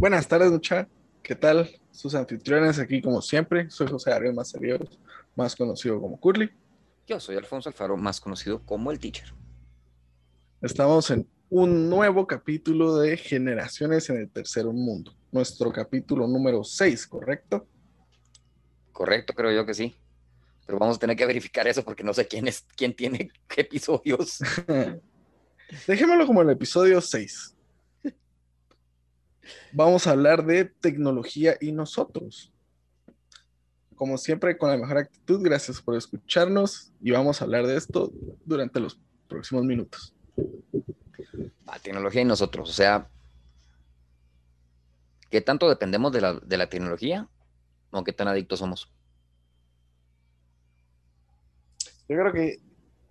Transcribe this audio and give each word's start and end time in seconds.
Buenas 0.00 0.26
tardes, 0.26 0.50
mucha. 0.50 0.88
¿Qué 1.22 1.34
tal? 1.34 1.68
Sus 1.90 2.14
anfitriones 2.14 2.78
aquí 2.78 3.02
como 3.02 3.20
siempre. 3.20 3.68
Soy 3.68 3.86
José 3.86 4.10
Ariel 4.10 4.32
Mazaríos, 4.32 4.98
más 5.36 5.54
conocido 5.54 6.00
como 6.00 6.18
Curly. 6.18 6.50
Yo 7.06 7.20
soy 7.20 7.36
Alfonso 7.36 7.68
Alfaro, 7.68 7.98
más 7.98 8.18
conocido 8.18 8.64
como 8.64 8.90
el 8.90 8.98
Teacher. 8.98 9.34
Estamos 10.62 11.10
en 11.10 11.28
un 11.50 11.90
nuevo 11.90 12.26
capítulo 12.26 12.96
de 12.96 13.18
Generaciones 13.18 14.08
en 14.08 14.16
el 14.16 14.30
Tercer 14.30 14.64
Mundo. 14.64 15.14
Nuestro 15.32 15.70
capítulo 15.70 16.26
número 16.26 16.64
6, 16.64 17.06
¿correcto? 17.06 17.68
Correcto, 18.92 19.34
creo 19.34 19.52
yo 19.52 19.66
que 19.66 19.74
sí. 19.74 19.94
Pero 20.64 20.78
vamos 20.78 20.96
a 20.96 21.00
tener 21.00 21.14
que 21.14 21.26
verificar 21.26 21.68
eso 21.68 21.84
porque 21.84 22.04
no 22.04 22.14
sé 22.14 22.26
quién 22.26 22.48
es, 22.48 22.64
quién 22.74 22.96
tiene 22.96 23.30
qué 23.46 23.60
episodios. 23.60 24.38
Dejémoslo 25.86 26.26
como 26.26 26.40
el 26.40 26.48
episodio 26.48 27.02
6. 27.02 27.56
Vamos 29.72 30.06
a 30.06 30.12
hablar 30.12 30.44
de 30.44 30.64
tecnología 30.64 31.56
y 31.60 31.72
nosotros. 31.72 32.52
Como 33.94 34.16
siempre, 34.18 34.56
con 34.56 34.70
la 34.70 34.78
mejor 34.78 34.98
actitud, 34.98 35.42
gracias 35.42 35.80
por 35.80 35.96
escucharnos 35.96 36.92
y 37.00 37.10
vamos 37.10 37.40
a 37.40 37.44
hablar 37.44 37.66
de 37.66 37.76
esto 37.76 38.12
durante 38.44 38.80
los 38.80 38.98
próximos 39.28 39.64
minutos. 39.64 40.14
La 41.66 41.78
tecnología 41.78 42.22
y 42.22 42.24
nosotros, 42.24 42.70
o 42.70 42.72
sea, 42.72 43.08
¿qué 45.30 45.40
tanto 45.40 45.68
dependemos 45.68 46.12
de 46.12 46.20
la, 46.20 46.34
de 46.34 46.56
la 46.56 46.68
tecnología 46.68 47.28
o 47.90 48.02
qué 48.02 48.12
tan 48.12 48.28
adictos 48.28 48.58
somos? 48.58 48.90
Yo 52.08 52.16
creo 52.16 52.32
que, 52.32 52.58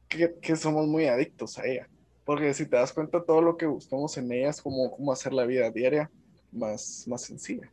que, 0.09 0.35
que 0.41 0.55
somos 0.55 0.87
muy 0.87 1.05
adictos 1.05 1.57
a 1.57 1.65
ella. 1.65 1.87
Porque 2.25 2.53
si 2.53 2.65
te 2.65 2.75
das 2.75 2.93
cuenta, 2.93 3.23
todo 3.23 3.41
lo 3.41 3.57
que 3.57 3.65
buscamos 3.65 4.17
en 4.17 4.31
ella 4.31 4.49
es 4.49 4.61
como, 4.61 4.91
cómo 4.91 5.11
hacer 5.11 5.33
la 5.33 5.45
vida 5.45 5.71
diaria 5.71 6.11
más, 6.51 7.05
más 7.07 7.21
sencilla. 7.21 7.71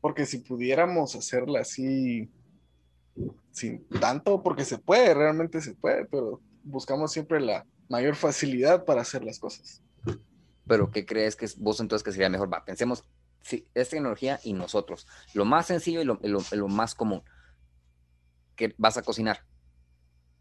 Porque 0.00 0.26
si 0.26 0.38
pudiéramos 0.38 1.14
hacerla 1.14 1.60
así, 1.60 2.30
sin 3.50 3.86
tanto, 4.00 4.42
porque 4.42 4.64
se 4.64 4.78
puede, 4.78 5.14
realmente 5.14 5.60
se 5.60 5.74
puede, 5.74 6.04
pero 6.04 6.40
buscamos 6.62 7.12
siempre 7.12 7.40
la 7.40 7.66
mayor 7.88 8.14
facilidad 8.14 8.84
para 8.84 9.02
hacer 9.02 9.24
las 9.24 9.38
cosas. 9.38 9.82
Pero 10.66 10.90
¿qué 10.90 11.06
crees 11.06 11.36
que 11.36 11.48
vos 11.58 11.80
entonces 11.80 12.04
que 12.04 12.12
sería 12.12 12.28
mejor? 12.28 12.52
Va, 12.52 12.64
pensemos, 12.64 13.04
sí, 13.42 13.66
es 13.74 13.88
tecnología 13.88 14.40
y 14.42 14.52
nosotros. 14.52 15.06
Lo 15.32 15.44
más 15.44 15.66
sencillo 15.66 16.02
y 16.02 16.04
lo, 16.04 16.18
lo, 16.22 16.40
lo 16.50 16.68
más 16.68 16.94
común. 16.94 17.22
Que 18.56 18.74
vas 18.78 18.96
a 18.96 19.02
cocinar 19.02 19.44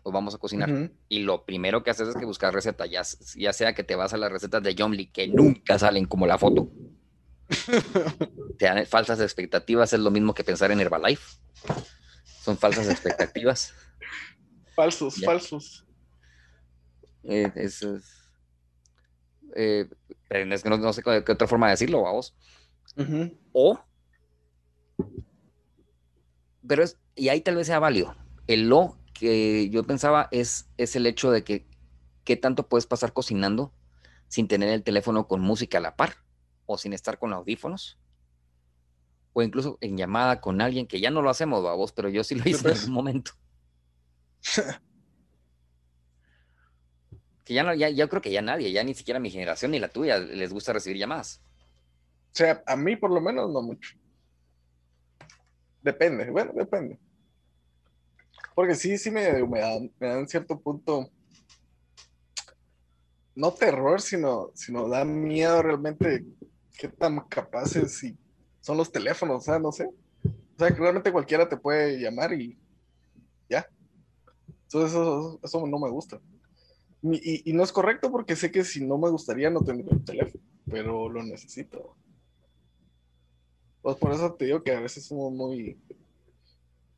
o 0.06 0.12
vamos 0.12 0.36
a 0.36 0.38
cocinar. 0.38 0.72
Uh 0.72 0.76
-huh. 0.76 0.92
Y 1.10 1.20
lo 1.20 1.46
primero 1.46 1.84
que 1.84 1.90
haces 1.90 2.08
es 2.08 2.16
que 2.16 2.26
buscar 2.26 2.54
recetas, 2.54 2.90
ya, 2.90 3.02
ya, 3.36 3.54
sea 3.54 3.74
que 3.74 3.84
te 3.84 3.96
vas 3.96 4.14
a 4.14 4.18
las 4.18 4.32
recetas 4.32 4.62
de 4.62 4.76
Jomly, 4.78 5.08
que 5.08 5.28
nunca 5.28 5.80
salen 5.80 6.06
como 6.06 6.28
la 6.28 6.38
foto. 6.38 6.70
te 8.58 8.66
dan 8.66 8.86
falsas 8.86 9.20
expectativas, 9.22 9.94
es 9.94 10.00
lo 10.00 10.12
mismo 10.12 10.34
que 10.34 10.44
pensar 10.44 10.72
en 10.72 10.80
Herbalife. 10.80 11.38
Son 12.44 12.58
falsas 12.58 12.90
expectativas. 12.90 13.74
falsos, 14.76 15.16
ya. 15.18 15.26
falsos. 15.26 15.86
Eh, 17.24 17.52
es, 17.56 17.84
eh, 19.56 19.90
es, 20.30 20.64
que 20.64 20.70
no, 20.70 20.78
no, 20.78 20.94
sé 20.94 21.02
qué 21.02 21.32
otra 21.32 21.48
forma 21.48 21.68
de 21.68 21.72
decirlo, 21.72 22.04
vamos. 22.04 22.36
Uh 22.96 23.02
-huh. 23.02 23.38
O, 23.52 23.80
pero 26.68 26.84
es, 26.84 26.98
y 27.16 27.30
ahí 27.30 27.42
tal 27.42 27.56
vez 27.56 27.68
sea 27.68 27.80
válido. 27.80 28.16
El 28.48 28.70
lo 28.70 28.98
que 29.14 29.70
yo 29.70 29.84
pensaba 29.84 30.28
es, 30.32 30.68
es 30.78 30.96
el 30.96 31.06
hecho 31.06 31.32
de 31.32 31.44
que 31.44 31.66
qué 32.24 32.36
tanto 32.36 32.68
puedes 32.68 32.86
pasar 32.86 33.14
cocinando 33.14 33.74
sin 34.28 34.48
tener 34.48 34.70
el 34.70 34.84
teléfono 34.84 35.28
con 35.28 35.42
música 35.42 35.78
a 35.78 35.82
la 35.82 35.96
par 35.96 36.25
o 36.66 36.78
sin 36.78 36.94
estar 36.94 37.18
con 37.20 37.34
audífonos 37.34 38.00
o 39.38 39.44
incluso 39.44 39.78
en 39.82 39.98
llamada 39.98 40.40
con 40.40 40.62
alguien 40.62 40.88
que 40.88 41.02
ya 41.02 41.12
no 41.12 41.22
lo 41.22 41.30
hacemos, 41.30 41.62
vos, 41.62 41.92
pero 41.92 42.08
yo 42.08 42.24
sí 42.24 42.36
lo 42.36 42.50
hice 42.50 42.70
en 42.70 42.74
algún 42.78 42.94
momento. 42.94 43.32
que 47.44 47.54
ya 47.54 47.64
no, 47.64 47.74
ya, 47.74 47.90
yo 47.90 48.08
creo 48.08 48.22
que 48.22 48.32
ya 48.32 48.42
nadie, 48.42 48.72
ya 48.72 48.82
ni 48.86 48.94
siquiera 48.94 49.20
mi 49.20 49.30
generación 49.30 49.72
ni 49.72 49.80
la 49.80 49.90
tuya 49.90 50.20
les 50.20 50.54
gusta 50.54 50.72
recibir 50.72 50.98
llamadas. 50.98 51.42
O 52.32 52.38
sea, 52.38 52.64
a 52.66 52.78
mí 52.78 52.96
por 52.96 53.12
lo 53.12 53.20
menos 53.20 53.52
no 53.52 53.62
mucho. 53.62 53.98
Depende, 55.82 56.30
bueno, 56.32 56.54
depende. 56.56 56.98
Porque 58.56 58.74
sí, 58.74 58.98
sí 58.98 59.12
me, 59.12 59.46
me, 59.46 59.60
dan, 59.60 59.92
me 60.00 60.08
dan 60.08 60.30
cierto 60.30 60.58
punto, 60.62 61.12
no 63.36 63.52
terror, 63.52 64.00
sino, 64.00 64.52
sino 64.54 64.88
da 64.88 65.04
miedo 65.04 65.62
realmente 65.62 66.24
qué 66.76 66.88
tan 66.88 67.20
capaces 67.28 68.04
y 68.04 68.18
son 68.62 68.78
los 68.78 68.92
teléfonos, 68.92 69.38
o 69.38 69.42
sea, 69.42 69.60
no 69.60 69.72
sé. 69.72 69.86
O 69.86 70.58
sea, 70.58 70.70
que 70.70 70.80
realmente 70.80 71.12
cualquiera 71.12 71.48
te 71.48 71.58
puede 71.58 72.00
llamar 72.00 72.34
y 72.34 72.58
ya. 73.50 73.68
Entonces 74.64 74.92
eso, 74.92 75.40
eso 75.44 75.68
no 75.68 75.80
me 75.80 75.90
gusta. 75.90 76.20
Y, 77.02 77.50
y, 77.50 77.54
no 77.54 77.64
es 77.64 77.72
correcto 77.72 78.12
porque 78.12 78.36
sé 78.36 78.52
que 78.52 78.64
si 78.64 78.84
no 78.84 78.98
me 78.98 79.10
gustaría 79.10 79.52
no 79.52 79.62
tendría 79.62 79.92
un 79.92 80.04
teléfono, 80.04 80.44
pero 80.66 81.08
lo 81.08 81.22
necesito. 81.22 81.96
Pues 83.84 83.98
por 83.98 84.12
eso 84.12 84.34
te 84.34 84.46
digo 84.46 84.64
que 84.64 84.72
a 84.72 84.80
veces 84.80 85.06
somos 85.06 85.32
muy, 85.32 85.80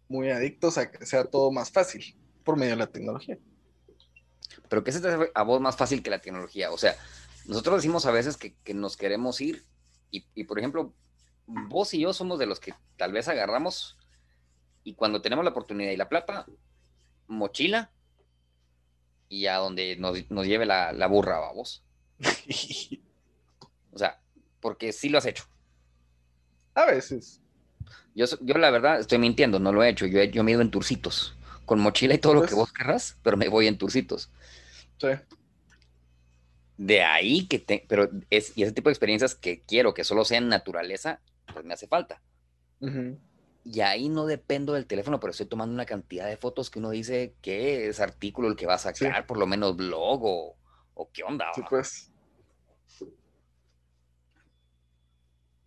muy 0.07 0.29
adictos 0.29 0.77
a 0.77 0.89
que 0.89 1.05
sea 1.05 1.25
todo 1.25 1.51
más 1.51 1.69
fácil 1.69 2.17
por 2.45 2.55
medio 2.55 2.71
de 2.71 2.77
la 2.77 2.87
tecnología. 2.87 3.37
Pero 4.69 4.83
¿qué 4.83 4.93
se 4.93 5.01
te 5.01 5.09
hace 5.09 5.31
a 5.33 5.43
vos 5.43 5.59
más 5.59 5.75
fácil 5.75 6.01
que 6.01 6.09
la 6.09 6.19
tecnología? 6.19 6.71
O 6.71 6.77
sea, 6.77 6.95
nosotros 7.47 7.77
decimos 7.77 8.05
a 8.05 8.11
veces 8.11 8.37
que, 8.37 8.55
que 8.63 8.73
nos 8.73 8.97
queremos 8.97 9.41
ir 9.41 9.63
y, 10.11 10.25
y, 10.35 10.43
por 10.43 10.59
ejemplo, 10.59 10.93
vos 11.47 11.93
y 11.93 11.99
yo 11.99 12.13
somos 12.13 12.39
de 12.39 12.45
los 12.45 12.59
que 12.59 12.73
tal 12.97 13.13
vez 13.13 13.27
agarramos 13.27 13.97
y 14.83 14.93
cuando 14.93 15.21
tenemos 15.21 15.43
la 15.43 15.51
oportunidad 15.51 15.91
y 15.91 15.97
la 15.97 16.09
plata, 16.09 16.45
mochila 17.27 17.91
y 19.29 19.47
a 19.47 19.57
donde 19.57 19.95
nos, 19.97 20.29
nos 20.29 20.45
lleve 20.45 20.65
la, 20.65 20.91
la 20.93 21.07
burra, 21.07 21.39
vamos. 21.39 21.83
o 23.91 23.97
sea, 23.97 24.21
porque 24.59 24.91
sí 24.93 25.09
lo 25.09 25.17
has 25.17 25.25
hecho. 25.25 25.43
A 26.73 26.85
veces. 26.85 27.41
Yo, 28.15 28.25
yo 28.41 28.55
la 28.55 28.71
verdad 28.71 28.99
estoy 28.99 29.17
mintiendo, 29.19 29.59
no 29.59 29.71
lo 29.71 29.83
he 29.83 29.89
hecho. 29.89 30.05
Yo, 30.05 30.23
yo 30.23 30.43
me 30.43 30.51
he 30.51 30.53
ido 30.53 30.61
en 30.61 30.71
turcitos, 30.71 31.35
con 31.65 31.79
mochila 31.79 32.13
y 32.13 32.19
todo 32.19 32.33
pues, 32.33 32.43
lo 32.43 32.49
que 32.49 32.55
vos 32.55 32.73
querrás, 32.73 33.17
pero 33.23 33.37
me 33.37 33.47
voy 33.47 33.67
en 33.67 33.77
turcitos. 33.77 34.31
Sí. 34.97 35.09
De 36.77 37.01
ahí 37.03 37.47
que 37.47 37.59
te, 37.59 37.85
pero 37.87 38.09
es, 38.29 38.55
y 38.57 38.63
ese 38.63 38.71
tipo 38.71 38.89
de 38.89 38.93
experiencias 38.93 39.35
que 39.35 39.63
quiero 39.63 39.93
que 39.93 40.03
solo 40.03 40.25
sean 40.25 40.47
naturaleza, 40.47 41.21
pues 41.51 41.65
me 41.65 41.73
hace 41.73 41.87
falta. 41.87 42.21
Uh 42.79 42.87
-huh. 42.87 43.19
Y 43.63 43.81
ahí 43.81 44.09
no 44.09 44.25
dependo 44.25 44.73
del 44.73 44.85
teléfono, 44.85 45.19
pero 45.19 45.31
estoy 45.31 45.47
tomando 45.47 45.73
una 45.73 45.85
cantidad 45.85 46.27
de 46.27 46.37
fotos 46.37 46.69
que 46.69 46.79
uno 46.79 46.91
dice 46.91 47.33
que 47.41 47.87
es 47.87 47.99
artículo 47.99 48.47
el 48.47 48.55
que 48.55 48.67
va 48.67 48.75
a 48.75 48.79
sacar, 48.79 49.15
sí. 49.15 49.27
por 49.27 49.37
lo 49.37 49.47
menos 49.47 49.75
blog 49.75 50.23
o, 50.23 50.55
o 50.93 51.11
qué 51.11 51.23
onda. 51.23 51.47
Sí, 51.53 51.61
pues. 51.67 52.11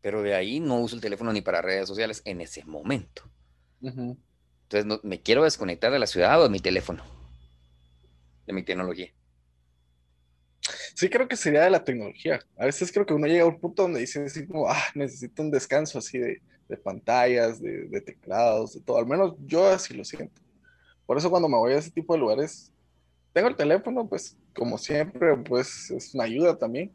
pero 0.00 0.22
de 0.22 0.34
ahí 0.34 0.60
no 0.60 0.78
uso 0.80 0.96
el 0.96 1.02
teléfono 1.02 1.32
ni 1.32 1.42
para 1.42 1.62
redes 1.62 1.88
sociales 1.88 2.22
en 2.24 2.40
ese 2.40 2.64
momento. 2.64 3.30
Uh 3.80 3.90
-huh. 3.90 4.16
Entonces, 4.62 4.86
no, 4.86 5.00
me 5.02 5.20
quiero 5.20 5.44
desconectar 5.44 5.92
de 5.92 5.98
la 5.98 6.06
ciudad 6.06 6.40
o 6.40 6.44
de 6.44 6.48
mi 6.50 6.60
teléfono, 6.60 7.02
de 8.46 8.52
mi 8.52 8.62
tecnología. 8.62 9.12
Sí, 10.94 11.08
creo 11.08 11.26
que 11.26 11.36
sería 11.36 11.62
de 11.62 11.70
la 11.70 11.84
tecnología. 11.84 12.40
A 12.56 12.66
veces 12.66 12.92
creo 12.92 13.06
que 13.06 13.14
uno 13.14 13.26
llega 13.26 13.44
a 13.44 13.48
un 13.48 13.58
punto 13.58 13.82
donde 13.82 14.00
dice 14.00 14.22
así 14.22 14.46
como, 14.46 14.68
ah, 14.68 14.82
necesito 14.94 15.42
un 15.42 15.50
descanso 15.50 15.98
así 15.98 16.18
de, 16.18 16.42
de 16.68 16.76
pantallas, 16.76 17.60
de, 17.60 17.88
de, 17.88 18.00
teclados, 18.00 18.74
de 18.74 18.80
todo. 18.80 18.98
Al 18.98 19.06
menos 19.06 19.34
yo 19.46 19.66
así 19.66 19.94
lo 19.94 20.04
siento. 20.04 20.40
Por 21.06 21.16
eso 21.16 21.30
cuando 21.30 21.48
me 21.48 21.56
voy 21.56 21.72
a 21.72 21.78
ese 21.78 21.90
tipo 21.90 22.14
de 22.14 22.20
lugares, 22.20 22.72
tengo 23.32 23.48
el 23.48 23.56
teléfono, 23.56 24.06
pues 24.08 24.36
como 24.54 24.78
siempre, 24.78 25.36
pues 25.36 25.90
es 25.90 26.14
una 26.14 26.24
ayuda 26.24 26.56
también 26.56 26.92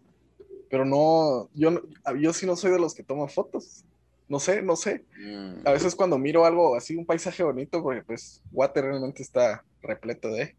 pero 0.69 0.85
no, 0.85 1.49
yo, 1.53 1.81
yo 2.19 2.33
sí 2.33 2.45
no 2.45 2.55
soy 2.55 2.71
de 2.71 2.79
los 2.79 2.93
que 2.93 3.03
toman 3.03 3.29
fotos. 3.29 3.85
No 4.27 4.39
sé, 4.39 4.61
no 4.61 4.75
sé. 4.75 5.05
Mm. 5.17 5.65
A 5.65 5.71
veces 5.71 5.95
cuando 5.95 6.17
miro 6.17 6.45
algo 6.45 6.75
así, 6.75 6.95
un 6.95 7.05
paisaje 7.05 7.43
bonito, 7.43 7.81
porque 7.81 8.01
pues 8.01 8.41
Water 8.51 8.83
realmente 8.83 9.21
está 9.21 9.63
repleto 9.81 10.29
de. 10.29 10.55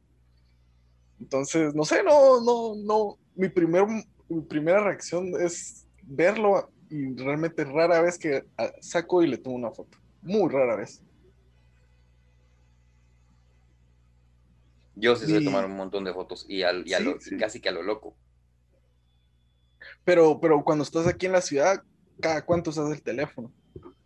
Entonces, 1.20 1.74
no 1.74 1.84
sé, 1.84 2.02
no, 2.02 2.40
no, 2.40 2.74
no. 2.76 3.18
Mi, 3.34 3.48
primer, 3.48 3.86
mi 4.28 4.40
primera 4.42 4.82
reacción 4.82 5.32
es 5.40 5.86
verlo 6.02 6.70
y 6.90 7.14
realmente 7.16 7.64
rara 7.64 8.00
vez 8.00 8.18
que 8.18 8.44
saco 8.80 9.22
y 9.22 9.26
le 9.26 9.38
tomo 9.38 9.56
una 9.56 9.70
foto. 9.70 9.98
Muy 10.22 10.50
rara 10.50 10.76
vez. 10.76 11.02
Yo 14.94 15.14
sí 15.14 15.26
sé 15.26 15.40
y... 15.40 15.44
tomar 15.44 15.66
un 15.66 15.76
montón 15.76 16.04
de 16.04 16.12
fotos 16.12 16.46
y, 16.48 16.62
al, 16.62 16.86
y 16.88 16.94
a 16.94 16.98
sí, 16.98 17.04
lo, 17.04 17.20
sí. 17.20 17.36
casi 17.36 17.60
que 17.60 17.68
a 17.68 17.72
lo 17.72 17.82
loco. 17.82 18.16
Pero, 20.04 20.40
pero 20.40 20.64
cuando 20.64 20.84
estás 20.84 21.06
aquí 21.06 21.26
en 21.26 21.32
la 21.32 21.42
ciudad, 21.42 21.82
¿cada 22.20 22.44
cuánto 22.44 22.70
usas 22.70 22.90
el 22.90 23.02
teléfono? 23.02 23.52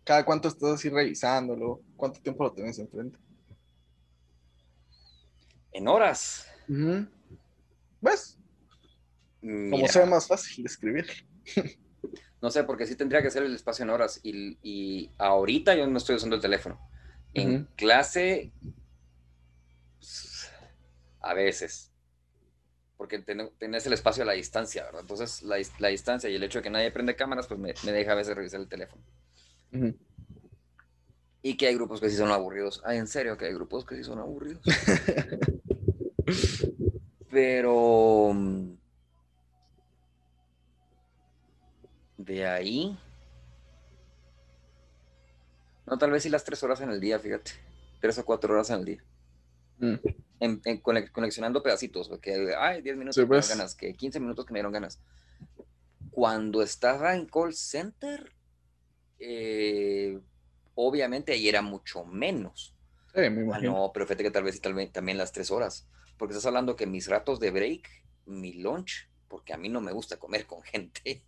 ¿Cada 0.03 0.25
cuánto 0.25 0.47
estás 0.47 0.73
así 0.73 0.89
revisándolo? 0.89 1.81
¿Cuánto 1.95 2.19
tiempo 2.21 2.43
lo 2.43 2.51
tienes 2.51 2.77
enfrente? 2.79 3.17
En 5.71 5.87
horas. 5.87 6.50
Uh 6.67 6.73
-huh. 6.73 7.09
¿Ves? 8.01 8.37
Mira, 9.41 9.71
Como 9.71 9.87
sea 9.87 10.05
más 10.05 10.27
fácil 10.27 10.63
de 10.63 10.69
escribir. 10.69 11.07
No 12.41 12.49
sé, 12.49 12.63
porque 12.63 12.87
sí 12.87 12.95
tendría 12.95 13.21
que 13.21 13.29
ser 13.29 13.43
el 13.43 13.53
espacio 13.53 13.83
en 13.83 13.91
horas. 13.91 14.19
Y, 14.23 14.57
y 14.63 15.11
ahorita 15.19 15.75
yo 15.75 15.85
no 15.85 15.97
estoy 15.97 16.15
usando 16.15 16.35
el 16.35 16.41
teléfono. 16.41 16.79
En 17.33 17.65
clase, 17.75 18.51
a 21.21 21.33
veces. 21.33 21.91
Porque 22.97 23.19
tenés 23.19 23.85
el 23.85 23.93
espacio 23.93 24.23
a 24.23 24.25
la 24.25 24.33
distancia, 24.33 24.83
¿verdad? 24.85 25.01
Entonces, 25.01 25.43
la, 25.43 25.57
la, 25.79 25.87
distancia 25.89 26.29
y 26.29 26.35
el 26.35 26.43
hecho 26.43 26.59
de 26.59 26.63
que 26.63 26.69
nadie 26.69 26.91
prende 26.91 27.15
cámaras, 27.15 27.47
pues 27.47 27.59
me, 27.59 27.73
me 27.83 27.91
deja 27.91 28.11
a 28.11 28.15
veces 28.15 28.35
revisar 28.35 28.59
el 28.59 28.67
teléfono. 28.67 29.03
Y 31.43 31.57
que 31.57 31.67
hay 31.67 31.75
grupos 31.75 32.01
que 32.01 32.09
sí 32.09 32.17
son 32.17 32.31
aburridos. 32.31 32.81
Ay, 32.85 32.97
en 32.97 33.07
serio, 33.07 33.37
que 33.37 33.45
hay 33.45 33.53
grupos 33.53 33.85
que 33.85 33.95
sí 33.95 34.03
son 34.03 34.19
aburridos. 34.19 34.63
Pero 37.29 38.31
mm, 38.33 38.73
de 42.17 42.47
ahí. 42.47 42.97
No, 45.85 45.97
tal 45.97 46.11
vez 46.11 46.23
sí 46.23 46.29
las 46.29 46.43
tres 46.43 46.61
horas 46.63 46.81
en 46.81 46.89
el 46.89 46.99
día, 46.99 47.19
fíjate. 47.19 47.51
Tres 47.99 48.17
o 48.17 48.25
cuatro 48.25 48.53
horas 48.53 48.69
en 48.69 48.79
el 48.79 48.85
día. 48.85 49.03
Mm. 49.79 49.95
En, 50.39 50.81
conexionando 50.81 51.61
pedacitos, 51.61 52.09
porque 52.09 52.55
hay 52.57 52.81
10 52.81 52.97
minutos 52.97 53.15
que 53.15 53.21
me 53.21 53.27
dieron 53.27 53.39
pues. 53.41 53.49
ganas, 53.49 53.75
que 53.75 53.93
15 53.93 54.19
minutos 54.19 54.45
que 54.45 54.53
me 54.53 54.59
dieron 54.59 54.71
ganas. 54.71 54.99
Cuando 56.09 56.63
estaba 56.63 57.15
en 57.15 57.27
call 57.27 57.53
center, 57.53 58.33
eh, 59.19 60.19
obviamente 60.75 61.33
ahí 61.33 61.47
era 61.47 61.61
mucho 61.61 62.03
menos. 62.05 62.75
Sí, 63.13 63.29
me 63.29 63.53
ah, 63.53 63.59
no, 63.59 63.91
pero 63.93 64.05
fíjate 64.05 64.23
que 64.23 64.31
tal 64.31 64.43
vez, 64.43 64.59
tal 64.61 64.73
vez 64.73 64.91
también 64.91 65.17
las 65.17 65.31
tres 65.31 65.51
horas, 65.51 65.87
porque 66.21 66.33
estás 66.33 66.45
hablando 66.45 66.75
que 66.75 66.85
mis 66.85 67.07
ratos 67.07 67.39
de 67.39 67.49
break, 67.49 67.89
mi 68.27 68.53
lunch, 68.53 69.09
porque 69.27 69.53
a 69.53 69.57
mí 69.57 69.69
no 69.69 69.81
me 69.81 69.91
gusta 69.91 70.19
comer 70.19 70.45
con 70.45 70.61
gente, 70.61 71.23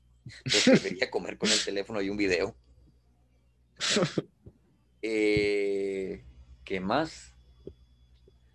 yo 0.45 0.60
preferiría 0.63 1.10
comer 1.10 1.40
con 1.40 1.50
el 1.50 1.66
teléfono 1.66 2.00
y 2.00 2.12
un 2.12 2.18
video. 2.18 2.56
Eh, 5.06 6.24
¿Qué 6.63 6.80
más? 6.80 7.34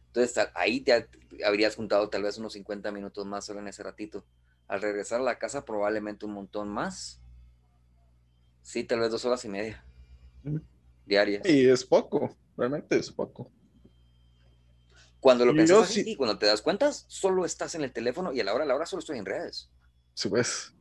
Entonces 0.06 0.48
ahí 0.54 0.80
te 0.80 1.08
habrías 1.44 1.76
juntado 1.76 2.08
tal 2.08 2.22
vez 2.22 2.38
unos 2.38 2.54
50 2.54 2.90
minutos 2.90 3.26
más 3.26 3.44
solo 3.44 3.58
en 3.58 3.68
ese 3.68 3.82
ratito. 3.82 4.24
Al 4.66 4.80
regresar 4.80 5.20
a 5.20 5.24
la 5.24 5.38
casa 5.38 5.66
probablemente 5.66 6.24
un 6.24 6.32
montón 6.32 6.70
más. 6.70 7.20
Sí, 8.62 8.84
tal 8.84 9.00
vez 9.00 9.10
dos 9.10 9.26
horas 9.26 9.44
y 9.44 9.48
media 9.48 9.84
diarias. 11.04 11.46
Y 11.46 11.68
es 11.68 11.84
poco, 11.84 12.34
realmente 12.56 12.96
es 12.96 13.10
poco. 13.10 13.50
Cuando 15.20 15.44
lo 15.44 15.52
piensas 15.52 15.90
así, 15.90 16.16
cuando 16.16 16.38
te 16.38 16.46
das 16.46 16.62
cuenta, 16.62 16.92
solo 16.92 17.44
estás 17.44 17.74
en 17.74 17.82
el 17.82 17.92
teléfono 17.92 18.32
y 18.32 18.40
a 18.40 18.44
la 18.44 18.54
hora 18.54 18.64
a 18.64 18.66
la 18.66 18.74
hora 18.74 18.86
solo 18.86 19.00
estoy 19.00 19.18
en 19.18 19.26
redes. 19.26 19.70
Sí, 20.14 20.28
pues. 20.28 20.72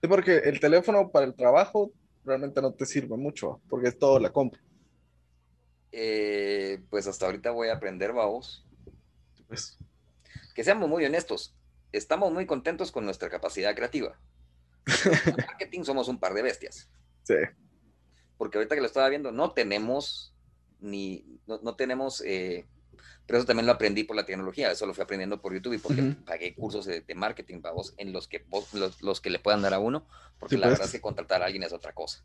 Sí, 0.00 0.08
porque 0.08 0.38
el 0.38 0.60
teléfono 0.60 1.10
para 1.10 1.26
el 1.26 1.34
trabajo 1.34 1.92
realmente 2.24 2.60
no 2.60 2.72
te 2.72 2.86
sirve 2.86 3.16
mucho, 3.16 3.60
porque 3.68 3.88
es 3.88 3.98
todo 3.98 4.18
la 4.18 4.32
compra. 4.32 4.60
Eh, 5.92 6.82
pues 6.90 7.06
hasta 7.06 7.26
ahorita 7.26 7.50
voy 7.52 7.68
a 7.68 7.74
aprender, 7.74 8.12
vamos. 8.12 8.66
Pues. 9.46 9.78
Que 10.54 10.64
seamos 10.64 10.88
muy 10.88 11.04
honestos, 11.04 11.54
estamos 11.92 12.32
muy 12.32 12.46
contentos 12.46 12.90
con 12.90 13.04
nuestra 13.04 13.30
capacidad 13.30 13.74
creativa. 13.74 14.18
En 15.26 15.36
marketing 15.46 15.84
somos 15.84 16.08
un 16.08 16.18
par 16.18 16.34
de 16.34 16.42
bestias. 16.42 16.88
Sí 17.22 17.34
porque 18.36 18.58
ahorita 18.58 18.74
que 18.74 18.80
lo 18.80 18.86
estaba 18.86 19.08
viendo, 19.08 19.32
no 19.32 19.52
tenemos 19.52 20.34
ni, 20.80 21.40
no, 21.46 21.76
tenemos, 21.76 22.22
eh, 22.26 22.66
pero 23.26 23.38
eso 23.38 23.46
también 23.46 23.66
lo 23.66 23.72
aprendí 23.72 24.04
por 24.04 24.16
la 24.16 24.26
tecnología, 24.26 24.70
eso 24.70 24.86
lo 24.86 24.94
fui 24.94 25.02
aprendiendo 25.02 25.40
por 25.40 25.54
YouTube 25.54 25.74
y 25.74 25.78
porque 25.78 26.02
pagué 26.26 26.54
cursos 26.54 26.84
de, 26.86 27.02
marketing 27.14 27.60
para 27.60 27.74
vos, 27.74 27.94
en 27.96 28.12
los 28.12 28.28
que 28.28 28.44
los, 29.00 29.20
que 29.20 29.30
le 29.30 29.38
puedan 29.38 29.62
dar 29.62 29.74
a 29.74 29.78
uno, 29.78 30.06
porque 30.38 30.56
la 30.56 30.66
pues. 30.66 30.72
verdad 30.72 30.86
es 30.86 30.92
que 30.92 31.00
contratar 31.00 31.42
a 31.42 31.46
alguien 31.46 31.62
es 31.62 31.72
otra 31.72 31.92
cosa. 31.92 32.24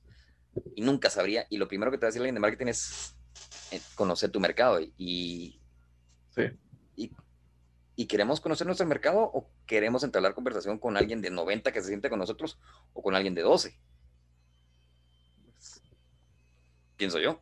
Y 0.76 0.82
nunca 0.82 1.10
sabría, 1.10 1.46
y 1.50 1.58
lo 1.58 1.68
primero 1.68 1.92
que 1.92 1.98
te 1.98 2.06
va 2.06 2.08
a 2.08 2.10
decir 2.10 2.22
alguien 2.22 2.36
de 2.36 2.42
marketing 2.42 2.68
es 2.68 3.16
eh, 3.72 3.80
conocer 3.96 4.32
tu 4.32 4.40
mercado 4.40 4.80
y, 4.82 5.62
sí. 6.32 6.44
y, 6.96 7.12
y 7.96 8.06
queremos 8.08 8.42
conocer 8.42 8.66
nuestro 8.68 8.88
mercado 8.88 9.20
o 9.22 9.50
queremos 9.66 10.04
entablar 10.04 10.34
conversación 10.34 10.80
con 10.80 10.98
alguien 10.98 11.22
de 11.22 11.30
90 11.30 11.72
que 11.72 11.82
se 11.82 11.88
siente 11.88 12.10
con 12.10 12.20
nosotros 12.20 12.60
o 12.94 13.02
con 13.04 13.16
alguien 13.16 13.36
de 13.36 13.42
12 13.42 13.78
pienso 17.00 17.18
yo. 17.18 17.42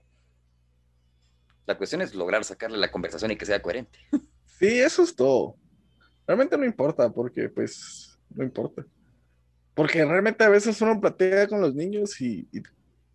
La 1.67 1.77
cuestión 1.77 2.01
es 2.01 2.15
lograr 2.15 2.45
sacarle 2.45 2.77
la 2.77 2.89
conversación 2.89 3.29
y 3.31 3.35
que 3.35 3.45
sea 3.45 3.61
coherente. 3.61 3.99
Sí, 4.57 4.79
eso 4.79 5.03
es 5.03 5.15
todo. 5.15 5.55
Realmente 6.25 6.57
no 6.57 6.65
importa, 6.65 7.11
porque 7.11 7.47
pues 7.49 8.17
no 8.33 8.43
importa. 8.43 8.83
Porque 9.75 10.03
realmente 10.03 10.43
a 10.43 10.49
veces 10.49 10.81
uno 10.81 10.99
platea 10.99 11.47
con 11.47 11.61
los 11.61 11.75
niños 11.75 12.19
y, 12.21 12.47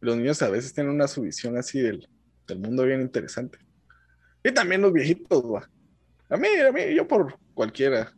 los 0.00 0.16
niños 0.16 0.40
a 0.42 0.50
veces 0.50 0.72
tienen 0.72 0.92
una 0.92 1.08
subvisión 1.08 1.56
así 1.56 1.80
del, 1.80 2.08
mundo 2.58 2.84
bien 2.84 3.00
interesante. 3.00 3.58
Y 4.44 4.52
también 4.52 4.82
los 4.82 4.92
viejitos, 4.92 5.42
va. 5.44 5.68
A 6.28 6.36
mí, 6.36 6.48
a 6.48 6.70
mí, 6.70 6.94
yo 6.94 7.08
por 7.08 7.38
cualquiera. 7.54 8.12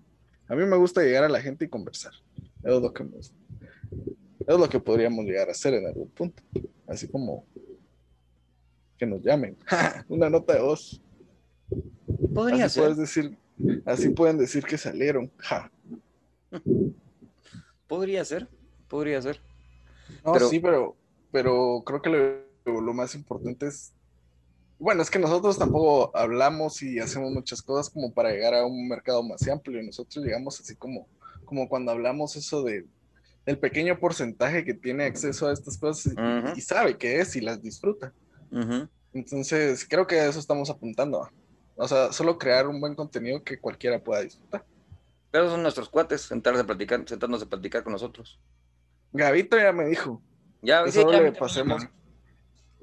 A 0.48 0.54
mí 0.54 0.66
me 0.66 0.76
gusta 0.76 1.02
llegar 1.02 1.24
a 1.24 1.28
la 1.28 1.40
gente 1.40 1.64
y 1.64 1.68
conversar. 1.68 2.12
Es 2.62 2.82
lo 2.82 2.92
que 2.92 3.04
Es 3.20 3.32
lo 4.58 4.68
que 4.68 4.80
podríamos 4.80 5.24
llegar 5.24 5.48
a 5.48 5.52
hacer 5.52 5.74
en 5.74 5.86
algún 5.86 6.10
punto. 6.10 6.42
Así 6.86 7.08
como 7.08 7.46
que 8.98 9.06
nos 9.06 9.22
llamen. 9.22 9.56
Una 10.08 10.30
nota 10.30 10.54
de 10.54 10.60
voz. 10.60 11.00
Podría 12.34 12.66
así 12.66 12.80
ser. 12.80 12.94
decir, 12.94 13.38
así 13.84 14.08
pueden 14.10 14.38
decir 14.38 14.64
que 14.64 14.78
salieron. 14.78 15.30
Podría 17.86 18.24
ser, 18.24 18.48
podría 18.88 19.20
ser. 19.20 19.40
No, 20.24 20.38
sí, 20.40 20.58
pero, 20.58 20.96
pero 21.30 21.82
creo 21.84 22.00
que 22.02 22.40
lo, 22.64 22.94
más 22.94 23.14
importante 23.14 23.66
es. 23.66 23.92
Bueno, 24.78 25.02
es 25.02 25.10
que 25.10 25.18
nosotros 25.18 25.58
tampoco 25.58 26.10
hablamos 26.16 26.82
y 26.82 26.98
hacemos 26.98 27.30
muchas 27.32 27.62
cosas 27.62 27.90
como 27.90 28.12
para 28.12 28.30
llegar 28.30 28.54
a 28.54 28.66
un 28.66 28.88
mercado 28.88 29.22
más 29.22 29.46
amplio. 29.48 29.82
Nosotros 29.82 30.24
llegamos 30.24 30.60
así 30.60 30.74
como, 30.74 31.06
como 31.44 31.68
cuando 31.68 31.92
hablamos 31.92 32.36
eso 32.36 32.62
de 32.62 32.86
el 33.46 33.58
pequeño 33.58 33.98
porcentaje 34.00 34.64
que 34.64 34.74
tiene 34.74 35.04
acceso 35.04 35.46
a 35.46 35.52
estas 35.52 35.76
cosas 35.76 36.12
y, 36.54 36.58
y 36.58 36.60
sabe 36.62 36.96
qué 36.96 37.20
es 37.20 37.36
y 37.36 37.42
las 37.42 37.62
disfruta. 37.62 38.12
Entonces, 39.12 39.86
creo 39.88 40.06
que 40.06 40.20
a 40.20 40.28
eso 40.28 40.38
estamos 40.38 40.70
apuntando. 40.70 41.28
O 41.76 41.88
sea, 41.88 42.12
solo 42.12 42.38
crear 42.38 42.66
un 42.66 42.80
buen 42.80 42.94
contenido 42.94 43.42
que 43.42 43.58
cualquiera 43.58 44.02
pueda 44.02 44.22
disfrutar. 44.22 44.64
Pero 45.30 45.50
son 45.50 45.62
nuestros 45.62 45.88
cuates, 45.88 46.22
sentarse 46.22 46.60
a 46.60 46.66
platicar, 46.66 47.02
sentarnos 47.08 47.42
a 47.42 47.46
platicar 47.46 47.82
con 47.82 47.92
nosotros. 47.92 48.40
Gavito 49.12 49.58
ya 49.58 49.72
me 49.72 49.86
dijo. 49.86 50.22
Ya, 50.62 50.86
sí, 50.88 51.00
ya 51.00 51.20
le 51.20 51.32
pasemos. 51.32 51.82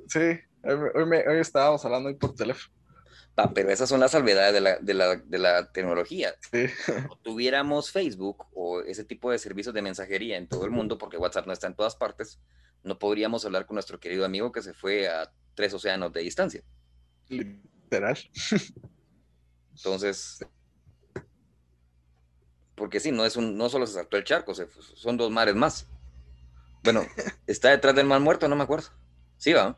Sí, 0.08 0.39
hoy, 0.63 1.39
estábamos 1.39 1.84
hablando 1.86 2.10
ahí 2.10 2.15
por 2.15 2.36
teléfono. 2.36 2.74
pero 3.56 3.70
esas 3.70 3.88
son 3.88 4.01
las 4.01 4.12
salvedades 4.12 4.53
de 4.53 4.62
la, 4.62 4.77
de 4.77 4.94
la, 4.94 5.15
de 5.15 5.38
la 5.38 5.72
tecnología. 5.72 6.34
Sí. 6.51 6.68
Si 6.68 6.91
tuviéramos 7.24 7.91
Facebook 7.91 8.46
o 8.53 8.82
ese 8.82 9.03
tipo 9.03 9.32
de 9.32 9.39
servicios 9.39 9.74
de 9.74 9.82
mensajería 9.82 10.38
en 10.38 10.48
todo 10.48 10.65
el 10.65 10.72
mundo, 10.72 10.98
porque 10.98 11.18
WhatsApp 11.18 11.48
no 11.48 11.53
está 11.53 11.68
en 11.68 11.75
todas 11.75 11.96
partes, 11.96 12.39
no 12.84 13.00
podríamos 13.00 13.46
hablar 13.46 13.65
con 13.65 13.75
nuestro 13.75 14.00
querido 14.00 14.25
amigo 14.25 14.51
que 14.51 14.62
se 14.62 14.74
fue 14.74 15.08
a 15.08 15.32
tres 15.55 15.74
océanos 15.74 16.12
de 16.13 16.22
distancia. 16.22 16.63
Literal. 17.29 18.17
Entonces, 19.75 20.46
porque 22.75 23.00
sí, 23.00 23.12
no 23.12 23.25
es 23.25 23.36
un, 23.36 23.58
no 23.58 23.70
solo 23.70 23.86
se 23.86 23.93
saltó 23.93 24.17
el 24.17 24.24
charco, 24.24 24.53
son 24.55 25.17
dos 25.17 25.31
mares 25.31 25.55
más. 25.55 25.88
Bueno, 26.84 27.05
está 27.48 27.70
detrás 27.70 27.96
del 27.96 28.08
mar 28.08 28.20
muerto, 28.20 28.48
no 28.48 28.55
me 28.55 28.63
acuerdo. 28.63 28.89
Sí, 29.38 29.53
va. 29.53 29.77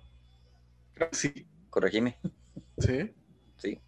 Sí. 1.12 1.48
Corregime. 1.70 2.18
Sí. 2.78 3.14
Sí. 3.58 3.82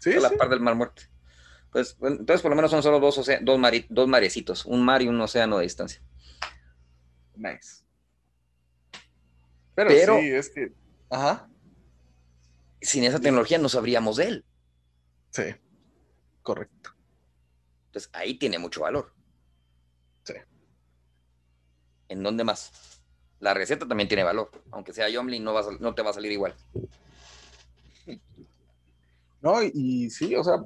Sí. 0.00 0.12
la 0.14 0.30
par 0.30 0.48
del 0.48 0.60
mar 0.60 0.74
muerto. 0.74 1.02
Pues, 1.70 1.96
entonces 2.00 2.40
por 2.40 2.50
lo 2.50 2.56
menos 2.56 2.70
son 2.70 2.82
solo 2.82 2.98
dos, 2.98 3.16
dos, 3.42 3.60
dos 3.90 4.08
marecitos, 4.08 4.64
un 4.64 4.84
mar 4.84 5.02
y 5.02 5.08
un 5.08 5.20
océano 5.20 5.58
de 5.58 5.64
distancia. 5.64 6.00
Nice. 7.34 7.84
Pero, 9.74 10.18
sí, 10.18 10.30
es 10.30 10.50
que 10.50 10.72
Ajá. 11.10 11.48
Sin 12.80 13.04
esa 13.04 13.20
tecnología 13.20 13.58
no 13.58 13.68
sabríamos 13.68 14.16
de 14.16 14.28
él. 14.28 14.44
Sí, 15.30 15.42
correcto. 16.42 16.90
Entonces 17.86 18.10
ahí 18.12 18.38
tiene 18.38 18.58
mucho 18.58 18.82
valor. 18.82 19.12
Sí. 20.24 20.34
¿En 22.08 22.22
dónde 22.22 22.44
más? 22.44 23.02
La 23.40 23.54
receta 23.54 23.86
también 23.86 24.08
tiene 24.08 24.24
valor. 24.24 24.50
Aunque 24.70 24.92
sea 24.92 25.08
Yomli, 25.08 25.40
no, 25.40 25.54
no 25.80 25.94
te 25.94 26.02
va 26.02 26.10
a 26.10 26.14
salir 26.14 26.32
igual. 26.32 26.54
No, 29.40 29.62
y, 29.62 30.10
sí, 30.10 30.34
o 30.34 30.42
sea, 30.42 30.64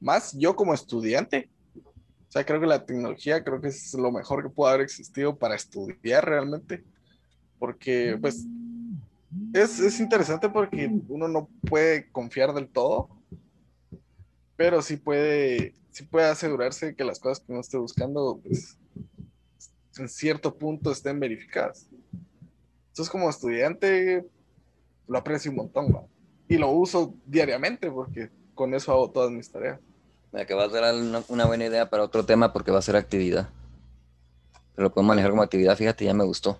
más 0.00 0.32
yo 0.32 0.56
como 0.56 0.72
estudiante. 0.72 1.50
O 1.76 2.32
sea, 2.32 2.46
creo 2.46 2.58
que 2.58 2.66
la 2.66 2.86
tecnología 2.86 3.44
creo 3.44 3.60
que 3.60 3.68
es 3.68 3.92
lo 3.92 4.10
mejor 4.10 4.42
que 4.42 4.48
puede 4.48 4.72
haber 4.72 4.84
existido 4.84 5.36
para 5.36 5.56
estudiar 5.56 6.24
realmente. 6.24 6.82
Porque, 7.58 8.16
pues, 8.18 8.46
es, 9.62 10.00
interesante 10.00 10.48
porque 10.48 10.90
uno 11.08 11.28
no 11.28 11.48
puede 11.68 12.10
confiar 12.10 12.52
del 12.52 12.68
todo, 12.68 13.08
pero 14.56 14.82
sí 14.82 14.96
puede, 14.96 15.74
sí 15.90 16.04
puede 16.04 16.26
asegurarse 16.26 16.94
que 16.94 17.04
las 17.04 17.20
cosas 17.20 17.44
que 17.44 17.52
uno 17.52 17.60
esté 17.60 17.76
buscando 17.78 18.40
pues, 18.42 18.76
en 19.96 20.08
cierto 20.08 20.56
punto 20.56 20.90
estén 20.90 21.20
verificadas. 21.20 21.88
Entonces, 22.88 23.10
como 23.10 23.30
estudiante, 23.30 24.24
lo 25.06 25.18
aprecio 25.18 25.50
un 25.50 25.58
montón, 25.58 26.08
y 26.48 26.58
lo 26.58 26.70
uso 26.70 27.14
diariamente 27.26 27.90
porque 27.90 28.30
con 28.54 28.74
eso 28.74 28.92
hago 28.92 29.10
todas 29.10 29.30
mis 29.30 29.50
tareas. 29.50 29.80
Me 30.32 30.46
que 30.46 30.54
va 30.54 30.64
a 30.64 30.70
ser 30.70 30.82
una, 31.28 31.46
buena 31.46 31.64
idea 31.64 31.88
para 31.88 32.02
otro 32.02 32.24
tema 32.24 32.52
porque 32.52 32.72
va 32.72 32.80
a 32.80 32.82
ser 32.82 32.96
actividad. 32.96 33.48
Pero 34.74 34.88
lo 34.88 34.92
puedo 34.92 35.06
manejar 35.06 35.30
como 35.30 35.42
actividad, 35.42 35.76
fíjate, 35.76 36.04
ya 36.04 36.14
me 36.14 36.24
gustó. 36.24 36.58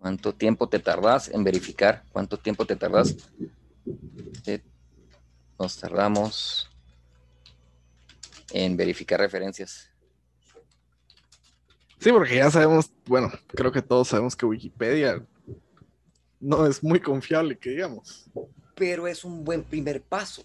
¿Cuánto 0.00 0.34
tiempo 0.34 0.66
te 0.66 0.78
tardas 0.78 1.28
en 1.28 1.44
verificar? 1.44 2.04
¿Cuánto 2.10 2.38
tiempo 2.38 2.64
te 2.64 2.74
tardas? 2.74 3.14
Eh, 4.46 4.62
nos 5.58 5.76
tardamos 5.76 6.70
en 8.50 8.78
verificar 8.78 9.20
referencias. 9.20 9.90
Sí, 11.98 12.10
porque 12.12 12.36
ya 12.36 12.50
sabemos, 12.50 12.90
bueno, 13.04 13.30
creo 13.48 13.70
que 13.70 13.82
todos 13.82 14.08
sabemos 14.08 14.34
que 14.34 14.46
Wikipedia 14.46 15.22
no 16.40 16.66
es 16.66 16.82
muy 16.82 17.00
confiable, 17.00 17.58
que 17.58 17.68
digamos. 17.68 18.30
Pero 18.74 19.06
es 19.06 19.22
un 19.22 19.44
buen 19.44 19.62
primer 19.62 20.02
paso. 20.02 20.42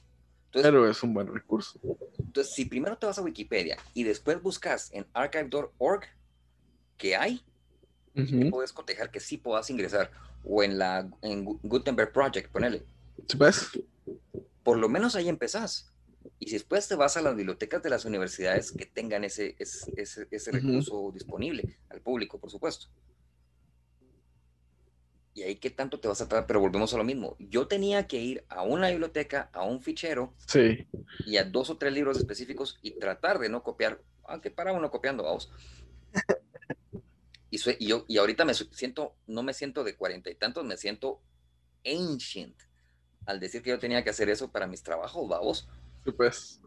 Pero 0.51 0.89
es 0.89 1.01
un 1.01 1.13
buen 1.13 1.33
recurso. 1.33 1.79
Entonces, 2.19 2.53
si 2.53 2.65
primero 2.65 2.97
te 2.97 3.05
vas 3.05 3.17
a 3.17 3.21
Wikipedia 3.21 3.77
y 3.93 4.03
después 4.03 4.41
buscas 4.41 4.91
en 4.91 5.05
archive.org, 5.13 6.03
¿qué 6.97 7.15
hay? 7.15 7.41
Puedes 8.49 8.73
cotejar 8.73 9.11
que 9.11 9.19
sí 9.19 9.37
puedas 9.37 9.69
ingresar. 9.69 10.11
O 10.43 10.63
en 10.63 10.77
la 10.77 11.09
en 11.21 11.45
Gutenberg 11.45 12.11
Project, 12.11 12.51
ponele. 12.51 12.83
¿Sí 13.27 13.37
ves? 13.37 13.69
Por 14.63 14.77
lo 14.77 14.89
menos 14.89 15.15
ahí 15.15 15.29
empezás. 15.29 15.91
Y 16.39 16.47
si 16.47 16.53
después 16.53 16.87
te 16.87 16.95
vas 16.95 17.17
a 17.17 17.21
las 17.21 17.35
bibliotecas 17.35 17.83
de 17.83 17.89
las 17.89 18.05
universidades 18.05 18.71
que 18.71 18.85
tengan 18.85 19.23
ese, 19.23 19.55
ese, 19.59 20.27
ese, 20.29 20.51
recurso 20.51 21.11
disponible 21.13 21.77
al 21.89 22.01
público, 22.01 22.39
por 22.39 22.49
supuesto. 22.49 22.87
Y 25.33 25.43
ahí 25.43 25.55
qué 25.57 25.69
tanto 25.69 25.99
te 25.99 26.07
vas 26.07 26.21
a 26.21 26.27
tratar, 26.27 26.47
pero 26.47 26.61
volvemos 26.61 26.93
a 26.93 26.97
lo 26.97 27.03
mismo. 27.03 27.35
Yo 27.39 27.67
tenía 27.67 28.07
que 28.07 28.17
ir 28.17 28.45
a 28.47 28.63
una 28.63 28.89
biblioteca, 28.89 29.49
a 29.53 29.63
un 29.63 29.81
fichero, 29.81 30.33
sí. 30.47 30.87
y 31.25 31.37
a 31.37 31.43
dos 31.43 31.69
o 31.69 31.77
tres 31.77 31.93
libros 31.93 32.17
específicos 32.17 32.79
y 32.81 32.91
tratar 32.91 33.39
de 33.39 33.49
no 33.49 33.61
copiar, 33.61 34.01
aunque 34.23 34.49
para 34.49 34.71
uno 34.71 34.89
copiando, 34.89 35.23
vamos. 35.23 35.51
Y, 37.55 37.85
y, 37.85 37.87
yo, 37.87 38.05
y 38.07 38.17
ahorita 38.17 38.45
me 38.45 38.53
siento, 38.53 39.15
no 39.27 39.43
me 39.43 39.53
siento 39.53 39.83
de 39.83 39.95
cuarenta 39.95 40.29
y 40.29 40.35
tantos, 40.35 40.65
me 40.65 40.77
siento 40.77 41.21
ancient 41.85 42.59
al 43.25 43.39
decir 43.39 43.61
que 43.61 43.71
yo 43.71 43.79
tenía 43.79 44.03
que 44.03 44.09
hacer 44.09 44.29
eso 44.29 44.51
para 44.51 44.67
mis 44.67 44.83
trabajos. 44.83 45.67
Sí, 46.03 46.11
pues. 46.11 46.61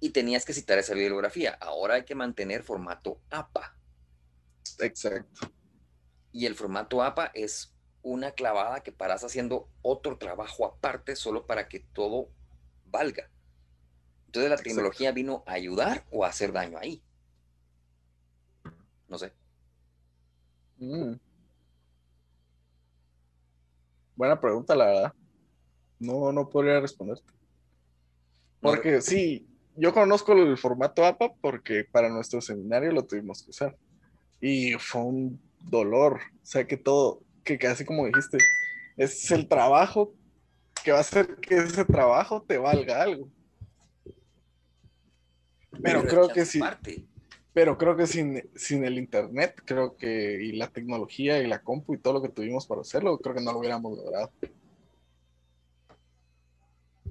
Y 0.00 0.10
tenías 0.10 0.44
que 0.44 0.52
citar 0.52 0.78
esa 0.78 0.94
bibliografía. 0.94 1.56
Ahora 1.60 1.94
hay 1.94 2.04
que 2.04 2.14
mantener 2.14 2.62
formato 2.62 3.20
APA. 3.30 3.76
Exacto. 4.80 5.52
Y 6.32 6.46
el 6.46 6.54
formato 6.54 7.02
APA 7.02 7.30
es 7.34 7.74
una 8.02 8.32
clavada 8.32 8.82
que 8.82 8.92
paras 8.92 9.22
haciendo 9.24 9.68
otro 9.80 10.18
trabajo 10.18 10.66
aparte 10.66 11.14
solo 11.14 11.46
para 11.46 11.68
que 11.68 11.80
todo 11.80 12.30
valga. 12.86 13.30
Entonces 14.26 14.50
la 14.50 14.56
tecnología 14.56 15.12
vino 15.12 15.44
a 15.46 15.52
ayudar 15.52 16.06
o 16.10 16.24
a 16.24 16.28
hacer 16.28 16.52
daño 16.52 16.78
ahí. 16.78 17.02
No 19.08 19.18
sé. 19.18 19.32
Mm. 20.82 21.14
Buena 24.16 24.40
pregunta, 24.40 24.74
la 24.74 24.86
verdad. 24.86 25.12
No, 26.00 26.32
no 26.32 26.48
podría 26.48 26.80
responderte. 26.80 27.32
Porque 28.60 29.00
sí, 29.00 29.46
yo 29.76 29.92
conozco 29.94 30.32
el 30.32 30.58
formato 30.58 31.04
APA 31.04 31.32
porque 31.40 31.84
para 31.84 32.08
nuestro 32.08 32.40
seminario 32.40 32.90
lo 32.90 33.04
tuvimos 33.04 33.44
que 33.44 33.50
usar. 33.50 33.76
Y 34.40 34.72
fue 34.74 35.02
un 35.02 35.40
dolor. 35.60 36.20
O 36.42 36.46
sea, 36.46 36.66
que 36.66 36.76
todo, 36.76 37.20
que 37.44 37.58
casi 37.58 37.84
como 37.84 38.06
dijiste, 38.06 38.38
es 38.96 39.30
el 39.30 39.46
trabajo 39.46 40.12
que 40.82 40.90
va 40.90 40.98
a 40.98 41.02
hacer 41.02 41.36
que 41.36 41.58
ese 41.58 41.84
trabajo 41.84 42.42
te 42.42 42.58
valga 42.58 43.02
algo. 43.02 43.28
Pero, 45.80 46.04
creo 46.04 46.28
que 46.28 46.44
sí. 46.44 46.60
Pero 47.54 47.76
creo 47.76 47.96
que 47.96 48.06
sin, 48.06 48.48
sin 48.54 48.84
el 48.84 48.98
internet, 48.98 49.60
creo 49.66 49.96
que, 49.96 50.42
y 50.42 50.52
la 50.52 50.68
tecnología 50.68 51.38
y 51.38 51.46
la 51.46 51.62
compu 51.62 51.94
y 51.94 51.98
todo 51.98 52.14
lo 52.14 52.22
que 52.22 52.30
tuvimos 52.30 52.66
para 52.66 52.80
hacerlo, 52.80 53.18
creo 53.18 53.34
que 53.34 53.42
no 53.42 53.52
lo 53.52 53.58
hubiéramos 53.58 53.96
logrado. 53.96 54.32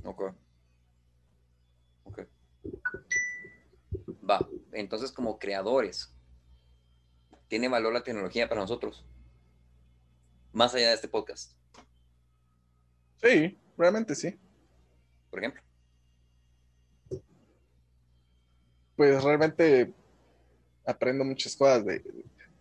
Ok. 0.04 0.34
Ok. 2.06 2.22
Va, 4.28 4.48
entonces 4.72 5.12
como 5.12 5.38
creadores, 5.38 6.12
¿tiene 7.48 7.68
valor 7.68 7.94
la 7.94 8.04
tecnología 8.04 8.50
para 8.50 8.62
nosotros? 8.62 9.06
Más 10.54 10.74
allá 10.74 10.90
de 10.90 10.96
este 10.96 11.08
podcast. 11.08 11.54
Sí, 13.22 13.60
realmente 13.78 14.16
sí. 14.16 14.40
Por 15.30 15.40
ejemplo. 15.40 15.62
Pues 18.96 19.24
realmente 19.24 19.94
aprendo 20.86 21.24
muchas 21.24 21.56
cosas 21.56 21.86
de, 21.86 22.04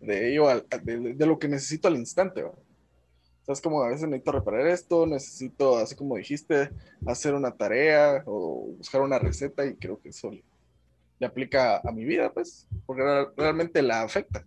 ello, 0.01 0.47
de, 0.83 1.25
lo 1.25 1.39
que 1.39 1.47
necesito 1.47 1.87
al 1.87 1.95
instante. 1.95 2.43
¿va? 2.43 2.53
es 3.47 3.61
como 3.61 3.83
a 3.83 3.89
veces 3.89 4.07
necesito 4.07 4.31
reparar 4.31 4.67
esto, 4.67 5.05
necesito, 5.05 5.77
así 5.77 5.95
como 5.95 6.15
dijiste, 6.15 6.69
hacer 7.05 7.33
una 7.33 7.51
tarea 7.51 8.23
o 8.25 8.73
buscar 8.77 9.01
una 9.01 9.19
receta 9.19 9.65
y 9.65 9.75
creo 9.75 9.99
que 9.99 10.09
eso 10.09 10.31
le, 10.31 10.43
aplica 11.25 11.77
a 11.77 11.91
mi 11.91 12.03
vida, 12.03 12.31
pues, 12.33 12.67
porque 12.85 13.03
realmente 13.37 13.81
la 13.81 14.01
afecta. 14.01 14.45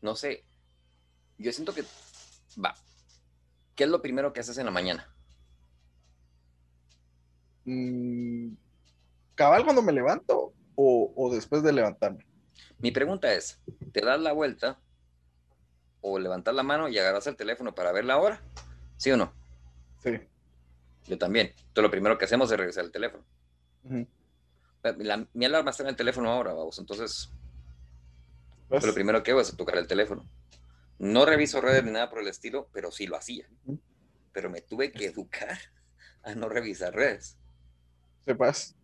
No 0.00 0.14
sé, 0.16 0.44
yo 1.38 1.52
siento 1.52 1.74
que, 1.74 1.82
va, 2.64 2.74
¿qué 3.74 3.84
es 3.84 3.90
lo 3.90 4.00
primero 4.00 4.32
que 4.32 4.40
haces 4.40 4.58
en 4.58 4.66
la 4.66 4.70
mañana? 4.70 5.12
Mm, 7.68 8.56
cabal 9.34 9.64
cuando 9.64 9.82
me 9.82 9.92
levanto 9.92 10.54
o, 10.74 11.30
después 11.30 11.62
de 11.62 11.72
levantarme. 11.72 12.24
Mi 12.78 12.92
pregunta 12.92 13.34
es, 13.34 13.60
¿te 13.92 14.00
das 14.00 14.18
la 14.20 14.32
vuelta 14.32 14.80
o 16.00 16.18
levantas 16.18 16.54
la 16.54 16.62
mano 16.62 16.88
y 16.88 16.96
agarras 16.98 17.26
el 17.26 17.36
teléfono 17.36 17.74
para 17.74 17.92
ver 17.92 18.06
la 18.06 18.16
hora? 18.16 18.40
¿Sí 18.96 19.10
o 19.10 19.18
no? 19.18 19.34
Sí. 20.02 20.18
Yo 21.08 21.18
también. 21.18 21.48
Entonces 21.48 21.82
lo 21.82 21.90
primero 21.90 22.16
que 22.16 22.24
hacemos 22.24 22.50
es 22.50 22.56
regresar 22.56 22.84
el 22.84 22.92
teléfono. 22.92 23.24
mi 25.34 25.44
alarma 25.44 25.70
está 25.70 25.82
en 25.82 25.90
el 25.90 25.96
teléfono 25.96 26.30
ahora, 26.30 26.54
vamos. 26.54 26.78
Entonces, 26.78 27.30
pues 28.68 28.86
lo 28.86 28.94
primero 28.94 29.22
que 29.22 29.32
hago 29.32 29.42
es 29.42 29.54
tocar 29.54 29.76
el 29.76 29.86
teléfono. 29.86 30.24
No 30.98 31.26
reviso 31.26 31.60
redes 31.60 31.84
ni 31.84 31.90
nada 31.90 32.08
por 32.08 32.20
el 32.20 32.28
estilo, 32.28 32.70
pero 32.72 32.90
sí 32.92 33.06
lo 33.06 33.16
hacía. 33.16 33.46
Pero 34.32 34.48
me 34.48 34.62
tuve 34.62 34.90
que 34.90 35.06
educar 35.06 35.58
a 36.22 36.34
no 36.34 36.48
revisar 36.48 36.94
redes. 36.94 37.36
Sepas. 38.28 38.76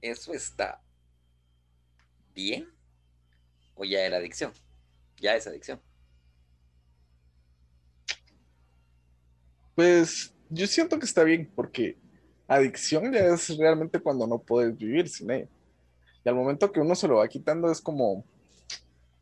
¿Eso 0.00 0.32
está 0.32 0.80
bien? 2.34 2.66
¿O 3.74 3.84
ya 3.84 4.00
era 4.00 4.16
adicción? 4.16 4.50
Ya 5.18 5.36
es 5.36 5.46
adicción. 5.46 5.78
Pues 9.74 10.34
yo 10.48 10.66
siento 10.66 10.98
que 10.98 11.04
está 11.04 11.22
bien, 11.22 11.52
porque 11.54 11.98
adicción 12.48 13.12
ya 13.12 13.26
es 13.26 13.54
realmente 13.58 14.00
cuando 14.00 14.26
no 14.26 14.38
puedes 14.38 14.74
vivir 14.74 15.10
sin 15.10 15.32
ella. 15.32 15.48
Y 16.24 16.28
al 16.30 16.34
momento 16.34 16.72
que 16.72 16.80
uno 16.80 16.94
se 16.94 17.08
lo 17.08 17.16
va 17.16 17.28
quitando 17.28 17.70
es 17.70 17.82
como, 17.82 18.24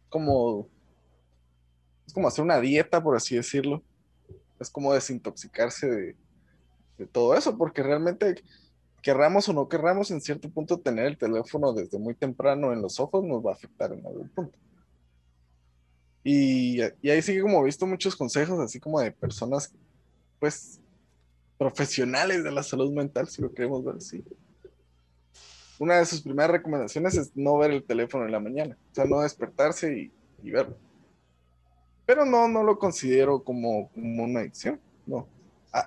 como, 0.08 0.68
es 2.06 2.12
como 2.12 2.28
hacer 2.28 2.44
una 2.44 2.60
dieta, 2.60 3.02
por 3.02 3.16
así 3.16 3.34
decirlo. 3.34 3.82
Es 4.60 4.70
como 4.70 4.94
desintoxicarse 4.94 5.90
de, 5.90 6.21
de 7.02 7.08
todo 7.08 7.36
eso, 7.36 7.56
porque 7.58 7.82
realmente 7.82 8.42
querramos 9.02 9.48
o 9.48 9.52
no 9.52 9.68
querramos, 9.68 10.10
en 10.10 10.20
cierto 10.20 10.48
punto 10.48 10.78
tener 10.78 11.06
el 11.06 11.18
teléfono 11.18 11.72
desde 11.72 11.98
muy 11.98 12.14
temprano 12.14 12.72
en 12.72 12.80
los 12.80 13.00
ojos 13.00 13.24
nos 13.24 13.44
va 13.44 13.50
a 13.50 13.54
afectar 13.54 13.92
en 13.92 14.06
algún 14.06 14.28
punto. 14.28 14.58
Y, 16.24 16.80
y 17.02 17.10
ahí 17.10 17.20
sí 17.20 17.40
como 17.40 17.60
he 17.60 17.64
visto 17.64 17.84
muchos 17.84 18.14
consejos, 18.14 18.60
así 18.60 18.78
como 18.78 19.00
de 19.00 19.10
personas, 19.10 19.74
pues, 20.38 20.80
profesionales 21.58 22.44
de 22.44 22.52
la 22.52 22.62
salud 22.62 22.92
mental, 22.92 23.28
si 23.28 23.42
lo 23.42 23.52
queremos 23.52 23.84
ver 23.84 23.96
así. 23.96 24.24
Una 25.80 25.96
de 25.96 26.06
sus 26.06 26.22
primeras 26.22 26.52
recomendaciones 26.52 27.16
es 27.16 27.36
no 27.36 27.58
ver 27.58 27.72
el 27.72 27.82
teléfono 27.82 28.24
en 28.24 28.30
la 28.30 28.38
mañana, 28.38 28.78
o 28.92 28.94
sea, 28.94 29.04
no 29.04 29.20
despertarse 29.20 29.98
y, 29.98 30.12
y 30.44 30.50
verlo. 30.52 30.76
Pero 32.06 32.24
no, 32.24 32.46
no 32.46 32.62
lo 32.62 32.78
considero 32.78 33.42
como, 33.42 33.90
como 33.90 34.24
una 34.24 34.40
adicción, 34.40 34.80
no 35.06 35.26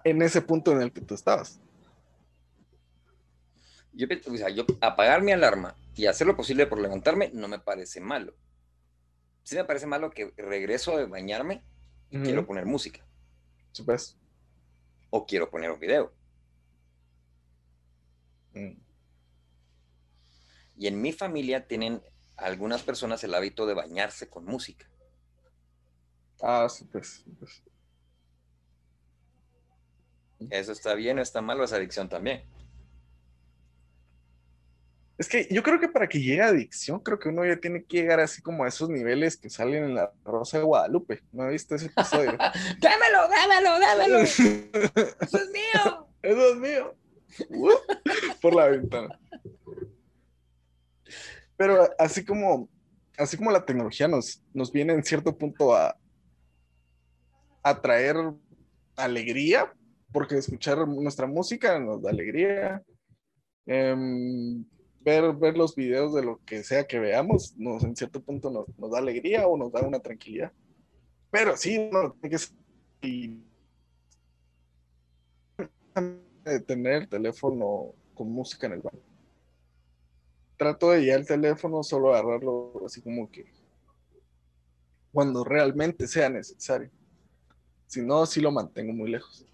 en 0.03 0.21
ese 0.21 0.41
punto 0.41 0.71
en 0.71 0.81
el 0.81 0.91
que 0.91 1.01
tú 1.01 1.15
estabas. 1.15 1.59
Yo, 3.93 4.07
o 4.27 4.37
sea, 4.37 4.49
yo 4.49 4.65
apagar 4.81 5.21
mi 5.21 5.31
alarma 5.31 5.75
y 5.95 6.07
hacer 6.07 6.27
lo 6.27 6.35
posible 6.35 6.67
por 6.67 6.81
levantarme 6.81 7.31
no 7.33 7.47
me 7.47 7.59
parece 7.59 8.01
malo. 8.01 8.35
Sí 9.43 9.55
me 9.55 9.63
parece 9.63 9.85
malo 9.85 10.09
que 10.09 10.33
regreso 10.37 10.97
de 10.97 11.05
bañarme 11.05 11.63
y 12.09 12.19
quiero 12.19 12.45
poner 12.45 12.65
música. 12.65 13.05
Supuesto. 13.71 14.17
o 15.09 15.25
quiero 15.25 15.49
poner 15.49 15.69
un 15.69 15.79
video. 15.79 16.13
Mm. 18.53 18.77
Y 20.77 20.87
en 20.87 21.01
mi 21.01 21.11
familia 21.11 21.67
tienen 21.67 22.01
algunas 22.37 22.83
personas 22.83 23.23
el 23.23 23.33
hábito 23.33 23.65
de 23.65 23.73
bañarse 23.73 24.29
con 24.29 24.45
música. 24.45 24.87
Ah, 26.41 26.67
sí, 26.69 26.85
pues. 26.85 27.23
sí, 27.23 27.31
pues. 27.39 27.61
¿Eso 30.49 30.71
está 30.71 30.93
bien 30.93 31.19
o 31.19 31.21
está 31.21 31.41
mal 31.41 31.59
o 31.59 31.63
es 31.63 31.73
adicción 31.73 32.09
también? 32.09 32.43
Es 35.17 35.29
que 35.29 35.47
yo 35.49 35.63
creo 35.63 35.79
que 35.79 35.87
para 35.87 36.07
que 36.07 36.19
llegue 36.19 36.41
a 36.41 36.47
adicción, 36.47 36.99
creo 36.99 37.17
que 37.17 37.29
uno 37.29 37.45
ya 37.45 37.55
tiene 37.55 37.85
que 37.85 38.01
llegar 38.01 38.19
así 38.19 38.41
como 38.41 38.65
a 38.65 38.67
esos 38.67 38.89
niveles 38.89 39.37
que 39.37 39.49
salen 39.49 39.85
en 39.85 39.95
la 39.95 40.11
Rosa 40.25 40.57
de 40.57 40.65
Guadalupe. 40.65 41.23
¿No 41.31 41.47
viste 41.47 41.75
ese 41.75 41.85
episodio? 41.85 42.31
¡Dámelo, 42.79 43.29
dámelo, 43.29 43.79
dámelo! 43.79 44.17
¡Eso 44.19 45.37
es 45.37 45.49
mío! 45.51 46.07
Eso 46.21 46.49
es 46.51 46.57
mío. 46.57 46.95
Uh, 47.49 47.69
por 48.41 48.55
la 48.55 48.67
ventana. 48.67 49.19
Pero 51.55 51.89
así 51.97 52.25
como, 52.25 52.69
así 53.17 53.37
como 53.37 53.51
la 53.51 53.65
tecnología 53.65 54.09
nos, 54.09 54.43
nos 54.53 54.71
viene 54.71 54.93
en 54.93 55.03
cierto 55.03 55.37
punto 55.37 55.73
a, 55.73 55.97
a 57.63 57.81
traer 57.81 58.17
alegría, 58.97 59.73
porque 60.15 60.37
escuchar 60.37 60.87
nuestra 60.87 61.27
música 61.27 61.77
nos 61.77 62.01
da 62.01 62.09
alegría. 62.09 62.81
Em, 63.65 64.63
ver, 65.01 65.33
ver 65.35 65.57
los 65.57 65.75
videos 65.75 66.13
de 66.13 66.23
lo 66.23 66.39
que 66.45 66.63
sea 66.63 66.87
que 66.87 66.99
veamos, 66.99 67.53
nos, 67.57 67.83
en 67.83 67.97
cierto 67.97 68.23
punto 68.23 68.49
nos, 68.49 68.91
da 68.91 68.99
alegría 68.99 69.45
o 69.45 69.57
nos 69.57 69.73
da 69.73 69.81
una 69.81 69.99
tranquilidad. 69.99 70.53
Pero 71.29 71.57
sí, 71.57 71.89
no, 71.91 72.13
tiene 72.21 72.37
que 76.45 76.59
tener 76.65 76.93
el 76.93 77.09
teléfono 77.09 77.93
con 78.13 78.31
música 78.31 78.67
en 78.67 78.73
el 78.73 78.81
baño. 78.81 79.03
Trato 80.55 80.91
de 80.91 81.07
ya 81.07 81.15
el 81.15 81.27
teléfono 81.27 81.83
solo 81.83 82.13
agarrarlo 82.13 82.85
así 82.85 83.01
como 83.01 83.29
que 83.29 83.51
cuando 85.11 85.43
realmente 85.43 86.07
sea 86.07 86.29
necesario. 86.29 86.89
Si 87.87 88.01
no, 88.01 88.25
sí 88.25 88.39
lo 88.39 88.53
mantengo 88.53 88.93
muy 88.93 89.11
lejos. 89.11 89.45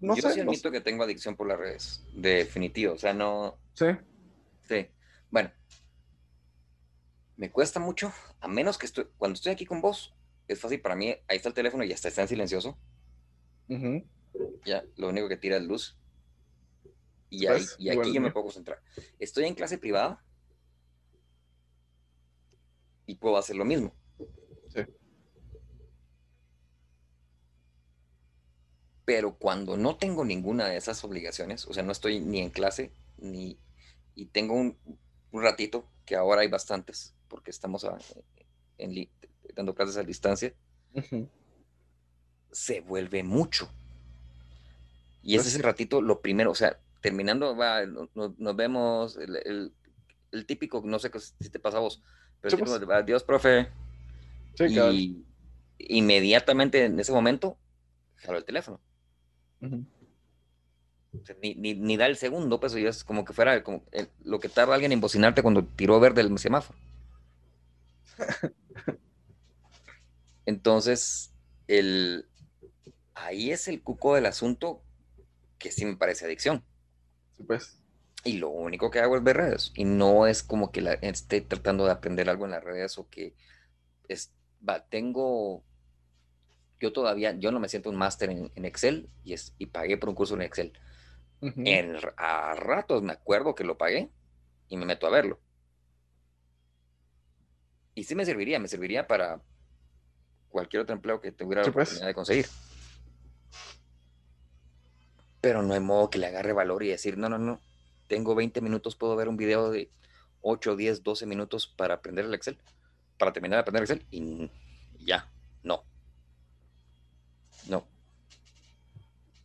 No 0.00 0.14
Yo 0.16 0.22
sé, 0.22 0.34
sí 0.34 0.40
no 0.40 0.50
admito 0.50 0.70
que 0.70 0.80
tengo 0.80 1.04
adicción 1.04 1.36
por 1.36 1.46
las 1.46 1.58
redes. 1.58 2.04
Definitivo. 2.14 2.94
O 2.94 2.98
sea, 2.98 3.12
no. 3.12 3.58
sé. 3.74 3.98
Sí. 4.68 4.88
Bueno. 5.30 5.50
Me 7.36 7.50
cuesta 7.50 7.80
mucho, 7.80 8.12
a 8.40 8.48
menos 8.48 8.78
que 8.78 8.86
estoy. 8.86 9.08
Cuando 9.16 9.34
estoy 9.34 9.52
aquí 9.52 9.64
con 9.64 9.80
vos, 9.80 10.14
es 10.48 10.60
fácil 10.60 10.80
para 10.80 10.94
mí. 10.94 11.08
Ahí 11.28 11.36
está 11.36 11.48
el 11.48 11.54
teléfono 11.54 11.82
y 11.82 11.88
ya 11.88 11.94
está, 11.94 12.08
está 12.08 12.22
en 12.22 12.28
silencioso. 12.28 12.78
Ya, 14.64 14.84
lo 14.96 15.08
único 15.08 15.28
que 15.28 15.36
tira 15.36 15.56
es 15.56 15.62
luz. 15.62 15.96
Y, 17.30 17.46
ahí, 17.46 17.64
y 17.78 17.88
aquí 17.88 18.12
yo 18.12 18.20
me 18.20 18.30
puedo 18.30 18.44
concentrar. 18.44 18.82
Estoy 19.18 19.44
en 19.44 19.54
clase 19.54 19.78
privada 19.78 20.22
y 23.06 23.14
puedo 23.14 23.38
hacer 23.38 23.56
lo 23.56 23.64
mismo. 23.64 23.94
Pero 29.04 29.34
cuando 29.36 29.76
no 29.76 29.96
tengo 29.96 30.24
ninguna 30.24 30.66
de 30.68 30.76
esas 30.76 31.02
obligaciones, 31.04 31.66
o 31.66 31.72
sea, 31.74 31.82
no 31.82 31.92
estoy 31.92 32.20
ni 32.20 32.40
en 32.40 32.50
clase, 32.50 32.92
ni 33.18 33.58
y 34.14 34.26
tengo 34.26 34.54
un, 34.54 34.76
un 35.32 35.42
ratito, 35.42 35.88
que 36.04 36.16
ahora 36.16 36.42
hay 36.42 36.48
bastantes, 36.48 37.14
porque 37.28 37.50
estamos 37.50 37.84
a- 37.84 37.98
en 38.78 38.92
li- 38.94 39.10
dando 39.54 39.74
clases 39.74 39.96
a 39.96 40.02
distancia, 40.02 40.54
se 42.50 42.80
vuelve 42.80 43.22
mucho. 43.22 43.70
Y 45.22 45.34
ese 45.34 45.44
Pues- 45.44 45.46
es 45.48 45.56
el 45.56 45.62
ratito, 45.62 46.02
lo 46.02 46.20
primero, 46.20 46.50
o 46.50 46.54
sea, 46.54 46.78
terminando, 47.00 47.56
va, 47.56 47.86
no- 47.86 48.08
no- 48.14 48.34
nos 48.38 48.56
vemos, 48.56 49.16
el, 49.16 49.36
el- 49.36 49.72
el 50.32 50.46
típico, 50.46 50.82
no 50.84 50.98
sé 50.98 51.10
si 51.40 51.50
te 51.50 51.58
pasa 51.58 51.78
a 51.78 51.80
vos, 51.80 52.02
pero 52.40 52.54
el 52.56 52.62
típico, 52.62 52.86
pues. 52.86 52.98
adiós, 52.98 53.24
profe, 53.24 53.68
Sí, 54.54 54.64
y 54.64 55.24
inmediatamente 55.78 56.84
en 56.84 57.00
ese 57.00 57.12
momento, 57.12 57.56
jalo 58.16 58.38
el 58.38 58.44
teléfono. 58.44 58.80
Ni, 61.42 61.50
ni- 61.62 61.74
ni 61.74 61.96
da 61.96 62.06
el 62.06 62.16
segundo, 62.16 62.60
pues 62.60 62.72
ya 62.74 62.88
es 62.88 63.02
como 63.04 63.24
que 63.24 63.32
fuera 63.32 63.62
como 63.64 63.82
el- 63.92 64.08
lo 64.24 64.38
que 64.40 64.48
tarda 64.48 64.74
alguien 64.74 64.92
en 64.92 65.00
bocinarte 65.00 65.42
cuando 65.42 65.64
tiró 65.64 65.98
verde 66.00 66.20
el 66.20 66.38
semáforo. 66.38 66.78
Entonces, 70.46 71.32
el, 71.68 72.26
ahí 73.14 73.50
es 73.52 73.68
el 73.68 73.82
cuco 73.82 74.14
del 74.14 74.26
asunto 74.26 74.82
que 75.58 75.72
sí 75.72 75.86
me 75.86 75.96
parece 75.96 76.26
adicción. 76.26 76.64
Sí, 77.36 77.44
pues. 77.44 77.78
Y 78.24 78.38
lo 78.38 78.50
único 78.50 78.90
que 78.90 79.00
hago 79.00 79.16
es 79.16 79.22
ver 79.24 79.36
redes. 79.38 79.72
Y 79.76 79.84
no 79.84 80.26
es 80.26 80.42
como 80.42 80.72
que 80.72 80.80
la, 80.82 80.94
esté 80.94 81.40
tratando 81.42 81.84
de 81.86 81.92
aprender 81.92 82.28
algo 82.30 82.44
en 82.46 82.52
las 82.52 82.64
redes 82.64 82.98
o 82.98 83.08
que 83.08 83.34
es, 84.08 84.32
va, 84.68 84.84
tengo, 84.86 85.64
yo 86.82 86.92
todavía, 86.92 87.32
yo 87.38 87.52
no 87.52 87.60
me 87.60 87.68
siento 87.68 87.90
un 87.90 87.96
máster 87.96 88.28
en, 88.30 88.50
en 88.56 88.64
Excel 88.64 89.08
y, 89.22 89.34
es, 89.34 89.54
y 89.56 89.66
pagué 89.66 89.96
por 89.96 90.08
un 90.08 90.16
curso 90.16 90.34
en 90.34 90.42
Excel. 90.42 90.72
En, 91.40 91.96
a 92.16 92.54
ratos 92.54 93.02
me 93.02 93.12
acuerdo 93.12 93.54
que 93.54 93.62
lo 93.64 93.78
pagué 93.78 94.10
y 94.68 94.76
me 94.76 94.84
meto 94.84 95.06
a 95.06 95.10
verlo. 95.10 95.40
Y 97.94 98.02
sí 98.04 98.14
me 98.16 98.24
serviría, 98.24 98.58
me 98.58 98.66
serviría 98.66 99.06
para 99.06 99.40
cualquier 100.48 100.82
otro 100.82 100.94
empleo 100.94 101.20
que 101.20 101.30
tuviera 101.30 101.62
Sí, 101.62 101.70
la 101.70 101.72
pues. 101.72 101.88
oportunidad 101.88 102.08
de 102.08 102.14
conseguir. 102.14 102.46
Pero 105.40 105.62
no 105.62 105.74
hay 105.74 105.80
modo 105.80 106.10
que 106.10 106.18
le 106.18 106.26
agarre 106.26 106.52
valor 106.52 106.82
y 106.82 106.88
decir, 106.88 107.16
no, 107.16 107.28
no, 107.28 107.38
no, 107.38 107.60
tengo 108.08 108.34
20 108.34 108.60
minutos, 108.60 108.96
puedo 108.96 109.14
ver 109.14 109.28
un 109.28 109.36
video 109.36 109.70
de 109.70 109.88
8, 110.40 110.74
10, 110.76 111.02
12 111.02 111.26
minutos 111.26 111.66
para 111.68 111.94
aprender 111.94 112.24
el 112.24 112.34
Excel, 112.34 112.58
para 113.18 113.32
terminar 113.32 113.58
de 113.58 113.60
aprender 113.60 113.82
Excel 113.82 114.06
y 114.10 114.50
ya. 115.04 115.28
No. 115.62 115.84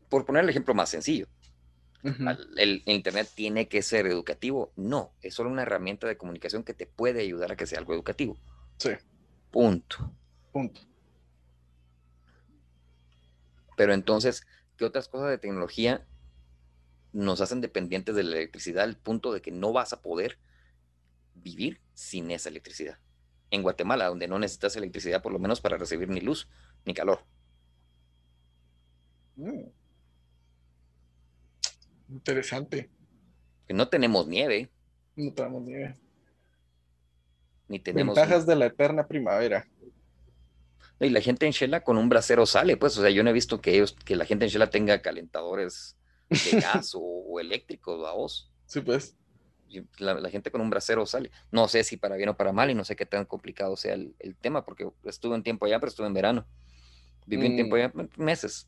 Por 0.09 0.25
poner 0.25 0.43
el 0.43 0.49
ejemplo 0.49 0.73
más 0.73 0.89
sencillo, 0.89 1.27
el 2.57 2.83
Internet 2.85 3.29
tiene 3.35 3.67
que 3.67 3.81
ser 3.81 4.07
educativo. 4.07 4.71
No, 4.75 5.13
es 5.21 5.33
solo 5.33 5.49
una 5.49 5.63
herramienta 5.63 6.07
de 6.07 6.17
comunicación 6.17 6.63
que 6.63 6.73
te 6.73 6.85
puede 6.85 7.21
ayudar 7.21 7.51
a 7.51 7.55
que 7.57 7.65
sea 7.65 7.79
algo 7.79 7.93
educativo. 7.93 8.37
Sí, 8.77 8.91
Punto. 9.51 10.13
punto. 10.51 10.81
Pero 13.75 13.93
entonces, 13.93 14.45
¿qué 14.75 14.85
otras 14.85 15.07
cosas 15.07 15.29
de 15.29 15.37
tecnología 15.37 16.05
nos 17.13 17.41
hacen 17.41 17.61
dependientes 17.61 18.15
de 18.15 18.23
la 18.23 18.35
electricidad 18.37 18.83
al 18.83 18.97
punto 18.97 19.33
de 19.33 19.41
que 19.41 19.51
no 19.51 19.71
vas 19.73 19.93
a 19.93 20.01
poder 20.01 20.39
vivir 21.35 21.81
sin 21.93 22.31
esa 22.31 22.49
electricidad? 22.49 22.99
En 23.51 23.61
Guatemala, 23.63 24.07
donde 24.07 24.27
no 24.27 24.39
necesitas 24.39 24.75
electricidad 24.75 25.21
por 25.21 25.31
lo 25.31 25.39
menos 25.39 25.61
para 25.61 25.77
recibir 25.77 26.09
ni 26.09 26.19
luz 26.21 26.49
ni 26.85 26.93
calor. 26.93 27.25
Mm. 29.37 29.69
Interesante. 32.09 32.89
Que 33.67 33.73
no 33.73 33.89
tenemos 33.89 34.27
nieve, 34.27 34.69
No 35.15 35.33
tenemos 35.33 35.61
ni 35.63 35.71
idea. 35.71 35.97
ni 37.67 37.79
tenemos... 37.79 38.15
Ventajas 38.15 38.45
de 38.45 38.55
la 38.55 38.67
eterna 38.67 39.07
primavera. 39.07 39.67
Y 40.99 41.09
la 41.09 41.21
gente 41.21 41.45
en 41.45 41.51
Shela 41.51 41.83
con 41.83 41.97
un 41.97 42.09
brasero 42.09 42.45
sale, 42.45 42.75
pues, 42.77 42.97
o 42.97 43.01
sea, 43.01 43.09
yo 43.11 43.23
no 43.23 43.29
he 43.29 43.33
visto 43.33 43.61
que 43.61 43.75
ellos, 43.75 43.95
que 44.05 44.15
la 44.15 44.25
gente 44.25 44.45
en 44.45 44.51
Shela 44.51 44.69
tenga 44.69 45.01
calentadores 45.01 45.95
de 46.29 46.59
gas 46.61 46.95
o, 46.95 46.99
o 47.01 47.39
eléctricos, 47.39 47.99
vos. 47.99 48.51
Sí, 48.65 48.81
pues. 48.81 49.15
La, 49.99 50.13
la 50.15 50.29
gente 50.29 50.49
con 50.49 50.61
un 50.61 50.69
brasero 50.69 51.05
sale. 51.05 51.29
No 51.51 51.67
sé 51.67 51.83
si 51.83 51.97
para 51.97 52.15
bien 52.15 52.29
o 52.29 52.37
para 52.37 52.53
mal 52.53 52.71
y 52.71 52.73
no 52.73 52.85
sé 52.85 52.95
qué 52.95 53.05
tan 53.05 53.25
complicado 53.25 53.75
sea 53.75 53.93
el, 53.95 54.15
el 54.19 54.33
tema, 54.35 54.63
porque 54.63 54.89
estuve 55.03 55.35
un 55.35 55.43
tiempo 55.43 55.65
allá, 55.65 55.79
pero 55.79 55.89
estuve 55.89 56.07
en 56.07 56.13
verano. 56.13 56.47
Viví 57.25 57.45
un 57.47 57.55
tiempo 57.55 57.75
Mm. 57.75 57.79
allá, 57.79 57.91
meses. 58.15 58.67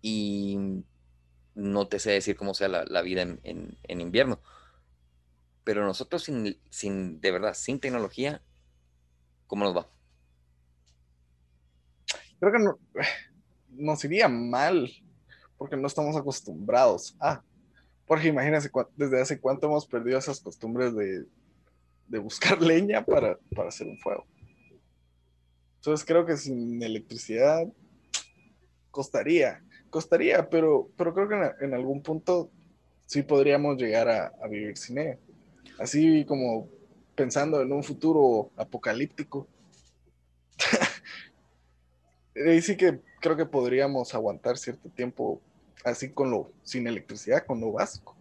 Y 0.00 0.84
no 1.54 1.88
te 1.88 1.98
sé 1.98 2.12
decir 2.12 2.36
cómo 2.36 2.54
sea 2.54 2.68
la, 2.68 3.02
vida 3.02 3.22
en, 3.22 3.40
en- 3.42 4.00
invierno. 4.00 4.40
Pero 5.64 5.84
nosotros 5.84 6.22
sin, 6.24 6.58
sin, 6.70 7.20
de 7.20 7.30
verdad, 7.30 7.54
sin 7.54 7.80
tecnología, 7.80 8.42
¿cómo 9.46 9.64
nos 9.64 9.76
va? 9.76 9.88
Creo 12.40 12.52
que 12.52 12.58
no- 12.58 12.78
nos 13.70 14.04
iría 14.04 14.28
mal 14.28 14.90
porque 15.56 15.76
no 15.76 15.86
estamos 15.86 16.16
acostumbrados 16.16 17.16
a. 17.20 17.42
Porque 18.06 18.28
imagínense 18.28 18.70
desde 18.96 19.20
hace 19.20 19.40
cuánto 19.40 19.66
hemos 19.66 19.86
perdido 19.86 20.18
esas 20.18 20.40
costumbres 20.40 20.94
de, 20.94 21.26
de 22.06 22.18
buscar 22.18 22.60
leña 22.62 23.04
para, 23.04 23.38
para 23.54 23.68
hacer 23.68 23.86
un 23.86 23.98
fuego. 23.98 24.24
Entonces 25.76 26.06
creo 26.06 26.24
que 26.24 26.36
sin 26.36 26.82
electricidad 26.82 27.66
costaría, 28.90 29.62
costaría, 29.90 30.48
pero, 30.48 30.88
pero 30.96 31.14
creo 31.14 31.28
que 31.28 31.34
en, 31.34 31.52
en 31.60 31.74
algún 31.74 32.02
punto 32.02 32.50
sí 33.06 33.22
podríamos 33.22 33.76
llegar 33.76 34.08
a, 34.08 34.32
a 34.42 34.48
vivir 34.48 34.76
sin 34.76 34.98
ella. 34.98 35.18
Así 35.78 36.24
como 36.24 36.68
pensando 37.14 37.60
en 37.60 37.72
un 37.72 37.82
futuro 37.82 38.52
apocalíptico. 38.56 39.48
Ahí 42.46 42.62
sí 42.62 42.76
que 42.76 43.00
creo 43.20 43.36
que 43.36 43.46
podríamos 43.46 44.14
aguantar 44.14 44.56
cierto 44.56 44.88
tiempo 44.88 45.40
así 45.84 46.12
con 46.12 46.30
lo, 46.30 46.52
sin 46.62 46.86
electricidad, 46.86 47.44
con 47.44 47.60
lo 47.60 47.72
básico. 47.72 48.16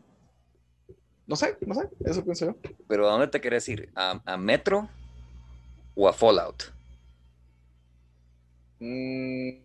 No 1.27 1.35
sé, 1.35 1.57
no 1.65 1.75
sé, 1.75 1.89
eso 2.05 2.23
pienso 2.23 2.45
yo. 2.47 2.55
Pero 2.87 3.07
¿a 3.07 3.11
dónde 3.11 3.27
te 3.27 3.39
quieres 3.39 3.67
ir? 3.69 3.91
¿A, 3.95 4.21
a 4.25 4.37
Metro 4.37 4.89
o 5.93 6.07
a 6.07 6.13
Fallout? 6.13 6.63
Mm, 8.79 9.59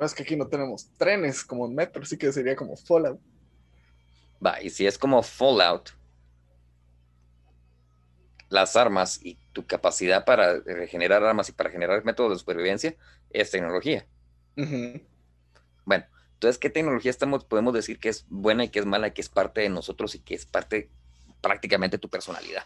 es 0.00 0.14
que 0.14 0.22
aquí 0.22 0.36
no 0.36 0.46
tenemos 0.46 0.88
trenes 0.96 1.44
como 1.44 1.66
en 1.66 1.74
Metro, 1.74 2.02
así 2.02 2.18
que 2.18 2.32
sería 2.32 2.54
como 2.54 2.76
Fallout. 2.76 3.20
Va, 4.44 4.60
y 4.60 4.70
si 4.70 4.86
es 4.86 4.98
como 4.98 5.22
Fallout, 5.22 5.90
las 8.48 8.76
armas 8.76 9.18
y 9.22 9.38
tu 9.52 9.66
capacidad 9.66 10.24
para 10.24 10.60
regenerar 10.60 11.24
armas 11.24 11.48
y 11.48 11.52
para 11.52 11.70
generar 11.70 12.04
métodos 12.04 12.32
de 12.32 12.38
supervivencia 12.38 12.94
es 13.30 13.50
tecnología. 13.50 14.06
Bueno, 15.84 16.04
entonces, 16.34 16.58
¿qué 16.58 16.70
tecnología 16.70 17.10
estamos, 17.10 17.44
podemos 17.44 17.72
decir 17.72 17.98
que 17.98 18.08
es 18.08 18.26
buena 18.28 18.64
y 18.64 18.68
que 18.68 18.78
es 18.78 18.86
mala 18.86 19.08
y 19.08 19.12
que 19.12 19.22
es 19.22 19.28
parte 19.28 19.62
de 19.62 19.68
nosotros 19.68 20.14
y 20.14 20.20
que 20.20 20.34
es 20.34 20.44
parte 20.46 20.90
prácticamente 21.40 21.96
de 21.96 22.00
tu 22.00 22.08
personalidad? 22.08 22.64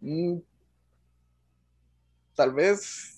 Mm, 0.00 0.38
tal 2.34 2.52
vez, 2.52 3.13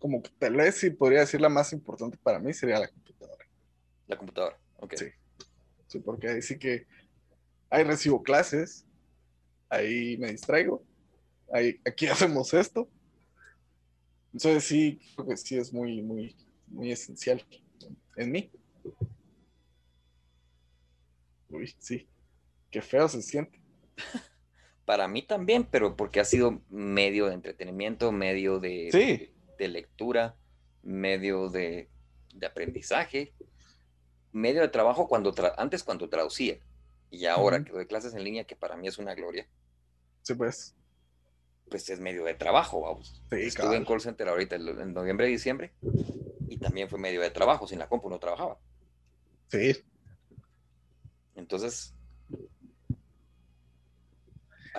como 0.00 0.22
que 0.22 0.30
tal 0.38 0.56
vez 0.56 0.76
sí 0.76 0.90
podría 0.90 1.20
decir 1.20 1.40
la 1.40 1.50
más 1.50 1.72
importante 1.72 2.16
para 2.16 2.40
mí 2.40 2.52
sería 2.52 2.80
la 2.80 2.88
computadora. 2.88 3.44
La 4.08 4.16
computadora. 4.16 4.58
Ok. 4.78 4.94
Sí. 4.96 5.06
Sí, 5.86 5.98
porque 6.00 6.28
ahí 6.28 6.42
sí 6.42 6.58
que 6.58 6.86
ahí 7.68 7.84
recibo 7.84 8.22
clases, 8.22 8.86
ahí 9.68 10.16
me 10.16 10.32
distraigo, 10.32 10.82
ahí, 11.52 11.80
aquí 11.84 12.06
hacemos 12.08 12.52
esto. 12.54 12.88
Entonces 14.32 14.64
sí, 14.64 15.00
creo 15.14 15.28
que 15.28 15.36
sí 15.36 15.56
es 15.56 15.72
muy, 15.72 16.00
muy, 16.02 16.34
muy 16.68 16.90
esencial 16.90 17.44
en 18.16 18.32
mí. 18.32 18.50
Uy, 21.50 21.74
sí. 21.78 22.08
Qué 22.70 22.80
feo 22.80 23.08
se 23.08 23.20
siente. 23.20 23.60
Para 24.86 25.08
mí 25.08 25.22
también, 25.22 25.64
pero 25.64 25.94
porque 25.94 26.20
ha 26.20 26.24
sido 26.24 26.62
medio 26.70 27.26
de 27.26 27.34
entretenimiento, 27.34 28.12
medio 28.12 28.60
de, 28.60 28.88
Sí. 28.92 29.34
De 29.60 29.68
lectura, 29.68 30.34
medio 30.82 31.50
de, 31.50 31.90
de 32.34 32.46
aprendizaje, 32.46 33.34
medio 34.32 34.62
de 34.62 34.68
trabajo 34.68 35.06
cuando 35.06 35.34
tra- 35.34 35.54
antes 35.58 35.84
cuando 35.84 36.08
traducía 36.08 36.58
y 37.10 37.26
ahora 37.26 37.56
Ujú. 37.58 37.64
que 37.66 37.72
doy 37.72 37.86
clases 37.86 38.14
en 38.14 38.24
línea, 38.24 38.44
que 38.44 38.56
para 38.56 38.76
mí 38.76 38.88
es 38.88 38.96
una 38.98 39.14
gloria, 39.14 39.46
Sí, 40.22 40.34
pues. 40.34 40.74
pues 41.68 41.88
es 41.90 42.00
medio 42.00 42.24
de 42.24 42.32
trabajo, 42.34 42.80
vamos. 42.80 43.22
Sí, 43.30 43.36
Estuve 43.42 43.76
en 43.76 43.84
call 43.84 44.00
center 44.00 44.28
ahorita 44.28 44.56
en 44.56 44.94
noviembre 44.94 45.28
y 45.28 45.32
diciembre 45.32 45.72
y 46.48 46.56
también 46.56 46.88
fue 46.88 46.98
medio 46.98 47.20
de 47.20 47.30
trabajo, 47.30 47.66
sin 47.66 47.78
la 47.78 47.88
compu 47.88 48.08
no 48.08 48.18
trabajaba. 48.18 48.58
Sí. 49.48 49.76
Entonces, 51.34 51.92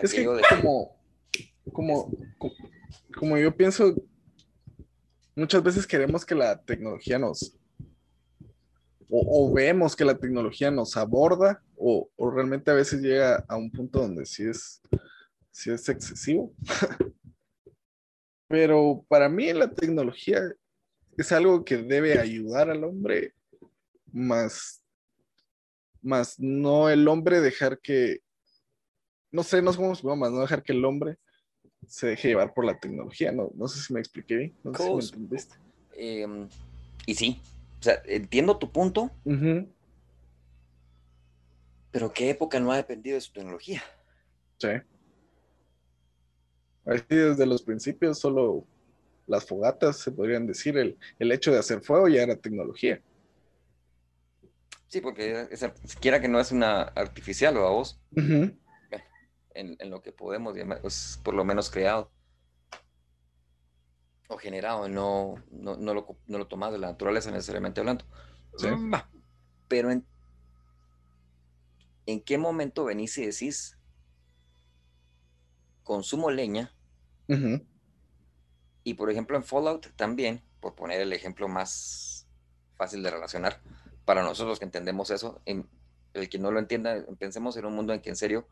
Es 0.02 0.14
que 0.14 0.22
de- 0.22 0.42
como, 0.50 0.96
como, 1.74 2.12
co- 2.40 2.54
como 3.18 3.38
yo 3.38 3.56
pienso, 3.56 3.94
muchas 5.36 5.64
veces 5.64 5.88
queremos 5.88 6.26
que 6.26 6.36
la 6.36 6.62
tecnología 6.62 7.18
nos, 7.18 7.58
o, 9.10 9.50
o 9.50 9.54
vemos 9.54 9.96
que 9.96 10.06
la 10.06 10.18
tecnología 10.18 10.72
nos 10.72 10.98
aborda, 10.98 11.64
o, 11.76 12.10
o 12.16 12.32
realmente 12.32 12.72
a 12.72 12.76
veces 12.76 13.02
llega 13.02 13.44
a 13.48 13.56
un 13.56 13.72
punto 13.72 14.00
donde 14.00 14.26
sí 14.26 14.44
es, 14.44 14.82
sí 15.52 15.72
es 15.72 15.88
excesivo. 15.90 16.54
Pero 18.48 19.06
para 19.08 19.30
mí 19.30 19.52
la 19.54 19.70
tecnología 19.70 20.42
es 21.18 21.32
algo 21.32 21.64
que 21.64 21.78
debe 21.78 22.20
ayudar 22.20 22.70
al 22.70 22.84
hombre, 22.84 23.34
más, 24.12 24.84
más 26.02 26.40
no 26.40 26.90
el 26.90 27.08
hombre 27.08 27.40
dejar 27.40 27.80
que, 27.80 28.20
no 29.32 29.44
sé, 29.44 29.62
no 29.62 29.72
sé 29.72 29.78
cómo 29.78 29.96
se 29.96 30.06
llama, 30.06 30.30
no 30.30 30.42
dejar 30.42 30.64
que 30.64 30.74
el 30.74 30.84
hombre 30.84 31.18
se 31.88 32.08
deje 32.08 32.30
llevar 32.30 32.54
por 32.54 32.66
la 32.66 32.80
tecnología. 32.80 33.32
No, 33.32 33.52
no 33.56 33.68
sé 33.68 33.82
si 33.82 33.94
me 33.94 34.00
expliqué 34.00 34.36
bien, 34.36 34.56
no 34.64 34.74
sé 34.74 34.84
si 34.84 34.94
me 34.94 35.02
entendiste. 35.02 35.56
em, 35.96 36.48
y 37.06 37.16
sí, 37.16 37.42
o 37.80 37.84
sea, 37.84 38.02
entiendo 38.06 38.58
tu 38.58 38.72
punto, 38.72 39.12
pero 41.92 42.14
¿qué 42.14 42.30
época 42.30 42.60
no 42.60 42.72
ha 42.72 42.78
dependido 42.78 43.16
de 43.16 43.22
su 43.22 43.34
tecnología? 43.34 43.84
Sí. 44.60 44.70
Así 46.86 47.04
desde 47.10 47.46
los 47.46 47.62
principios, 47.62 48.20
solo 48.20 48.66
las 49.28 49.46
fogatas 49.46 49.98
se 49.98 50.12
podrían 50.12 50.48
decir, 50.48 50.78
el, 50.78 50.98
el 51.20 51.32
hecho 51.32 51.52
de 51.52 51.60
hacer 51.60 51.82
fuego 51.82 52.08
ya 52.08 52.24
era 52.24 52.36
tecnología. 52.36 53.02
Sí, 54.88 55.00
porque 55.00 55.48
siquiera 55.86 56.20
que 56.20 56.28
no 56.28 56.40
es 56.40 56.52
una 56.52 56.82
artificial 56.82 57.56
o 57.56 57.66
a 57.66 57.72
vos, 57.72 57.98
en, 59.56 59.76
en 59.80 59.90
lo 59.90 60.02
que 60.02 60.12
podemos, 60.12 60.56
llamar, 60.56 60.82
es 60.84 61.20
por 61.24 61.34
lo 61.34 61.44
menos 61.46 61.70
creado 61.70 62.12
o 64.28 64.38
generado, 64.38 64.88
no, 64.88 65.36
no, 65.52 65.76
no 65.76 65.94
lo, 65.94 66.08
no 66.28 66.38
lo 66.38 66.48
tomas 66.48 66.72
de 66.72 66.80
la 66.80 66.88
naturaleza 66.88 67.32
necesariamente 67.32 67.82
hablando. 67.82 68.06
Sí. 68.56 68.70
Mm. 68.70 68.94
Pero 69.68 69.92
en, 69.92 70.06
¿en 72.06 72.22
qué 72.22 72.38
momento 72.38 72.86
venís 72.86 73.18
y 73.18 73.26
decís 73.26 73.78
consumo 75.84 76.32
leña? 76.32 76.74
ujú, 77.30 77.66
Y 78.84 78.94
por 78.96 79.10
ejemplo 79.12 79.38
en 79.38 79.44
Fallout 79.44 79.88
también, 79.96 80.42
por 80.60 80.76
poner 80.76 81.02
el 81.02 81.14
ejemplo 81.14 81.48
más 81.48 82.28
fácil 82.78 83.04
de 83.04 83.12
relacionar, 83.12 83.62
para 84.06 84.24
nosotros 84.24 84.60
que 84.60 84.66
entendemos 84.66 85.12
eso, 85.12 85.42
en- 85.46 85.70
el 86.14 86.30
que 86.30 86.40
no 86.40 86.52
lo 86.52 86.60
entienda, 86.60 87.06
pensemos 87.20 87.56
en 87.58 87.66
un 87.66 87.74
mundo 87.76 87.94
en 87.94 88.02
que 88.02 88.10
en 88.10 88.16
serio 88.18 88.48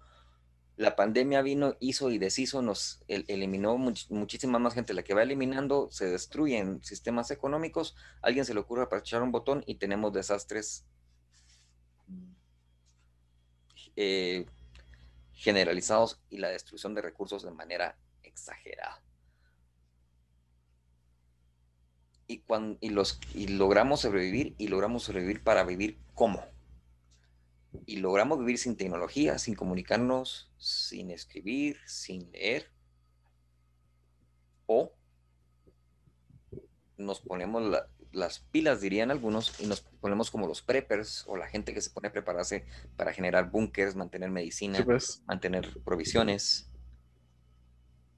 la 0.80 0.96
pandemia 0.96 1.42
vino, 1.42 1.76
hizo 1.82 2.10
y 2.10 2.20
deshizo, 2.20 2.62
nos 2.62 3.04
el- 3.10 3.26
eliminó 3.28 3.76
much- 3.78 4.10
muchísima 4.10 4.60
más 4.60 4.74
gente. 4.74 4.94
La 4.94 5.04
que 5.04 5.13
va 5.13 5.24
eliminando 5.24 5.89
se 5.92 6.06
destruyen 6.06 6.82
sistemas 6.84 7.32
económicos, 7.32 7.98
a 8.22 8.28
alguien 8.28 8.46
se 8.46 8.54
le 8.54 8.62
ocurre 8.62 8.84
apachar 8.84 9.22
un 9.22 9.34
botón 9.34 9.62
y 9.68 9.76
tenemos 9.76 10.13
desastres 10.13 10.86
eh, 13.98 14.46
generalizados 15.34 16.22
y 16.30 16.38
la 16.38 16.48
destrucción 16.48 16.96
de 16.96 17.02
recursos 17.02 17.44
de 17.44 17.52
manera 17.52 17.98
exagerada. 18.24 19.04
Y, 22.28 22.38
cuan- 22.39 22.78
y, 22.80 22.92
los, 22.92 23.20
y 23.34 23.50
logramos 23.50 24.00
sobrevivir 24.00 24.56
y 24.58 24.70
logramos 24.70 25.04
sobrevivir 25.04 25.44
para 25.44 25.65
vivir 25.65 26.00
cómo. 26.13 26.42
Y 27.86 27.98
logramos 27.98 28.39
vivir 28.39 28.58
sin 28.58 28.78
tecnología, 28.78 29.38
sin 29.39 29.56
comunicarnos, 29.56 30.49
sin 30.60 31.10
escribir, 31.10 31.78
sin 31.88 32.32
leer. 32.32 32.72
O 34.67 34.93
nos 36.98 37.22
ponemos 37.22 37.63
la- 37.63 37.89
las 38.12 38.39
pilas, 38.39 38.82
dirían 38.82 39.10
algunos, 39.10 39.60
y 39.62 39.67
nos 39.67 39.82
ponemos 39.82 40.30
como 40.30 40.48
los 40.48 40.62
preppers 40.62 41.24
o 41.28 41.38
la 41.38 41.48
gente 41.48 41.74
que 41.74 41.82
se 41.82 41.89
pone 41.91 42.10
a 42.10 42.12
prepararse 42.12 42.65
para 42.98 43.13
generar 43.13 43.50
búnkers, 43.50 43.95
mantener 43.95 44.30
medicina, 44.30 44.80
sí, 44.80 44.84
pues. 44.84 45.24
mantener 45.26 45.82
provisiones. 45.84 46.69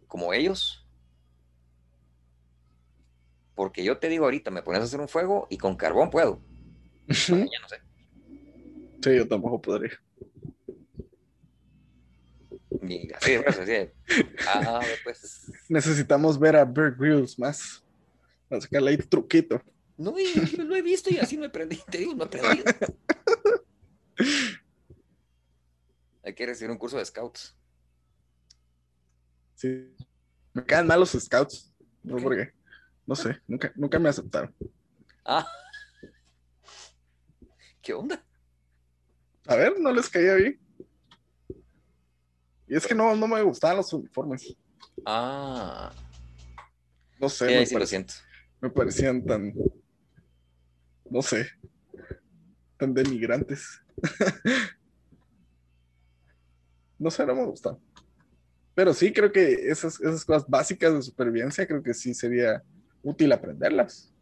Como 0.07 0.33
ellos. 0.33 0.85
Porque 3.53 3.83
yo 3.83 3.99
te 3.99 4.09
digo 4.09 4.25
ahorita, 4.25 4.49
me 4.49 4.63
pones 4.63 4.81
a 4.81 4.85
hacer 4.85 4.99
un 4.99 5.07
fuego 5.07 5.45
y 5.49 5.57
con 5.57 5.75
carbón 5.75 6.09
puedo. 6.09 6.41
Ya 7.07 7.59
no 7.61 7.69
sé. 7.69 7.77
Sí, 9.03 9.15
yo 9.15 9.27
tampoco 9.27 9.61
podría. 9.61 9.91
Así 12.81 13.09
así 13.45 13.89
Ah, 14.47 14.81
pues. 15.03 15.51
Necesitamos 15.69 16.39
ver 16.39 16.55
a 16.55 16.65
Bear 16.65 16.95
Grylls 16.97 17.37
más. 17.37 17.83
A 18.49 18.59
sacarle 18.59 18.91
ahí 18.91 18.97
truquito. 18.97 19.61
No, 19.97 20.17
y 20.19 20.33
yo 20.49 20.63
lo 20.63 20.75
he 20.75 20.81
visto 20.81 21.09
y 21.13 21.17
así 21.17 21.37
no 21.37 21.45
aprendí. 21.45 21.79
Te 21.89 21.99
digo, 21.99 22.15
no 22.15 22.23
aprendí. 22.23 22.63
Hay 26.23 26.33
que 26.33 26.45
recibir 26.45 26.71
un 26.71 26.77
curso 26.77 26.97
de 26.97 27.05
scouts. 27.05 27.55
Sí. 29.55 29.93
Me 30.53 30.63
caen 30.65 30.87
mal 30.87 30.99
los 30.99 31.11
scouts. 31.11 31.73
No 32.03 32.17
¿Por 32.17 32.21
qué? 32.21 32.23
por 32.23 32.37
qué. 32.37 32.53
No 33.05 33.15
sé, 33.15 33.41
nunca, 33.47 33.71
nunca 33.75 33.99
me 33.99 34.09
aceptaron. 34.09 34.55
Ah. 35.25 35.45
¿Qué 37.81 37.93
onda? 37.93 38.23
A 39.47 39.55
ver, 39.55 39.79
no 39.79 39.91
les 39.91 40.09
caía 40.09 40.35
bien. 40.35 40.59
Y 42.71 42.75
es 42.77 42.87
que 42.87 42.95
no, 42.95 43.13
no 43.17 43.27
me 43.27 43.41
gustaban 43.41 43.75
los 43.75 43.91
uniformes. 43.91 44.55
Ah. 45.05 45.91
No 47.19 47.27
sé, 47.27 47.45
Sí, 47.47 47.51
me, 47.51 47.57
ahí 47.57 47.65
sí 47.65 47.73
lo 47.75 47.81
parec- 47.81 47.85
siento. 47.87 48.13
me 48.61 48.69
parecían 48.69 49.25
tan. 49.25 49.53
No 51.09 51.21
sé. 51.21 51.47
Tan 52.77 52.93
denigrantes. 52.93 53.81
no 56.97 57.11
sé, 57.11 57.25
no 57.25 57.35
me 57.35 57.45
gustan. 57.45 57.77
Pero 58.73 58.93
sí, 58.93 59.11
creo 59.11 59.33
que 59.33 59.51
esas, 59.69 59.99
esas 59.99 60.23
cosas 60.23 60.47
básicas 60.47 60.93
de 60.93 61.01
supervivencia, 61.01 61.67
creo 61.67 61.83
que 61.83 61.93
sí 61.93 62.13
sería 62.13 62.63
útil 63.03 63.33
aprenderlas. 63.33 64.13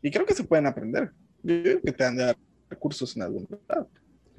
Y 0.00 0.10
creo 0.10 0.24
que 0.24 0.32
se 0.34 0.44
pueden 0.44 0.66
aprender. 0.66 1.12
Yo 1.42 1.60
creo 1.62 1.82
que 1.82 1.92
te 1.92 2.04
dan 2.04 2.16
de 2.16 2.24
dar 2.24 2.38
recursos 2.70 3.14
en 3.16 3.22
algún 3.22 3.46
lado. 3.68 3.90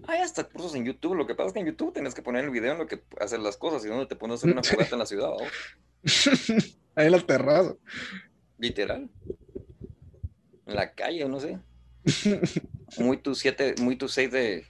Hay 0.10 0.22
hasta 0.22 0.44
cursos 0.44 0.74
en 0.74 0.86
YouTube. 0.86 1.14
Lo 1.14 1.28
que 1.28 1.36
pasa 1.36 1.50
es 1.50 1.54
que 1.54 1.60
en 1.60 1.68
YouTube 1.68 1.94
tienes 1.94 2.16
que 2.16 2.24
poner 2.24 2.44
el 2.44 2.50
video 2.50 2.72
en 2.72 2.80
lo 2.80 2.88
que 2.88 3.04
hacer 3.20 3.40
las 3.42 3.58
cosas 3.58 3.86
y 3.86 3.90
donde 3.90 4.08
te 4.08 4.16
pones 4.16 4.34
a 4.34 4.36
hacer 4.38 4.52
una 4.52 4.64
fogata 4.64 4.96
en 4.96 5.00
la 5.00 5.06
ciudad. 5.06 5.34
Ahí 6.96 7.06
en 7.06 7.12
la 7.12 7.20
terraza. 7.20 7.76
Literal. 8.58 9.08
En 10.66 10.76
la 10.76 10.96
calle, 10.96 11.30
no 11.30 11.40
sé. 11.40 11.60
muy 12.98 13.18
tu 13.18 13.36
7, 13.36 13.76
muy 13.82 13.98
tu 13.98 14.08
6 14.08 14.32
de 14.32 14.66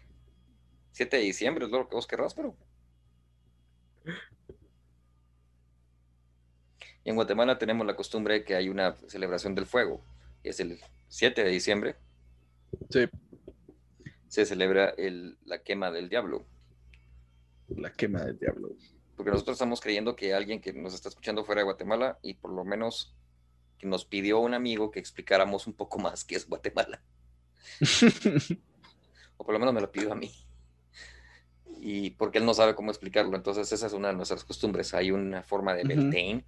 7 0.91 1.15
de 1.15 1.23
diciembre, 1.23 1.65
es 1.65 1.71
lo 1.71 1.87
que 1.87 1.95
vos 1.95 2.05
querrás, 2.05 2.33
pero. 2.33 2.53
Y 7.05 7.09
en 7.09 7.15
Guatemala 7.15 7.57
tenemos 7.57 7.87
la 7.87 7.95
costumbre 7.95 8.33
de 8.33 8.43
que 8.43 8.55
hay 8.55 8.67
una 8.67 8.97
celebración 9.07 9.55
del 9.55 9.65
fuego. 9.65 10.03
Es 10.43 10.59
el 10.59 10.81
7 11.07 11.45
de 11.45 11.49
diciembre. 11.49 11.95
Sí. 12.89 13.07
Se 14.29 14.45
celebra 14.45 14.93
el, 14.97 15.37
la 15.43 15.61
quema 15.61 15.91
del 15.91 16.07
diablo. 16.07 16.45
La 17.67 17.91
quema 17.91 18.23
del 18.23 18.39
diablo. 18.39 18.69
Porque 19.17 19.31
nosotros 19.31 19.55
estamos 19.55 19.81
creyendo 19.81 20.15
que 20.15 20.33
alguien 20.33 20.61
que 20.61 20.71
nos 20.71 20.93
está 20.93 21.09
escuchando 21.09 21.43
fuera 21.43 21.59
de 21.59 21.65
Guatemala 21.65 22.17
y 22.21 22.35
por 22.35 22.53
lo 22.53 22.63
menos 22.63 23.13
que 23.77 23.87
nos 23.87 24.05
pidió 24.05 24.39
un 24.39 24.53
amigo 24.53 24.91
que 24.91 24.99
explicáramos 24.99 25.67
un 25.67 25.73
poco 25.73 25.99
más 25.99 26.23
qué 26.23 26.35
es 26.35 26.47
Guatemala. 26.47 27.01
o 29.37 29.43
por 29.43 29.53
lo 29.53 29.59
menos 29.59 29.73
me 29.73 29.81
lo 29.81 29.91
pidió 29.91 30.13
a 30.13 30.15
mí. 30.15 30.31
Y 31.81 32.11
porque 32.11 32.37
él 32.37 32.45
no 32.45 32.53
sabe 32.53 32.75
cómo 32.75 32.91
explicarlo. 32.91 33.35
Entonces 33.35 33.71
esa 33.71 33.87
es 33.87 33.93
una 33.93 34.09
de 34.09 34.15
nuestras 34.15 34.45
costumbres. 34.45 34.93
Hay 34.93 35.11
una 35.11 35.43
forma 35.43 35.73
de 35.73 35.83
Beltane, 35.83 36.45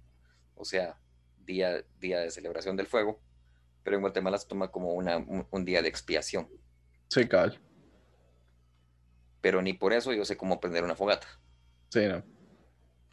o 0.54 0.64
sea, 0.64 0.98
día, 1.44 1.84
día 1.98 2.20
de 2.20 2.30
celebración 2.30 2.76
del 2.76 2.86
fuego, 2.86 3.20
pero 3.82 3.96
en 3.96 4.02
Guatemala 4.02 4.38
se 4.38 4.48
toma 4.48 4.70
como 4.70 4.92
una, 4.94 5.16
un, 5.18 5.64
día 5.64 5.82
de 5.82 5.88
expiación. 5.88 6.48
Sí, 7.08 7.26
cal. 7.28 7.60
Pero 9.42 9.60
ni 9.60 9.74
por 9.74 9.92
eso 9.92 10.14
yo 10.14 10.24
sé 10.24 10.38
cómo 10.38 10.58
prender 10.60 10.84
una 10.84 10.96
fogata. 10.96 11.26
Sí, 11.90 12.06
no. 12.06 12.24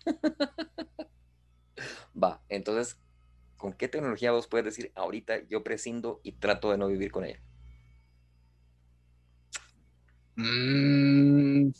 Va, 2.23 2.41
entonces, 2.47 2.97
¿con 3.57 3.73
qué 3.73 3.89
tecnología 3.89 4.31
vos 4.31 4.47
puedes 4.47 4.65
decir 4.65 4.93
ahorita 4.95 5.45
yo 5.47 5.63
prescindo 5.63 6.21
y 6.23 6.33
trato 6.33 6.71
de 6.71 6.77
no 6.77 6.87
vivir 6.87 7.11
con 7.11 7.25
ella? 7.25 7.41
Mm. 10.37 11.71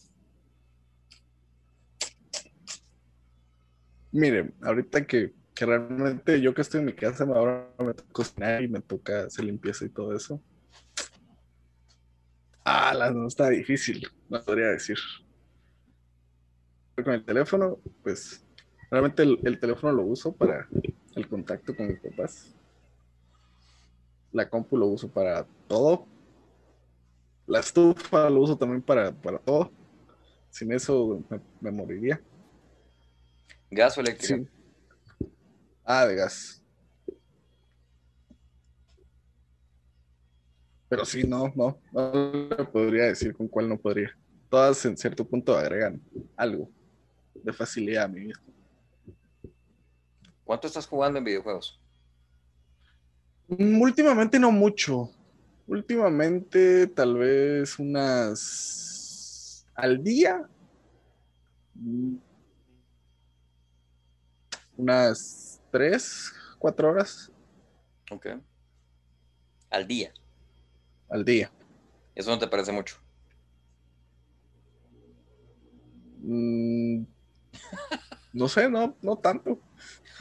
Mire, 4.12 4.54
ahorita 4.62 5.06
que, 5.06 5.36
realmente 5.56 6.42
yo 6.42 6.54
que 6.54 6.62
estoy 6.62 6.80
en 6.80 6.88
mi 6.88 6.94
casa, 6.94 7.24
ahora 7.24 7.72
me 7.80 7.94
toca 7.94 8.12
cocinar 8.12 8.64
y 8.64 8.68
me 8.68 8.82
toca 8.82 9.26
hacer 9.26 9.46
limpieza 9.46 9.86
y 9.86 9.90
todo 9.90 10.16
eso. 10.16 10.42
Ah, 12.72 12.94
la 12.94 13.10
no 13.10 13.28
está 13.28 13.50
difícil, 13.50 14.08
no 14.30 14.44
podría 14.44 14.68
decir. 14.68 14.98
Con 17.04 17.14
el 17.14 17.26
teléfono, 17.26 17.80
pues 18.04 18.46
realmente 18.92 19.24
el, 19.24 19.40
el 19.44 19.60
teléfono 19.60 19.94
lo 19.94 20.04
uso 20.04 20.34
para 20.34 20.68
el 21.16 21.28
contacto 21.28 21.76
con 21.76 21.88
mis 21.88 22.00
papás. 22.00 22.54
La 24.32 24.48
compu 24.48 24.78
lo 24.78 24.86
uso 24.86 25.10
para 25.10 25.48
todo, 25.68 26.06
la 27.50 27.62
estufa 27.62 28.30
lo 28.30 28.42
uso 28.42 28.56
también 28.56 28.84
para, 28.84 29.12
todo. 29.12 29.72
Sin 30.52 30.72
eso 30.72 31.24
me, 31.60 31.72
moriría. 31.72 32.22
¿Gas 33.72 33.98
o 33.98 34.02
eléctrico? 34.02 34.48
Ah, 35.84 36.06
de 36.06 36.16
gas. 36.16 36.59
Pero 40.90 41.06
sí, 41.06 41.24
no, 41.24 41.54
no, 41.56 41.80
no 41.94 42.72
podría 42.72 43.06
decir 43.06 43.36
con 43.36 43.48
cuál 43.48 43.70
no 43.70 43.78
podría. 43.78 44.10
Todas 44.50 44.84
en 44.86 44.98
cierto 44.98 45.24
punto 45.26 45.56
agregan 45.56 46.02
algo 46.36 46.70
de 47.36 47.54
facilidad 47.54 48.06
a 48.06 48.08
mi 48.08 48.22
vida. 48.22 48.42
¿Cuánto 50.44 50.66
estás 50.66 50.88
jugando 50.88 51.20
en 51.20 51.26
videojuegos? 51.26 51.80
Mm, 53.48 53.80
últimamente 53.82 54.40
no 54.40 54.52
mucho. 54.52 55.12
Últimamente, 55.68 56.88
tal 56.88 57.18
vez 57.18 57.78
unas 57.78 59.66
al 59.76 60.04
día. 60.04 60.50
Unas 64.76 65.62
tres, 65.72 66.34
cuatro 66.58 66.90
horas. 66.90 67.32
Ok. 68.10 68.28
Al 69.70 69.88
día. 69.88 70.12
Al 71.10 71.26
día. 71.26 71.52
¿Eso 72.16 72.30
no 72.30 72.40
te 72.40 72.48
parece 72.48 72.72
mucho? 72.72 72.98
Mm, 76.22 77.04
no 78.34 78.48
sé, 78.48 78.70
no, 78.70 78.96
no 79.02 79.18
tanto. 79.18 79.60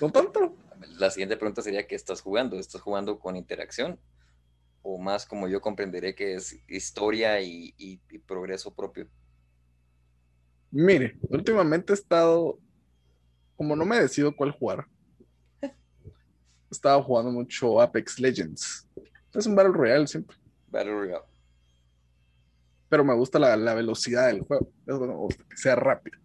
No 0.01 0.11
tanto. 0.11 0.57
La 0.99 1.11
siguiente 1.11 1.37
pregunta 1.37 1.63
sería: 1.63 1.87
¿qué 1.87 1.95
estás 1.95 2.21
jugando? 2.21 2.59
¿Estás 2.59 2.81
jugando 2.81 3.19
con 3.19 3.37
interacción? 3.37 3.99
o 4.83 4.99
más 4.99 5.27
como 5.27 5.49
yo 5.49 5.61
comprenderé 5.61 6.15
que 6.15 6.35
es 6.35 6.59
historia 6.67 7.41
y, 7.41 8.01
progreso 8.27 8.75
propio? 8.75 9.09
Mire, 10.71 11.19
últimamente 11.23 11.93
he 11.93 11.95
estado, 11.95 12.59
como 13.57 13.75
no 13.75 13.85
me 13.85 14.01
decido 14.01 14.35
cuál 14.35 14.53
jugar, 14.53 14.87
he 15.63 15.71
estado 16.71 17.03
jugando 17.03 17.31
mucho 17.31 17.81
Apex 17.81 18.19
Legends. 18.19 18.87
Es 19.35 19.47
un 19.47 19.55
Battle 19.55 19.73
Royale 19.73 20.07
siempre. 20.07 20.37
Battle 20.71 20.93
Royale. 20.93 21.25
Pero 22.89 23.05
me 23.05 23.15
gusta 23.15 23.39
la, 23.39 23.75
velocidad 23.75 24.29
del 24.29 24.41
juego. 24.41 24.71
que 25.49 25.57
sea 25.57 25.77
rápido. 25.77 26.19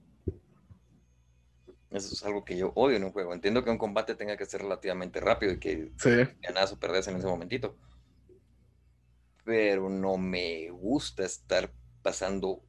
Eso 1.91 2.13
es 2.13 2.23
algo 2.23 2.43
que 2.43 2.57
yo 2.57 2.71
odio 2.75 2.97
en 2.97 3.03
un 3.03 3.11
juego. 3.11 3.33
Entiendo 3.33 3.63
que 3.63 3.69
un 3.69 3.77
combate 3.77 4.15
tenga 4.15 4.37
que 4.37 4.45
ser 4.45 4.61
relativamente 4.61 5.19
rápido 5.19 5.53
y 5.53 5.59
que 5.59 5.91
sí. 5.97 6.09
ganas 6.41 6.71
o 6.71 6.79
perdés 6.79 7.07
en 7.07 7.17
ese 7.17 7.27
momentito 7.27 7.75
pero 9.43 9.89
no 9.89 10.17
me 10.17 10.69
gusta 10.69 11.25
estar 11.25 11.71
pasando, 12.01 12.63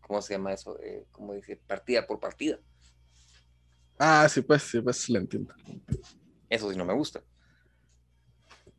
¿cómo 0.00 0.22
se 0.22 0.34
llama 0.34 0.52
eso? 0.52 0.78
Eh, 0.80 1.06
¿Cómo 1.12 1.34
dice? 1.34 1.56
Partida 1.56 2.06
por 2.06 2.18
partida. 2.18 2.58
Ah, 3.98 4.28
sí, 4.28 4.42
pues, 4.42 4.62
sí, 4.62 4.80
pues, 4.80 5.08
lo 5.08 5.18
entiendo. 5.18 5.54
Eso 6.48 6.70
sí 6.70 6.76
no 6.76 6.84
me 6.84 6.94
gusta. 6.94 7.22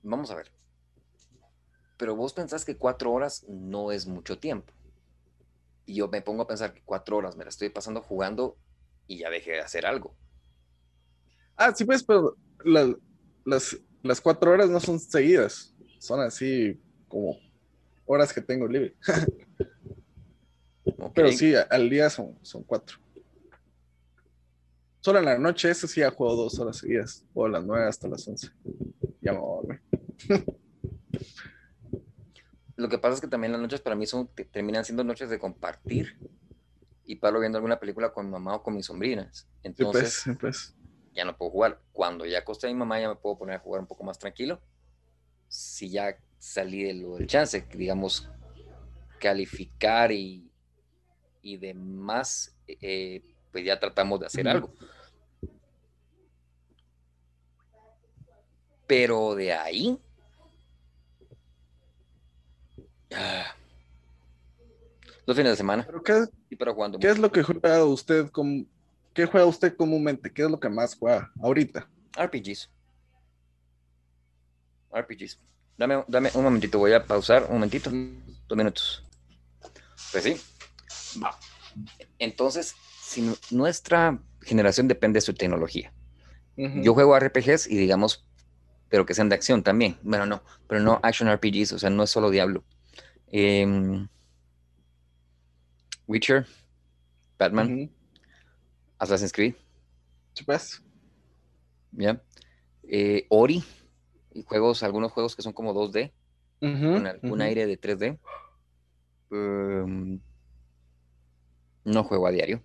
Vamos 0.01 0.31
a 0.31 0.35
ver. 0.35 0.51
Pero 1.99 2.15
vos 2.15 2.31
pensás 2.31 2.63
que 2.63 2.77
cuatro 2.77 3.11
horas 3.11 3.45
no 3.49 3.91
es 3.91 4.07
mucho 4.07 4.39
tiempo. 4.39 4.73
Y 5.85 5.95
yo 5.95 6.07
me 6.07 6.21
pongo 6.21 6.43
a 6.43 6.47
pensar 6.47 6.73
que 6.73 6.81
cuatro 6.85 7.17
horas 7.17 7.35
me 7.35 7.43
la 7.43 7.49
estoy 7.49 7.67
pasando 7.67 8.01
jugando 8.01 8.57
y 9.05 9.17
ya 9.17 9.29
dejé 9.29 9.51
de 9.51 9.59
hacer 9.59 9.85
algo. 9.85 10.15
Ah, 11.57 11.75
sí, 11.75 11.83
pues, 11.83 12.01
pero 12.01 12.37
las, 12.63 13.77
las 14.01 14.21
cuatro 14.21 14.51
horas 14.51 14.69
no 14.69 14.79
son 14.79 14.97
seguidas 14.97 15.75
son 15.99 16.21
así 16.21 16.81
como 17.09 17.37
horas 18.05 18.31
que 18.33 18.39
tengo 18.39 18.65
libre. 18.65 18.95
Pero 21.13 21.33
sí, 21.33 21.53
al 21.69 21.89
día 21.89 22.09
son, 22.09 22.39
son 22.41 22.63
cuatro. 22.63 22.97
Solo 25.01 25.19
en 25.19 25.25
la 25.25 25.37
noche, 25.37 25.69
eso 25.69 25.85
sí, 25.85 25.99
ya 25.99 26.11
juego 26.11 26.35
dos 26.35 26.57
horas 26.59 26.77
seguidas. 26.77 27.25
A 27.35 27.47
las 27.49 27.65
nueve 27.65 27.85
hasta 27.87 28.07
las 28.07 28.25
once. 28.25 28.49
Ya 29.21 29.33
me 29.33 29.39
voy 29.39 29.77
Lo 32.79 32.87
que 32.87 32.97
pasa 32.97 33.15
es 33.15 33.21
que 33.21 33.27
también 33.27 33.51
las 33.51 33.61
noches 33.61 33.81
para 33.81 33.95
mí 33.95 34.05
son, 34.05 34.29
terminan 34.51 34.85
siendo 34.85 35.03
noches 35.03 35.29
de 35.29 35.37
compartir 35.37 36.17
y 37.03 37.17
paro 37.17 37.39
viendo 37.39 37.57
alguna 37.57 37.79
película 37.79 38.13
con 38.13 38.25
mi 38.25 38.31
mamá 38.31 38.55
o 38.55 38.63
con 38.63 38.73
mis 38.73 38.85
sobrinas. 38.85 39.49
Pues, 39.49 39.65
Entonces, 39.65 40.23
pues. 40.39 40.75
ya 41.13 41.25
no 41.25 41.35
puedo 41.35 41.51
jugar. 41.51 41.81
Cuando 41.91 42.25
ya 42.25 42.39
acosté 42.39 42.67
a 42.67 42.69
mi 42.69 42.75
mamá, 42.77 42.99
ya 42.99 43.09
me 43.09 43.15
puedo 43.17 43.37
poner 43.37 43.57
a 43.57 43.59
jugar 43.59 43.81
un 43.81 43.87
poco 43.87 44.03
más 44.05 44.17
tranquilo 44.17 44.61
si 45.49 45.89
ya 45.89 46.17
salí 46.37 46.83
de 46.83 46.93
lo 46.93 47.17
del 47.17 47.27
chance, 47.27 47.67
digamos, 47.73 48.29
calificar 49.19 50.11
y, 50.11 50.49
y 51.41 51.57
demás, 51.57 52.55
eh, 52.67 53.35
pues 53.51 53.65
ya 53.65 53.77
tratamos 53.79 54.21
de 54.21 54.27
hacer 54.27 54.47
algo. 54.47 54.73
Pero 58.87 59.35
de 59.35 59.53
ahí... 59.53 59.99
Ah, 59.99 60.05
los 65.25 65.37
fines 65.37 65.51
de 65.51 65.57
semana. 65.57 65.87
qué, 66.03 66.25
y 66.49 66.55
para 66.55 66.73
¿Qué 66.99 67.09
es 67.09 67.19
lo 67.19 67.31
que 67.31 67.43
juega 67.43 67.83
usted 67.85 68.29
con, 68.29 68.67
qué 69.13 69.25
juega 69.25 69.45
usted 69.45 69.75
comúnmente? 69.75 70.31
¿Qué 70.31 70.43
es 70.43 70.49
lo 70.49 70.59
que 70.59 70.69
más 70.69 70.95
juega 70.95 71.31
ahorita? 71.41 71.87
RPGs. 72.17 72.69
RPGs. 74.91 75.39
Dame, 75.77 76.03
dame 76.07 76.31
un 76.33 76.43
momentito, 76.43 76.79
voy 76.79 76.93
a 76.93 77.05
pausar 77.05 77.43
un 77.43 77.53
momentito, 77.53 77.89
dos 78.47 78.57
minutos. 78.57 79.03
Pues 80.11 80.23
sí. 80.23 80.41
Entonces, 82.17 82.75
si 83.01 83.33
nuestra 83.51 84.19
generación 84.41 84.87
depende 84.87 85.17
de 85.17 85.21
su 85.21 85.33
tecnología. 85.33 85.93
Yo 86.57 86.93
juego 86.93 87.17
RPGs 87.17 87.67
y 87.67 87.77
digamos, 87.77 88.25
pero 88.89 89.05
que 89.05 89.13
sean 89.13 89.29
de 89.29 89.35
acción 89.35 89.63
también. 89.63 89.97
Bueno, 90.01 90.25
no, 90.25 90.43
pero 90.67 90.81
no 90.81 90.99
action 91.03 91.31
RPGs, 91.31 91.71
o 91.71 91.79
sea, 91.79 91.89
no 91.89 92.03
es 92.03 92.09
solo 92.09 92.29
Diablo. 92.29 92.65
Em, 93.31 94.07
Witcher, 96.07 96.45
Batman, 97.37 97.89
Assassin's 98.97 99.31
Creed. 99.31 99.55
Pues. 100.45 100.81
¿Ya? 101.91 102.21
Eh, 102.83 103.25
Ori, 103.29 103.63
y 104.33 104.43
juegos, 104.43 104.83
algunos 104.83 105.11
juegos 105.11 105.35
que 105.35 105.41
son 105.41 105.53
como 105.53 105.73
2D, 105.73 106.11
con 106.59 107.07
algún 107.07 107.41
aire 107.41 107.67
de 107.67 107.79
3D. 107.79 108.19
Em, 109.31 110.19
no 111.85 112.03
juego 112.03 112.27
a 112.27 112.31
diario. 112.31 112.63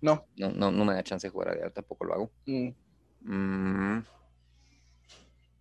No. 0.00 0.26
no. 0.36 0.70
No, 0.70 0.84
me 0.84 0.94
da 0.94 1.02
chance 1.02 1.26
de 1.26 1.30
jugar 1.30 1.48
a 1.48 1.52
diario, 1.52 1.72
tampoco 1.72 2.04
lo 2.04 2.14
hago. 2.14 2.32
Mm. 2.46 2.70
Mm. 3.22 4.04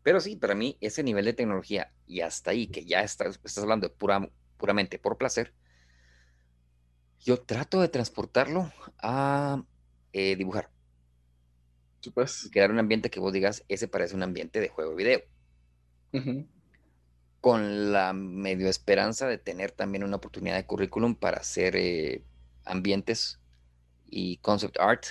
Pero 0.03 0.19
sí, 0.21 0.35
para 0.35 0.55
mí 0.55 0.77
ese 0.81 1.03
nivel 1.03 1.25
de 1.25 1.33
tecnología 1.33 1.91
y 2.07 2.21
hasta 2.21 2.51
ahí, 2.51 2.67
que 2.67 2.85
ya 2.85 3.01
estás, 3.01 3.39
estás 3.43 3.63
hablando 3.63 3.88
de 3.88 3.93
pura, 3.93 4.29
puramente 4.57 4.99
por 4.99 5.17
placer, 5.17 5.53
yo 7.19 7.41
trato 7.41 7.81
de 7.81 7.89
transportarlo 7.89 8.71
a 8.99 9.63
eh, 10.13 10.35
dibujar. 10.35 10.69
Pues. 12.13 12.49
Crear 12.51 12.71
un 12.71 12.79
ambiente 12.79 13.09
que 13.09 13.19
vos 13.19 13.33
digas, 13.33 13.63
ese 13.67 13.88
parece 13.88 14.15
un 14.15 14.23
ambiente 14.23 14.59
de 14.59 14.69
juego 14.69 14.95
video. 14.95 15.21
Con 17.41 17.91
la 17.91 18.13
medio 18.13 18.67
esperanza 18.69 19.27
de 19.27 19.38
tener 19.38 19.71
también 19.71 20.03
una 20.03 20.15
oportunidad 20.15 20.55
de 20.55 20.65
currículum 20.65 21.15
para 21.15 21.38
hacer 21.38 21.75
eh, 21.75 22.23
ambientes 22.65 23.39
y 24.07 24.38
concept 24.38 24.79
art 24.79 25.05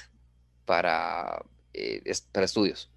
para, 0.65 1.45
eh, 1.73 2.03
para 2.33 2.47
estudios. 2.47 2.91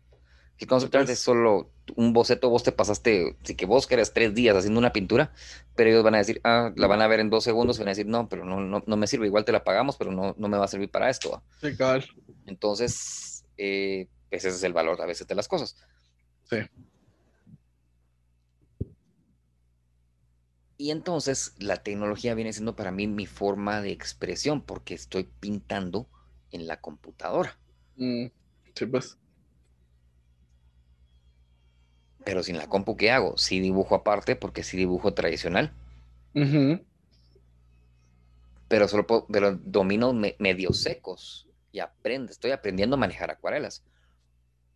El 0.57 0.67
concept 0.67 0.95
art 0.95 1.09
es 1.09 1.19
solo 1.19 1.71
un 1.95 2.13
boceto, 2.13 2.49
vos 2.49 2.63
te 2.63 2.71
pasaste, 2.71 3.37
si 3.43 3.55
que 3.55 3.65
vos 3.65 3.87
querés 3.87 4.13
tres 4.13 4.33
días 4.33 4.55
haciendo 4.55 4.79
una 4.79 4.93
pintura, 4.93 5.31
pero 5.75 5.89
ellos 5.89 6.03
van 6.03 6.15
a 6.15 6.19
decir, 6.19 6.41
ah, 6.43 6.71
la 6.75 6.87
van 6.87 7.01
a 7.01 7.07
ver 7.07 7.19
en 7.19 7.29
dos 7.29 7.43
segundos, 7.43 7.77
y 7.77 7.79
van 7.79 7.89
a 7.89 7.91
decir, 7.91 8.07
no, 8.07 8.27
pero 8.29 8.45
no, 8.45 8.83
no, 8.85 8.97
me 8.97 9.07
sirve, 9.07 9.27
igual 9.27 9.45
te 9.45 9.51
la 9.51 9.63
pagamos, 9.63 9.97
pero 9.97 10.11
no, 10.11 10.35
no 10.37 10.47
me 10.47 10.57
va 10.57 10.65
a 10.65 10.67
servir 10.67 10.89
para 10.89 11.09
esto. 11.09 11.43
Sí, 11.61 11.75
claro. 11.75 12.03
Entonces, 12.45 13.45
eh, 13.57 14.07
ese 14.29 14.49
es 14.49 14.63
el 14.63 14.73
valor 14.73 15.01
a 15.01 15.05
veces 15.05 15.27
de 15.27 15.35
las 15.35 15.47
cosas. 15.47 15.75
Sí. 16.49 16.57
Y 20.77 20.89
entonces 20.89 21.53
la 21.59 21.83
tecnología 21.83 22.33
viene 22.33 22.53
siendo 22.53 22.75
para 22.75 22.91
mí 22.91 23.05
mi 23.05 23.27
forma 23.27 23.81
de 23.81 23.91
expresión, 23.91 24.61
porque 24.61 24.95
estoy 24.95 25.29
pintando 25.39 26.09
en 26.49 26.65
la 26.65 26.81
computadora. 26.81 27.59
Mm, 27.97 28.25
sí, 28.73 28.85
pues. 28.87 29.17
Pero 32.23 32.43
sin 32.43 32.57
la 32.57 32.67
compu, 32.67 32.97
¿qué 32.97 33.11
hago? 33.11 33.37
Sí 33.37 33.59
dibujo 33.59 33.95
aparte 33.95 34.35
porque 34.35 34.63
sí 34.63 34.77
dibujo 34.77 35.13
tradicional. 35.13 35.73
Pero 38.67 38.87
solo 38.87 39.05
puedo, 39.05 39.27
pero 39.27 39.55
domino 39.55 40.13
medios 40.13 40.81
secos 40.81 41.47
y 41.71 41.79
aprendo, 41.79 42.31
estoy 42.31 42.51
aprendiendo 42.51 42.95
a 42.95 42.99
manejar 42.99 43.31
acuarelas 43.31 43.83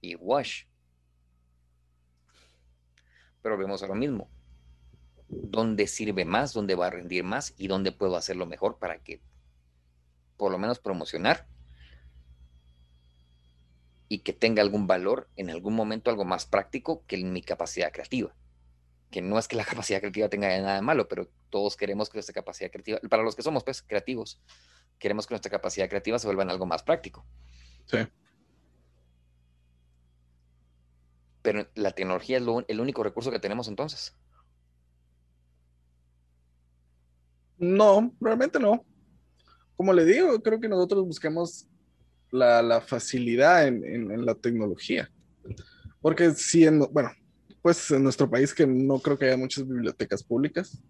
y 0.02 0.16
wash. 0.16 0.64
Pero 3.42 3.58
vemos 3.58 3.84
a 3.84 3.88
lo 3.88 3.96
mismo. 3.96 4.30
¿Dónde 5.28 5.88
sirve 5.88 6.26
más? 6.26 6.54
¿Dónde 6.54 6.76
va 6.76 6.88
a 6.88 6.92
rendir 6.92 7.24
más? 7.24 7.54
¿Y 7.58 7.68
dónde 7.68 7.92
puedo 7.92 8.16
hacerlo 8.16 8.46
mejor 8.46 8.78
para 8.78 9.00
que 9.00 9.22
por 10.38 10.52
lo 10.52 10.58
menos 10.58 10.80
promocionar 10.80 11.48
y 14.08 14.20
que 14.20 14.34
tenga 14.34 14.62
algún 14.62 14.88
valor 14.88 15.30
en 15.36 15.50
algún 15.50 15.74
momento 15.74 16.10
algo 16.10 16.26
más 16.26 16.46
práctico 16.46 17.04
que 17.08 17.18
mi 17.18 17.41
capacidad 17.41 17.91
creativa. 17.91 18.36
Que 19.12 19.22
no 19.22 19.39
es 19.39 19.48
que 19.48 19.56
la 19.56 19.65
capacidad 19.65 20.00
creativa 20.00 20.30
tenga 20.30 20.48
nada 20.60 20.76
de 20.76 20.82
malo, 20.82 21.08
pero 21.08 21.30
todos 21.50 21.76
queremos 21.76 22.10
que 22.10 22.18
nuestra 22.18 22.34
capacidad 22.34 22.72
creativa, 22.72 23.00
para 23.10 23.24
los 23.24 23.36
que 23.36 23.41
somos 23.41 23.63
pues 23.63 23.82
creativos, 23.82 24.41
queremos 25.00 25.28
que 25.28 25.34
nuestra 25.34 25.52
capacidad 25.52 25.89
creativa 25.89 26.20
se 26.20 26.28
vuelva 26.28 26.44
en 26.44 26.50
algo 26.50 26.65
más 26.65 26.84
práctico. 26.84 27.26
Sí. 27.86 28.00
Pero 31.41 31.68
la 31.76 31.91
tecnología 31.91 32.38
es 32.38 32.44
el 32.68 32.80
único 32.80 33.04
recurso 33.04 33.32
que 33.32 33.39
tenemos 33.39 33.68
entonces. 33.68 34.15
No, 37.58 38.13
realmente 38.20 38.60
no. 38.60 38.84
Como 39.76 39.94
le 39.94 40.06
digo, 40.06 40.41
creo 40.41 40.60
que 40.60 40.68
nosotros 40.68 41.06
buscamos 41.06 41.68
la, 42.32 42.82
facilidad 42.82 43.68
en, 43.68 44.26
la 44.26 44.36
tecnología. 44.36 45.10
Porque 46.02 46.32
si 46.32 46.66
en, 46.66 46.80
bueno, 46.92 47.12
pues 47.62 47.90
en 47.92 48.04
nuestro 48.04 48.30
país 48.30 48.54
que 48.54 48.68
no 48.68 49.00
creo 49.00 49.18
que 49.18 49.26
haya 49.26 49.38
muchas 49.38 49.68
bibliotecas 49.68 50.24
públicas. 50.24 50.82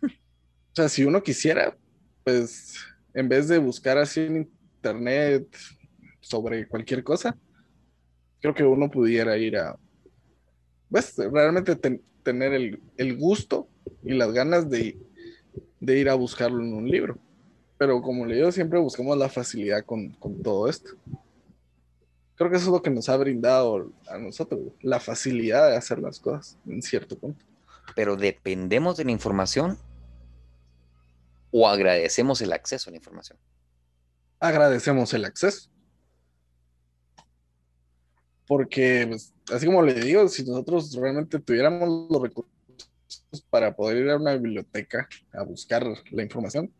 O 0.06 0.76
sea, 0.76 0.88
si 0.88 1.04
uno 1.04 1.22
quisiera, 1.22 1.76
pues 2.24 2.74
en 3.12 3.28
vez 3.28 3.46
de 3.46 3.58
buscar 3.58 3.96
así 3.96 4.22
en 4.22 4.50
internet 4.76 5.46
sobre 6.20 6.66
cualquier 6.66 7.04
cosa, 7.04 7.38
creo 8.40 8.54
que 8.54 8.64
uno 8.64 8.90
pudiera 8.90 9.38
ir 9.38 9.56
a, 9.56 9.78
pues 10.90 11.14
realmente 11.16 11.76
tener 12.22 12.52
el, 12.52 12.80
el, 12.96 13.16
gusto 13.16 13.68
y 14.02 14.14
las 14.14 14.32
ganas 14.32 14.68
de, 14.68 14.98
de 15.80 15.98
ir 15.98 16.08
a 16.08 16.14
buscarlo 16.14 16.60
en 16.60 16.74
un 16.74 16.90
libro. 16.90 17.18
Pero 17.78 18.00
como 18.00 18.24
le 18.24 18.36
digo, 18.36 18.52
siempre 18.52 18.78
buscamos 18.78 19.16
la 19.18 19.28
facilidad 19.28 19.84
con, 19.84 20.10
con, 20.10 20.42
todo 20.42 20.68
esto. 20.68 20.90
Creo 22.36 22.50
que 22.50 22.56
eso 22.56 22.66
es 22.66 22.72
lo 22.72 22.82
que 22.82 22.90
nos 22.90 23.08
ha 23.08 23.16
brindado 23.16 23.92
a 24.08 24.18
nosotros, 24.18 24.60
la 24.80 25.00
facilidad 25.00 25.70
de 25.70 25.76
hacer 25.76 25.98
las 25.98 26.18
cosas 26.20 26.58
en 26.66 26.82
cierto 26.82 27.18
punto. 27.18 27.44
Pero 27.94 28.16
dependemos 28.16 28.96
de 28.96 29.04
la 29.04 29.10
información 29.10 29.78
o 31.50 31.68
agradecemos 31.68 32.40
el 32.42 32.52
acceso 32.52 32.90
a 32.90 32.92
la 32.92 32.96
información. 32.96 33.38
Agradecemos 34.40 35.14
el 35.14 35.24
acceso. 35.24 35.70
Porque, 38.46 39.06
pues, 39.08 39.32
así 39.52 39.66
como 39.66 39.82
le 39.82 39.94
digo, 39.94 40.28
si 40.28 40.44
nosotros 40.44 40.94
realmente 40.94 41.38
tuviéramos 41.38 42.10
los 42.10 42.20
recursos 42.20 42.50
para 43.50 43.74
poder 43.74 43.98
ir 43.98 44.10
a 44.10 44.16
una 44.16 44.34
biblioteca 44.34 45.08
a 45.32 45.42
buscar 45.44 45.86
la 46.10 46.22
información, 46.22 46.70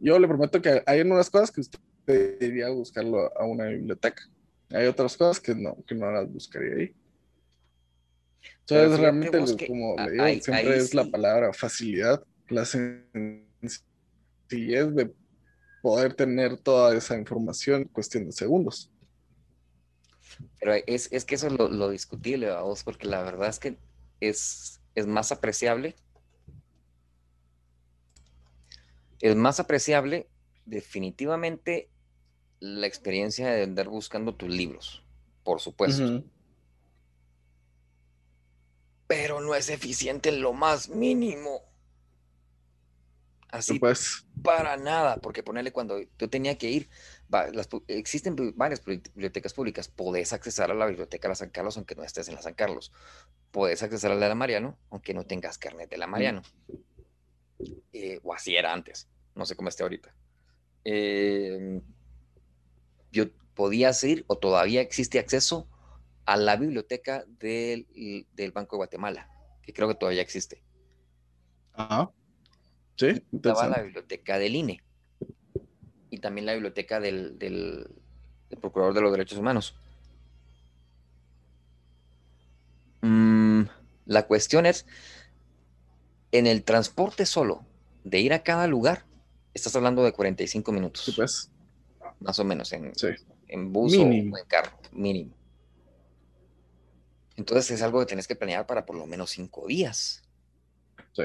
yo 0.00 0.18
le 0.18 0.26
prometo 0.26 0.60
que 0.60 0.82
hay 0.86 1.00
unas 1.02 1.30
cosas 1.30 1.50
que 1.50 1.60
usted 1.60 1.78
debería 2.06 2.70
buscarlo 2.70 3.30
a 3.38 3.44
una 3.44 3.66
biblioteca. 3.66 4.22
Hay 4.70 4.86
otras 4.86 5.16
cosas 5.16 5.40
que 5.40 5.54
no, 5.54 5.76
que 5.86 5.94
no 5.94 6.10
las 6.10 6.32
buscaría 6.32 6.74
ahí. 6.76 6.94
Entonces, 8.60 8.98
realmente, 9.00 9.66
como 9.66 9.96
le 9.96 10.10
digo, 10.12 10.24
siempre 10.42 10.76
es 10.76 10.94
la 10.94 11.04
palabra 11.04 11.52
facilidad, 11.52 12.22
la 12.48 12.64
sencillez 12.64 13.44
de 14.50 15.12
poder 15.82 16.14
tener 16.14 16.56
toda 16.56 16.96
esa 16.96 17.18
información 17.18 17.82
en 17.82 17.88
cuestión 17.88 18.26
de 18.26 18.32
segundos. 18.32 18.90
Pero 20.58 20.74
es, 20.86 21.12
es 21.12 21.24
que 21.24 21.34
eso 21.34 21.48
es 21.48 21.52
lo, 21.52 21.68
lo 21.68 21.90
discutible, 21.90 22.50
vos, 22.52 22.84
porque 22.84 23.06
la 23.08 23.22
verdad 23.22 23.48
es 23.48 23.58
que 23.58 23.76
es, 24.20 24.80
es 24.94 25.06
más 25.06 25.32
apreciable 25.32 25.96
es 29.20 29.36
más 29.36 29.60
apreciable 29.60 30.28
definitivamente 30.64 31.90
la 32.60 32.86
experiencia 32.86 33.50
de 33.50 33.62
andar 33.62 33.88
buscando 33.88 34.34
tus 34.34 34.50
libros, 34.50 35.02
por 35.44 35.60
supuesto. 35.60 36.22
Pero 39.06 39.40
no 39.40 39.54
es 39.54 39.68
eficiente 39.70 40.28
en 40.28 40.40
lo 40.40 40.52
más 40.52 40.88
mínimo. 40.88 41.62
Así 43.48 43.80
pues. 43.80 44.24
para 44.44 44.76
nada, 44.76 45.16
porque 45.16 45.42
ponerle 45.42 45.72
cuando 45.72 46.00
yo 46.18 46.30
tenía 46.30 46.56
que 46.56 46.70
ir, 46.70 46.88
existen 47.88 48.36
varias 48.54 48.84
bibliotecas 48.84 49.54
públicas, 49.54 49.88
podés 49.88 50.32
accesar 50.32 50.70
a 50.70 50.74
la 50.74 50.86
biblioteca 50.86 51.26
de 51.26 51.30
la 51.30 51.34
San 51.34 51.50
Carlos 51.50 51.76
aunque 51.76 51.96
no 51.96 52.04
estés 52.04 52.28
en 52.28 52.36
la 52.36 52.42
San 52.42 52.54
Carlos, 52.54 52.92
podés 53.50 53.82
accesar 53.82 54.12
a 54.12 54.14
la 54.14 54.20
de 54.20 54.28
la 54.28 54.34
Mariano 54.36 54.78
aunque 54.90 55.14
no 55.14 55.26
tengas 55.26 55.58
carnet 55.58 55.90
de 55.90 55.98
la 55.98 56.06
Mariano. 56.06 56.42
Eh, 57.92 58.20
o 58.22 58.32
así 58.32 58.54
era 58.54 58.72
antes, 58.72 59.08
no 59.34 59.46
sé 59.46 59.56
cómo 59.56 59.68
esté 59.68 59.82
ahorita. 59.82 60.14
Em, 60.84 61.82
yo 63.12 63.26
podía 63.54 63.90
ir 64.02 64.24
o 64.26 64.38
todavía 64.38 64.80
existe 64.80 65.18
acceso 65.18 65.68
a 66.24 66.36
la 66.36 66.56
biblioteca 66.56 67.24
del, 67.26 67.86
Banco 68.54 68.76
de 68.76 68.78
Guatemala, 68.78 69.28
que 69.62 69.72
creo 69.72 69.88
que 69.88 69.94
todavía 69.94 70.22
existe. 70.22 70.62
Ajá. 71.72 72.10
Sí, 72.96 73.22
estaba 73.32 73.68
la 73.68 73.82
biblioteca 73.82 74.38
del 74.38 74.54
INE 74.54 74.82
y 76.10 76.18
también 76.18 76.46
la 76.46 76.52
biblioteca 76.52 77.00
del, 77.00 77.88
Procurador 78.60 78.94
de 78.94 79.00
los 79.00 79.12
Derechos 79.12 79.38
Humanos. 79.38 79.76
Mm, 83.00 83.62
la 84.06 84.26
cuestión 84.26 84.66
es, 84.66 84.86
en 86.32 86.46
el 86.46 86.64
transporte 86.64 87.26
solo, 87.26 87.64
de 88.02 88.20
ir 88.20 88.32
a 88.32 88.42
cada 88.42 88.66
lugar, 88.66 89.04
estás 89.60 89.76
hablando 89.76 90.02
de 90.02 90.12
45 90.12 90.72
minutos. 90.72 91.12
pues. 91.16 91.50
Más 92.20 92.38
o 92.38 92.44
menos, 92.44 92.72
en, 92.72 92.92
en 93.48 93.72
bus 93.72 93.96
o 93.96 94.02
en 94.02 94.32
carro, 94.46 94.78
mínimo. 94.92 95.34
Entonces 97.36 97.70
es 97.70 97.82
algo 97.82 98.00
que 98.00 98.06
tienes 98.06 98.26
que 98.28 98.36
planear 98.36 98.66
para 98.66 98.84
por 98.84 98.96
lo 98.96 99.06
menos 99.06 99.30
cinco 99.30 99.66
días 99.66 100.22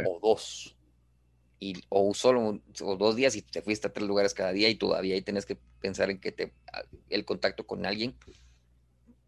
o 0.06 0.20
dos. 0.22 0.76
Y, 1.60 1.74
o 1.90 2.14
solo 2.14 2.62
o 2.82 2.96
dos 2.96 3.16
días 3.16 3.36
y 3.36 3.42
te 3.42 3.62
fuiste 3.62 3.88
a 3.88 3.94
tres 3.94 4.08
lugares 4.08 4.34
cada 4.34 4.52
día 4.52 4.70
y 4.70 4.76
todavía 4.76 5.16
ahí 5.16 5.22
tienes 5.22 5.46
que 5.46 5.58
pensar 5.80 6.10
en 6.10 6.20
que 6.20 6.32
te, 6.32 6.54
el 7.10 7.26
contacto 7.26 7.66
con 7.66 7.86
alguien 7.86 8.16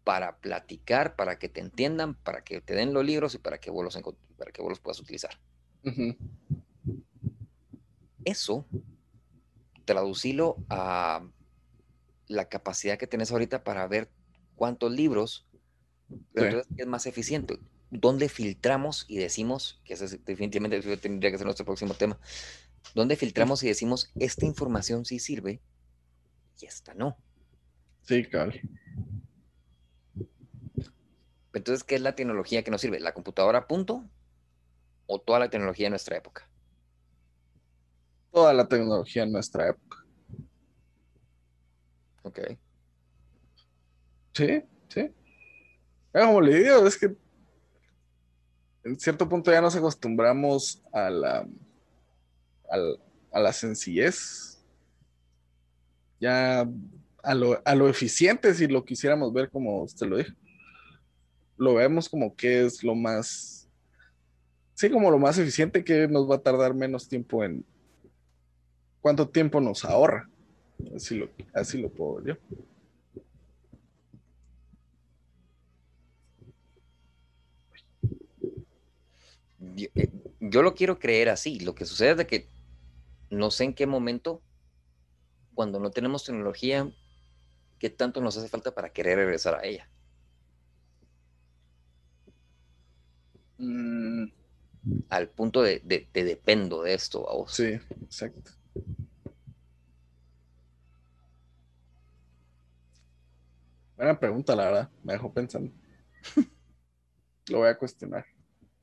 para 0.04 0.38
platicar, 0.38 1.16
para 1.16 1.38
que 1.38 1.48
te 1.48 1.60
entiendan, 1.60 2.14
para 2.14 2.42
que 2.42 2.60
te 2.60 2.74
den 2.74 2.92
los 2.92 3.04
libros 3.04 3.34
y 3.34 3.38
para 3.38 3.58
que 3.58 3.70
vos 3.70 3.84
los, 3.84 3.98
para 4.36 4.52
que 4.52 4.62
vos 4.62 4.70
los 4.70 4.80
puedas 4.80 5.00
utilizar. 5.00 5.38
Eso, 8.24 8.66
traducilo 9.88 10.58
a 10.68 11.26
la 12.26 12.44
capacidad 12.50 12.98
que 12.98 13.06
tienes 13.06 13.32
ahorita 13.32 13.64
para 13.64 13.88
ver 13.88 14.10
cuántos 14.54 14.92
libros, 14.92 15.46
pero 16.34 16.62
es 16.76 16.86
más 16.86 17.06
eficiente. 17.06 17.58
¿Dónde 17.90 18.28
filtramos 18.28 19.06
y 19.08 19.16
decimos, 19.16 19.80
que 19.86 19.94
ese 19.94 20.18
definitivamente 20.18 20.96
tendría 20.98 21.30
que 21.30 21.38
ser 21.38 21.46
nuestro 21.46 21.64
próximo 21.64 21.94
tema, 21.94 22.18
dónde 22.94 23.16
filtramos 23.16 23.62
y 23.62 23.68
decimos, 23.68 24.12
esta 24.20 24.44
información 24.44 25.06
sí 25.06 25.18
sirve 25.18 25.62
y 26.60 26.66
esta 26.66 26.92
no? 26.92 27.16
Sí, 28.02 28.24
claro. 28.24 28.52
Entonces, 31.54 31.82
¿qué 31.82 31.94
es 31.94 32.02
la 32.02 32.14
tecnología 32.14 32.62
que 32.62 32.70
nos 32.70 32.82
sirve? 32.82 33.00
¿La 33.00 33.14
computadora 33.14 33.66
punto? 33.66 34.04
¿O 35.06 35.18
toda 35.18 35.38
la 35.38 35.48
tecnología 35.48 35.86
de 35.86 35.90
nuestra 35.90 36.18
época? 36.18 36.46
Toda 38.32 38.52
la 38.52 38.68
tecnología 38.68 39.22
en 39.22 39.32
nuestra 39.32 39.70
época. 39.70 40.04
Ok. 42.22 42.40
Sí, 44.34 44.62
sí. 44.88 45.10
Como 46.12 46.40
le 46.40 46.62
digo, 46.62 46.86
es 46.86 46.96
que 46.96 47.16
en 48.84 48.98
cierto 48.98 49.28
punto 49.28 49.50
ya 49.50 49.60
nos 49.60 49.76
acostumbramos 49.76 50.82
a 50.92 51.10
la, 51.10 51.48
a 53.32 53.40
la, 53.40 53.52
sencillez, 53.52 54.62
ya 56.20 56.68
a 57.22 57.34
lo, 57.34 57.60
a 57.64 57.74
lo 57.74 57.88
eficiente, 57.88 58.54
si 58.54 58.66
lo 58.66 58.84
quisiéramos 58.84 59.32
ver 59.32 59.50
como 59.50 59.82
usted 59.82 60.06
lo 60.06 60.16
dijo. 60.18 60.32
Lo 61.56 61.74
vemos 61.74 62.08
como 62.08 62.34
que 62.36 62.64
es 62.64 62.82
lo 62.84 62.94
más, 62.94 63.68
sí, 64.74 64.88
como 64.88 65.10
lo 65.10 65.18
más 65.18 65.38
eficiente 65.38 65.84
que 65.84 66.06
nos 66.08 66.30
va 66.30 66.36
a 66.36 66.42
tardar 66.42 66.72
menos 66.72 67.08
tiempo 67.08 67.42
en, 67.44 67.64
cuánto 69.00 69.28
tiempo 69.28 69.60
nos 69.60 69.84
ahorra. 69.84 70.28
Así 70.94 71.16
lo, 71.16 71.28
así 71.54 71.78
lo 71.78 71.88
puedo 71.90 72.22
ver 72.22 72.36
yo. 72.36 72.56
Eh, 79.94 80.10
yo, 80.40 80.62
lo 80.62 80.74
quiero 80.74 80.98
creer 80.98 81.28
así. 81.28 81.60
Lo 81.60 81.74
que 81.74 81.84
sucede 81.84 82.12
es 82.12 82.16
de 82.16 82.26
que 82.26 82.48
no 83.30 83.50
sé 83.50 83.64
en 83.64 83.74
qué 83.74 83.86
momento, 83.86 84.42
cuando 85.54 85.78
no 85.80 85.90
tenemos 85.90 86.24
tecnología, 86.24 86.90
qué 87.78 87.90
tanto 87.90 88.20
nos 88.20 88.36
hace 88.36 88.48
falta 88.48 88.74
para 88.74 88.90
querer 88.90 89.18
regresar 89.18 89.54
a 89.54 89.64
ella. 89.64 89.88
Mm. 93.58 94.26
Al 95.10 95.28
punto 95.28 95.60
de, 95.62 95.80
de, 95.84 96.08
dependo 96.12 96.82
de 96.82 96.94
esto 96.94 97.28
a 97.28 97.34
vos. 97.34 97.52
Sí, 97.52 97.78
exacto. 98.02 98.52
Buena 103.96 104.18
pregunta, 104.18 104.54
la 104.54 104.64
verdad. 104.64 104.90
Me 105.02 105.14
dejó 105.14 105.32
pensando. 105.32 105.72
Lo 107.48 107.58
voy 107.58 107.68
a 107.68 107.76
cuestionar 107.76 108.24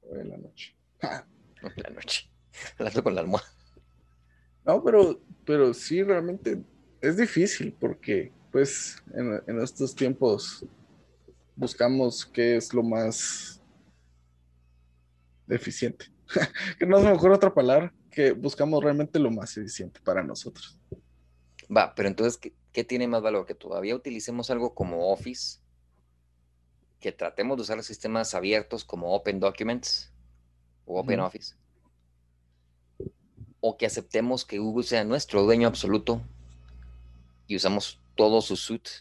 hoy 0.02 0.20
en 0.20 0.30
la 0.30 0.38
noche. 0.38 0.76
la 1.00 1.89
noche. 1.89 2.30
Hablando 2.78 3.04
con 3.04 3.16
la 3.16 3.22
almohada. 3.22 3.48
No, 4.66 4.84
pero, 4.84 5.22
pero 5.46 5.74
sí, 5.74 6.04
realmente 6.04 6.62
es 7.00 7.18
difícil 7.18 7.74
porque, 7.80 8.34
pues, 8.52 9.02
en, 9.14 9.62
estos 9.62 9.96
tiempos 9.96 10.66
buscamos 11.56 12.26
qué 12.26 12.58
es 12.58 12.74
lo 12.74 12.84
más 12.84 13.62
eficiente. 15.48 16.08
que 16.80 16.86
no 16.86 16.98
es 16.98 17.06
mejor 17.06 17.32
otra 17.32 17.54
palabra, 17.54 17.93
que 18.16 18.32
buscamos 18.32 18.82
realmente 18.82 19.20
lo 19.20 19.30
más 19.30 19.57
eficiente 19.57 19.99
para 19.99 20.24
nosotros. 20.24 20.80
Va, 21.76 21.93
pero 21.93 22.07
entonces, 22.07 22.38
¿qué, 22.38 22.53
¿qué 22.72 22.86
tiene 22.86 23.09
más 23.09 23.22
valor? 23.22 23.45
Que 23.45 23.55
todavía 23.55 23.93
utilicemos 23.93 24.49
algo 24.49 24.74
como 24.74 25.11
Office, 25.11 25.59
que 27.01 27.11
tratemos 27.11 27.57
de 27.57 27.63
usar 27.63 27.76
los 27.76 27.86
sistemas 27.86 28.34
abiertos 28.34 28.86
como 28.86 29.13
Open 29.13 29.41
Documents 29.41 30.13
o 30.86 30.97
Open 30.97 31.20
Office, 31.20 31.55
o 33.59 33.78
que 33.78 33.86
aceptemos 33.86 34.45
que 34.45 34.59
Google 34.59 34.86
sea 34.86 35.03
nuestro 35.03 35.43
dueño 35.43 35.68
absoluto 35.68 36.22
y 37.47 37.57
usamos 37.57 37.99
todo 38.16 38.41
su 38.41 38.55
suite 38.55 38.91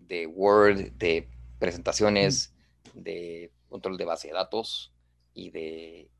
de 0.00 0.26
Word, 0.26 0.90
de 0.94 1.28
presentaciones, 1.60 2.52
de 2.92 3.52
control 3.68 3.96
de 3.96 4.04
base 4.04 4.28
de 4.28 4.34
datos 4.34 4.92
y 5.32 5.50
de 5.50 6.10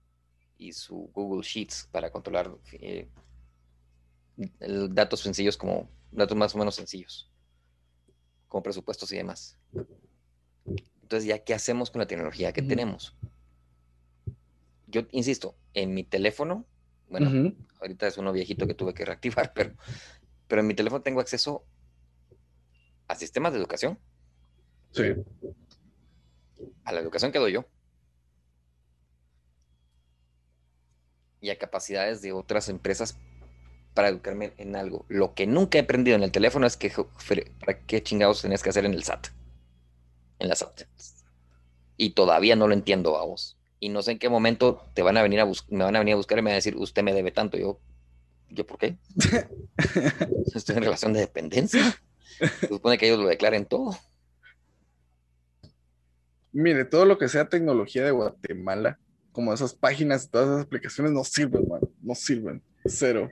y 0.61 0.73
su 0.73 1.11
Google 1.15 1.43
Sheets 1.43 1.89
para 1.91 2.11
controlar 2.11 2.55
eh, 2.73 3.09
datos 4.91 5.21
sencillos 5.21 5.57
como 5.57 5.91
datos 6.13 6.37
más 6.37 6.55
o 6.55 6.59
menos 6.59 6.75
sencillos, 6.75 7.31
como 8.47 8.63
presupuestos 8.63 9.11
y 9.13 9.17
demás. 9.17 9.59
Entonces, 11.03 11.27
ya, 11.27 11.43
¿qué 11.43 11.55
hacemos 11.55 11.91
con 11.91 12.01
la 12.01 12.07
tecnología 12.07 12.53
que 12.53 12.61
tenemos? 12.61 13.17
Yo 14.87 15.03
insisto, 15.13 15.57
en 15.73 15.95
mi 15.95 16.05
teléfono, 16.05 16.67
bueno, 17.09 17.55
ahorita 17.81 18.07
es 18.07 18.19
uno 18.19 18.31
viejito 18.31 18.67
que 18.67 18.75
tuve 18.75 18.93
que 18.93 19.07
reactivar, 19.07 19.53
pero, 19.55 19.75
pero 20.47 20.61
en 20.61 20.67
mi 20.67 20.75
teléfono 20.75 21.03
tengo 21.03 21.21
acceso 21.21 21.65
a 23.09 23.15
sistemas 23.15 23.55
de 23.55 23.61
educación. 23.61 23.99
Sí. 24.93 25.15
A 26.85 26.93
la 26.93 27.01
educación 27.01 27.33
que 27.33 27.39
doy 27.39 27.53
yo. 27.53 27.65
Y 31.41 31.51
a 31.51 31.59
capacidades 31.59 32.22
de 32.22 32.32
otras 32.32 32.68
empresas 32.68 33.16
para 33.95 34.09
educarme 34.09 34.53
en 34.59 34.76
algo. 34.76 35.05
Lo 35.09 35.34
que 35.34 35.47
nunca 35.47 35.78
he 35.78 35.82
aprendido 35.82 36.16
en 36.16 36.22
el 36.22 36.32
teléfono 36.32 36.66
es 36.66 36.76
que, 36.76 36.93
para 37.61 37.78
qué 37.80 38.03
chingados 38.03 38.43
tenés 38.43 38.62
que 38.62 38.70
hacer 38.70 38.84
en 38.84 38.95
el 38.95 39.03
SAT. 39.03 39.28
En 40.38 40.49
la 40.49 40.57
SAT. 40.57 40.82
Y 41.97 42.11
todavía 42.11 42.57
no 42.57 42.68
lo 42.68 42.74
entiendo 42.74 43.16
a 43.16 43.24
vos. 43.24 43.59
Y 43.78 43.88
no 43.88 44.03
sé 44.03 44.12
en 44.12 44.18
qué 44.18 44.28
momento 44.28 44.82
te 44.95 45.03
van 45.03 45.16
a 45.16 45.22
venir 45.22 45.41
a 45.41 45.47
me 45.47 45.84
van 45.84 45.97
a 45.97 46.01
venir 46.01 46.14
a 46.14 46.16
buscar 46.16 46.38
y 46.38 46.43
me 46.43 46.51
van 46.51 46.55
a 46.55 46.57
decir, 46.57 46.76
usted 46.76 47.03
me 47.03 47.14
debe 47.14 47.30
tanto. 47.30 47.57
Yo, 47.57 47.80
¿yo 48.49 48.66
por 48.66 48.78
qué? 48.78 48.97
Estoy 50.55 50.76
en 50.76 50.82
relación 50.82 51.12
de 51.12 51.20
dependencia. 51.20 51.82
Se 52.61 52.68
supone 52.68 52.99
que 52.99 53.07
ellos 53.07 53.18
lo 53.18 53.28
declaren 53.28 53.66
todo. 53.66 53.97
Mire, 56.53 56.84
todo 56.84 57.05
lo 57.05 57.16
que 57.16 57.28
sea 57.28 57.49
tecnología 57.49 58.05
de 58.05 58.11
Guatemala, 58.11 58.99
como 59.33 59.53
esas 59.53 59.74
páginas 59.74 60.31
todas 60.31 60.49
esas 60.49 60.64
aplicaciones, 60.64 61.12
no 61.12 61.24
sirven, 61.24 61.68
man. 61.68 61.81
No 62.03 62.14
sirven. 62.14 62.62
Cero 62.87 63.28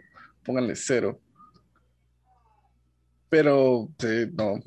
pónganle 0.48 0.76
cero. 0.76 1.20
Pero, 3.28 3.90
no. 4.32 4.62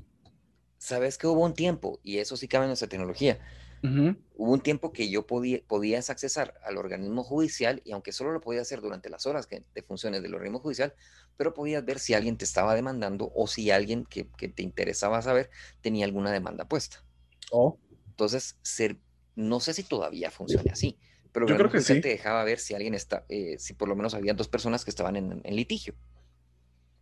Sabes 0.78 1.18
que 1.18 1.26
hubo 1.26 1.44
un 1.44 1.56
tiempo, 1.56 2.00
y 2.04 2.20
eso 2.20 2.38
sí 2.38 2.48
cabe 2.48 2.66
en 2.66 2.70
nuestra 2.70 2.88
tecnología. 2.88 3.40
Hubo 3.82 4.54
un 4.54 4.62
tiempo 4.62 4.94
que 4.94 5.10
yo 5.10 5.26
podía, 5.26 5.60
podías 5.66 6.12
accesar 6.12 6.54
al 6.64 6.78
organismo 6.78 7.24
judicial 7.24 7.82
y 7.84 7.94
aunque 7.94 8.12
solo 8.12 8.32
lo 8.32 8.40
podías 8.40 8.62
hacer 8.62 8.80
durante 8.80 9.10
las 9.10 9.26
horas 9.26 9.48
que, 9.48 9.64
de 9.74 9.82
funciones 9.82 10.22
del 10.22 10.36
organismo 10.36 10.60
judicial, 10.60 10.94
pero 11.36 11.56
podías 11.56 11.84
ver 11.84 11.98
si 11.98 12.14
alguien 12.14 12.38
te 12.38 12.46
estaba 12.46 12.76
demandando 12.76 13.32
o 13.34 13.48
si 13.48 13.72
alguien 13.72 14.06
que, 14.06 14.26
te 14.26 14.62
interesaba 14.62 15.24
saber 15.24 15.50
tenía 15.82 16.06
alguna 16.06 16.32
demanda 16.32 16.66
puesta. 16.66 17.04
Oh. 17.50 17.80
Entonces, 18.06 18.60
ser, 18.62 19.00
no 19.36 19.60
sé 19.60 19.74
si 19.74 19.82
todavía 19.82 20.30
funciona 20.30 20.74
así, 20.74 21.00
pero 21.32 21.48
yo 21.48 21.56
creo 21.56 21.70
que 21.70 21.82
sí. 21.82 22.02
te 22.02 22.10
dejaba 22.10 22.44
ver 22.44 22.60
si 22.60 22.74
alguien 22.74 22.94
está, 22.94 23.26
eh, 23.30 23.56
si 23.58 23.74
por 23.74 23.88
lo 23.88 23.96
menos 23.96 24.14
había 24.14 24.34
dos 24.34 24.48
personas 24.48 24.84
que 24.84 24.92
estaban 24.92 25.16
en, 25.16 25.56
litigio. 25.56 25.96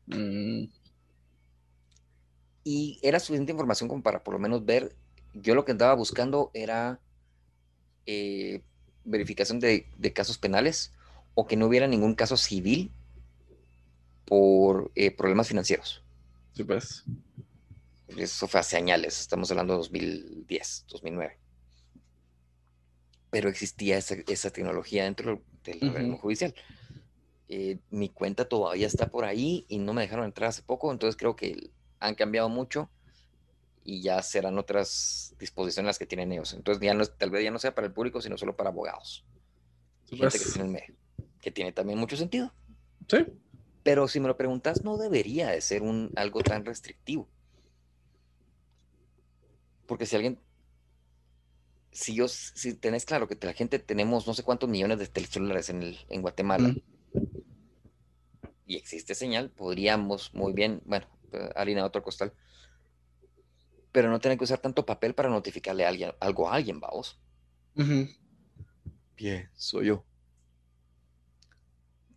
Mm. 0.08 0.66
Y 2.64 3.00
era 3.02 3.20
suficiente 3.20 3.52
información 3.52 3.90
como 3.90 4.04
para 4.04 4.24
por 4.24 4.34
lo 4.34 4.40
menos 4.40 4.66
ver. 4.66 4.96
Yo 5.34 5.56
lo 5.56 5.66
que 5.66 5.72
andaba 5.72 5.94
buscando 5.96 6.52
era 6.54 7.00
eh, 8.06 8.62
verificación 9.04 9.60
de, 9.60 9.86
casos 10.14 10.38
penales 10.38 10.92
o 11.34 11.48
que 11.48 11.56
no 11.56 11.68
hubiera 11.68 11.88
ningún 11.88 12.14
caso 12.14 12.38
civil 12.38 12.92
por 14.26 14.92
eh, 14.96 15.10
problemas 15.10 15.48
financieros. 15.48 16.04
Sí, 16.54 16.64
pues. 16.64 17.04
Eso 18.08 18.48
fue 18.48 18.60
hace 18.60 18.78
años, 18.78 19.20
estamos 19.20 19.50
hablando 19.52 19.74
de 19.74 19.78
2010, 19.78 20.86
2009 20.90 21.49
pero 23.30 23.50
existía 23.50 23.98
esa, 23.98 24.50
tecnología 24.52 25.04
dentro 25.04 25.42
del 25.64 25.90
organismo 25.90 26.18
judicial. 26.18 26.54
Eh, 27.48 27.80
mi 27.90 28.10
cuenta 28.10 28.46
todavía 28.46 28.88
está 28.88 29.10
por 29.10 29.26
ahí 29.26 29.66
y 29.68 29.80
no 29.80 29.94
me 29.94 30.02
dejaron 30.02 30.26
entrar 30.26 30.50
hace 30.50 30.62
poco, 30.62 30.92
entonces 30.92 31.18
creo 31.18 31.36
que 31.36 31.72
han 32.00 32.16
cambiado 32.16 32.50
mucho 32.50 32.90
y 33.84 34.02
ya 34.02 34.22
serán 34.22 34.58
otras 34.58 35.36
disposiciones 35.40 35.88
las 35.88 36.00
que 36.00 36.06
tienen 36.06 36.32
ellos. 36.32 36.54
Entonces 36.54 36.82
ya 36.84 36.94
no, 36.94 37.06
tal 37.06 37.32
vez 37.32 37.44
ya 37.44 37.52
no 37.52 37.60
sea 37.60 37.74
para 37.74 37.88
el 37.88 37.94
público, 37.94 38.22
sino 38.22 38.38
solo 38.38 38.56
para 38.56 38.70
abogados. 38.70 39.26
Y 40.12 40.18
gente 40.18 40.38
que 40.38 40.44
Pues- 40.44 40.54
tiene 40.54 40.68
el 40.68 40.74
medio, 40.74 40.96
que 41.42 41.52
tiene 41.52 41.72
también 41.72 41.98
mucho 41.98 42.16
sentido. 42.16 42.54
Sí. 43.08 43.26
Pero 43.84 44.08
si 44.08 44.20
me 44.20 44.28
lo 44.28 44.38
preguntas, 44.38 44.84
no 44.84 44.98
debería 44.98 45.50
de 45.50 45.62
ser 45.62 45.82
un, 45.82 46.12
algo 46.16 46.42
tan 46.42 46.66
restrictivo. 46.66 47.28
Porque 49.88 50.06
si 50.06 50.16
alguien, 50.16 50.40
si 51.92 52.16
yo, 52.16 52.28
si 52.28 52.74
tenés 52.74 53.06
claro 53.06 53.28
que 53.28 53.38
la 53.42 53.54
gente 53.54 53.80
tenemos 53.80 54.28
no 54.28 54.34
sé 54.34 54.44
cuántos 54.44 54.70
millones 54.70 55.00
de 55.00 55.26
celulares 55.26 55.70
en, 55.70 55.82
el, 55.82 56.00
en 56.10 56.22
Guatemala 56.22 56.74
y 58.70 58.76
existe 58.76 59.16
señal, 59.16 59.50
podríamos 59.50 60.34
muy 60.36 60.54
bien, 60.54 60.82
bueno, 60.86 61.08
eh, 61.34 61.50
alinear 61.56 61.86
otro 61.86 62.04
costal, 62.04 62.34
pero 63.92 64.12
no 64.12 64.20
tener 64.20 64.38
que 64.38 64.44
usar 64.44 64.60
tanto 64.60 64.86
papel 64.86 65.16
para 65.16 65.30
notificarle 65.30 65.86
a 65.86 65.90
alguien, 65.90 66.12
algo 66.20 66.48
a 66.48 66.56
alguien, 66.56 66.80
vamos. 66.80 67.20
Bien, 69.18 69.50
soy 69.56 69.88
yo. 69.88 70.06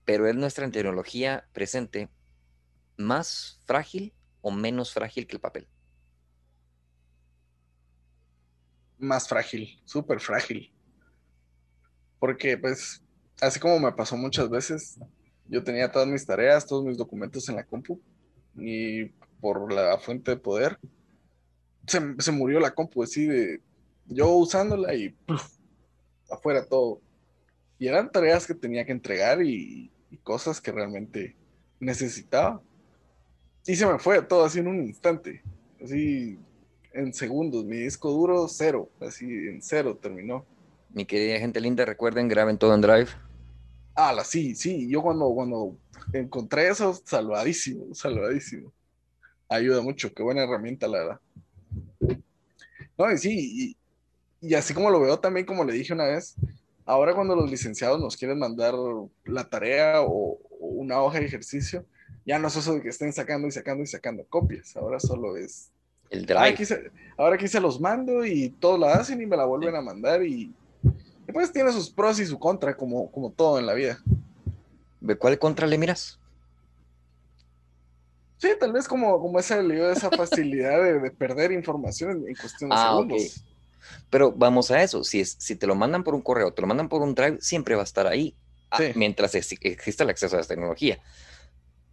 Pero 0.04 0.28
es 0.28 0.34
nuestra 0.34 0.70
tecnología 0.70 1.48
presente 1.54 2.10
más 2.98 3.62
frágil 3.64 4.12
o 4.42 4.50
menos 4.50 4.92
frágil 4.92 5.26
que 5.26 5.36
el 5.36 5.40
papel. 5.40 5.68
Más 9.02 9.28
frágil, 9.28 9.80
súper 9.84 10.20
frágil. 10.20 10.72
Porque, 12.20 12.56
pues, 12.56 13.02
así 13.40 13.58
como 13.58 13.80
me 13.80 13.90
pasó 13.90 14.16
muchas 14.16 14.48
veces, 14.48 15.00
yo 15.48 15.64
tenía 15.64 15.90
todas 15.90 16.06
mis 16.06 16.24
tareas, 16.24 16.64
todos 16.64 16.84
mis 16.84 16.96
documentos 16.96 17.48
en 17.48 17.56
la 17.56 17.64
compu, 17.64 18.00
y 18.54 19.06
por 19.40 19.72
la 19.72 19.98
fuente 19.98 20.30
de 20.30 20.36
poder, 20.36 20.78
se, 21.84 22.00
se 22.20 22.30
murió 22.30 22.60
la 22.60 22.70
compu, 22.70 23.02
así 23.02 23.26
de 23.26 23.60
yo 24.06 24.28
usándola 24.36 24.94
y 24.94 25.16
afuera 26.30 26.64
todo. 26.64 27.00
Y 27.80 27.88
eran 27.88 28.12
tareas 28.12 28.46
que 28.46 28.54
tenía 28.54 28.86
que 28.86 28.92
entregar 28.92 29.42
y, 29.42 29.90
y 30.12 30.16
cosas 30.18 30.60
que 30.60 30.70
realmente 30.70 31.36
necesitaba. 31.80 32.62
Y 33.66 33.74
se 33.74 33.84
me 33.84 33.98
fue 33.98 34.22
todo 34.22 34.44
así 34.44 34.60
en 34.60 34.68
un 34.68 34.80
instante, 34.80 35.42
así 35.82 36.38
en 36.94 37.12
segundos. 37.12 37.64
Mi 37.64 37.78
disco 37.78 38.10
duro, 38.10 38.46
cero, 38.48 38.90
así 39.00 39.24
en 39.24 39.62
cero 39.62 39.98
terminó. 40.00 40.44
Mi 40.90 41.04
querida 41.04 41.38
gente 41.38 41.60
linda, 41.60 41.84
recuerden, 41.84 42.28
graben 42.28 42.58
todo 42.58 42.74
en 42.74 42.80
Drive. 42.80 43.08
Ah, 43.94 44.12
la 44.12 44.24
sí, 44.24 44.54
sí. 44.54 44.88
Yo 44.88 45.02
cuando, 45.02 45.32
cuando 45.34 45.76
encontré 46.12 46.68
eso, 46.68 46.94
salvadísimo, 47.04 47.94
salvadísimo. 47.94 48.72
Ayuda 49.48 49.82
mucho, 49.82 50.12
qué 50.12 50.22
buena 50.22 50.42
herramienta, 50.42 50.88
la 50.88 50.98
verdad. 50.98 51.20
No, 52.98 53.10
y 53.10 53.18
sí, 53.18 53.76
y, 54.40 54.48
y 54.48 54.54
así 54.54 54.74
como 54.74 54.90
lo 54.90 55.00
veo 55.00 55.18
también, 55.18 55.46
como 55.46 55.64
le 55.64 55.72
dije 55.72 55.92
una 55.92 56.06
vez, 56.06 56.36
ahora 56.84 57.14
cuando 57.14 57.34
los 57.34 57.50
licenciados 57.50 58.00
nos 58.00 58.16
quieren 58.16 58.38
mandar 58.38 58.74
la 59.24 59.48
tarea 59.48 60.02
o, 60.02 60.38
o 60.60 60.66
una 60.66 61.02
hoja 61.02 61.20
de 61.20 61.26
ejercicio, 61.26 61.84
ya 62.24 62.38
no 62.38 62.48
es 62.48 62.56
eso 62.56 62.74
de 62.74 62.82
que 62.82 62.88
estén 62.88 63.12
sacando 63.12 63.48
y 63.48 63.50
sacando 63.50 63.82
y 63.82 63.86
sacando 63.86 64.24
copias, 64.26 64.76
ahora 64.76 65.00
solo 65.00 65.36
es 65.36 65.70
El 66.12 66.26
Drive. 66.26 66.40
aquí 66.48 66.64
se- 66.66 66.90
ahora 67.16 67.36
aquí 67.36 67.48
se 67.48 67.60
los 67.60 67.80
mando 67.80 68.24
y 68.24 68.50
todos 68.50 68.78
la 68.78 68.94
hacen 68.96 69.20
y 69.20 69.26
me 69.26 69.36
la 69.36 69.46
vuelven 69.46 69.74
a 69.74 69.80
mandar 69.80 70.22
y, 70.22 70.52
y 70.84 71.32
pues 71.32 71.50
tiene 71.52 71.72
sus 71.72 71.90
pros 71.90 72.20
y 72.20 72.26
su 72.26 72.38
contra 72.38 72.76
como, 72.76 73.10
como 73.10 73.30
todo 73.32 73.58
en 73.58 73.66
la 73.66 73.72
vida. 73.74 73.98
¿De 75.00 75.16
cuál 75.16 75.38
contra 75.38 75.66
le 75.66 75.78
miras? 75.78 76.18
Sí, 78.36 78.48
tal 78.58 78.72
vez 78.72 78.88
como, 78.88 79.18
como 79.20 79.40
dio 79.40 79.90
esa 79.90 80.10
facilidad 80.10 80.82
de, 80.82 80.98
de 81.00 81.10
perder 81.12 81.52
información 81.52 82.10
en, 82.10 82.28
en 82.28 82.34
cuestión 82.34 82.70
de 82.70 82.76
Ah, 82.76 82.88
segundos. 82.90 83.44
Pero 84.10 84.32
vamos 84.32 84.70
a 84.70 84.82
eso. 84.82 85.02
Si, 85.04 85.20
es, 85.20 85.36
si 85.38 85.56
te 85.56 85.66
lo 85.66 85.74
mandan 85.74 86.04
por 86.04 86.14
un 86.14 86.22
correo, 86.22 86.52
te 86.52 86.60
lo 86.60 86.68
mandan 86.68 86.88
por 86.88 87.02
un 87.02 87.14
Drive, 87.14 87.38
siempre 87.40 87.74
va 87.74 87.82
a 87.82 87.84
estar 87.84 88.06
ahí. 88.06 88.36
ah. 88.70 88.80
Mientras 88.96 89.34
ex- 89.34 89.56
exista 89.60 90.04
el 90.04 90.10
acceso 90.10 90.36
a 90.36 90.40
esa 90.40 90.48
tecnología. 90.48 90.98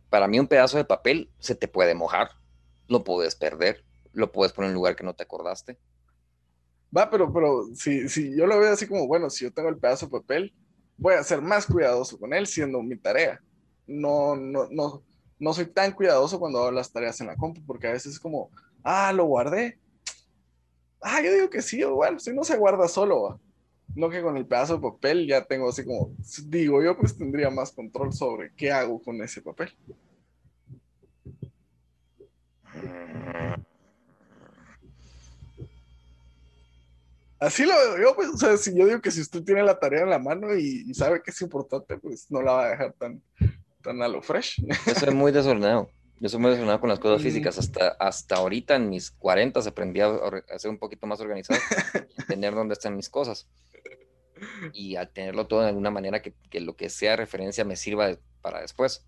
Para 0.09 0.27
mí, 0.27 0.39
un 0.39 0.47
pedazo 0.47 0.77
de 0.77 0.85
papel 0.85 1.29
se 1.39 1.55
te 1.55 1.67
puede 1.67 1.93
mojar. 1.93 2.31
Lo 2.87 3.03
puedes 3.03 3.35
perder. 3.35 3.83
Lo 4.13 4.31
puedes 4.31 4.53
poner 4.53 4.69
en 4.69 4.75
un 4.75 4.79
lugar 4.79 4.95
que 4.95 5.03
no 5.03 5.13
te 5.13 5.23
acordaste. 5.23 5.77
Va, 6.95 7.09
pero, 7.09 7.31
pero 7.31 7.65
si, 7.75 8.09
si 8.09 8.35
yo 8.35 8.47
lo 8.47 8.59
veo 8.59 8.73
así 8.73 8.87
como, 8.87 9.07
bueno, 9.07 9.29
si 9.29 9.45
yo 9.45 9.53
tengo 9.53 9.69
el 9.69 9.77
pedazo 9.77 10.07
de 10.07 10.11
papel, 10.11 10.53
voy 10.97 11.13
a 11.13 11.23
ser 11.23 11.41
más 11.41 11.65
cuidadoso 11.65 12.19
con 12.19 12.33
él 12.33 12.47
siendo 12.47 12.81
mi 12.81 12.97
tarea. 12.97 13.41
No, 13.87 14.35
no, 14.35 14.67
no, 14.71 15.03
no 15.39 15.53
soy 15.53 15.67
tan 15.67 15.91
cuidadoso 15.93 16.39
cuando 16.39 16.59
hago 16.59 16.71
las 16.71 16.91
tareas 16.91 17.19
en 17.21 17.27
la 17.27 17.35
compu, 17.35 17.61
porque 17.65 17.87
a 17.87 17.93
veces 17.93 18.13
es 18.13 18.19
como, 18.19 18.51
ah, 18.83 19.13
lo 19.13 19.25
guardé. 19.25 19.79
Ah, 21.01 21.21
yo 21.21 21.33
digo 21.33 21.49
que 21.49 21.61
sí, 21.61 21.81
o 21.83 21.95
bueno, 21.95 22.19
si 22.19 22.33
no 22.33 22.43
se 22.43 22.57
guarda 22.57 22.87
solo, 22.87 23.21
va. 23.23 23.39
No 23.95 24.09
que 24.09 24.21
con 24.21 24.37
el 24.37 24.45
pedazo 24.45 24.75
de 24.75 24.81
papel 24.81 25.27
ya 25.27 25.45
tengo 25.45 25.69
así 25.69 25.83
como, 25.83 26.11
digo 26.45 26.83
yo, 26.83 26.97
pues 26.97 27.17
tendría 27.17 27.49
más 27.49 27.71
control 27.71 28.13
sobre 28.13 28.53
qué 28.53 28.71
hago 28.71 29.01
con 29.01 29.21
ese 29.21 29.41
papel. 29.41 29.73
Así 37.39 37.63
lo 37.65 37.73
veo 37.73 37.97
yo, 38.01 38.15
pues, 38.15 38.29
o 38.29 38.37
sea, 38.37 38.57
si 38.57 38.75
yo 38.77 38.85
digo 38.85 39.01
que 39.01 39.11
si 39.11 39.21
usted 39.21 39.43
tiene 39.43 39.63
la 39.63 39.79
tarea 39.79 40.01
en 40.03 40.09
la 40.09 40.19
mano 40.19 40.55
y, 40.57 40.83
y 40.87 40.93
sabe 40.93 41.21
que 41.23 41.31
es 41.31 41.41
importante, 41.41 41.97
pues 41.97 42.29
no 42.29 42.41
la 42.41 42.51
va 42.51 42.65
a 42.65 42.69
dejar 42.71 42.93
tan, 42.93 43.21
tan 43.81 44.01
a 44.01 44.07
lo 44.09 44.21
fresh. 44.21 44.61
Yo 44.85 44.93
soy 44.95 45.13
muy 45.13 45.31
desordenado. 45.31 45.89
Yo 46.19 46.27
soy 46.27 46.39
muy 46.41 46.49
desordenado 46.51 46.81
con 46.81 46.89
las 46.89 46.99
cosas 46.99 47.21
físicas. 47.21 47.57
Hasta, 47.57 47.89
hasta 47.91 48.35
ahorita, 48.35 48.75
en 48.75 48.89
mis 48.89 49.09
40, 49.11 49.61
aprendí 49.61 50.01
a, 50.01 50.07
a 50.09 50.59
ser 50.59 50.69
un 50.69 50.77
poquito 50.77 51.07
más 51.07 51.21
organizado, 51.21 51.61
y 51.93 52.21
entender 52.21 52.53
dónde 52.53 52.73
están 52.73 52.97
mis 52.97 53.09
cosas. 53.09 53.47
Y 54.73 54.97
a 54.97 55.05
tenerlo 55.05 55.47
todo 55.47 55.61
de 55.61 55.69
alguna 55.69 55.91
manera 55.91 56.21
que, 56.21 56.33
que 56.49 56.59
lo 56.59 56.75
que 56.75 56.89
sea 56.89 57.15
referencia 57.15 57.63
me 57.63 57.77
sirva 57.77 58.07
de- 58.07 58.19
para 58.41 58.59
después. 58.61 59.05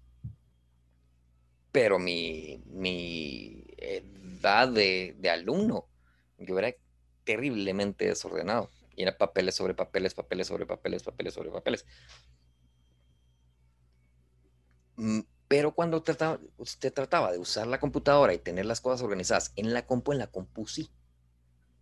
Pero 1.74 2.00
mi, 2.00 2.62
mi 2.68 3.66
edad 3.78 4.70
de, 4.70 5.16
de 5.20 5.30
alumno, 5.30 5.86
yo 6.38 6.58
era 6.60 6.74
terriblemente 7.34 8.06
desordenado. 8.08 8.72
Y 8.96 9.04
era 9.04 9.18
papeles 9.18 9.56
sobre 9.56 9.74
papeles, 9.76 10.14
papeles 10.16 10.48
sobre 10.48 10.66
papeles, 10.66 11.04
papeles 11.04 11.34
sobre 11.34 11.52
papeles. 11.52 11.86
Mm, 14.96 15.22
Pero 15.48 15.74
cuando 15.76 16.02
trataba, 16.04 16.40
usted 16.58 16.94
trataba 16.94 17.32
de 17.32 17.38
usar 17.40 17.68
la 17.68 17.80
computadora 17.80 18.34
y 18.34 18.40
tener 18.40 18.66
las 18.66 18.80
cosas 18.82 19.02
organizadas 19.04 19.52
en 19.58 19.74
la 19.74 19.86
compu, 19.86 20.14
en 20.14 20.20
la 20.20 20.28
compu 20.28 20.66
sí. 20.68 20.94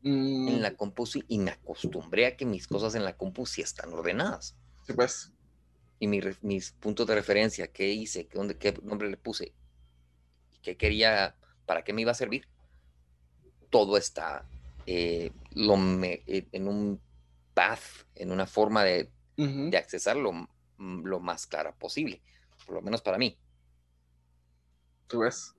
Mm, 0.03 0.49
En 0.53 0.61
la 0.61 0.75
compu 0.75 1.05
sí. 1.05 1.23
Y 1.29 1.39
me 1.39 1.51
acostumbré 1.51 2.25
a 2.25 2.35
que 2.35 2.45
mis 2.45 2.67
cosas 2.67 2.93
en 2.95 3.05
la 3.05 3.15
compu 3.15 3.45
sí 3.45 3.61
están 3.61 3.93
ordenadas. 3.93 4.57
sí, 4.85 4.93
pues, 4.93 5.33
Y 5.99 6.07
mi 6.07 6.19
mis 6.41 6.71
puntos 6.73 7.07
de 7.07 7.15
referencia, 7.15 7.71
qué 7.71 7.89
hice, 7.93 8.27
qué, 8.27 8.37
dónde, 8.37 8.57
qué 8.57 8.73
nombre 8.83 9.09
le 9.09 9.17
puse, 9.17 9.55
qué 10.61 10.77
quería, 10.77 11.37
para 11.65 11.83
qué 11.83 11.93
me 11.93 12.01
iba 12.01 12.11
a 12.11 12.15
servir, 12.15 12.47
todo 13.69 13.97
está 13.97 14.49
eh, 14.91 15.31
lo 15.51 15.77
me- 15.77 16.23
eh, 16.27 16.47
en 16.51 16.67
un 16.67 17.01
path, 17.53 17.81
en 18.15 18.31
una 18.31 18.47
forma 18.47 18.83
de, 18.83 19.11
de 19.37 19.77
accesar 19.77 20.17
lo, 20.17 20.31
más 21.19 21.47
clara 21.47 21.75
posible, 21.75 22.21
por 22.65 22.75
lo 22.75 22.81
menos 22.81 23.01
para 23.01 23.17
mí. 23.19 23.37
sí, 25.09 25.17
pues. 25.17 25.53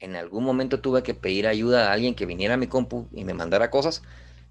En 0.00 0.16
algún 0.16 0.42
momento 0.44 0.80
tuve 0.80 1.04
que 1.04 1.14
pedir 1.14 1.46
ayuda 1.46 1.88
a 1.88 1.92
alguien 1.92 2.16
que 2.16 2.26
viniera 2.26 2.54
a 2.54 2.56
mi 2.56 2.66
compu 2.66 3.08
y 3.12 3.24
me 3.24 3.34
mandara 3.34 3.70
cosas 3.70 4.02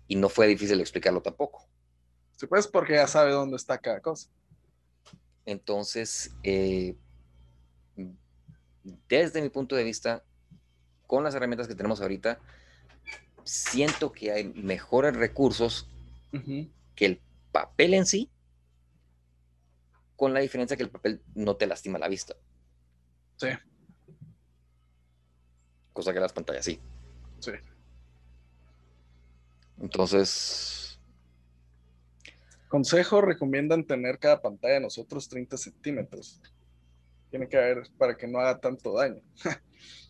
y 0.07 0.15
no 0.15 0.29
fue 0.29 0.47
difícil 0.47 0.79
explicarlo 0.79 1.21
tampoco. 1.21 1.67
Sí, 2.37 2.47
pues, 2.47 2.67
porque 2.67 2.93
ya 2.93 3.07
sabe 3.07 3.31
dónde 3.31 3.57
está 3.57 3.77
cada 3.79 3.99
cosa. 4.01 4.29
Entonces, 5.45 6.31
eh, 6.43 6.95
desde 9.09 9.41
mi 9.41 9.49
punto 9.49 9.75
de 9.75 9.83
vista, 9.83 10.23
con 11.07 11.23
las 11.23 11.33
herramientas 11.33 11.67
que 11.67 11.75
tenemos 11.75 12.01
ahorita, 12.01 12.39
siento 13.43 14.11
que 14.11 14.31
hay 14.31 14.43
mejores 14.43 15.15
recursos 15.15 15.89
que 16.95 17.05
el 17.05 17.21
papel 17.51 17.93
en 17.93 18.05
sí, 18.05 18.29
con 20.15 20.33
la 20.33 20.41
diferencia 20.41 20.77
que 20.77 20.83
el 20.83 20.89
papel 20.89 21.21
no 21.33 21.55
te 21.55 21.67
lastima 21.67 21.97
la 21.97 22.07
vista, 22.07 22.35
Sí, 23.37 23.47
cosa 25.93 26.11
que 26.13 26.19
las 26.19 26.33
pantallas 26.33 26.65
sí. 26.65 26.79
sí. 27.39 27.51
Entonces, 29.79 30.87
Consejo, 32.67 33.21
recomiendan 33.21 33.85
tener 33.85 34.19
cada 34.19 34.41
pantalla 34.41 34.75
de 34.75 34.79
nosotros 34.81 35.29
30 35.29 35.55
centímetros. 35.57 36.41
Tiene 37.29 37.47
que 37.47 37.57
haber 37.57 37.83
para 37.97 38.17
que 38.17 38.27
no 38.27 38.39
haga 38.39 38.59
tanto 38.59 38.93
daño. 38.93 39.21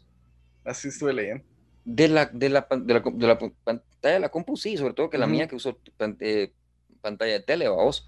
Así 0.67 0.89
estuve 0.89 1.13
leyendo. 1.13 1.43
de 1.83 2.07
la, 2.09 2.25
de 2.27 2.49
la, 2.49 2.67
de 2.69 2.93
la, 2.93 2.99
de 2.99 3.53
pantalla 3.63 4.13
de 4.15 4.19
la 4.19 4.29
compu, 4.29 4.57
sí, 4.57 4.77
sobre 4.77 4.93
todo 4.93 5.09
que 5.09 5.17
la 5.17 5.27
mía 5.27 5.47
que 5.47 5.55
uso 5.55 5.79
eh, 6.19 6.53
pantalla 7.01 7.33
de 7.33 7.39
tele, 7.41 7.67
vamos. 7.69 8.07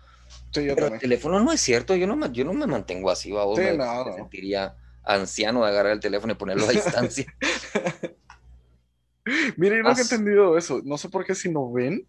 Sí, 0.54 0.66
yo 0.66 0.76
Pero 0.76 0.88
el 0.88 0.92
también. 0.92 1.02
teléfono 1.02 1.40
no 1.40 1.52
es 1.54 1.62
cierto, 1.62 1.96
yo 1.96 2.08
no, 2.08 2.16
me- 2.16 2.32
yo 2.32 2.46
no 2.46 2.54
me 2.54 2.68
mantengo 2.68 3.10
así, 3.10 3.32
vamos. 3.32 3.58
Sí, 3.58 3.64
me, 3.64 3.74
no, 3.74 4.06
me 4.06 4.12
no. 4.12 4.16
sentiría 4.16 4.76
anciano 5.04 5.64
de 5.64 5.70
agarrar 5.72 5.94
el 5.94 6.00
teléfono 6.02 6.34
y 6.34 6.36
ponerlo 6.36 6.66
a 6.66 6.72
distancia. 6.72 7.26
Mire, 9.58 9.78
yo 9.78 9.84
no 9.84 9.92
he 9.98 10.02
entendido 10.02 10.58
eso. 10.58 10.82
No 10.84 10.98
sé 10.98 11.10
por 11.10 11.26
qué 11.26 11.36
si 11.36 11.52
no 11.52 11.72
ven, 11.72 12.08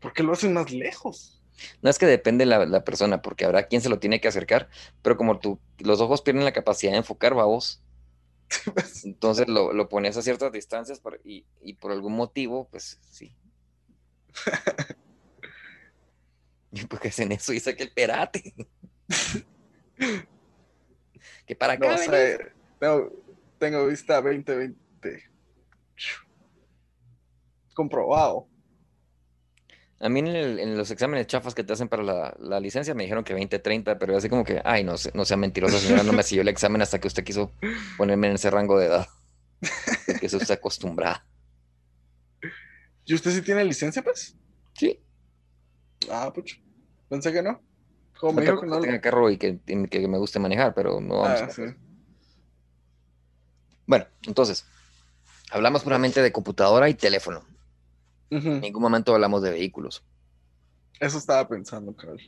¿por 0.00 0.12
qué 0.12 0.22
lo 0.22 0.32
hacen 0.32 0.52
más 0.52 0.70
lejos? 0.70 1.42
No 1.82 1.90
es 1.90 1.98
que 1.98 2.06
depende 2.06 2.46
la, 2.46 2.66
la 2.66 2.84
persona, 2.84 3.22
porque 3.22 3.44
habrá 3.44 3.68
quien 3.68 3.80
se 3.82 3.88
lo 3.88 3.98
tiene 4.00 4.20
que 4.20 4.28
acercar, 4.28 4.68
pero 5.02 5.16
como 5.16 5.38
tú, 5.40 5.60
los 5.78 6.00
ojos 6.00 6.22
pierden 6.22 6.44
la 6.44 6.52
capacidad 6.52 6.92
de 6.92 6.98
enfocar, 6.98 7.34
vamos. 7.34 7.83
Pues. 8.74 9.04
Entonces 9.04 9.48
lo, 9.48 9.72
lo, 9.72 9.88
pones 9.88 10.16
a 10.16 10.22
ciertas 10.22 10.52
distancias 10.52 11.00
y, 11.24 11.44
y, 11.62 11.74
por 11.74 11.92
algún 11.92 12.14
motivo, 12.14 12.68
pues 12.70 13.00
sí. 13.10 13.34
¿Y 16.72 16.84
por 16.86 17.00
qué 17.00 17.08
hacen 17.08 17.32
eso? 17.32 17.52
Y 17.52 17.60
saque 17.60 17.82
el 17.84 17.92
perate. 17.92 18.54
que 21.46 21.56
para 21.56 21.74
acá. 21.74 21.96
tengo, 22.78 23.12
tengo 23.58 23.86
vista 23.86 24.20
2020. 24.20 25.24
Comprobado. 27.74 28.48
A 30.04 30.10
mí 30.10 30.20
en, 30.20 30.76
los 30.76 30.90
exámenes 30.90 31.26
chafas 31.26 31.54
que 31.54 31.64
te 31.64 31.72
hacen 31.72 31.88
para 31.88 32.34
la, 32.38 32.60
licencia 32.60 32.92
me 32.94 33.04
dijeron 33.04 33.24
que 33.24 33.32
20, 33.32 33.58
30, 33.58 33.98
pero 33.98 34.14
así 34.14 34.28
como 34.28 34.44
que, 34.44 34.60
ay, 34.62 34.84
no, 34.84 34.96
no 35.14 35.24
sea 35.24 35.38
mentirosa, 35.38 35.78
señora, 35.78 36.02
no 36.02 36.12
me 36.12 36.22
siguió 36.22 36.42
el 36.42 36.48
examen 36.48 36.82
hasta 36.82 36.98
que 36.98 37.08
usted 37.08 37.24
quiso 37.24 37.52
ponerme 37.96 38.26
en 38.26 38.34
ese 38.34 38.50
rango 38.50 38.78
de 38.78 38.86
edad. 38.88 39.08
Que 40.20 40.26
eso 40.26 40.36
está 40.36 40.54
acostumbrada. 40.54 41.24
¿Y 43.06 43.14
usted 43.14 43.30
sí 43.30 43.40
tiene 43.40 43.64
licencia, 43.64 44.02
pues? 44.02 44.36
Sí. 44.74 45.00
Ah, 46.10 46.30
pucho. 46.34 46.56
Pensé 47.08 47.32
que 47.32 47.42
no. 47.42 47.62
Como 48.20 48.42
dijo 48.42 48.60
que 48.60 48.66
no. 48.66 48.80
tenga 48.80 49.00
carro 49.00 49.30
y 49.30 49.38
que, 49.38 49.58
me 49.66 50.18
guste 50.18 50.38
manejar, 50.38 50.74
pero 50.74 51.00
no 51.00 51.20
vamos 51.20 51.40
ah, 51.40 51.62
a 51.62 51.76
Bueno, 53.86 54.06
entonces, 54.26 54.66
hablamos 55.50 55.82
puramente 55.82 56.20
de 56.20 56.30
computadora 56.30 56.90
y 56.90 56.94
teléfono. 56.94 57.53
En 58.30 58.60
ningún 58.60 58.82
momento 58.82 59.14
hablamos 59.14 59.42
de 59.42 59.50
vehículos. 59.50 60.04
Eso 61.00 61.18
estaba 61.18 61.46
pensando, 61.48 61.94
Carl. 61.94 62.20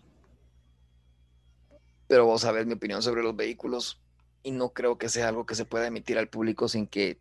Pero 2.06 2.26
vos 2.26 2.42
sabés 2.42 2.66
mi 2.66 2.74
opinión 2.74 3.02
sobre 3.02 3.22
los 3.22 3.34
vehículos 3.34 4.00
y 4.42 4.52
no 4.52 4.72
creo 4.72 4.98
que 4.98 5.08
sea 5.08 5.28
algo 5.28 5.46
que 5.46 5.54
se 5.54 5.64
pueda 5.64 5.86
emitir 5.86 6.18
al 6.18 6.28
público 6.28 6.68
sin 6.68 6.86
que 6.86 7.18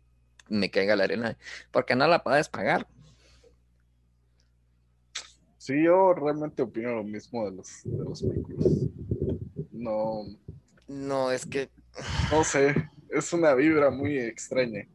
me 0.48 0.70
caiga 0.70 0.94
la 0.94 1.04
arena, 1.04 1.36
porque 1.72 1.96
no 1.96 2.06
la 2.06 2.22
puedes 2.22 2.48
pagar. 2.48 2.86
Sí, 5.58 5.82
yo 5.82 6.14
realmente 6.14 6.62
opino 6.62 6.94
lo 6.94 7.02
mismo 7.02 7.44
de 7.44 7.56
los, 7.56 7.82
de 7.82 8.04
los 8.04 8.22
vehículos. 8.22 8.64
No. 9.72 10.24
No, 10.86 11.32
es 11.32 11.44
que. 11.44 11.70
No 12.30 12.44
sé, 12.44 12.88
es 13.10 13.32
una 13.32 13.54
vibra 13.54 13.90
muy 13.90 14.16
extraña. 14.18 14.86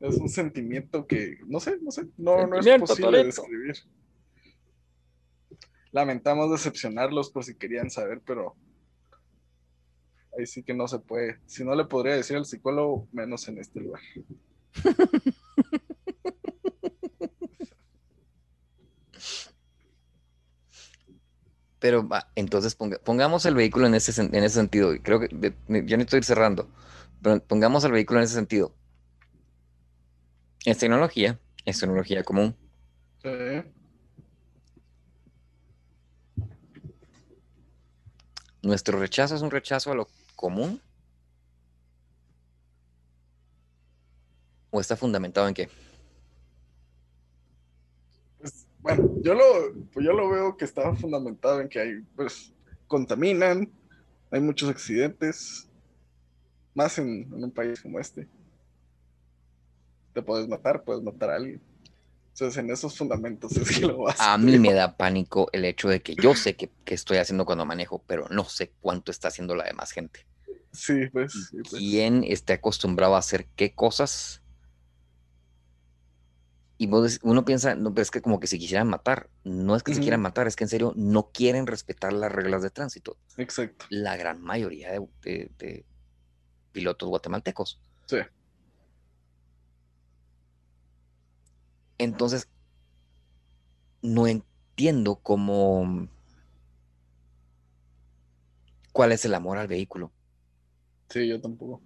Es 0.00 0.16
un 0.16 0.28
sentimiento 0.28 1.06
que, 1.06 1.38
no 1.46 1.58
sé, 1.58 1.78
no 1.80 1.90
sé, 1.90 2.06
no, 2.18 2.46
no 2.46 2.58
es 2.58 2.80
posible 2.80 3.24
describir. 3.24 3.76
Lamentamos 5.90 6.50
decepcionarlos 6.50 7.30
por 7.30 7.44
si 7.44 7.54
querían 7.54 7.90
saber, 7.90 8.20
pero 8.26 8.54
ahí 10.38 10.46
sí 10.46 10.62
que 10.62 10.74
no 10.74 10.86
se 10.86 10.98
puede. 10.98 11.40
Si 11.46 11.64
no 11.64 11.74
le 11.74 11.86
podría 11.86 12.14
decir 12.14 12.36
al 12.36 12.44
psicólogo, 12.44 13.08
menos 13.12 13.48
en 13.48 13.58
este 13.58 13.80
lugar. 13.80 14.02
Pero 21.78 22.08
entonces 22.34 22.74
pongamos 22.74 23.46
el 23.46 23.54
vehículo 23.54 23.86
en 23.86 23.94
ese, 23.94 24.20
en 24.20 24.34
ese 24.34 24.56
sentido. 24.56 24.92
Creo 25.02 25.20
que 25.20 25.28
ya 25.68 25.96
no 25.96 26.02
estoy 26.02 26.22
cerrando, 26.22 26.68
pero 27.22 27.40
pongamos 27.44 27.84
el 27.84 27.92
vehículo 27.92 28.18
en 28.18 28.24
ese 28.24 28.34
sentido. 28.34 28.74
Es 30.66 30.78
tecnología, 30.78 31.38
es 31.64 31.78
tecnología 31.78 32.24
común. 32.24 32.56
Sí. 33.22 33.28
¿Nuestro 38.62 38.98
rechazo 38.98 39.36
es 39.36 39.42
un 39.42 39.52
rechazo 39.52 39.92
a 39.92 39.94
lo 39.94 40.08
común? 40.34 40.80
¿O 44.72 44.80
está 44.80 44.96
fundamentado 44.96 45.46
en 45.46 45.54
qué? 45.54 45.68
Pues, 48.40 48.66
bueno, 48.80 49.08
yo 49.22 49.34
lo, 49.34 49.72
pues 49.92 50.04
yo 50.04 50.12
lo 50.14 50.28
veo 50.28 50.56
que 50.56 50.64
está 50.64 50.92
fundamentado 50.96 51.60
en 51.60 51.68
que 51.68 51.78
hay, 51.78 52.00
pues, 52.16 52.52
contaminan, 52.88 53.70
hay 54.32 54.40
muchos 54.40 54.68
accidentes, 54.68 55.68
más 56.74 56.98
en 56.98 57.32
un 57.32 57.52
país 57.52 57.80
como 57.80 58.00
este 58.00 58.26
te 60.16 60.22
puedes 60.22 60.48
matar, 60.48 60.82
puedes 60.82 61.02
matar 61.02 61.28
a 61.28 61.36
alguien. 61.36 61.60
Entonces, 62.32 62.56
en 62.56 62.70
esos 62.70 62.96
fundamentos 62.96 63.54
es 63.54 63.78
que 63.78 63.86
lo 63.86 63.98
vas 63.98 64.18
a 64.18 64.32
A 64.32 64.38
mí 64.38 64.58
me 64.58 64.72
da 64.72 64.96
pánico 64.96 65.50
el 65.52 65.66
hecho 65.66 65.90
de 65.90 66.00
que 66.00 66.14
yo 66.14 66.34
sé 66.34 66.56
que, 66.56 66.70
estoy 66.86 67.18
haciendo 67.18 67.44
cuando 67.44 67.66
manejo, 67.66 68.02
pero 68.06 68.26
no 68.30 68.46
sé 68.46 68.72
cuánto 68.80 69.10
está 69.10 69.28
haciendo 69.28 69.54
la 69.54 69.64
demás 69.64 69.90
gente. 69.90 70.26
Sí, 70.72 71.06
pues. 71.12 71.50
pues. 71.52 71.68
¿Quién 71.70 72.24
esté 72.24 72.54
acostumbrado 72.54 73.14
a 73.14 73.18
hacer 73.18 73.46
qué 73.56 73.74
cosas? 73.74 74.40
Y 76.78 76.88
uno 77.22 77.44
piensa, 77.44 77.74
no, 77.74 77.92
pero 77.92 78.02
es 78.02 78.10
que 78.10 78.22
como 78.22 78.40
que 78.40 78.46
si 78.46 78.58
quisieran 78.58 78.88
matar, 78.88 79.28
no 79.44 79.76
es 79.76 79.82
que 79.82 79.94
se 79.94 80.00
quieran 80.00 80.22
matar, 80.22 80.46
es 80.46 80.56
que 80.56 80.64
en 80.64 80.70
serio 80.70 80.94
no 80.96 81.30
quieren 81.30 81.66
respetar 81.66 82.14
las 82.14 82.32
reglas 82.32 82.62
de 82.62 82.70
tránsito. 82.70 83.18
Exacto. 83.36 83.84
La 83.90 84.16
gran 84.16 84.40
mayoría 84.40 84.92
de 84.92 85.84
pilotos 86.72 87.08
guatemaltecos. 87.10 87.80
Sí. 88.06 88.18
Entonces, 91.98 92.48
no 94.02 94.26
entiendo 94.26 95.16
cómo... 95.16 96.08
¿Cuál 98.92 99.12
es 99.12 99.24
el 99.24 99.34
amor 99.34 99.58
al 99.58 99.68
vehículo? 99.68 100.12
Sí, 101.10 101.28
yo 101.28 101.40
tampoco. 101.40 101.82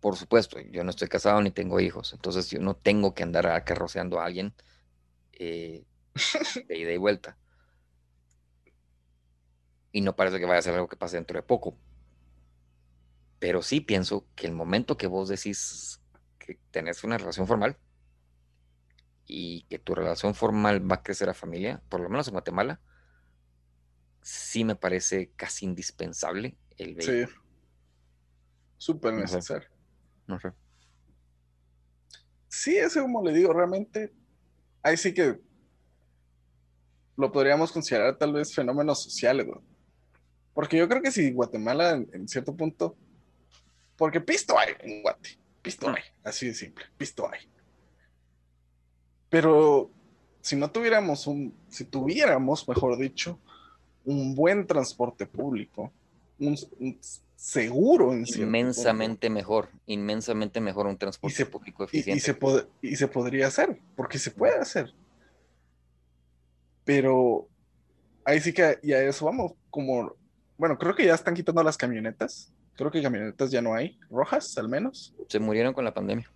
Por 0.00 0.16
supuesto, 0.16 0.58
yo 0.60 0.84
no 0.84 0.90
estoy 0.90 1.08
casado 1.08 1.40
ni 1.40 1.50
tengo 1.50 1.80
hijos, 1.80 2.12
entonces 2.12 2.50
yo 2.50 2.58
no 2.58 2.74
tengo 2.74 3.14
que 3.14 3.22
andar 3.22 3.46
acarroceando 3.46 4.20
a 4.20 4.26
alguien 4.26 4.52
eh, 5.32 5.84
de 6.68 6.78
ida 6.78 6.92
y 6.92 6.96
vuelta. 6.96 7.38
Y 9.92 10.00
no 10.00 10.16
parece 10.16 10.38
que 10.38 10.46
vaya 10.46 10.58
a 10.58 10.62
ser 10.62 10.74
algo 10.74 10.88
que 10.88 10.96
pase 10.96 11.16
dentro 11.16 11.38
de 11.38 11.42
poco. 11.42 11.76
Pero 13.38 13.62
sí 13.62 13.80
pienso 13.80 14.26
que 14.34 14.46
el 14.46 14.52
momento 14.52 14.96
que 14.96 15.06
vos 15.06 15.28
decís 15.28 16.00
que 16.38 16.58
tenés 16.70 17.04
una 17.04 17.18
relación 17.18 17.46
formal, 17.46 17.76
y 19.26 19.62
que 19.64 19.78
tu 19.78 19.94
relación 19.94 20.34
formal 20.34 20.90
va 20.90 20.96
a 20.96 21.02
crecer 21.02 21.28
a 21.28 21.34
familia, 21.34 21.82
por 21.88 22.00
lo 22.00 22.08
menos 22.08 22.28
en 22.28 22.32
Guatemala, 22.32 22.80
sí 24.22 24.64
me 24.64 24.76
parece 24.76 25.30
casi 25.36 25.64
indispensable 25.66 26.56
el 26.78 26.94
vehículo. 26.94 27.26
Sí. 27.26 27.34
Súper 28.78 29.14
necesario. 29.14 29.68
No 30.26 30.40
sé. 30.40 30.52
Sí, 32.48 32.76
ese 32.76 33.00
como 33.00 33.24
le 33.24 33.32
digo, 33.32 33.52
realmente, 33.52 34.12
ahí 34.82 34.96
sí 34.96 35.14
que 35.14 35.40
lo 37.16 37.30
podríamos 37.32 37.72
considerar 37.72 38.18
tal 38.18 38.32
vez 38.32 38.54
fenómenos 38.54 39.02
sociales, 39.02 39.46
Porque 40.52 40.76
yo 40.76 40.88
creo 40.88 41.00
que 41.00 41.12
si 41.12 41.32
Guatemala 41.32 41.92
en, 41.92 42.28
cierto 42.28 42.56
punto, 42.56 42.96
porque 43.96 44.20
pisto 44.20 44.58
hay 44.58 44.74
en 44.80 45.02
Guate, 45.02 45.38
pisto 45.62 45.88
mm. 45.88 45.94
hay, 45.94 46.02
así 46.24 46.48
de 46.48 46.54
simple, 46.54 46.84
pisto 46.96 47.28
hay. 47.30 47.48
Pero 49.32 49.90
si 50.42 50.56
no 50.56 50.70
tuviéramos 50.70 51.26
un, 51.26 51.54
si 51.70 51.86
tuviéramos, 51.86 52.68
mejor 52.68 52.98
dicho, 52.98 53.38
un 54.04 54.34
buen 54.34 54.66
transporte 54.66 55.24
público, 55.24 55.90
un, 56.38 56.54
seguro 57.34 58.12
en 58.12 58.26
Inmensamente 58.26 59.30
mejor, 59.30 59.70
inmensamente 59.86 60.60
mejor 60.60 60.86
un 60.86 60.98
transporte 60.98 61.46
público 61.46 61.84
eficiente. 61.84 62.18
Y, 62.18 62.20
se 62.20 62.36
y 62.82 62.96
se 62.96 63.08
podría 63.08 63.46
hacer, 63.46 63.80
porque 63.96 64.18
se 64.18 64.32
puede 64.32 64.58
hacer. 64.58 64.92
Pero 66.84 67.48
ahí 68.26 68.38
sí 68.38 68.52
que 68.52 68.80
y 68.82 68.92
a 68.92 69.02
eso 69.02 69.24
vamos, 69.24 69.54
como, 69.70 70.14
bueno, 70.58 70.76
creo 70.76 70.94
que 70.94 71.06
ya 71.06 71.14
están 71.14 71.32
quitando 71.32 71.62
las 71.62 71.78
camionetas. 71.78 72.52
Creo 72.74 72.90
que 72.90 73.00
camionetas 73.00 73.50
ya 73.50 73.62
no 73.62 73.72
hay, 73.72 73.98
rojas 74.10 74.58
al 74.58 74.68
menos. 74.68 75.14
Se 75.28 75.38
murieron 75.38 75.72
con 75.72 75.86
la 75.86 75.94
pandemia 75.94 76.30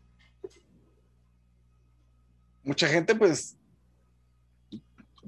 mucha 2.67 2.89
gente 2.89 3.15
pues 3.15 3.57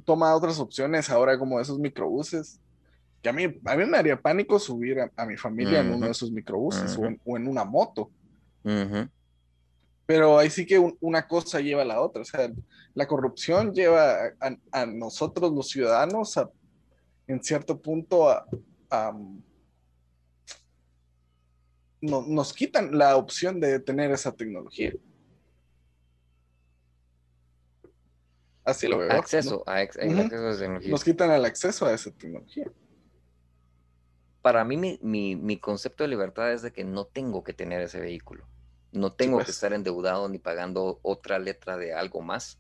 toma 0.05 0.34
otras 0.34 0.59
opciones 0.59 1.09
ahora 1.09 1.39
como 1.39 1.61
esos 1.61 1.78
microbuses. 1.78 2.61
Que 3.22 3.28
a 3.28 3.32
mí, 3.32 3.45
a 3.64 3.76
mí 3.76 3.84
me 3.86 3.97
haría 3.97 4.20
pánico 4.20 4.59
subir 4.59 4.99
a, 5.01 5.26
mi 5.26 5.36
familia 5.36 5.80
en 5.80 5.93
uno 5.93 6.07
de 6.07 6.12
esos 6.12 6.30
microbuses 6.30 6.97
o, 6.97 7.36
en, 7.36 7.49
una 7.49 7.64
moto. 7.64 8.11
Pero 10.07 10.39
ahí 10.39 10.51
sí 10.51 10.66
que 10.66 10.78
una 11.01 11.26
cosa 11.26 11.61
lleva 11.61 11.82
a 11.82 11.86
la 11.86 12.01
otra. 12.01 12.22
O 12.22 12.24
sea, 12.24 12.51
la 12.95 13.07
corrupción 13.07 13.72
lleva 13.72 14.32
a, 14.72 14.86
nosotros 14.86 15.53
los 15.53 15.68
ciudadanos 15.68 16.39
en 17.26 17.43
cierto 17.43 17.80
punto 17.80 18.28
a, 18.30 18.47
no, 22.01 22.22
nos 22.22 22.53
quitan 22.53 22.97
la 22.97 23.16
opción 23.16 23.61
de 23.61 23.80
tener 23.80 24.11
esa 24.12 24.32
tecnología. 24.32 24.93
Así 28.69 28.87
lo 28.87 28.99
veo. 28.99 29.11
Acceso, 29.12 29.62
¿no? 29.66 29.73
a, 29.73 29.83
ex- 29.83 29.97
el 29.97 30.11
Ujú. 30.11 30.21
acceso 30.21 30.45
a 30.47 30.51
esa 30.51 30.59
tecnología. 30.61 30.91
Nos 30.91 31.05
quitan 31.05 31.31
el 31.33 31.45
acceso 31.47 31.87
a 31.87 31.93
esa 31.95 32.11
tecnología. 32.11 32.71
Para 34.43 34.62
mí, 34.64 34.77
mi, 34.77 34.99
mi- 35.03 35.37
mi 35.37 35.59
concepto 35.59 36.05
de 36.05 36.09
libertad 36.09 36.53
es 36.53 36.61
de 36.61 36.71
que 36.71 36.85
no 36.85 37.07
tengo 37.07 37.43
que 37.43 37.55
tener 37.55 37.81
ese 37.81 37.99
vehículo. 37.99 38.47
No 38.93 39.14
tengo 39.14 39.39
que 39.39 39.45
pues. 39.45 39.57
estar 39.57 39.73
endeudado 39.73 40.29
ni 40.29 40.39
pagando 40.39 41.01
otra 41.03 41.39
letra 41.39 41.77
de 41.79 41.95
algo 41.95 42.21
más, 42.21 42.59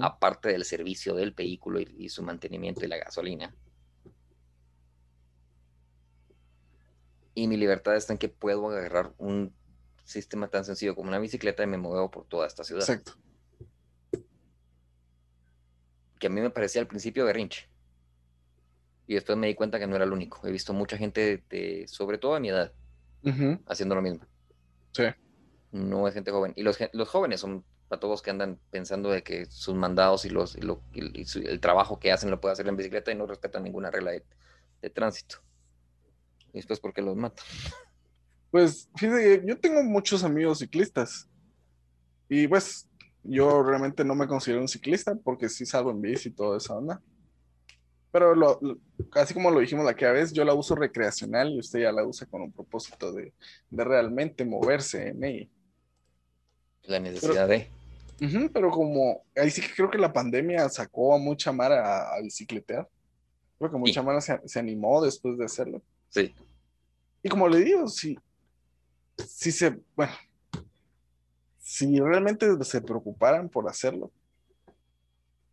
aparte 0.00 0.50
del 0.50 0.64
servicio 0.64 1.14
del 1.14 1.32
vehículo 1.32 1.80
y, 1.80 1.94
y 1.98 2.08
su 2.10 2.22
mantenimiento 2.22 2.84
y 2.84 2.88
la 2.88 2.98
gasolina. 2.98 3.54
Y 7.34 7.48
mi 7.48 7.56
libertad 7.56 7.96
está 7.96 8.12
en 8.12 8.18
que 8.18 8.28
puedo 8.28 8.68
agarrar 8.68 9.12
un 9.18 9.52
sistema 10.04 10.48
tan 10.48 10.64
sencillo 10.64 10.94
como 10.94 11.08
una 11.08 11.18
bicicleta 11.18 11.64
y 11.64 11.66
me 11.66 11.78
muevo 11.78 12.08
por 12.10 12.26
toda 12.26 12.46
esta 12.46 12.62
ciudad. 12.62 12.82
Exacto. 12.82 13.14
Que 16.24 16.28
a 16.28 16.30
mí 16.30 16.40
me 16.40 16.48
parecía 16.48 16.80
al 16.80 16.86
principio 16.86 17.26
berrinche. 17.26 17.68
Y 19.06 19.12
después 19.12 19.36
me 19.36 19.46
di 19.46 19.54
cuenta 19.54 19.78
que 19.78 19.86
no 19.86 19.94
era 19.94 20.06
el 20.06 20.12
único. 20.14 20.40
He 20.46 20.50
visto 20.50 20.72
mucha 20.72 20.96
gente, 20.96 21.44
de, 21.50 21.84
sobre 21.86 22.16
todo 22.16 22.34
a 22.34 22.40
mi 22.40 22.48
edad, 22.48 22.72
haciendo 23.66 23.94
lo 23.94 24.00
mismo. 24.00 24.24
Sí. 24.92 25.02
No 25.70 26.08
es 26.08 26.14
gente 26.14 26.30
joven. 26.30 26.54
Y 26.56 26.62
los, 26.62 26.78
los 26.94 27.10
jóvenes 27.10 27.40
son 27.40 27.62
para 27.88 28.00
todos 28.00 28.22
que 28.22 28.30
andan 28.30 28.58
pensando 28.70 29.10
de 29.10 29.22
que 29.22 29.44
sus 29.44 29.74
mandados 29.74 30.24
y, 30.24 30.30
los, 30.30 30.56
y 30.56 30.62
lo- 30.62 30.80
y- 30.94 31.20
y 31.20 31.24
su- 31.26 31.40
el 31.40 31.60
trabajo 31.60 31.98
que 32.00 32.10
hacen 32.10 32.30
lo 32.30 32.40
puede 32.40 32.54
hacer 32.54 32.66
en 32.68 32.76
bicicleta 32.78 33.12
y 33.12 33.16
no 33.16 33.26
respetan 33.26 33.62
ninguna 33.62 33.90
regla 33.90 34.12
de, 34.12 34.24
de 34.80 34.88
tránsito. 34.88 35.42
Y 36.54 36.56
después, 36.56 36.80
¿por 36.80 36.94
qué 36.94 37.02
los 37.02 37.16
matan? 37.16 37.44
Pues 38.50 38.88
fíjate, 38.96 39.42
yo 39.44 39.60
tengo 39.60 39.82
muchos 39.82 40.24
amigos 40.24 40.60
ciclistas. 40.60 41.28
Y 42.30 42.48
pues 42.48 42.88
yo 43.24 43.62
realmente 43.62 44.04
no 44.04 44.14
me 44.14 44.26
considero 44.28 44.60
un 44.60 44.68
ciclista 44.68 45.14
porque 45.22 45.48
sí 45.48 45.64
salgo 45.66 45.90
en 45.90 46.00
bici 46.00 46.28
y 46.28 46.32
toda 46.32 46.58
esa 46.58 46.74
onda. 46.76 47.00
Pero 48.12 48.34
lo, 48.34 48.58
lo- 48.62 48.78
así 49.12 49.34
como 49.34 49.50
lo 49.50 49.58
dijimos 49.60 49.88
aquella 49.88 50.12
vez, 50.12 50.32
yo 50.32 50.44
la 50.44 50.54
uso 50.54 50.74
recreacional 50.76 51.50
y 51.52 51.58
usted 51.58 51.80
ya 51.80 51.90
la 51.92 52.04
usa 52.06 52.26
con 52.28 52.42
un 52.42 52.52
propósito 52.52 53.12
de, 53.12 53.32
de 53.70 53.84
realmente 53.84 54.44
moverse 54.44 55.08
en 55.08 55.24
ella. 55.24 55.48
La 56.82 57.00
necesidad 57.00 57.48
de. 57.48 57.70
Ujú, 58.22 58.48
pero 58.52 58.70
como 58.70 59.24
ahí 59.34 59.50
sí 59.50 59.60
que 59.60 59.74
creo 59.74 59.90
que 59.90 59.98
la 59.98 60.12
pandemia 60.12 60.68
sacó 60.68 61.14
a 61.14 61.18
mucha 61.18 61.50
Mara 61.50 61.84
a, 62.12 62.16
a 62.16 62.20
bicicletear. 62.22 62.88
Creo 63.58 63.70
que 63.72 63.78
mucha 63.78 64.02
Mara 64.02 64.20
se, 64.20 64.40
se 64.46 64.58
animó 64.60 65.02
después 65.02 65.36
de 65.36 65.44
hacerlo. 65.46 65.82
Sí. 66.10 66.32
Y 67.22 67.28
como 67.28 67.48
le 67.48 67.58
digo, 67.60 67.88
si, 67.88 68.16
si 69.26 69.50
se, 69.50 69.76
bueno, 69.96 70.12
si 71.74 71.98
realmente 71.98 72.46
se 72.62 72.80
preocuparan 72.80 73.48
por 73.48 73.68
hacerlo, 73.68 74.12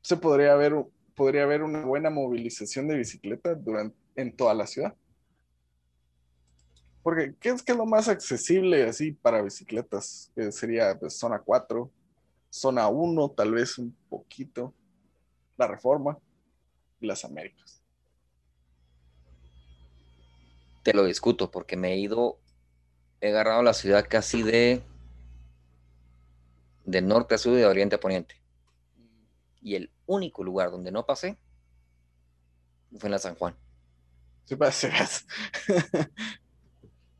se 0.03 0.15
podría 0.15 0.53
haber, 0.53 0.85
podría 1.15 1.41
haber 1.41 1.63
una 1.63 1.83
buena 1.83 2.11
movilización 2.11 2.87
de 2.87 2.97
bicicletas 2.97 3.57
durante, 3.65 3.97
en 4.15 4.35
toda 4.35 4.53
la 4.53 4.67
ciudad. 4.67 4.93
Porque, 7.01 7.33
¿qué 7.39 7.49
es, 7.49 7.63
qué 7.63 7.71
es 7.71 7.77
lo 7.79 7.87
más 7.87 8.07
accesible 8.07 8.87
así 8.87 9.13
para 9.13 9.41
bicicletas? 9.41 10.31
Que 10.35 10.51
sería 10.51 10.95
pues, 10.99 11.17
zona 11.17 11.39
4, 11.39 11.89
zona 12.51 12.87
1, 12.87 13.29
tal 13.31 13.53
vez 13.53 13.79
un 13.79 13.91
poquito, 14.07 14.75
la 15.57 15.65
Reforma 15.65 16.19
y 16.99 17.07
las 17.07 17.25
Américas. 17.25 17.81
Te 20.83 20.93
lo 20.93 21.03
discuto 21.03 21.49
porque 21.49 21.75
me 21.75 21.93
he 21.93 21.97
ido, 21.97 22.37
he 23.21 23.29
agarrado 23.29 23.63
la 23.63 23.73
ciudad 23.73 24.05
casi 24.07 24.43
de, 24.43 24.83
de 26.85 27.01
norte 27.01 27.35
a 27.35 27.37
sur 27.37 27.53
y 27.53 27.57
de 27.57 27.65
oriente 27.65 27.95
a 27.95 27.99
poniente. 27.99 28.35
Y 29.61 29.75
el 29.75 29.91
único 30.05 30.43
lugar 30.43 30.71
donde 30.71 30.91
no 30.91 31.05
pasé 31.05 31.37
fue 32.97 33.07
en 33.07 33.11
la 33.11 33.19
San 33.19 33.35
Juan. 33.35 33.55
Parece 34.57 34.89
gas. 34.89 35.25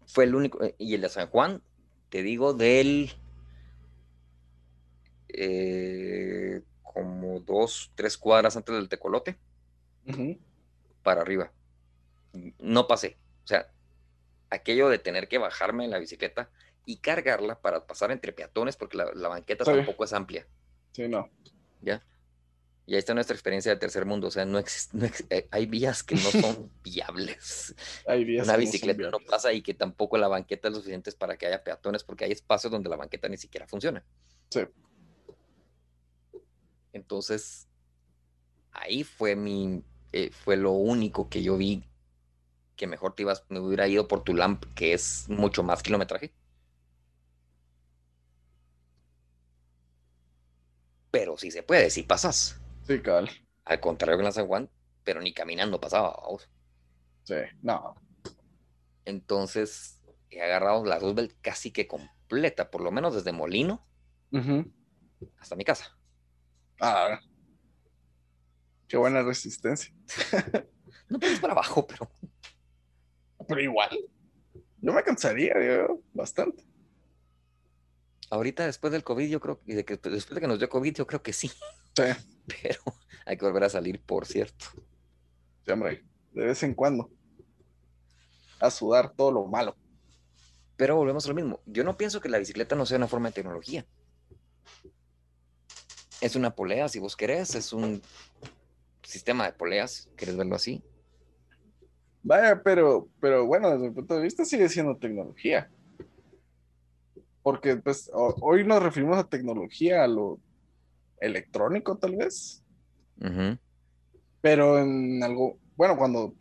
Fue 0.06 0.26
el 0.26 0.36
único. 0.36 0.60
Y 0.78 0.96
el 0.96 1.02
de 1.02 1.08
San 1.10 1.28
Juan, 1.28 1.62
te 2.10 2.24
digo, 2.24 2.54
del. 2.54 3.12
eh, 5.30 6.62
como 6.84 7.40
dos, 7.40 7.92
tres 7.96 8.18
cuadras 8.18 8.58
antes 8.58 8.76
del 8.76 8.90
tecolote 8.90 9.38
para 11.04 11.22
arriba. 11.22 11.52
No 12.60 12.88
pasé. 12.88 13.18
O 13.46 13.48
sea, 13.48 13.72
aquello 14.50 14.90
de 14.90 15.00
tener 15.00 15.30
que 15.30 15.38
bajarme 15.38 15.86
en 15.86 15.92
la 15.92 16.00
bicicleta 16.00 16.50
y 16.86 16.98
cargarla 16.98 17.62
para 17.62 17.86
pasar 17.86 18.12
entre 18.12 18.34
peatones, 18.34 18.76
porque 18.76 18.98
la, 18.98 19.12
la 19.14 19.28
banqueta 19.30 19.66
Sí. 19.66 19.72
tampoco 19.72 20.04
es 20.04 20.14
amplia. 20.14 20.48
Sí, 20.92 21.08
no. 21.08 21.30
¿Ya? 21.82 22.04
Y 22.88 22.94
ahí 22.96 23.00
está 23.00 23.14
nuestra 23.14 23.36
experiencia 23.36 23.72
de 23.72 23.78
tercer 23.80 24.06
mundo. 24.06 24.28
O 24.28 24.32
sea, 24.32 24.44
no 24.44 24.58
existe, 24.58 24.98
no 24.98 25.06
eh, 25.30 25.48
hay 25.52 25.66
vías 25.68 26.04
que 26.04 26.16
no 26.16 26.22
son 26.22 26.72
viables. 26.84 27.76
Hay 28.08 28.38
Una 28.40 28.54
no 28.54 28.60
bicicleta 28.60 29.10
no 29.10 29.20
pasa 29.20 29.54
y 29.54 29.62
que 29.62 29.74
tampoco 29.74 30.18
la 30.18 30.28
banqueta 30.28 30.68
es 30.68 30.74
lo 30.74 30.80
suficiente 30.80 31.12
para 31.14 31.38
que 31.38 31.46
haya 31.48 31.64
peatones, 31.64 32.04
porque 32.04 32.26
hay 32.26 32.32
espacios 32.32 32.72
donde 32.72 32.90
la 32.90 32.98
banqueta 32.98 33.30
ni 33.30 33.38
siquiera 33.38 33.68
funciona. 33.68 34.04
Sí. 34.50 34.62
Entonces, 36.94 37.68
ahí 38.72 39.04
fue 39.04 39.36
mi, 39.36 39.84
eh, 40.12 40.32
fue 40.32 40.58
lo 40.58 40.72
único 40.72 41.30
que 41.30 41.42
yo 41.44 41.58
vi 41.58 41.84
que 42.76 42.88
mejor 42.88 43.14
te 43.14 43.22
ibas, 43.22 43.44
me 43.50 43.60
hubiera 43.60 43.88
ido 43.88 44.08
por 44.08 44.24
tu 44.24 44.34
lamp, 44.34 44.66
que 44.76 44.94
es 44.94 45.30
mucho 45.30 45.62
más 45.64 45.84
kilometraje. 45.84 46.34
Pero 51.12 51.38
sí 51.38 51.52
se 51.52 51.64
puede, 51.64 51.90
si 51.90 52.04
pasas. 52.04 52.62
Sí, 52.84 53.02
cabal. 53.02 53.30
Al 53.66 53.80
contrario 53.80 54.18
que 54.18 54.22
en 54.22 54.26
la 54.26 54.32
San 54.32 54.48
Juan, 54.48 54.70
pero 55.04 55.22
ni 55.22 55.34
caminando 55.34 55.80
pasaba. 55.80 56.18
vamos. 56.24 56.50
Sí, 57.24 57.36
no. 57.62 57.96
Entonces, 59.06 60.02
he 60.30 60.42
agarrado 60.42 60.86
la 60.86 61.00
Roosevelt 61.00 61.36
casi 61.42 61.72
que 61.72 61.88
completa, 61.88 62.72
por 62.72 62.82
lo 62.82 62.92
menos 62.92 63.14
desde 63.14 63.32
Molino 63.32 63.86
hasta 65.38 65.56
mi 65.56 65.66
casa. 65.66 65.98
Ah, 66.80 67.20
qué 68.88 68.98
buena 68.98 69.22
resistencia. 69.22 69.94
No 71.10 71.20
pues 71.20 71.40
para 71.42 71.54
abajo, 71.54 71.86
pero 71.86 72.10
Pero 73.48 73.62
igual, 73.62 73.90
yo 74.82 74.94
me 74.94 75.04
cansaría, 75.04 75.54
yo, 75.62 76.02
bastante. 76.14 76.66
Ahorita 78.32 78.66
después 78.66 78.92
del 78.92 79.04
COVID, 79.04 79.30
yo 79.30 79.40
creo 79.40 79.60
que, 79.62 79.86
que- 79.86 79.98
después 80.10 80.30
de 80.36 80.42
que 80.42 80.48
nos 80.48 80.58
dio 80.58 80.70
COVID, 80.70 80.96
yo 80.96 81.06
creo 81.06 81.22
que 81.22 81.34
sí, 81.34 81.50
Sí, 81.96 82.04
pero 82.62 82.80
hay 83.26 83.38
que 83.38 83.46
volver 83.46 83.66
a 83.66 83.70
salir, 83.70 84.02
por 84.02 84.26
cierto. 84.26 84.66
sí, 85.66 85.72
hombre, 85.72 86.04
de 86.32 86.46
vez 86.46 86.64
en 86.64 86.74
cuando. 86.74 87.10
A 88.60 88.70
sudar 88.72 89.14
todo 89.14 89.32
lo 89.32 89.46
malo. 89.46 89.76
Pero 90.78 90.96
volvemos 90.96 91.26
a 91.26 91.30
lo 91.30 91.36
mismo. 91.36 91.60
Yo 91.66 91.84
no 91.84 91.98
pienso 91.98 92.22
que 92.22 92.30
la 92.30 92.38
bicicleta 92.40 92.76
no 92.76 92.86
sea 92.86 92.98
una 92.98 93.08
forma 93.08 93.30
de 93.30 93.34
tecnología. 93.34 93.86
Es 96.22 96.36
una 96.36 96.56
polea, 96.56 96.88
si 96.88 97.00
vos 97.00 97.16
querés, 97.16 97.56
es 97.56 97.74
un 97.74 98.02
sistema 99.04 99.46
de 99.46 99.54
poleas, 99.54 100.10
¿quieres 100.16 100.38
verlo 100.38 100.56
así? 100.56 100.84
Vaya, 102.24 102.62
pero, 102.64 103.10
pero 103.20 103.46
bueno, 103.48 103.72
desde 103.72 103.90
mi 103.90 103.96
punto 103.96 104.16
de 104.16 104.22
vista 104.22 104.46
sigue 104.46 104.70
siendo 104.70 104.96
tecnología. 104.98 105.72
Porque 107.44 107.76
pues 107.78 108.10
ho- 108.14 108.36
hoy 108.42 108.64
nos 108.66 108.82
referimos 108.84 109.18
a 109.18 109.24
tecnología, 109.24 110.04
a 110.04 110.08
lo 110.08 110.40
electrónico 111.20 111.98
tal 111.98 112.16
vez, 112.16 112.64
pero 114.42 114.80
en 114.80 115.22
algo, 115.24 115.58
bueno, 115.76 115.96
cuando 115.98 116.34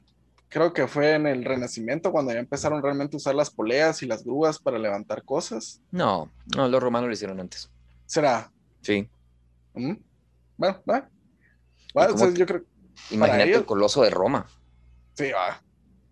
creo 0.49 0.73
que 0.73 0.87
fue 0.89 1.15
en 1.15 1.27
el 1.27 1.45
Renacimiento, 1.45 2.11
cuando 2.13 2.33
ya 2.33 2.39
empezaron 2.39 2.83
realmente 2.83 3.17
a 3.17 3.19
usar 3.19 3.35
las 3.35 3.51
poleas 3.51 4.03
y 4.03 4.07
las 4.07 4.25
grúas 4.25 4.59
para 4.59 4.79
levantar 4.79 5.23
cosas. 5.25 5.81
No, 5.91 6.31
no, 6.57 6.69
los 6.69 6.83
romanos 6.83 7.09
lo 7.09 7.13
hicieron 7.15 7.39
antes. 7.41 7.71
¿Será? 8.07 8.51
Sí. 8.81 9.09
¿Mm? 9.75 9.95
Bueno, 10.57 10.83
va. 10.91 11.09
Va, 11.97 12.07
cómo 12.09 12.15
o 12.15 12.19
sea, 12.19 12.33
te- 12.33 12.39
yo 12.41 12.47
creo, 12.47 12.63
Imagínate 13.11 13.45
ellos- 13.51 13.61
el 13.61 13.67
coloso 13.67 14.03
de 14.03 14.11
Roma, 14.11 14.47
sí, 15.15 15.31
va. 15.33 15.63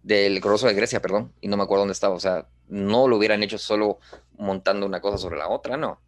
Del 0.03 0.41
coloso 0.41 0.67
de 0.67 0.75
Grecia, 0.75 1.01
perdón, 1.01 1.33
y 1.41 1.49
no 1.49 1.57
me 1.57 1.63
acuerdo 1.65 1.83
dónde 1.83 1.93
estaba. 1.93 2.15
O 2.15 2.21
sea, 2.21 2.47
no 2.69 3.09
lo 3.09 3.17
hubieran 3.17 3.43
hecho 3.43 3.59
solo 3.59 3.99
montando 4.37 4.87
una 4.87 5.01
cosa 5.01 5.19
sobre 5.19 5.39
la 5.39 5.49
otra, 5.49 5.77
no. 5.77 6.01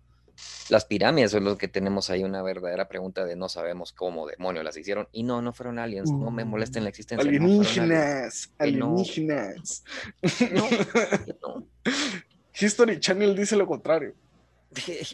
Las 0.68 0.84
pirámides 0.84 1.32
son 1.32 1.44
los 1.44 1.58
que 1.58 1.68
tenemos 1.68 2.10
ahí 2.10 2.22
una 2.22 2.42
verdadera 2.42 2.88
pregunta 2.88 3.24
de 3.24 3.36
no 3.36 3.48
sabemos 3.48 3.92
cómo 3.92 4.26
demonios 4.26 4.64
las 4.64 4.76
hicieron. 4.76 5.08
Y 5.12 5.24
no, 5.24 5.42
no 5.42 5.52
fueron 5.52 5.78
aliens, 5.78 6.10
no 6.10 6.30
me 6.30 6.44
molesten 6.44 6.84
la 6.84 6.90
existencia. 6.90 7.28
Alienígenas, 7.28 8.50
no. 8.58 8.64
alienígenas. 8.64 9.84
No, 10.52 10.68
no. 11.42 11.66
History 12.58 13.00
Channel 13.00 13.34
dice 13.34 13.56
lo 13.56 13.66
contrario. 13.66 14.14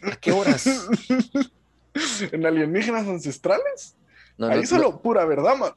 ¿A 0.02 0.16
qué 0.16 0.32
horas? 0.32 0.66
¿En 2.32 2.44
alienígenas 2.44 3.06
ancestrales? 3.08 3.96
No, 4.36 4.48
Ahí 4.48 4.60
no, 4.60 4.66
solo 4.66 5.00
pura 5.00 5.24
verdad, 5.24 5.56
man. 5.56 5.72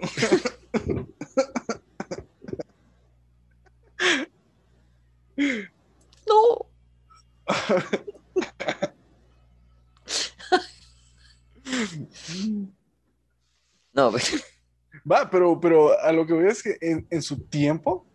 No, 13.92 14.12
Va, 15.04 15.28
pero, 15.30 15.58
pero 15.60 15.98
a 15.98 16.12
lo 16.12 16.26
que 16.26 16.34
veo 16.34 16.50
es 16.50 16.62
que 16.62 16.76
en, 16.80 17.06
en 17.10 17.22
su 17.22 17.38
tiempo, 17.46 18.06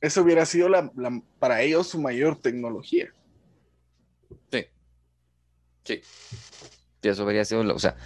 eso 0.00 0.22
hubiera 0.22 0.44
sido 0.46 0.68
la, 0.68 0.90
la- 0.96 1.22
para 1.38 1.62
ellos 1.62 1.88
su 1.88 2.00
mayor 2.00 2.36
tecnología. 2.40 3.12
Sí. 4.50 4.64
Sí. 5.84 6.00
Sí, 7.02 7.08
Eso 7.08 7.22
habría 7.22 7.44
sido, 7.44 7.62
lo- 7.64 7.74
o 7.76 7.78
sea, 7.78 7.96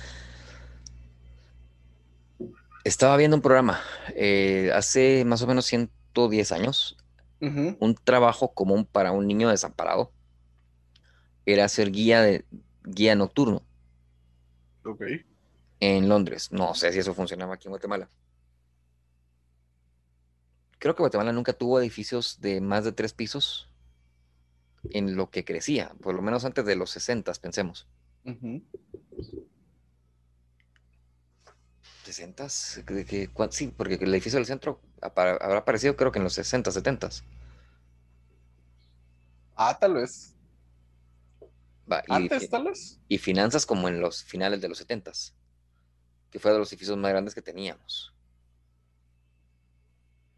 estaba 2.85 3.17
viendo 3.17 3.37
un 3.37 3.43
programa 3.43 3.81
eh, 4.15 4.71
hace 4.75 5.25
más 5.25 5.41
o 5.43 5.47
menos 5.47 5.67
110 6.15 6.53
años, 6.53 6.97
un 7.41 7.95
trabajo 8.03 8.55
común 8.55 8.87
para 8.87 9.13
un 9.13 9.27
niño 9.27 9.51
desamparado 9.51 10.13
era 11.45 11.69
ser 11.69 11.91
guía 11.91 12.23
de 12.23 12.47
guía 12.85 13.15
nocturno 13.17 13.63
Ok. 14.85 15.03
en 15.81 16.09
Londres. 16.09 16.51
No 16.53 16.75
sé 16.75 16.91
si 16.93 17.01
eso 17.01 17.13
funcionaba 17.13 17.55
aquí 17.55 17.67
en 17.69 17.73
Guatemala. 17.73 18.09
Creo 20.79 20.95
que 20.95 21.03
Guatemala 21.03 21.33
nunca 21.33 21.53
tuvo 21.53 21.81
edificios 21.81 22.41
de 22.41 22.61
más 22.63 22.85
de 22.85 22.93
tres 22.93 23.13
pisos 23.13 23.69
en 24.91 25.17
lo 25.17 25.31
que 25.31 25.45
crecía, 25.45 25.95
por 26.01 26.15
lo 26.15 26.23
menos 26.23 26.45
antes 26.47 26.65
de 26.65 26.77
los 26.77 26.91
60, 26.91 27.33
pensemos. 27.35 27.87
60 32.05 32.47
de 32.87 33.05
que, 33.05 33.31
sí, 33.51 33.73
porque 33.77 33.95
el 33.95 34.13
edificio 34.13 34.39
del 34.39 34.47
centro 34.47 34.81
habrá 35.01 35.59
aparecido 35.59 35.97
creo 35.97 36.13
que 36.13 36.19
en 36.19 36.25
los 36.25 36.35
60, 36.35 36.71
70. 36.71 37.11
Ah, 39.57 39.79
tal 39.79 39.95
vez. 39.95 40.35
Va, 41.91 42.03
y, 42.09 42.13
Antes, 42.13 42.49
tal 42.49 42.65
vez. 42.65 43.01
y 43.09 43.19
finanzas 43.19 43.67
como 43.67 43.89
en 43.89 44.01
los 44.01 44.23
finales 44.23 44.61
de 44.61 44.69
los 44.69 44.79
70, 44.79 45.13
que 46.31 46.39
fue 46.39 46.53
de 46.53 46.59
los 46.59 46.73
edificios 46.73 46.97
más 46.97 47.11
grandes 47.11 47.35
que 47.35 47.43
teníamos. 47.43 48.13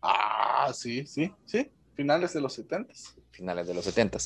Ah, 0.03 0.71
sí, 0.75 1.07
sí, 1.07 1.33
sí. 1.47 1.71
Finales 1.95 2.33
de 2.35 2.41
los 2.41 2.53
70 2.55 2.93
finales 3.37 3.67
de 3.67 3.75
los 3.75 3.85
70. 3.85 4.19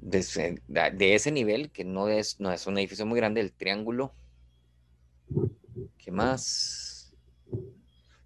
De 0.00 0.18
ese, 0.18 0.62
de 0.68 1.14
ese 1.14 1.32
nivel, 1.32 1.70
que 1.70 1.84
no 1.84 2.08
es, 2.08 2.40
no 2.40 2.52
es 2.52 2.66
un 2.66 2.78
edificio 2.78 3.06
muy 3.06 3.16
grande, 3.16 3.40
el 3.40 3.52
triángulo. 3.52 4.12
¿Qué 6.02 6.10
más? 6.10 7.14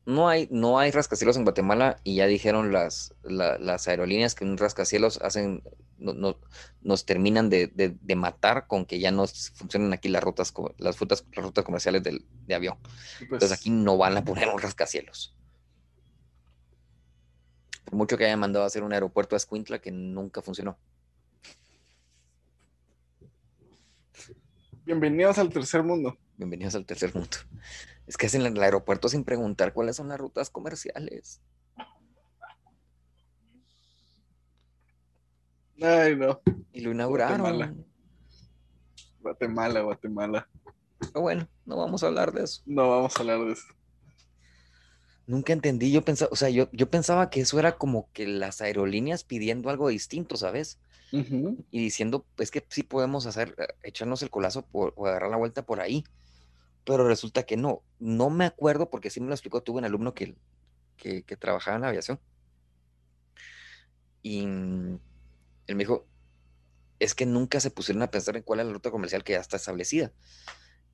No 0.07 0.29
hay, 0.29 0.49
no 0.51 0.79
hay 0.79 0.93
rascacielos 0.93 1.37
en 1.37 1.43
Guatemala 1.45 2.01
y 2.05 2.17
ya 2.17 2.27
dijeron 2.27 2.73
las, 2.73 3.15
la- 3.23 3.59
las 3.59 3.87
aerolíneas 3.89 4.35
que 4.35 4.45
un 4.45 4.57
rascacielos 4.57 5.19
hacen, 5.21 5.63
no, 5.99 6.15
no- 6.15 6.41
nos 6.81 7.05
terminan 7.05 7.51
de, 7.51 7.67
de- 7.67 7.97
de 8.01 8.17
matar 8.17 8.67
con 8.67 8.87
que 8.87 8.99
ya 9.01 9.11
no 9.11 9.27
funcionan 9.27 9.93
aquí 9.93 10.09
las 10.09 10.23
rutas, 10.23 10.55
las 10.79 10.99
rutas, 10.99 11.25
las 11.35 11.45
rutas 11.45 11.65
comerciales 11.65 12.03
del, 12.03 12.25
de 12.47 12.55
avión. 12.55 12.79
Pues, 12.83 13.23
Entonces 13.23 13.53
aquí 13.53 13.69
no 13.71 13.99
van 13.99 14.17
a 14.17 14.25
poner 14.25 14.49
un 14.49 14.61
rascacielos. 14.61 15.37
Por 17.85 17.95
mucho 17.95 18.17
que 18.17 18.25
hayan 18.25 18.41
mandado 18.41 18.65
a 18.65 18.69
hacer 18.69 18.85
un 18.85 18.93
aeropuerto 18.93 19.37
a 19.37 19.39
Escuintla 19.39 19.81
que 19.81 19.91
nunca 19.91 20.41
funcionó. 20.41 20.79
Bienvenidos 24.87 25.37
al 25.39 25.51
tercer 25.51 25.83
mundo. 25.83 26.17
Bienvenidos 26.37 26.77
al 26.77 26.87
tercer 26.87 27.13
mundo. 27.13 27.37
Es 28.07 28.17
que 28.17 28.27
hacen 28.27 28.43
el 28.43 28.63
aeropuerto 28.63 29.09
sin 29.09 29.25
preguntar 29.25 29.73
cuáles 29.73 29.97
son 29.97 30.07
las 30.07 30.17
rutas 30.17 30.49
comerciales. 30.49 31.43
Ay, 35.83 36.15
no. 36.15 36.41
Y 36.73 36.83
lo 36.83 36.93
inauguraron. 36.93 37.41
Guatemala. 37.41 37.75
Guatemala, 39.19 39.81
Guatemala. 39.81 40.49
Pero 41.01 41.21
bueno, 41.21 41.49
no 41.65 41.77
vamos 41.79 42.05
a 42.05 42.07
hablar 42.07 42.31
de 42.31 42.45
eso. 42.45 42.63
No 42.65 42.89
vamos 42.89 43.17
a 43.17 43.21
hablar 43.23 43.41
de 43.41 43.55
eso. 43.55 43.67
Nunca 45.27 45.53
entendí, 45.53 45.91
yo 45.91 46.03
pensaba, 46.03 46.31
o 46.33 46.37
sea, 46.37 46.51
yo, 46.51 46.69
yo 46.73 46.89
pensaba 46.89 47.31
que 47.31 47.41
eso 47.41 47.59
era 47.59 47.77
como 47.77 48.09
que 48.13 48.27
las 48.29 48.61
aerolíneas 48.61 49.25
pidiendo 49.25 49.71
algo 49.71 49.89
distinto, 49.89 50.37
¿sabes? 50.37 50.79
Ujú. 51.13 51.65
Y 51.71 51.81
diciendo, 51.81 52.25
pues 52.37 52.51
que 52.51 52.65
sí 52.69 52.85
podemos 52.85 53.27
hacer, 53.27 53.55
eh, 53.59 53.67
echarnos 53.83 54.23
el 54.23 54.31
colazo 54.31 54.63
por, 54.67 54.93
o 54.97 55.07
agarrar 55.07 55.31
la 55.31 55.37
vuelta 55.37 55.67
por 55.67 55.81
ahí. 55.81 56.05
Pero 56.85 57.09
resulta 57.09 57.43
que 57.43 57.57
no. 57.57 57.83
No 57.99 58.31
me 58.31 58.45
acuerdo 58.45 58.89
porque 58.89 59.11
sí 59.11 59.21
me 59.21 59.27
lo 59.27 59.35
explicó, 59.35 59.63
tuve 59.63 59.79
un 59.79 59.85
alumno 59.85 60.15
que, 60.15 60.37
que, 60.97 61.25
que 61.25 61.37
trabajaba 61.37 61.77
en 61.77 61.83
la 61.83 61.89
aviación. 61.89 62.21
Y 64.23 64.47
mm, 64.47 64.99
él 65.67 65.77
me 65.77 65.83
dijo, 65.83 66.07
es 66.99 67.15
que 67.15 67.27
nunca 67.27 67.61
se 67.61 67.71
pusieron 67.71 68.03
a 68.03 68.11
pensar 68.11 68.37
en 68.37 68.43
cuál 68.43 68.61
es 68.61 68.67
la 68.67 68.73
ruta 68.73 68.91
comercial 68.91 69.25
que 69.25 69.33
ya 69.33 69.41
está 69.41 69.57
establecida. 69.57 70.13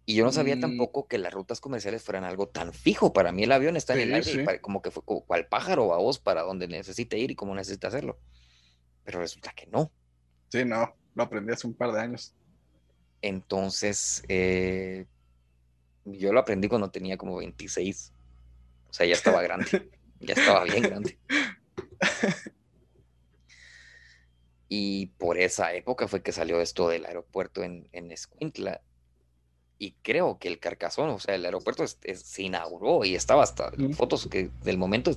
Y 0.04 0.16
yo 0.16 0.24
no 0.24 0.32
sabía 0.32 0.56
Mm. 0.56 0.60
tampoco 0.60 1.06
que 1.06 1.18
las 1.18 1.32
rutas 1.32 1.60
comerciales 1.60 2.02
fueran 2.02 2.24
algo 2.24 2.48
tan 2.48 2.72
fijo. 2.72 3.12
Para 3.12 3.30
mí 3.32 3.44
el 3.44 3.52
avión 3.52 3.76
está 3.76 3.94
en 3.94 4.12
el 4.12 4.24
Sí, 4.24 4.38
aire 4.40 4.54
y 4.56 4.58
como 4.58 4.82
que 4.82 4.90
fue 4.90 5.04
como 5.04 5.24
cual 5.24 5.46
pájaro 5.46 5.94
a 5.94 5.98
vos 5.98 6.18
para 6.18 6.42
donde 6.42 6.66
necesite 6.66 7.18
ir 7.18 7.30
y 7.30 7.34
como 7.36 7.54
necesita 7.54 7.88
hacerlo. 7.88 8.18
Pero 9.04 9.20
resulta 9.20 9.52
que 9.52 9.66
no. 9.66 9.92
Sí, 10.50 10.64
no. 10.64 10.94
Lo 11.14 11.22
aprendí 11.22 11.52
hace 11.52 11.66
un 11.66 11.74
par 11.74 11.92
de 11.92 12.00
años. 12.00 12.34
Entonces, 13.20 14.24
eh, 14.28 15.06
yo 16.04 16.32
lo 16.32 16.40
aprendí 16.40 16.68
cuando 16.68 16.90
tenía 16.90 17.16
como 17.16 17.36
26. 17.36 18.12
O 18.90 18.92
sea, 18.92 19.06
ya 19.06 19.14
estaba 19.14 19.40
grande. 19.42 19.90
ya 20.20 20.34
estaba 20.34 20.64
bien 20.64 20.82
grande. 20.82 21.18
Y 24.68 25.06
por 25.18 25.38
esa 25.38 25.72
época 25.74 26.08
fue 26.08 26.22
que 26.22 26.32
salió 26.32 26.60
esto 26.60 26.88
del 26.88 27.04
aeropuerto 27.06 27.62
en, 27.62 27.88
en 27.92 28.10
Escuintla. 28.10 28.80
Y 29.82 29.96
creo 30.00 30.38
que 30.38 30.46
el 30.46 30.60
Carcazón, 30.60 31.08
o 31.10 31.18
sea, 31.18 31.34
el 31.34 31.44
aeropuerto 31.44 31.82
es- 31.82 31.98
es- 32.04 32.22
se 32.22 32.44
inauguró 32.44 33.04
y 33.04 33.16
estaba 33.16 33.42
hasta 33.42 33.72
fotos 33.96 34.28
que 34.28 34.48
del 34.62 34.78
momento, 34.78 35.10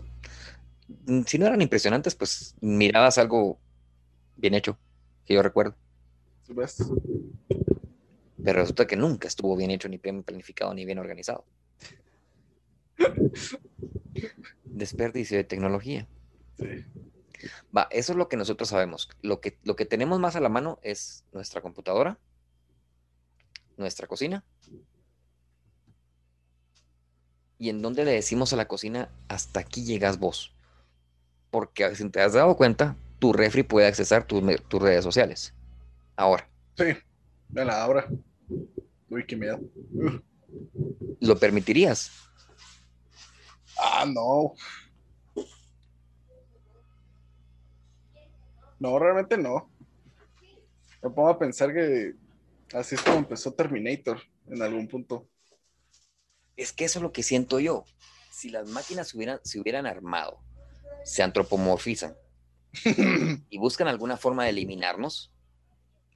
mm, 1.06 1.22
si 1.28 1.38
no 1.38 1.46
eran 1.46 1.62
impresionantes, 1.62 2.16
pues 2.16 2.56
mirabas 2.62 3.20
algo 3.20 3.60
bien 4.36 4.56
hecho, 4.56 4.76
que 5.24 5.36
yo 5.36 5.44
recuerdo. 5.44 5.76
¿Sí 6.48 6.54
¿Ves? 6.54 6.78
Pero 8.44 8.60
resulta 8.62 8.88
que 8.88 8.96
nunca 8.96 9.28
estuvo 9.28 9.56
bien 9.56 9.70
hecho, 9.70 9.88
ni 9.88 9.98
bien 9.98 10.24
planificado, 10.24 10.74
ni 10.74 10.84
bien 10.84 10.98
organizado. 10.98 11.46
Desperdicio 14.64 15.38
de 15.38 15.44
tecnología. 15.44 16.08
Sí. 16.58 16.66
Va, 17.76 17.88
eso 17.92 18.14
es 18.14 18.18
lo 18.18 18.30
que 18.30 18.38
nosotros 18.38 18.70
sabemos. 18.70 19.10
Lo 19.22 19.42
que, 19.42 19.60
lo 19.62 19.76
que 19.76 19.86
tenemos 19.86 20.20
más 20.20 20.36
a 20.36 20.40
la 20.40 20.50
mano 20.50 20.80
es 20.82 21.24
nuestra 21.34 21.62
computadora, 21.62 22.18
nuestra 23.78 24.08
cocina. 24.08 24.44
Y 27.58 27.70
en 27.70 27.82
donde 27.82 28.04
le 28.06 28.12
decimos 28.12 28.52
a 28.54 28.58
la 28.58 28.68
cocina, 28.68 29.10
hasta 29.28 29.62
aquí 29.62 29.84
llegas 29.84 30.20
vos. 30.20 30.54
Porque 31.52 31.96
si 31.96 32.10
te 32.10 32.22
has 32.22 32.34
dado 32.34 32.58
cuenta, 32.58 32.96
tu 33.20 33.32
refri 33.32 33.64
puede 33.64 33.88
accesar 33.88 34.26
tus, 34.28 34.44
tus 34.68 34.82
redes 34.82 35.04
sociales. 35.04 35.54
Ahora, 36.18 36.50
Sí. 36.78 36.86
Ya 37.50 37.64
la 37.64 37.84
abra. 37.84 38.08
Uy, 39.10 39.26
qué 39.26 39.36
miedo. 39.36 39.60
¿lo 41.22 41.38
permitirías? 41.38 42.12
Ah, 43.78 44.06
no. 44.06 44.54
No, 48.80 49.00
realmente 49.00 49.38
no. 49.38 49.70
Me 51.02 51.10
pongo 51.10 51.30
a 51.30 51.40
pensar 51.40 51.74
que 51.74 52.14
así 52.74 52.96
es 52.96 53.02
como 53.02 53.18
empezó 53.18 53.54
Terminator 53.54 54.22
en 54.48 54.62
algún 54.62 54.88
punto. 54.88 55.28
Es 56.56 56.72
que 56.72 56.86
eso 56.86 57.00
es 57.00 57.04
lo 57.04 57.12
que 57.12 57.24
siento 57.24 57.60
yo. 57.60 57.86
Si 58.32 58.50
las 58.50 58.68
máquinas 58.70 59.10
se 59.10 59.18
hubieran, 59.18 59.40
se 59.44 59.60
hubieran 59.60 59.86
armado, 59.86 60.40
se 61.04 61.24
antropomorfizan 61.24 62.16
y 63.50 63.58
buscan 63.58 63.88
alguna 63.88 64.18
forma 64.18 64.44
de 64.44 64.50
eliminarnos, 64.52 65.32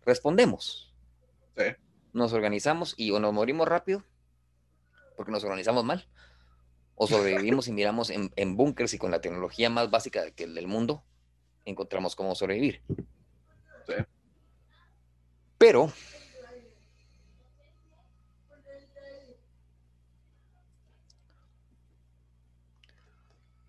respondemos. 0.06 0.94
Sí. 1.58 1.66
Nos 2.14 2.34
organizamos 2.34 2.94
y 2.98 3.12
o 3.12 3.20
nos 3.20 3.34
morimos 3.34 3.68
rápido, 3.68 4.04
porque 5.16 5.32
nos 5.32 5.44
organizamos 5.44 5.84
mal, 5.84 6.08
o 6.96 7.08
sobrevivimos 7.08 7.68
y 7.68 7.72
miramos 7.72 8.10
en, 8.10 8.32
en 8.36 8.58
búnkers 8.58 8.94
y 8.94 8.98
con 8.98 9.12
la 9.12 9.22
tecnología 9.22 9.70
más 9.70 9.90
básica 9.90 10.32
que 10.32 10.46
el 10.46 10.56
del 10.56 10.68
mundo, 10.68 11.04
encontramos 11.66 12.16
cómo 12.16 12.36
sobrevivir. 12.36 12.82
Sí. 13.88 13.94
Pero 15.58 15.92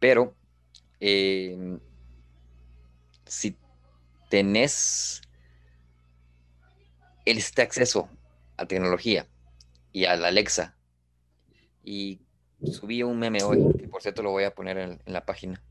Pero 0.00 0.36
eh, 1.00 1.80
si 3.26 3.58
tenés 4.28 5.22
este 7.24 7.62
acceso 7.62 8.10
a 8.58 8.66
tecnología 8.66 9.30
y 9.92 10.06
a 10.06 10.16
la 10.16 10.28
Alexa, 10.28 10.78
y 11.82 12.20
subí 12.62 13.02
un 13.02 13.18
meme 13.18 13.42
hoy, 13.42 13.68
que 13.76 13.88
por 13.88 14.02
cierto 14.02 14.22
lo 14.22 14.30
voy 14.30 14.44
a 14.44 14.54
poner 14.54 14.78
en, 14.78 15.02
en 15.04 15.12
la 15.12 15.24
página. 15.26 15.64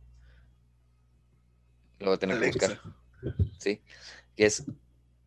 Lo 1.99 2.07
voy 2.07 2.15
a 2.15 2.19
tener 2.19 2.37
que 2.37 2.45
buscar. 2.45 2.81
¿sí? 3.59 3.83
Que 4.35 4.45
es 4.47 4.65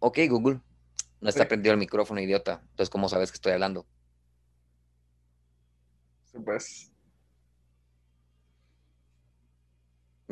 Ok, 0.00 0.18
Google. 0.30 0.62
No 1.20 1.28
está 1.30 1.44
Sí. 1.44 1.48
prendido 1.48 1.72
el 1.74 1.80
micrófono, 1.80 2.20
idiota. 2.22 2.60
Entonces, 2.70 2.90
¿cómo 2.90 3.08
sabes 3.08 3.32
que 3.32 3.36
estoy 3.36 3.52
hablando? 3.54 3.88
Sí, 6.24 6.38
pues. 6.44 6.91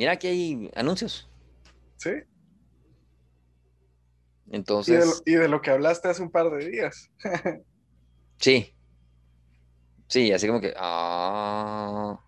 Mira, 0.01 0.13
aquí 0.13 0.29
hay 0.29 0.71
anuncios. 0.75 1.29
Sí. 1.99 2.09
Y 2.09 2.13
de, 4.53 4.57
Entonces, 4.57 5.05
lo, 5.07 5.13
y 5.27 5.35
de 5.37 5.47
lo 5.47 5.61
que 5.61 5.71
hablaste 5.71 6.09
hace 6.09 6.23
un 6.23 6.31
par 6.31 6.49
de 6.51 6.71
días. 6.71 7.11
sí. 8.39 8.75
Sí, 10.09 10.33
así 10.33 10.47
como 10.47 10.63
que. 10.63 10.73
Ah. 10.79 12.19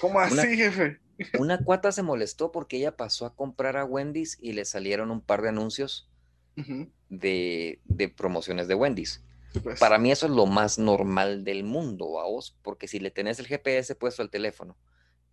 ¿Cómo 0.00 0.18
así, 0.18 0.34
Una- 0.34 0.42
jefe? 0.56 0.98
Una 1.38 1.62
cuata 1.62 1.92
se 1.92 2.02
molestó 2.02 2.50
porque 2.50 2.78
ella 2.78 2.96
pasó 2.96 3.26
a 3.26 3.36
comprar 3.36 3.76
a 3.76 3.84
Wendy's 3.84 4.36
y 4.40 4.52
le 4.54 4.64
salieron 4.64 5.12
un 5.12 5.20
par 5.20 5.40
de 5.42 5.50
anuncios 5.50 6.10
de, 7.08 7.78
de 7.84 8.08
promociones 8.08 8.66
de 8.66 8.74
Wendy's. 8.74 9.22
sí, 9.52 9.60
pues. 9.60 9.78
Para 9.78 9.98
mí 9.98 10.10
eso 10.10 10.26
es 10.26 10.32
lo 10.32 10.46
más 10.46 10.80
normal 10.80 11.44
del 11.44 11.62
mundo, 11.62 12.06
vos, 12.06 12.56
porque 12.62 12.88
si 12.88 12.98
le 12.98 13.12
tenés 13.12 13.38
el 13.38 13.46
GPS 13.46 13.94
puesto 13.94 14.20
al 14.22 14.30
teléfono 14.30 14.76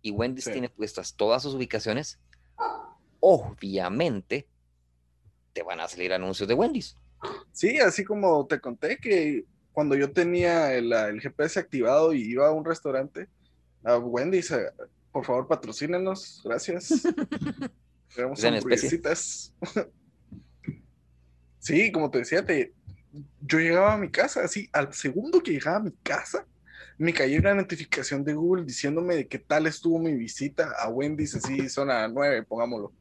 y 0.02 0.10
Wendy's 0.10 0.44
Sí. 0.44 0.52
tiene 0.52 0.68
puestas 0.68 1.14
todas 1.14 1.42
sus 1.42 1.54
ubicaciones, 1.54 2.18
obviamente 3.20 4.46
te 5.52 5.62
van 5.62 5.80
a 5.80 5.88
salir 5.88 6.12
anuncios 6.12 6.48
de 6.48 6.54
Wendy's. 6.54 6.96
Sí, 7.52 7.78
así 7.78 8.04
como 8.04 8.46
te 8.46 8.60
conté 8.60 8.98
que 8.98 9.44
cuando 9.72 9.94
yo 9.94 10.10
tenía 10.12 10.74
el, 10.74 10.92
el 10.92 11.20
GPS 11.20 11.58
activado 11.60 12.12
y 12.12 12.22
iba 12.22 12.48
a 12.48 12.52
un 12.52 12.64
restaurante, 12.64 13.28
a 13.84 13.96
Wendy's, 13.98 14.50
eh, 14.50 14.70
por 15.12 15.24
favor 15.24 15.46
patrocínenos, 15.46 16.40
gracias. 16.44 16.88
Queremos 18.14 18.44
hamburguesitas. 18.44 19.52
Sí, 21.58 21.92
como 21.92 22.10
te 22.10 22.18
decía, 22.18 22.44
te, 22.44 22.72
yo 23.40 23.60
llegaba 23.60 23.94
a 23.94 23.96
mi 23.96 24.10
casa, 24.10 24.42
así, 24.42 24.68
al 24.72 24.92
segundo 24.92 25.40
que 25.40 25.52
llegaba 25.52 25.76
a 25.76 25.80
mi 25.80 25.92
casa, 26.02 26.44
me 27.02 27.12
cayó 27.12 27.40
una 27.40 27.54
notificación 27.54 28.22
de 28.22 28.32
Google 28.32 28.64
diciéndome 28.64 29.16
de 29.16 29.26
qué 29.26 29.40
tal 29.40 29.66
estuvo 29.66 29.98
mi 29.98 30.14
visita 30.14 30.72
a 30.78 30.88
Wendy's, 30.88 31.34
así, 31.34 31.68
zona 31.68 32.06
9, 32.06 32.44
pongámoslo. 32.44 32.92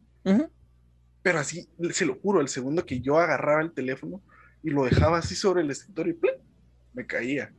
Pero 1.22 1.38
así, 1.38 1.70
se 1.92 2.06
lo 2.08 2.16
juro, 2.16 2.42
el 2.42 2.48
segundo 2.48 2.84
que 2.84 3.00
yo 3.00 3.20
agarraba 3.20 3.62
el 3.62 3.74
teléfono 3.74 4.20
y 4.64 4.72
lo 4.72 4.86
dejaba 4.86 5.20
así 5.20 5.36
sobre 5.36 5.62
el 5.62 5.70
escritorio 5.70 6.14
y 6.14 6.18
¡plum! 6.18 6.34
me 6.94 7.06
caía. 7.06 7.54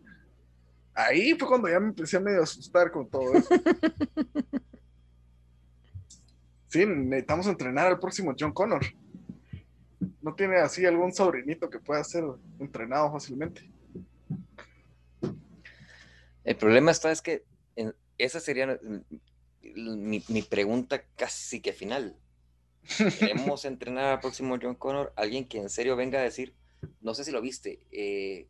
Ahí 0.95 1.35
fue 1.39 1.47
cuando 1.47 1.69
ya 1.69 1.79
me 1.79 1.89
empecé 1.89 2.17
a 2.17 2.21
medio 2.21 2.43
asustar 2.43 2.91
con 2.91 3.09
todo 3.09 3.35
eso. 3.35 3.49
Sí, 6.67 6.87
necesitamos 6.87 7.47
entrenar 7.49 7.89
al 7.89 7.99
próximo 7.99 8.35
John 8.37 8.55
Connor. 8.55 8.81
¿No 10.23 10.35
tiene 10.35 10.57
así 10.57 10.87
algún 10.87 11.13
sobrinito 11.13 11.69
que 11.69 11.79
pueda 11.79 12.03
ser 12.03 12.25
entrenado 12.59 13.13
fácilmente? 13.13 13.71
El 16.45 16.57
problema 16.57 16.91
está 16.91 17.11
es 17.13 17.23
que 17.23 17.45
en- 17.77 17.95
esa 18.19 18.41
sería 18.41 18.79
mi, 19.63 20.23
mi 20.29 20.43
pregunta 20.43 21.05
casi 21.17 21.61
que 21.61 21.73
final. 21.73 22.17
Queremos 23.19 23.65
entrenar 23.65 24.07
al 24.07 24.21
próximo 24.21 24.59
John 24.61 24.75
Connor, 24.75 25.13
alguien 25.17 25.47
que 25.47 25.59
en 25.59 25.71
serio 25.71 25.97
venga 25.97 26.19
a 26.19 26.23
decir, 26.23 26.55
no 27.01 27.15
sé 27.15 27.25
si 27.25 27.31
lo 27.31 27.41
viste, 27.41 27.81
eh, 27.91 28.49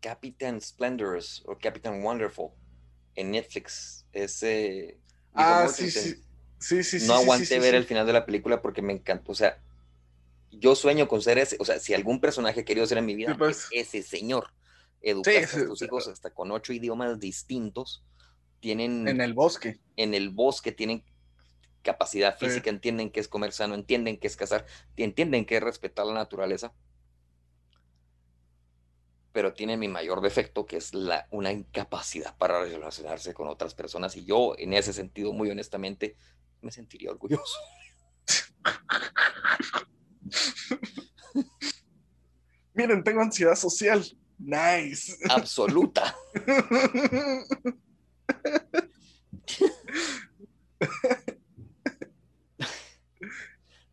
Captain 0.00 0.60
Splendorous 0.60 1.42
o 1.46 1.56
Captain 1.56 2.02
Wonderful 2.02 2.50
en 3.14 3.30
Netflix. 3.32 4.06
Ese 4.12 4.98
Ah, 5.34 5.66
sí, 5.68 5.90
sí. 5.90 6.16
Sí, 6.60 6.82
sí, 6.82 6.98
no 7.06 7.14
sí, 7.14 7.22
aguanté 7.22 7.60
ver 7.60 7.74
el 7.74 7.84
final 7.84 8.06
de 8.06 8.12
la 8.12 8.26
película 8.26 8.60
porque 8.60 8.82
me 8.82 8.92
encantó. 8.92 9.32
O 9.32 9.34
sea, 9.34 9.58
yo 10.50 10.74
sueño 10.74 11.08
con 11.08 11.22
ser 11.22 11.38
ese. 11.38 11.56
O 11.60 11.64
sea, 11.64 11.78
si 11.78 11.94
algún 11.94 12.20
personaje 12.20 12.60
he 12.60 12.64
querido 12.64 12.86
ser 12.86 12.98
en 12.98 13.06
mi 13.06 13.14
vida, 13.14 13.36
pues. 13.38 13.68
es 13.72 13.94
ese 13.94 14.02
señor. 14.02 14.48
Educaste 15.00 15.46
sí, 15.46 15.60
a 15.60 15.66
tus 15.66 15.78
sí. 15.78 15.84
hijos 15.86 16.08
hasta 16.08 16.30
con 16.34 16.50
ocho 16.50 16.72
idiomas 16.72 17.18
distintos. 17.20 18.04
Tienen 18.60 19.06
En 19.06 19.20
el 19.20 19.34
bosque. 19.34 19.78
en 19.96 20.14
el 20.14 20.30
bosque, 20.30 20.72
tienen 20.72 21.04
capacidad 21.82 22.36
Sí. 22.38 22.46
física, 22.46 22.70
entienden 22.70 23.10
que 23.10 23.20
es 23.20 23.28
comer 23.28 23.52
sano, 23.52 23.74
entienden 23.74 24.18
que 24.18 24.26
es 24.26 24.36
cazar, 24.36 24.66
entienden 24.96 25.46
que 25.46 25.56
es 25.56 25.62
respetar 25.62 26.06
la 26.06 26.14
naturaleza. 26.14 26.72
Pero 29.32 29.52
tienen 29.54 29.78
mi 29.78 29.88
mayor 29.88 30.20
defecto, 30.20 30.66
que 30.66 30.78
es 30.78 30.94
la, 30.94 31.28
una 31.30 31.52
incapacidad 31.52 32.36
para 32.36 32.60
relacionarse 32.64 33.34
con 33.34 33.46
otras 33.46 33.74
personas. 33.74 34.16
Y 34.16 34.24
yo, 34.24 34.54
en 34.58 34.72
ese 34.72 34.92
sentido, 34.92 35.32
muy 35.32 35.50
honestamente, 35.50 36.16
me 36.60 36.72
sentiría 36.72 37.10
orgulloso. 37.10 37.58
Miren, 42.74 43.02
tengo 43.04 43.20
ansiedad 43.22 43.54
social. 43.56 44.04
Nice. 44.38 45.16
Absoluta. 45.28 46.14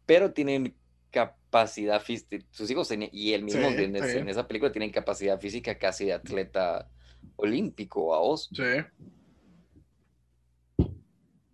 Pero 0.06 0.34
tienen 0.34 0.76
capacidad 1.12 2.02
física, 2.02 2.38
sus 2.52 2.70
hijos 2.70 2.90
y 3.12 3.34
él 3.34 3.44
mismo 3.44 3.70
Sí, 3.70 3.76
en, 3.84 3.96
sí. 4.04 4.18
en 4.18 4.30
esa 4.30 4.48
película 4.48 4.72
tienen 4.72 4.92
capacidad 4.92 5.40
física 5.40 5.78
casi 5.78 6.06
de 6.06 6.14
atleta 6.14 6.90
olímpico 7.38 8.14
a 8.14 8.20
os 8.20 8.50
Sí. 8.54 8.86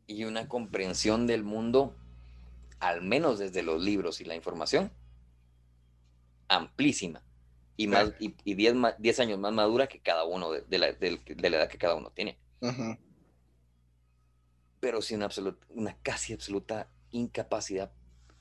y 0.08 0.26
una 0.26 0.50
comprensión 0.50 1.26
del 1.28 1.44
mundo, 1.44 1.96
al 2.80 3.02
menos 3.02 3.39
desde 3.39 3.64
los 3.64 3.82
libros 3.82 4.20
y 4.20 4.26
la 4.26 4.36
información, 4.36 4.92
amplísima 6.50 7.24
y 7.78 7.88
más 7.88 8.13
y, 8.19 8.36
y 8.43 8.53
10 8.55 8.74
ma- 8.76 8.95
10 8.99 9.19
años 9.19 9.39
más 9.39 9.53
madura 9.53 9.88
que 9.88 9.99
cada 10.01 10.24
uno 10.26 10.51
de, 10.51 10.61
de 10.61 10.78
la, 10.78 10.91
de 10.93 11.49
la 11.49 11.57
edad 11.57 11.69
que 11.69 11.78
cada 11.78 11.95
uno 11.95 12.11
tiene. 12.11 12.38
Pero 14.80 15.01
sí 15.01 15.15
una, 15.15 15.26
absoluta, 15.26 15.65
una 15.69 15.97
casi 16.01 16.34
absoluta 16.34 16.89
incapacidad 17.11 17.91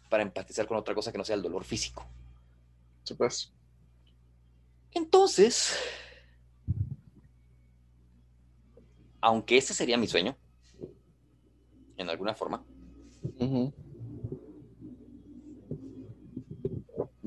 para 0.09 0.23
empatizar 0.23 0.67
con 0.67 0.77
otra 0.77 0.95
cosa 0.95 1.13
que 1.13 1.19
no 1.19 1.25
sea 1.25 1.37
el 1.37 1.43
dolor 1.43 1.65
físico. 1.65 2.07
Sí, 3.05 3.15
pues. 3.15 3.53
Entonces, 4.93 5.77
aunque 9.21 9.57
ese 9.59 9.75
sería 9.75 9.97
mi 9.99 10.07
sueño, 10.07 10.37
en 11.97 12.09
alguna 12.09 12.35
forma, 12.35 12.65
Ujú. 13.39 13.73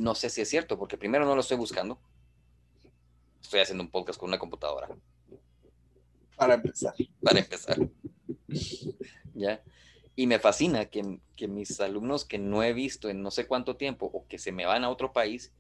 No 0.04 0.16
sé 0.16 0.30
si 0.30 0.42
es 0.42 0.50
cierto, 0.50 0.78
porque 0.78 0.98
primero 0.98 1.26
no 1.26 1.34
lo 1.34 1.40
estoy 1.40 1.56
buscando. 1.56 1.98
Estoy 3.42 3.62
haciendo 3.62 3.84
un 3.86 3.90
podcast 3.90 4.20
con 4.20 4.30
una 4.30 4.38
computadora, 4.38 4.90
Para 6.36 6.56
empezar. 6.56 6.94
para 7.22 7.40
empezar. 7.40 7.78
¿Ya? 9.34 9.64
Y 10.16 10.28
me 10.28 10.40
fascina 10.40 10.86
que, 10.86 11.20
que 11.38 11.48
mis 11.48 11.80
alumnos 11.80 12.26
que 12.26 12.38
no 12.38 12.64
he 12.64 12.74
visto 12.74 13.10
en 13.10 13.22
no 13.22 13.32
sé 13.32 13.48
cuánto 13.48 13.78
tiempo 13.78 14.10
o 14.14 14.28
que 14.28 14.38
se 14.38 14.52
me 14.52 14.66
van 14.66 14.84
a 14.84 14.90
otro 14.90 15.14
país 15.14 15.54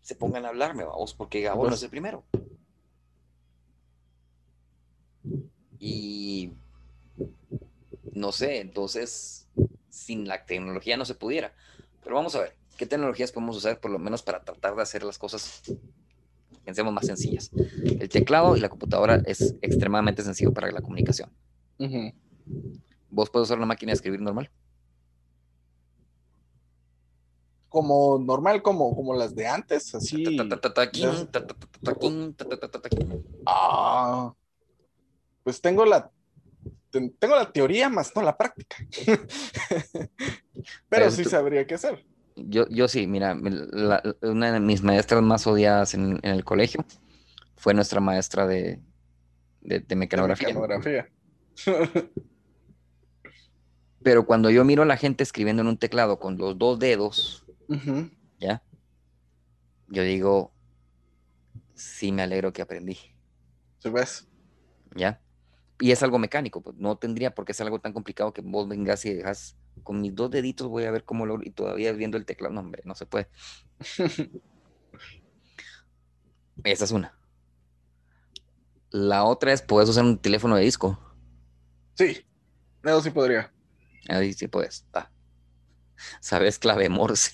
se 0.00 0.14
pongan 0.14 0.46
a 0.46 0.48
hablarme, 0.48 0.84
vamos, 0.84 1.12
porque 1.12 1.42
Gabón 1.42 1.68
no 1.68 1.74
es 1.74 1.82
el 1.82 1.90
primero. 1.90 2.24
Y 5.78 6.54
no 8.12 8.32
sé, 8.32 8.60
entonces 8.60 9.46
sin 9.90 10.26
la 10.26 10.46
tecnología 10.46 10.96
no 10.96 11.04
se 11.04 11.14
pudiera. 11.14 11.54
Pero 12.02 12.16
vamos 12.16 12.34
a 12.34 12.40
ver, 12.40 12.56
¿qué 12.80 12.86
tecnologías 12.86 13.30
podemos 13.30 13.58
usar 13.58 13.78
por 13.78 13.90
lo 13.90 13.98
menos 13.98 14.22
para 14.22 14.42
tratar 14.42 14.74
de 14.74 14.80
hacer 14.80 15.02
las 15.04 15.18
cosas, 15.18 15.60
pensemos, 16.64 16.94
más 16.94 17.04
sencillas? 17.04 17.50
El 17.84 18.08
teclado 18.08 18.56
y 18.56 18.60
la 18.60 18.70
computadora 18.70 19.20
es 19.26 19.54
extremadamente 19.60 20.22
sencillo 20.22 20.50
para 20.54 20.72
la 20.72 20.80
comunicación. 20.80 21.30
Ujú. 21.78 22.10
¿Vos 23.10 23.28
puedes 23.28 23.48
usar 23.48 23.58
una 23.58 23.66
máquina 23.66 23.90
de 23.90 23.96
escribir 23.96 24.22
normal? 24.22 24.50
Como 27.68 28.18
normal, 28.18 28.62
como, 28.62 28.96
como 28.96 29.14
las 29.14 29.34
de 29.34 29.46
antes, 29.46 29.94
así. 29.94 30.24
Ah, 33.44 34.32
pues 35.44 35.60
tengo 35.60 35.84
la 35.84 36.10
ten- 36.90 37.14
tengo 37.18 37.36
la 37.36 37.52
teoría 37.52 37.90
más 37.90 38.16
no 38.16 38.22
la 38.22 38.38
práctica. 38.38 38.76
Pero 39.06 40.10
Pero 40.88 41.10
sí 41.10 41.24
tú- 41.24 41.28
sabría 41.30 41.66
qué 41.66 41.74
hacer. 41.74 42.06
Yo, 42.48 42.68
yo 42.68 42.88
sí, 42.88 43.06
mira, 43.06 43.34
la- 43.34 44.02
una 44.22 44.52
de 44.52 44.60
mis 44.60 44.82
maestras 44.82 45.22
más 45.22 45.46
odiadas 45.46 45.94
en, 45.94 46.18
en 46.22 46.30
el 46.34 46.44
colegio 46.44 46.84
fue 47.56 47.74
nuestra 47.74 48.00
maestra 48.00 48.46
de, 48.46 48.80
de, 49.60 49.80
de 49.80 49.96
mecanografía. 49.96 50.48
Mecanografía. 50.48 51.08
Pero 54.02 54.24
cuando 54.24 54.48
yo 54.50 54.64
miro 54.64 54.82
a 54.82 54.86
la 54.86 54.96
gente 54.96 55.22
escribiendo 55.22 55.60
en 55.62 55.68
un 55.68 55.76
teclado 55.76 56.18
con 56.18 56.38
los 56.38 56.56
dos 56.58 56.78
dedos. 56.78 57.44
¿ya? 58.38 58.62
Yo 59.88 60.02
digo, 60.02 60.52
sí 61.74 62.10
me 62.12 62.22
alegro 62.22 62.52
que 62.52 62.62
aprendí, 62.62 62.96
¿Sí 63.78 63.90
ves? 63.90 64.28
¿ya? 64.94 65.20
Y 65.80 65.90
es 65.90 66.02
algo 66.02 66.18
mecánico, 66.18 66.60
pues 66.62 66.76
no 66.76 66.96
tendría 66.96 67.34
por 67.34 67.44
qué 67.44 67.52
ser 67.54 67.66
algo 67.66 67.80
tan 67.80 67.92
complicado 67.92 68.32
que 68.32 68.40
vos 68.42 68.68
vengas 68.68 69.04
y 69.04 69.14
dejas 69.14 69.56
con 69.82 70.00
mis 70.00 70.14
dos 70.14 70.30
deditos 70.30 70.68
voy 70.68 70.84
a 70.84 70.90
ver 70.90 71.04
cómo 71.04 71.26
lo... 71.26 71.42
Y 71.42 71.50
todavía 71.50 71.92
viendo 71.92 72.16
el 72.16 72.24
teclado, 72.26 72.54
no, 72.54 72.60
hombre, 72.60 72.82
no 72.84 72.94
se 72.94 73.06
puede. 73.06 73.28
Esa 76.64 76.84
es 76.84 76.90
una. 76.90 77.14
La 78.90 79.24
otra 79.24 79.52
es, 79.52 79.62
puedes 79.62 79.88
usar 79.88 80.04
un 80.04 80.18
teléfono 80.18 80.56
de 80.56 80.64
disco. 80.64 80.98
Sí, 81.94 82.24
eso 82.82 83.00
sí 83.02 83.10
podría. 83.10 83.52
Ahí 84.08 84.32
sí 84.32 84.48
puedes. 84.48 84.86
Ah. 84.92 85.10
¿Sabes 86.20 86.58
clave 86.58 86.88
Morse? 86.88 87.32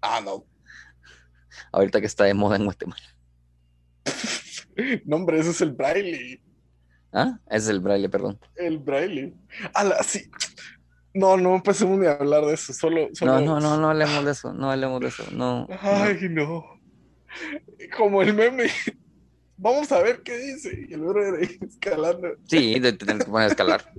Ah, 0.00 0.20
no. 0.22 0.44
Ahorita 1.72 2.00
que 2.00 2.06
está 2.06 2.24
de 2.24 2.34
moda 2.34 2.56
en 2.56 2.64
Guatemala. 2.64 3.16
no, 5.04 5.16
hombre, 5.16 5.40
ese 5.40 5.50
es 5.50 5.60
el 5.60 5.72
braille. 5.72 6.42
¿Ah? 7.12 7.38
Ese 7.46 7.56
es 7.56 7.68
el 7.68 7.80
braille, 7.80 8.08
perdón. 8.08 8.38
El 8.56 8.78
braille. 8.78 9.34
la 9.74 10.02
sí. 10.02 10.30
No, 11.16 11.38
no 11.38 11.56
empecemos 11.56 11.98
ni 11.98 12.06
a 12.06 12.12
hablar 12.12 12.44
de 12.44 12.52
eso. 12.52 12.74
Solo, 12.74 13.08
No, 13.22 13.40
no, 13.40 13.58
no, 13.58 13.78
no 13.78 13.88
hablemos 13.88 14.22
de 14.22 14.32
eso. 14.32 14.52
No 14.52 14.70
hablemos 14.70 15.00
de 15.00 15.08
eso. 15.08 15.24
No. 15.32 15.66
Ay, 15.80 16.18
no. 16.28 16.78
Como 17.96 18.20
el 18.20 18.34
meme. 18.34 18.66
Vamos 19.56 19.90
a 19.92 20.02
ver 20.02 20.22
qué 20.22 20.36
dice. 20.36 20.86
Y 20.88 20.92
el 20.92 21.00
de 21.00 21.58
escalando. 21.66 22.28
Sí, 22.44 22.78
te 22.80 22.92
tienes 22.92 23.24
que 23.24 23.30
poner 23.30 23.48
a 23.48 23.50
escalar. 23.50 23.90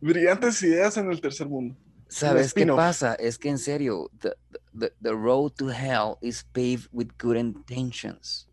Brillantes 0.00 0.62
ideas 0.62 0.98
en 0.98 1.10
el 1.10 1.22
tercer 1.22 1.48
mundo. 1.48 1.74
¿Sabes 2.08 2.52
qué 2.52 2.66
pasa? 2.66 3.14
Es 3.14 3.38
que 3.38 3.48
en 3.48 3.58
serio, 3.58 4.10
the, 4.20 4.34
the, 4.78 4.92
the, 5.02 5.14
road 5.14 5.52
to 5.56 5.70
hell 5.70 6.18
is 6.20 6.44
paved 6.52 6.88
with 6.92 7.08
good 7.18 7.36
intentions. 7.36 8.46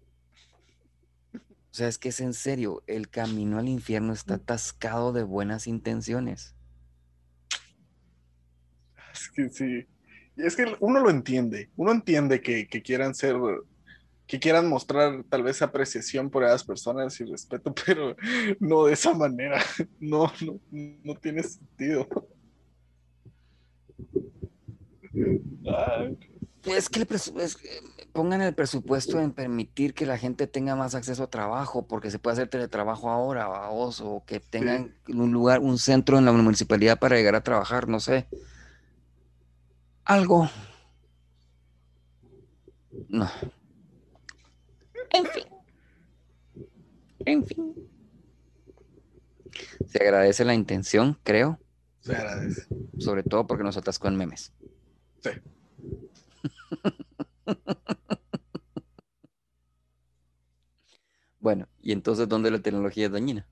O 1.72 1.74
sea, 1.74 1.88
es 1.88 1.98
que 1.98 2.10
es 2.10 2.20
en 2.20 2.34
serio, 2.34 2.84
el 2.86 3.10
camino 3.10 3.58
al 3.58 3.70
infierno 3.70 4.12
está 4.12 4.36
atascado 4.36 5.14
de 5.14 5.24
buenas 5.24 5.68
intenciones. 5.68 6.54
Es 9.14 9.30
que 9.30 9.50
sí. 9.50 9.88
Y 10.36 10.44
es 10.44 10.56
que 10.56 10.76
uno 10.82 11.00
lo 11.00 11.10
entiende. 11.10 11.70
Uno 11.78 11.92
entiende 11.92 12.42
que, 12.42 12.68
que 12.68 12.82
quieran 12.82 13.16
ser 13.16 13.38
que 14.28 14.40
quieran 14.40 14.70
mostrar 14.70 15.26
tal 15.28 15.44
vez 15.44 15.62
apreciación 15.62 16.30
por 16.30 16.46
esas 16.46 16.64
personas 16.64 17.20
y 17.20 17.26
respeto, 17.26 17.76
pero 17.86 18.16
no 18.62 18.86
de 18.86 18.94
esa 18.94 19.14
manera. 19.14 19.62
No, 20.00 20.32
no, 20.42 20.60
no 20.72 21.16
tiene 21.16 21.44
sentido. 21.44 22.08
Es 26.64 26.90
que 26.90 27.06
pongan 28.12 28.42
el 28.42 28.54
presupuesto 28.54 29.20
en 29.20 29.32
permitir 29.32 29.94
que 29.94 30.06
la 30.06 30.18
gente 30.18 30.48
tenga 30.48 30.76
más 30.76 30.96
acceso 30.96 31.24
a 31.24 31.30
trabajo, 31.30 31.88
porque 31.88 32.12
se 32.12 32.20
puede 32.20 32.34
hacer 32.34 32.50
teletrabajo 32.50 33.10
ahora, 33.10 33.50
o 33.70 34.24
que 34.26 34.40
tengan 34.40 34.96
un 35.08 35.32
lugar, 35.32 35.60
un 35.60 35.78
centro 35.78 36.18
en 36.18 36.26
la 36.26 36.32
municipalidad 36.32 37.00
para 37.00 37.16
llegar 37.16 37.36
a 37.36 37.44
trabajar, 37.44 37.88
no 37.88 38.00
sé. 38.00 38.28
Algo. 40.06 40.50
No. 43.08 43.30
En 45.12 45.26
fin. 45.26 45.44
En 47.26 47.46
fin. 47.46 47.76
Se 49.88 50.02
agradece 50.02 50.46
la 50.46 50.54
intención, 50.54 51.18
creo. 51.24 51.60
Se 52.00 52.16
agradece. 52.16 52.68
Sobre 52.98 53.24
todo 53.24 53.46
porque 53.48 53.64
nos 53.64 53.78
atascó 53.78 54.08
en 54.08 54.16
memes. 54.16 54.54
Sí. 55.22 55.30
bueno, 61.40 61.68
¿y 61.82 61.92
entonces 61.92 62.28
dónde 62.28 62.52
la 62.52 62.62
tecnología 62.62 63.06
es 63.08 63.12
dañina? 63.12 63.48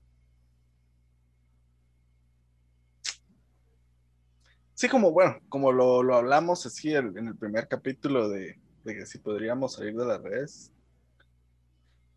Sí, 4.74 4.88
como 4.88 5.12
bueno, 5.12 5.36
como 5.48 5.72
lo, 5.72 6.14
hablamos 6.14 6.64
así 6.66 6.94
en 6.94 7.28
el 7.28 7.36
primer 7.36 7.68
capítulo 7.68 8.28
de, 8.28 8.58
de 8.84 8.94
que 8.94 9.06
si 9.06 9.18
podríamos 9.18 9.74
salir 9.74 9.94
de 9.94 10.06
las 10.06 10.22
redes, 10.22 10.72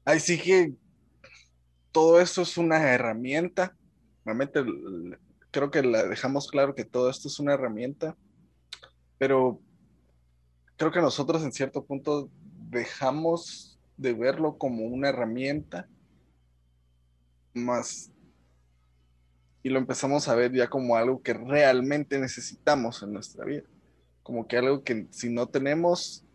Así 0.05 0.39
que 0.39 0.73
todo 1.91 2.19
esto 2.19 2.41
es 2.41 2.57
una 2.57 2.93
herramienta. 2.93 3.75
Realmente 4.25 4.63
creo 5.51 5.71
que 5.71 5.83
la 5.83 6.03
dejamos 6.03 6.49
claro 6.49 6.75
que 6.75 6.85
todo 6.85 7.09
esto 7.09 7.27
es 7.27 7.39
una 7.39 7.53
herramienta, 7.53 8.17
pero 9.17 9.61
creo 10.83 10.91
que 10.91 11.01
nosotros 11.01 11.43
en 11.43 11.51
cierto 11.51 11.83
punto 11.83 12.29
dejamos 12.69 13.79
de 13.97 14.13
verlo 14.13 14.57
como 14.57 14.85
una 14.85 15.09
herramienta 15.09 15.87
más 17.53 18.11
y 19.61 19.69
lo 19.69 19.79
empezamos 19.79 20.27
a 20.27 20.35
ver 20.35 20.51
ya 20.51 20.69
como 20.69 20.97
algo 20.97 21.21
que 21.21 21.33
realmente 21.33 22.19
necesitamos 22.19 23.01
en 23.01 23.13
nuestra 23.13 23.45
vida, 23.45 23.63
como 24.23 24.47
que 24.47 24.57
algo 24.57 24.83
que 24.83 25.07
si 25.11 25.29
no 25.29 25.47
tenemos 25.47 26.25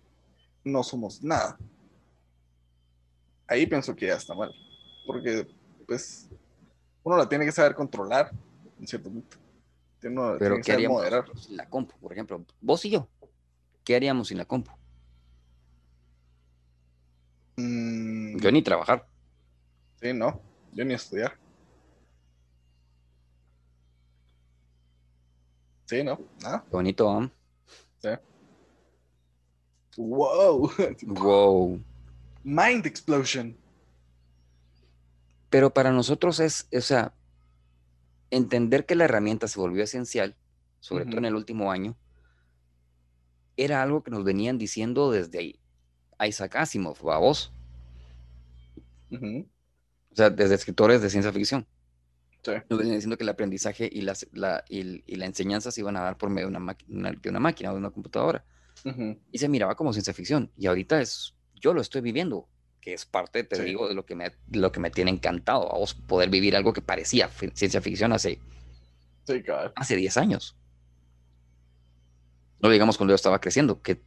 no 0.65 0.83
somos 0.83 1.23
nada 1.23 1.59
ahí 3.49 3.67
pienso 3.67 3.97
que 3.97 4.07
ya 4.07 4.15
está 4.15 4.35
mal. 4.35 4.55
Porque, 5.07 5.49
pues, 5.87 6.29
uno 7.03 7.17
la 7.17 7.29
tiene 7.29 7.47
que 7.47 7.53
saber 7.53 7.75
controlar 7.75 8.31
en 8.79 8.87
cierto 8.87 9.11
punto. 9.11 9.37
Pero 10.39 10.61
¿qué 10.63 10.73
haríamos 10.73 11.03
sin 11.41 11.57
la 11.57 11.69
compu? 11.69 11.97
Por 11.99 12.13
ejemplo, 12.13 12.45
vos 12.61 12.85
y 12.85 12.91
yo, 12.91 13.09
¿qué 13.89 13.97
haríamos 13.97 14.29
sin 14.29 14.37
la 14.37 14.45
compu? 14.45 14.71
Mm. 17.57 18.37
Yo 18.37 18.53
ni 18.53 18.61
trabajar. 18.61 19.09
Sí, 19.99 20.13
no, 20.13 20.43
yo 20.75 20.85
ni 20.85 20.93
estudiar. 20.93 21.39
Sí, 25.87 26.05
no, 26.05 26.21
nada. 26.43 26.67
bonito, 26.71 27.23
¿eh? 27.23 27.31
Sí. 28.03 28.09
Wow. 29.97 30.71
Wow. 31.07 31.83
Mind 32.45 32.85
Explosion. 32.85 33.57
Pero 35.49 35.73
para 35.73 35.93
nosotros 35.93 36.41
es, 36.41 36.69
o 36.77 36.83
sea, 36.83 37.15
entender 38.31 38.85
que 38.85 38.97
la 38.97 39.05
herramienta 39.05 39.49
se 39.49 39.59
volvió 39.59 39.83
esencial, 39.83 40.37
sobre 40.79 41.07
todo 41.07 41.17
en 41.17 41.25
el 41.25 41.35
último 41.35 41.73
año, 41.73 41.97
era 43.59 43.83
algo 43.83 44.03
que 44.03 44.11
nos 44.11 44.25
venían 44.25 44.57
diciendo 44.57 45.11
desde 45.11 45.59
Isaac 46.27 46.57
Asimov, 46.57 47.11
a 47.11 47.19
vos. 47.19 47.53
O 49.11 50.15
sea, 50.15 50.31
desde 50.31 50.55
escritores 50.55 51.03
de 51.03 51.11
ciencia 51.11 51.33
ficción. 51.33 51.67
Nos 52.71 52.79
venían 52.79 52.97
diciendo 52.97 53.19
que 53.19 53.25
el 53.25 53.29
aprendizaje 53.29 53.91
y, 53.93 54.01
la, 54.01 54.15
y, 54.69 55.17
la 55.17 55.27
enseñanza 55.27 55.71
se 55.71 55.81
iban 55.81 55.97
a 55.97 56.01
dar 56.01 56.17
por 56.17 56.31
medio 56.31 56.49
de 56.49 56.57
una, 56.57 57.13
de 57.13 57.29
una 57.29 57.41
máquina 57.41 57.71
o 57.71 57.75
de 57.75 57.79
una 57.79 57.91
computadora. 57.91 58.45
Y 59.33 59.39
se 59.39 59.49
miraba 59.49 59.75
como 59.75 59.93
ciencia 59.93 60.15
ficción. 60.15 60.51
Y 60.57 60.67
ahorita 60.67 61.01
es 61.01 61.35
yo 61.61 61.75
lo 61.75 61.81
estoy 61.81 62.01
viviendo, 62.01 62.49
que 62.81 62.95
es 62.95 63.05
parte, 63.05 63.45
te 63.45 63.63
digo, 63.63 63.89
de 63.89 63.95
lo 63.95 64.07
que, 64.07 64.15
me, 64.15 64.33
lo 64.53 64.73
que 64.73 64.81
me 64.81 64.91
tiene 64.91 65.11
encantado, 65.11 65.73
a 65.73 65.79
vos 65.79 65.95
poder 65.95 66.31
vivir 66.31 66.57
algo 66.57 66.73
que 66.73 66.83
parecía 66.83 67.29
ciencia 67.29 67.81
ficción 67.81 68.13
hace, 68.13 68.41
hace 69.75 69.97
10 69.97 70.17
años. 70.17 70.57
No 72.61 72.69
digamos 72.69 72.97
cuando 72.97 73.13
yo 73.13 73.17
estaba 73.17 73.41
creciendo, 73.41 73.81
que, 73.83 74.01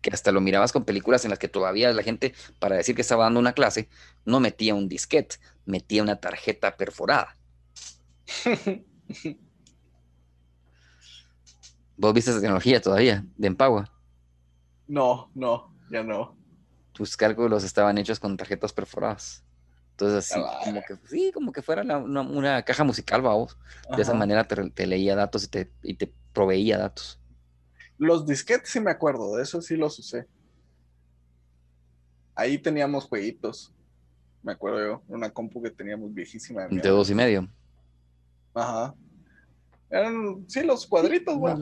que 0.00 0.10
hasta 0.10 0.32
lo 0.32 0.40
mirabas 0.40 0.72
con 0.72 0.84
películas 0.84 1.24
en 1.24 1.30
las 1.30 1.38
que 1.38 1.48
todavía 1.48 1.92
la 1.92 2.02
gente, 2.02 2.34
para 2.58 2.76
decir 2.76 2.94
que 2.94 3.02
estaba 3.02 3.24
dando 3.24 3.40
una 3.40 3.52
clase, 3.52 3.88
no 4.24 4.40
metía 4.40 4.74
un 4.74 4.88
disquete, 4.88 5.36
metía 5.66 6.02
una 6.02 6.16
tarjeta 6.16 6.76
perforada. 6.76 7.36
¿Vos 11.96 12.14
viste 12.14 12.30
esa 12.30 12.40
tecnología 12.40 12.80
todavía 12.80 13.24
de 13.36 13.46
Empagua? 13.48 13.90
No, 14.86 15.30
no, 15.34 15.74
ya 15.90 16.04
no 16.04 16.38
tus 16.98 17.16
cálculos 17.16 17.62
estaban 17.62 17.96
hechos 17.96 18.18
con 18.18 18.36
tarjetas 18.36 18.72
perforadas. 18.72 19.44
Entonces, 19.92 20.32
así, 20.32 20.40
como 20.64 20.82
que, 20.82 20.96
sí, 21.06 21.30
como 21.32 21.52
que 21.52 21.62
fuera 21.62 21.82
una, 21.82 22.62
caja 22.62 22.82
musical, 22.82 23.22
vamos. 23.22 23.56
De 23.94 24.02
esa 24.02 24.14
manera 24.14 24.42
te, 24.48 24.86
leía 24.86 25.14
datos 25.14 25.44
y 25.44 25.46
te, 25.46 25.70
y 25.84 25.94
te 25.94 26.12
proveía 26.32 26.76
datos. 26.76 27.20
Los 27.98 28.26
disquetes 28.26 28.70
sí 28.70 28.80
me 28.80 28.90
acuerdo, 28.90 29.36
de 29.36 29.42
eso 29.42 29.60
sí 29.60 29.76
los 29.76 29.98
usé. 29.98 30.26
Ahí 32.34 32.56
teníamos 32.58 33.04
jueguitos. 33.04 33.74
Me 34.42 34.52
acuerdo 34.52 34.80
yo, 34.80 35.02
una 35.08 35.30
compu 35.30 35.60
que 35.60 35.70
teníamos 35.70 36.14
viejísima. 36.14 36.68
De, 36.68 36.88
dos 36.88 37.10
y 37.10 37.14
medio. 37.14 37.48
Ajá. 38.54 38.94
Eran, 39.90 40.44
sí, 40.46 40.62
los 40.62 40.86
cuadritos, 40.86 41.36
güey. 41.36 41.54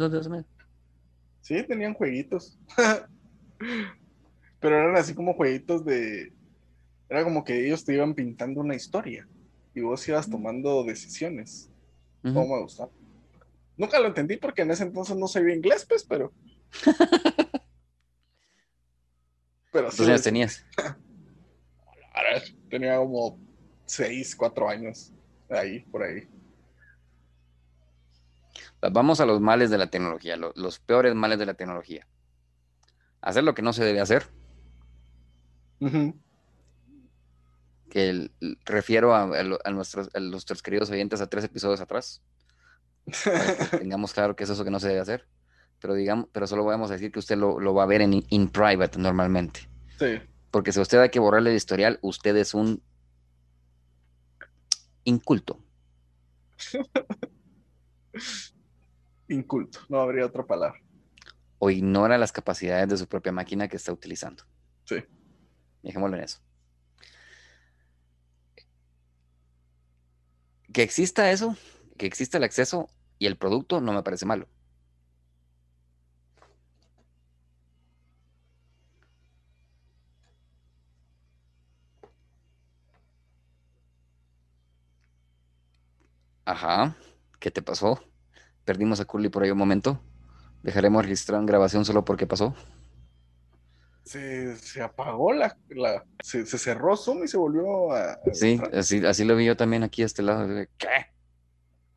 Sí, 1.41 1.63
tenían 1.63 1.95
jueguitos. 1.95 2.59
pero 4.61 4.77
eran 4.77 4.97
así 4.97 5.15
como 5.15 5.35
jueguitos 5.35 5.85
de... 5.85 6.33
Era 7.09 7.23
como 7.25 7.45
que 7.45 7.67
ellos 7.67 7.85
te 7.85 7.95
iban 7.95 8.15
pintando 8.15 8.61
una 8.61 8.75
historia 8.75 9.27
y 9.75 9.81
vos 9.81 10.07
ibas 10.09 10.29
tomando 10.29 10.83
decisiones. 10.85 11.71
¿Cómo 12.23 12.57
me 12.57 12.63
gusta? 12.63 12.89
Nunca 13.77 14.01
lo 14.01 14.07
entendí 14.07 14.37
porque 14.37 14.63
en 14.63 14.71
ese 14.71 14.85
entonces 14.85 15.17
no 15.17 15.29
sabía 15.29 15.55
inglés, 15.55 15.85
pues, 15.89 16.05
pero... 16.05 16.33
pero 19.73 19.91
sí. 19.91 19.99
¿Cuántos 19.99 20.23
tenías? 20.23 20.65
Tenía 22.71 22.97
como 22.97 23.39
seis, 23.87 24.35
cuatro 24.35 24.69
años. 24.69 25.13
Ahí, 25.49 25.81
por 25.81 26.03
ahí. 26.03 26.29
Vamos 28.93 29.21
a 29.21 29.27
los 29.27 29.41
males 29.41 29.71
de 29.71 29.79
la 29.79 29.89
tecnología, 29.89 30.37
lo- 30.37 30.53
los 30.57 30.79
peores 30.79 31.15
males 31.15 31.39
de 31.39 31.47
la 31.47 31.55
tecnología. 31.55 32.07
Hacer 33.21 33.45
lo 33.45 33.55
que 33.55 33.63
no 33.63 33.73
se 33.73 33.85
debe 33.85 34.01
hacer, 34.01 34.27
que 37.91 38.09
el- 38.11 38.33
refiero 38.65 39.15
a, 39.15 39.23
a 39.65 39.71
nuestros, 39.71 40.09
a 40.15 40.21
nuestros 40.21 40.63
queridos 40.63 40.91
oyentes 40.91 41.21
a 41.21 41.27
tres 41.29 41.45
episodios 41.45 41.81
atrás, 41.81 42.23
para 43.25 43.69
que 43.71 43.79
tengamos 43.79 44.13
claro 44.13 44.37
que 44.37 44.45
es 44.45 44.51
eso 44.51 44.65
que 44.65 44.71
no 44.71 44.81
se 44.81 44.89
debe 44.89 45.01
hacer. 45.01 45.27
Pero 45.81 45.95
digamos, 45.95 46.29
pero 46.33 46.47
solo 46.47 46.65
vamos 46.65 46.91
a 46.91 46.95
decir 46.95 47.13
que 47.13 47.19
usted 47.19 47.37
lo, 47.37 47.61
lo 47.61 47.75
va 47.75 47.83
a 47.85 47.87
ver 47.87 48.01
en 48.03 48.25
in 48.29 48.49
private 48.49 48.99
normalmente. 48.99 49.69
Sí. 49.99 50.19
Porque 50.51 50.73
si 50.73 50.79
a 50.79 50.83
usted 50.83 50.99
hay 51.01 51.11
que 51.11 51.19
borrarle 51.21 51.51
el 51.51 51.57
historial, 51.57 51.99
usted 52.03 52.37
es 52.37 52.55
un 52.55 52.83
inculto. 55.05 55.59
Inculto, 59.29 59.81
no 59.89 60.01
habría 60.01 60.25
otra 60.25 60.47
palabra. 60.47 60.81
o 61.59 61.71
ignora 61.71 62.17
las 62.19 62.33
capacidades 62.33 62.89
de 62.89 62.97
su 62.97 63.09
propia 63.09 63.33
máquina 63.33 63.69
que 63.69 63.77
está 63.77 63.93
utilizando. 63.93 64.45
Sí. 64.85 64.97
Dejémoslo 65.83 66.17
en 66.17 66.23
eso. 66.25 66.39
Que 70.73 70.83
exista 70.83 71.31
eso, 71.31 71.57
que 71.97 72.07
exista 72.07 72.39
el 72.39 72.45
acceso 72.45 72.89
y 73.19 73.27
el 73.27 73.37
producto 73.37 73.81
no 73.81 73.93
me 73.93 74.03
parece 74.03 74.27
malo. 74.27 74.49
Ajá, 86.45 86.97
¿qué 87.41 87.51
te 87.51 87.61
pasó? 87.61 88.01
Perdimos 88.65 89.01
a 89.01 89.05
Curly 89.05 89.29
por 89.29 89.43
ahí 89.43 89.51
un 89.51 89.59
momento. 89.59 90.01
Dejaremos 90.63 91.03
registrado 91.03 91.41
en 91.41 91.47
grabación 91.47 91.85
solo 91.85 92.05
porque 92.05 92.27
pasó. 92.27 92.55
Se, 94.05 94.57
se 94.57 94.81
apagó 94.81 95.33
la, 95.33 95.59
la 95.71 96.05
se, 96.23 96.47
se 96.47 96.59
cerró 96.59 96.97
Zoom 96.97 97.25
y 97.25 97.29
se 97.29 97.37
volvió 97.37 97.91
a. 97.93 98.19
Sí, 98.33 98.61
así, 98.73 99.05
así 99.05 99.25
lo 99.25 99.35
vi 99.35 99.47
yo 99.47 99.57
también 99.57 99.83
aquí 99.83 100.03
a 100.03 100.07
este 100.07 100.23
lado. 100.23 100.47
¿Qué? 100.79 101.16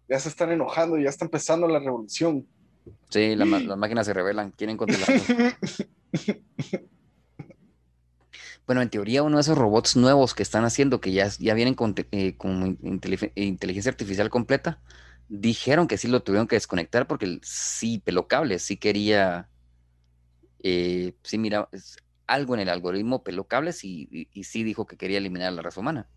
Ya 0.10 0.19
se 0.19 0.30
están 0.30 0.52
enojando, 0.52 0.98
ya 0.98 1.10
está 1.10 1.26
empezando 1.26 1.68
la 1.68 1.80
revolución. 1.80 2.48
Sí, 3.10 3.36
la 3.36 3.45
las 3.45 3.77
máquinas 3.77 4.06
se 4.06 4.14
rebelan, 4.14 4.52
quieren 4.52 4.77
controlarlo. 4.77 5.23
Bueno, 8.65 8.81
en 8.84 8.90
teoría 8.90 9.23
uno 9.23 9.38
de 9.38 9.41
esos 9.41 9.57
robots 9.57 9.95
nuevos 9.95 10.36
que 10.36 10.44
están 10.44 10.64
haciendo, 10.64 11.02
que 11.02 11.11
ya, 11.11 11.27
ya 11.40 11.56
vienen 11.56 11.73
con, 11.73 11.95
eh, 12.11 12.38
con 12.38 12.77
inteligencia 12.84 13.90
artificial 13.90 14.30
completa, 14.30 14.80
dijeron 15.27 15.88
que 15.88 15.98
sí 15.98 16.07
lo 16.07 16.22
tuvieron 16.22 16.48
que 16.48 16.56
desconectar 16.56 17.07
porque 17.07 17.40
sí, 17.41 17.99
peló 17.99 18.27
cables, 18.27 18.61
sí 18.64 18.77
quería, 18.77 19.49
eh, 20.64 21.14
sí 21.23 21.38
mira, 21.38 21.68
es- 21.72 21.98
algo 22.27 22.53
en 22.53 22.60
el 22.61 22.69
algoritmo 22.69 23.23
peló 23.23 23.48
cables 23.48 23.84
y, 23.84 24.07
y- 24.11 24.30
y 24.31 24.44
sí 24.44 24.64
dijo 24.64 24.86
que 24.86 24.98
quería 24.98 25.18
eliminar 25.18 25.52
la 25.53 25.64
raza 25.64 25.80
humana. 25.80 26.07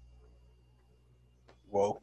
wow. 1.70 2.00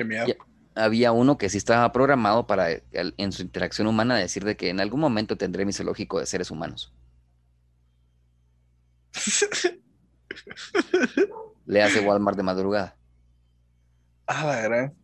Qué 0.00 0.04
miedo. 0.04 0.26
Ya. 0.26 0.34
Había 0.76 1.12
uno 1.12 1.36
que 1.36 1.48
sí 1.50 1.58
estaba 1.58 1.92
programado 1.92 2.46
para, 2.46 2.70
eh, 2.72 2.82
en 2.92 3.32
su 3.32 3.42
interacción 3.42 3.86
humana, 3.86 4.16
decir 4.16 4.44
de 4.44 4.56
que 4.56 4.70
en 4.70 4.80
algún 4.80 5.00
momento 5.00 5.36
tendré 5.36 5.66
mi 5.66 5.72
zoológico 5.74 6.18
de 6.20 6.24
seres 6.26 6.50
humanos. 6.50 6.94
Le 11.66 11.82
hace 11.82 12.00
Walmart 12.00 12.36
de 12.36 12.42
madrugada. 12.42 12.96
ah, 14.26 14.46
la 14.46 14.60
gran. 14.62 14.94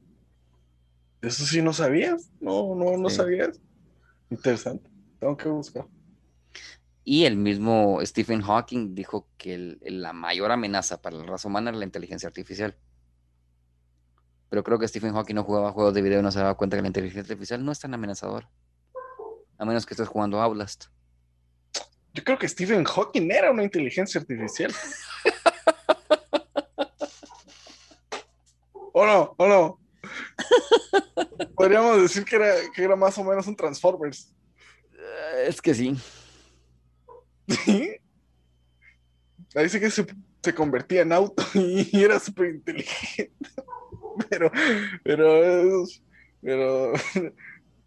Eso 1.21 1.45
sí 1.45 1.61
no 1.61 1.73
sabías. 1.73 2.31
No, 2.41 2.75
no, 2.75 2.97
no 2.97 3.11
Sí. 3.11 3.17
sabías. 3.17 3.61
Interesante. 4.31 4.89
Tengo 5.19 5.37
que 5.37 5.49
buscar. 5.49 5.87
Y 7.05 7.25
el 7.25 7.37
mismo 7.37 7.99
Stephen 8.03 8.41
Hawking 8.43 8.95
dijo 8.95 9.29
que 9.37 9.55
el- 9.55 9.79
la 9.83 10.13
mayor 10.13 10.51
amenaza 10.53 11.03
para 11.03 11.17
la 11.17 11.25
raza 11.25 11.49
humana 11.49 11.71
era 11.71 11.79
la 11.79 11.85
inteligencia 11.85 12.29
artificial. 12.29 12.77
Pero 14.49 14.63
creo 14.63 14.79
que 14.79 14.87
Stephen 14.87 15.13
Hawking 15.13 15.35
no 15.35 15.45
jugaba 15.45 15.73
juegos 15.73 15.95
de 15.95 16.03
video 16.03 16.21
y 16.21 16.23
no 16.23 16.31
se 16.31 16.39
daba 16.39 16.57
cuenta 16.57 16.77
que 16.77 16.83
la 16.83 16.89
inteligencia 16.89 17.23
artificial 17.23 17.65
no 17.65 17.73
es 17.73 17.81
tan 17.81 17.95
amenazadora. 17.95 18.49
A 19.59 19.65
menos 19.65 19.87
que 19.87 19.95
estés 19.95 20.09
jugando 20.09 20.41
Outlast. 20.41 20.87
Yo 22.13 22.25
creo 22.25 22.39
que 22.39 22.49
Stephen 22.49 22.85
Hawking 22.85 23.31
era 23.31 23.51
una 23.51 23.63
inteligencia 23.65 24.21
artificial. 24.21 24.73
¿O 28.93 29.05
no? 29.05 29.35
¿O 29.37 29.47
no? 29.47 29.81
Podríamos 31.55 32.01
decir 32.01 32.25
que 32.25 32.37
era, 32.37 32.55
que 32.75 32.85
era 32.85 32.97
más 32.97 33.19
o 33.19 33.25
menos 33.25 33.47
un 33.47 33.55
Transformers. 33.57 34.33
Eh, 34.93 35.47
Es 35.49 35.61
que 35.61 35.75
sí. 35.75 35.95
¿Sí? 37.49 37.91
Ahí 39.55 39.69
sí 39.69 39.79
que 39.81 39.91
se, 39.91 40.07
se 40.43 40.55
convertía 40.55 41.03
en 41.03 41.13
auto 41.13 41.45
y 41.55 42.03
era 42.03 42.19
súper 42.19 42.55
inteligente. 42.55 43.33
Pero, 44.31 44.51
pero, 45.05 45.85
pero, 46.41 46.93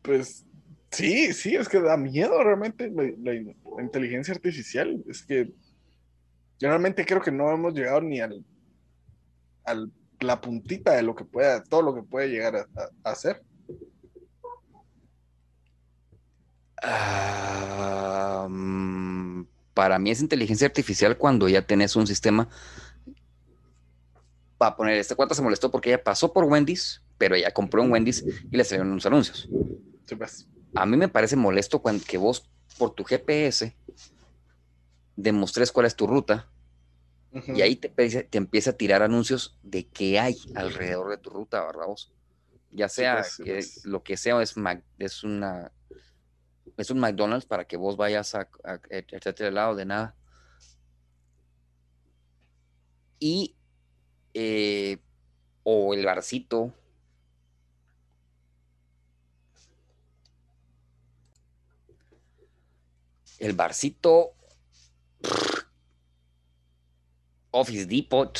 pues, 0.02 0.46
sí, 0.92 1.34
sí, 1.34 1.56
es 1.56 1.70
que 1.70 1.80
da 1.82 1.98
miedo 1.98 2.44
realmente 2.44 2.90
la, 2.92 3.34
inteligencia 3.82 4.34
artificial. 4.34 5.04
Es 5.08 5.26
que 5.26 5.52
yo 6.60 6.68
realmente 6.70 7.06
creo 7.06 7.22
que 7.22 7.32
no 7.32 7.52
hemos 7.52 7.74
llegado 7.74 8.02
ni 8.02 8.20
al, 8.20 8.46
al 9.64 9.92
la 10.20 10.42
puntita 10.42 10.94
de 10.96 11.04
lo 11.04 11.16
que 11.16 11.24
pueda, 11.24 11.64
todo 11.64 11.82
lo 11.82 11.96
que 11.96 12.04
puede 12.04 12.28
llegar 12.30 12.56
a, 12.58 12.60
a- 12.76 12.90
a 13.04 13.12
hacer. 13.12 13.42
Ah, 16.82 18.48
mm, 18.50 19.44
para 19.74 20.00
mí 20.00 20.12
es 20.12 20.22
inteligencia 20.22 20.68
artificial 20.68 21.18
cuando 21.18 21.48
ya 21.50 21.66
tenés 21.66 21.96
un 21.96 22.08
sistema. 22.08 22.50
Va 24.62 24.68
a 24.68 24.76
poner, 24.76 24.98
este 24.98 25.16
cuate 25.16 25.36
se 25.36 25.42
molestó 25.42 25.72
porque 25.72 25.90
ella 25.90 26.04
pasó 26.04 26.34
por 26.34 26.44
Wendy's, 26.46 27.02
pero 27.18 27.36
ella 27.36 27.52
compró 27.52 27.84
en 27.84 27.92
Wendy's 27.92 28.26
y 28.52 28.58
le 28.58 28.64
salieron 28.64 28.92
unos 28.92 29.06
anuncios. 29.06 29.48
Sí, 30.06 30.16
pues. 30.16 30.48
A 30.76 30.86
mí 30.86 30.98
me 30.98 31.08
parece 31.08 31.36
molesto 31.36 31.82
cuando 31.82 32.04
que 32.06 32.18
vos, 32.18 32.50
por 32.78 32.94
tu 32.94 33.04
GPS, 33.06 33.76
demostres 35.16 35.72
cuál 35.72 35.86
es 35.86 35.96
tu 35.96 36.08
ruta 36.08 36.50
y 37.32 37.62
ahí 37.62 37.76
te, 37.76 37.88
empieza- 37.88 38.24
te 38.24 38.38
empieza 38.38 38.72
a 38.72 38.74
tirar 38.74 39.02
anuncios 39.02 39.58
de 39.64 39.88
qué 39.88 40.20
hay 40.20 40.38
alrededor 40.56 41.10
de 41.10 41.18
tu 41.18 41.30
ruta, 41.30 41.66
¿verdad 41.66 41.88
vos? 41.88 42.12
Ya 42.72 42.88
Sí, 42.90 43.02
sea 43.02 43.16
pues, 43.16 43.34
sí, 43.34 43.44
que 43.44 43.54
pues. 43.56 43.86
lo 43.86 44.04
que 44.04 44.18
sea 44.18 44.42
es, 44.42 44.56
es 45.00 45.24
una 45.24 45.72
es 46.78 46.90
un 46.92 47.00
McDonald's 47.00 47.46
para 47.46 47.66
que 47.66 47.76
vos 47.78 47.98
vayas 47.98 48.36
a, 48.36 48.48
a, 48.64 48.74
a 48.74 48.80
echarte 48.90 49.46
al 49.46 49.56
lado 49.56 49.76
de 49.76 49.86
nada. 49.86 50.16
Y 53.20 53.56
eh, 54.34 54.98
o 55.64 55.94
el 55.94 56.06
barcito. 56.06 56.74
El 63.40 63.54
barcito. 63.54 64.34
Office 67.52 67.86
Depot. 67.86 68.40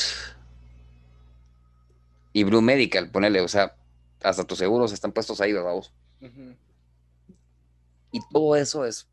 Y 2.32 2.44
Blue 2.44 2.62
Medical, 2.62 3.10
ponele, 3.10 3.42
o 3.42 3.48
sea, 3.48 3.76
hasta 4.22 4.44
tus 4.44 4.60
seguros 4.60 4.92
están 4.92 5.12
puestos 5.12 5.42
ahí, 5.42 5.52
¿verdad 5.52 5.74
vos? 5.74 5.92
Ujú. 6.22 6.56
Y 8.12 8.20
todo 8.32 8.56
eso 8.56 8.86
es, 8.86 9.08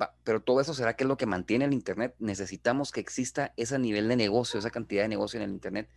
va- 0.00 0.14
pero 0.24 0.42
todo 0.42 0.60
eso 0.60 0.74
será 0.74 0.96
que 0.96 1.04
es 1.04 1.08
lo 1.08 1.16
que 1.16 1.26
mantiene 1.26 1.64
el 1.64 1.72
Internet. 1.72 2.14
Necesitamos 2.18 2.92
que 2.92 3.00
exista 3.00 3.52
ese 3.56 3.78
nivel 3.78 4.08
de 4.08 4.16
negocio, 4.16 4.58
esa 4.58 4.70
cantidad 4.70 5.02
de 5.02 5.08
negocio 5.08 5.38
en 5.38 5.44
el 5.44 5.50
Internet 5.50 5.88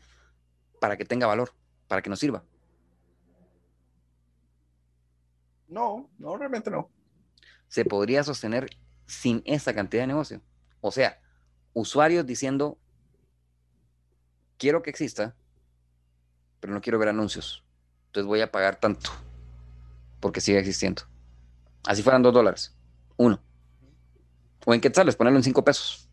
para 0.80 0.98
que 0.98 1.06
tenga 1.06 1.28
valor, 1.28 1.53
para 1.88 2.02
que 2.02 2.10
nos 2.10 2.19
sirva. 2.19 2.44
No, 5.68 6.10
no, 6.18 6.38
realmente 6.38 6.72
no. 6.72 6.90
Se 7.68 7.84
podría 7.84 8.24
sostener 8.24 8.69
sin 9.06 9.41
esa 9.45 9.74
cantidad 9.74 10.03
de 10.03 10.07
negocio. 10.07 10.41
O 10.82 10.91
sea, 10.91 11.19
usuarios 11.74 12.26
diciendo, 12.26 12.78
quiero 14.57 14.82
que 14.82 14.90
exista, 14.90 15.36
pero 16.60 16.74
no 16.74 16.82
quiero 16.82 16.99
ver 16.99 17.10
anuncios. 17.10 17.65
Entonces 18.07 18.28
voy 18.28 18.41
a 18.41 18.52
pagar 18.52 18.80
tanto 18.80 19.10
porque 20.19 20.41
sigue 20.41 20.60
existiendo. 20.60 21.03
Así 21.86 22.02
fueran 22.02 22.24
dos 22.24 22.34
dólares, 22.34 22.76
uno. 23.18 23.41
O 24.69 24.73
en 24.73 24.81
quetzales, 24.81 25.15
ponerlo 25.15 25.39
en 25.39 25.45
cinco 25.45 25.64
pesos. 25.64 26.10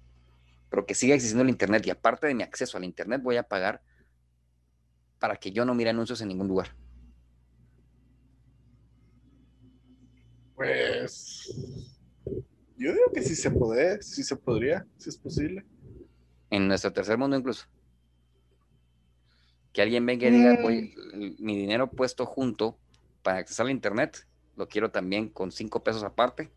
Pero 0.71 0.87
que 0.87 0.95
siga 0.95 1.17
existiendo 1.17 1.43
el 1.43 1.49
Internet 1.49 1.85
y 1.89 1.91
aparte 1.91 2.29
de 2.29 2.37
mi 2.37 2.45
acceso 2.45 2.77
al 2.77 2.85
Internet 2.85 3.21
voy 3.21 3.37
a 3.37 3.43
pagar 3.43 3.83
para 5.19 5.35
que 5.35 5.51
yo 5.51 5.65
no 5.65 5.75
mire 5.75 5.91
anuncios 5.91 6.21
en 6.21 6.29
ningún 6.29 6.47
lugar. 6.47 6.69
Pues 10.55 11.53
yo 12.77 12.93
digo 12.93 13.11
que 13.13 13.23
sí 13.23 13.35
se 13.35 13.51
puede, 13.51 14.01
sí 14.03 14.23
se 14.23 14.37
podría, 14.37 14.87
sí 14.99 15.09
es 15.09 15.19
posible. 15.19 15.67
En 16.49 16.69
nuestro 16.69 16.93
tercer 16.93 17.19
mundo 17.19 17.37
incluso. 17.37 17.67
Que 19.73 19.83
alguien 19.83 20.07
venga 20.07 20.29
y 20.29 20.31
diga, 20.31 20.63
voy, 20.63 20.95
mi 21.41 21.57
dinero 21.57 21.91
puesto 21.91 22.25
junto 22.25 22.79
para 23.25 23.39
accesar 23.39 23.67
al 23.67 23.73
internet, 23.73 24.29
lo 24.55 24.69
quiero 24.69 24.93
también 24.93 25.29
con 25.29 25.51
cinco 25.51 25.83
pesos 25.83 26.05
aparte 26.05 26.53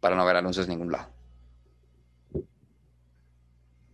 para 0.00 0.16
no 0.16 0.24
ver 0.24 0.36
anuncios 0.36 0.66
en 0.66 0.70
ningún 0.70 0.92
lado. 0.92 1.08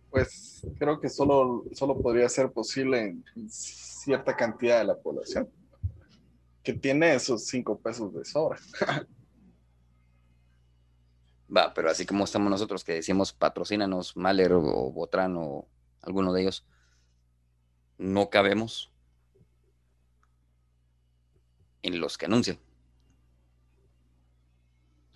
Pues 0.09 0.65
creo 0.79 0.99
que 0.99 1.09
solo, 1.09 1.65
solo 1.73 2.01
podría 2.01 2.27
ser 2.29 2.51
posible 2.51 3.01
en 3.01 3.49
cierta 3.49 4.35
cantidad 4.35 4.79
de 4.79 4.85
la 4.85 4.97
población 4.97 5.49
que 6.67 6.73
tiene 6.73 7.15
esos 7.15 7.45
cinco 7.45 7.79
pesos 7.79 8.13
de 8.13 8.25
sobra. 8.25 8.59
Va, 11.55 11.73
pero 11.73 11.89
así 11.89 12.05
como 12.05 12.25
estamos 12.25 12.49
nosotros 12.49 12.83
que 12.83 12.95
decimos 12.95 13.31
patrocínanos 13.31 14.17
Maler 14.17 14.51
o 14.51 14.91
Botran 14.91 15.37
o 15.37 15.65
alguno 16.01 16.33
de 16.33 16.41
ellos, 16.41 16.65
no 17.97 18.29
cabemos 18.29 18.91
en 21.83 22.01
los 22.01 22.17
que 22.17 22.25
anuncian. 22.25 22.59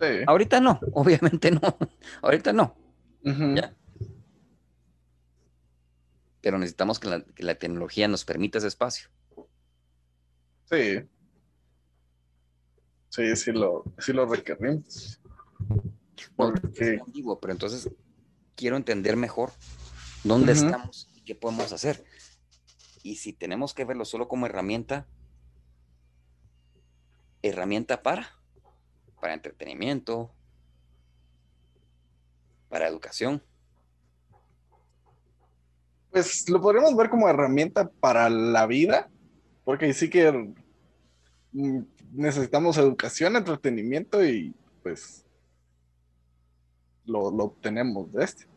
Sí. 0.02 0.08
Ahorita 0.26 0.60
no, 0.60 0.80
obviamente 0.94 1.50
no. 1.52 1.60
Ahorita 2.22 2.52
no. 2.52 2.76
Ya. 3.22 3.76
Pero 6.40 6.58
necesitamos 6.58 6.98
que 6.98 7.08
la, 7.08 7.22
que 7.22 7.44
la 7.44 7.54
tecnología 7.54 8.08
nos 8.08 8.24
permita 8.24 8.58
ese 8.58 8.66
espacio. 8.66 9.08
Sí. 10.64 11.08
Sí, 13.10 13.36
sí 13.36 13.52
lo, 13.52 13.84
sí 13.98 14.12
lo 14.12 14.26
requerimos. 14.26 15.20
No, 15.68 15.84
Porque- 16.34 16.98
ambiguo, 17.00 17.38
pero 17.38 17.52
entonces 17.52 17.88
quiero 18.56 18.76
entender 18.76 19.16
mejor 19.16 19.52
dónde 20.24 20.52
estamos 20.52 21.08
y 21.14 21.20
qué 21.22 21.36
podemos 21.36 21.70
hacer. 21.72 22.04
Y 23.04 23.16
si 23.16 23.32
tenemos 23.32 23.72
que 23.74 23.84
verlo 23.84 24.04
solo 24.04 24.26
como 24.26 24.46
herramienta, 24.46 25.06
herramienta 27.42 28.02
para, 28.02 28.30
para 29.22 29.34
entretenimiento, 29.34 30.34
para 32.68 32.88
educación. 32.88 33.40
Pues 36.10 36.50
lo 36.50 36.60
podríamos 36.60 36.96
ver 36.96 37.08
como 37.08 37.28
herramienta 37.28 37.88
para 37.88 38.28
la 38.28 38.66
vida, 38.66 39.08
porque 39.62 39.94
sí 39.94 40.10
que 40.10 40.52
mm, 41.52 41.82
necesitamos 42.14 42.76
educación, 42.78 43.36
entretenimiento 43.36 44.24
y 44.24 44.56
pues 44.82 45.24
lo, 47.04 47.30
lo 47.30 47.44
obtenemos 47.44 48.12
de 48.12 48.24
este. 48.24 48.48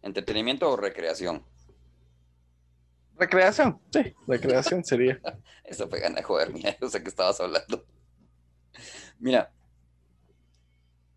¿Entretenimiento 0.00 0.70
o 0.70 0.76
recreación? 0.78 1.44
Recreación, 3.18 3.78
sí, 3.92 4.14
recreación 4.26 4.82
sería. 4.82 5.20
Eso 5.64 5.86
fue 5.86 6.00
gana 6.00 6.16
de 6.16 6.22
joder, 6.22 6.50
mira, 6.50 6.74
yo 6.80 6.88
sé 6.88 7.02
que 7.02 7.10
estabas 7.10 7.38
hablando. 7.40 7.84
Mira, 9.20 9.52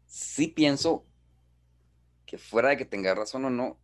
sí 0.08 0.50
pienso 0.50 1.06
que 2.26 2.38
fuera 2.38 2.70
de 2.70 2.78
que 2.78 2.84
tenga 2.84 3.16
razón 3.16 3.46
o 3.46 3.50
no, 3.50 3.80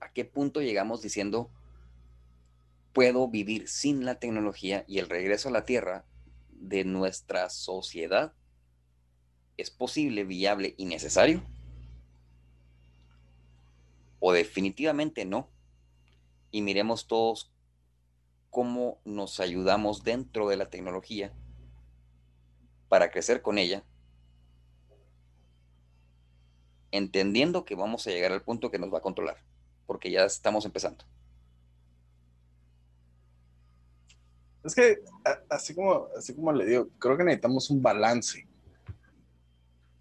¿a 0.00 0.10
qué 0.14 0.24
punto 0.24 0.62
llegamos 0.62 1.02
diciendo 1.02 1.50
puedo 2.94 3.28
vivir 3.28 3.68
sin 3.68 4.06
la 4.06 4.18
tecnología 4.18 4.84
y 4.88 4.98
el 4.98 5.10
regreso 5.10 5.50
a 5.50 5.52
la 5.52 5.66
Tierra 5.66 6.06
de 6.48 6.84
nuestra 6.84 7.50
sociedad 7.50 8.32
es 9.58 9.70
posible, 9.70 10.24
viable 10.24 10.74
y 10.78 10.86
necesario? 10.86 11.42
¿O 14.20 14.32
definitivamente 14.32 15.26
no? 15.26 15.50
Y 16.50 16.62
miremos 16.62 17.06
todos 17.06 17.52
cómo 18.48 19.02
nos 19.04 19.38
ayudamos 19.38 20.02
dentro 20.02 20.48
de 20.48 20.56
la 20.56 20.70
tecnología 20.70 21.34
para 22.90 23.08
crecer 23.12 23.40
con 23.40 23.56
ella, 23.56 23.84
entendiendo 26.90 27.64
que 27.64 27.76
vamos 27.76 28.04
a 28.04 28.10
llegar 28.10 28.32
al 28.32 28.42
punto 28.42 28.68
que 28.68 28.80
nos 28.80 28.92
va 28.92 28.98
a 28.98 29.00
controlar, 29.00 29.36
porque 29.86 30.10
ya 30.10 30.24
estamos 30.24 30.64
empezando. 30.64 31.04
Es 34.64 34.74
que 34.74 34.98
así 35.48 35.72
como, 35.72 36.08
así 36.18 36.34
como 36.34 36.52
le 36.52 36.66
digo, 36.66 36.88
creo 36.98 37.16
que 37.16 37.22
necesitamos 37.22 37.70
un 37.70 37.80
balance. 37.80 38.44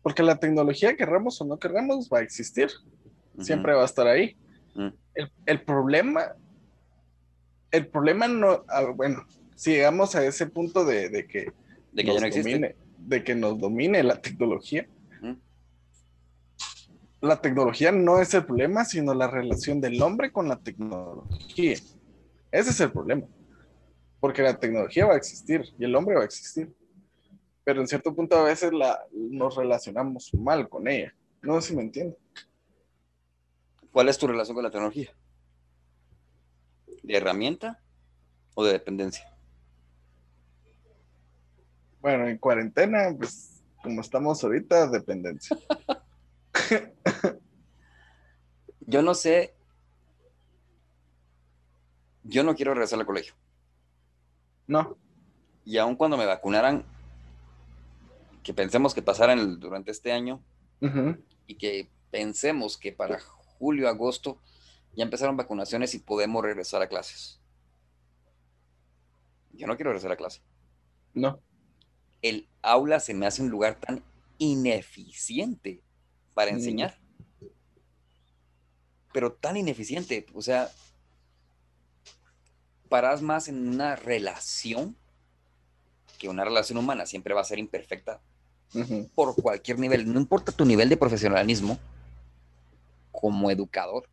Porque 0.01 0.23
la 0.23 0.39
tecnología, 0.39 0.97
querramos 0.97 1.39
o 1.41 1.45
no 1.45 1.59
querramos, 1.59 2.09
va 2.11 2.17
a 2.17 2.23
existir. 2.23 2.71
Siempre 3.39 3.73
va 3.73 3.83
a 3.83 3.85
estar 3.85 4.07
ahí. 4.07 4.35
Ujú. 4.75 4.91
El, 5.13 5.31
el 5.45 5.61
problema, 5.63 6.33
el 7.69 7.87
problema 7.87 8.27
no, 8.27 8.65
ah, 8.67 8.85
bueno, 8.95 9.27
si 9.55 9.73
llegamos 9.73 10.15
a 10.15 10.25
ese 10.25 10.47
punto 10.47 10.85
de, 10.85 11.09
de 11.09 11.27
que 11.27 11.53
De 11.99 12.05
que 12.05 12.13
ya 12.13 12.13
nos 12.13 12.21
no 12.21 12.27
existe. 12.27 12.51
domine, 12.51 12.75
de 12.97 13.23
que 13.23 13.35
nos 13.35 13.59
domine 13.59 14.03
la 14.03 14.21
tecnología. 14.21 14.87
La 17.21 17.41
tecnología 17.41 17.91
no 17.91 18.21
es 18.21 18.33
el 18.33 18.45
problema, 18.45 18.85
sino 18.85 19.13
la 19.13 19.27
relación 19.27 19.81
del 19.81 20.01
hombre 20.01 20.31
con 20.31 20.47
la 20.47 20.57
tecnología. 20.57 21.73
Ese 22.51 22.69
es 22.69 22.79
el 22.79 22.93
problema. 22.93 23.27
Porque 24.21 24.41
la 24.41 24.57
tecnología 24.57 25.05
va 25.05 25.15
a 25.15 25.17
existir 25.17 25.65
y 25.77 25.83
el 25.83 25.93
hombre 25.95 26.15
va 26.15 26.21
a 26.21 26.25
existir. 26.25 26.73
Pero 27.65 27.81
en 27.81 27.87
cierto 27.87 28.15
punto 28.15 28.37
a 28.37 28.43
veces 28.43 28.71
la, 28.71 28.97
nos 29.11 29.57
relacionamos 29.57 30.33
mal 30.33 30.69
con 30.69 30.87
ella. 30.87 31.13
No 31.41 31.59
sé 31.59 31.69
si 31.69 31.75
me 31.75 31.81
entiende. 31.81 32.17
¿Cuál 33.91 34.07
es 34.07 34.17
tu 34.17 34.25
relación 34.25 34.55
con 34.55 34.63
la 34.63 34.71
tecnología? 34.71 35.13
¿De 37.03 37.17
herramienta 37.17 37.81
o 38.55 38.63
de 38.63 38.71
dependencia? 38.71 39.28
Bueno, 42.01 42.27
en 42.27 42.37
cuarentena, 42.37 43.13
pues 43.17 43.61
como 43.83 44.01
estamos 44.01 44.43
ahorita, 44.43 44.89
dependencia. 44.89 45.57
Yo 48.81 49.01
no 49.01 49.13
sé. 49.13 49.53
Yo 52.23 52.43
no 52.43 52.55
quiero 52.55 52.73
regresar 52.73 52.99
al 52.99 53.05
colegio. 53.05 53.33
No. 54.67 54.97
Y 55.65 55.77
aun 55.77 55.95
cuando 55.95 56.17
me 56.17 56.25
vacunaran, 56.25 56.85
que 58.43 58.53
pensemos 58.53 58.93
que 58.93 59.01
pasaran 59.01 59.59
durante 59.59 59.91
este 59.91 60.11
año 60.11 60.43
y 61.45 61.55
que 61.55 61.91
pensemos 62.09 62.77
que 62.77 62.91
para 62.91 63.19
julio, 63.19 63.89
agosto 63.89 64.39
ya 64.95 65.03
empezaron 65.03 65.37
vacunaciones 65.37 65.93
y 65.93 65.99
podemos 65.99 66.43
regresar 66.43 66.81
a 66.81 66.87
clases. 66.87 67.39
Yo 69.51 69.67
no 69.67 69.75
quiero 69.75 69.91
regresar 69.91 70.11
a 70.11 70.17
clase. 70.17 70.41
No. 71.13 71.41
El 72.21 72.47
aula 72.61 72.99
se 72.99 73.13
me 73.13 73.25
hace 73.25 73.41
un 73.41 73.49
lugar 73.49 73.75
tan 73.79 74.03
ineficiente 74.37 75.81
para 76.33 76.51
Mm. 76.51 76.55
enseñar. 76.55 76.99
Pero 79.13 79.33
tan 79.33 79.57
ineficiente. 79.57 80.25
O 80.33 80.41
sea, 80.41 80.69
paras 82.89 83.21
más 83.21 83.47
en 83.47 83.67
una 83.67 83.95
relación 83.95 84.95
que 86.17 86.27
una 86.29 86.43
relación 86.43 86.77
humana 86.77 87.05
siempre 87.05 87.33
va 87.33 87.41
a 87.41 87.45
ser 87.45 87.59
imperfecta 87.59 88.19
por 89.15 89.35
cualquier 89.35 89.79
nivel. 89.79 90.11
No 90.11 90.19
importa 90.19 90.51
tu 90.51 90.65
nivel 90.65 90.89
de 90.89 90.97
profesionalismo 90.97 91.79
como 93.11 93.49
educador, 93.49 94.07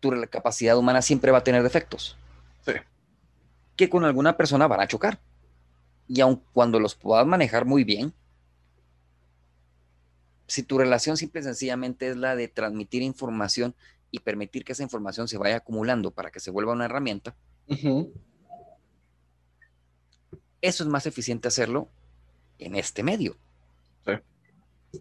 tu 0.00 0.10
capacidad 0.30 0.76
humana 0.78 1.02
siempre 1.02 1.30
va 1.32 1.38
a 1.38 1.44
tener 1.44 1.62
defectos. 1.62 2.16
Sí. 2.64 2.72
Que 3.76 3.88
con 3.90 4.04
alguna 4.04 4.36
persona 4.36 4.66
van 4.68 4.80
a 4.80 4.86
chocar. 4.88 5.18
Y 6.12 6.20
aun 6.22 6.42
cuando 6.52 6.80
los 6.80 6.96
puedas 6.96 7.24
manejar 7.24 7.64
muy 7.64 7.84
bien, 7.84 8.12
si 10.48 10.64
tu 10.64 10.76
relación 10.76 11.16
simple 11.16 11.40
y 11.40 11.44
sencillamente 11.44 12.08
es 12.08 12.16
la 12.16 12.34
de 12.34 12.48
transmitir 12.48 13.02
información 13.02 13.76
y 14.10 14.18
permitir 14.18 14.64
que 14.64 14.72
esa 14.72 14.82
información 14.82 15.28
se 15.28 15.38
vaya 15.38 15.58
acumulando 15.58 16.10
para 16.10 16.32
que 16.32 16.40
se 16.40 16.50
vuelva 16.50 16.72
una 16.72 16.86
herramienta, 16.86 17.36
eso 20.60 20.82
es 20.82 20.86
más 20.86 21.06
eficiente 21.06 21.46
hacerlo 21.46 21.88
en 22.58 22.74
este 22.74 23.04
medio. 23.04 23.36
Sí. 24.04 24.14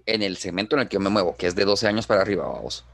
En 0.05 0.21
el 0.21 0.37
segmento 0.37 0.75
en 0.75 0.83
el 0.83 0.89
que 0.89 0.93
yo 0.93 0.99
me 0.99 1.09
muevo, 1.09 1.35
que 1.35 1.47
es 1.47 1.55
de 1.55 1.65
12 1.65 1.87
años 1.87 2.05
para 2.05 2.21
arriba, 2.21 2.47
vamos. 2.47 2.85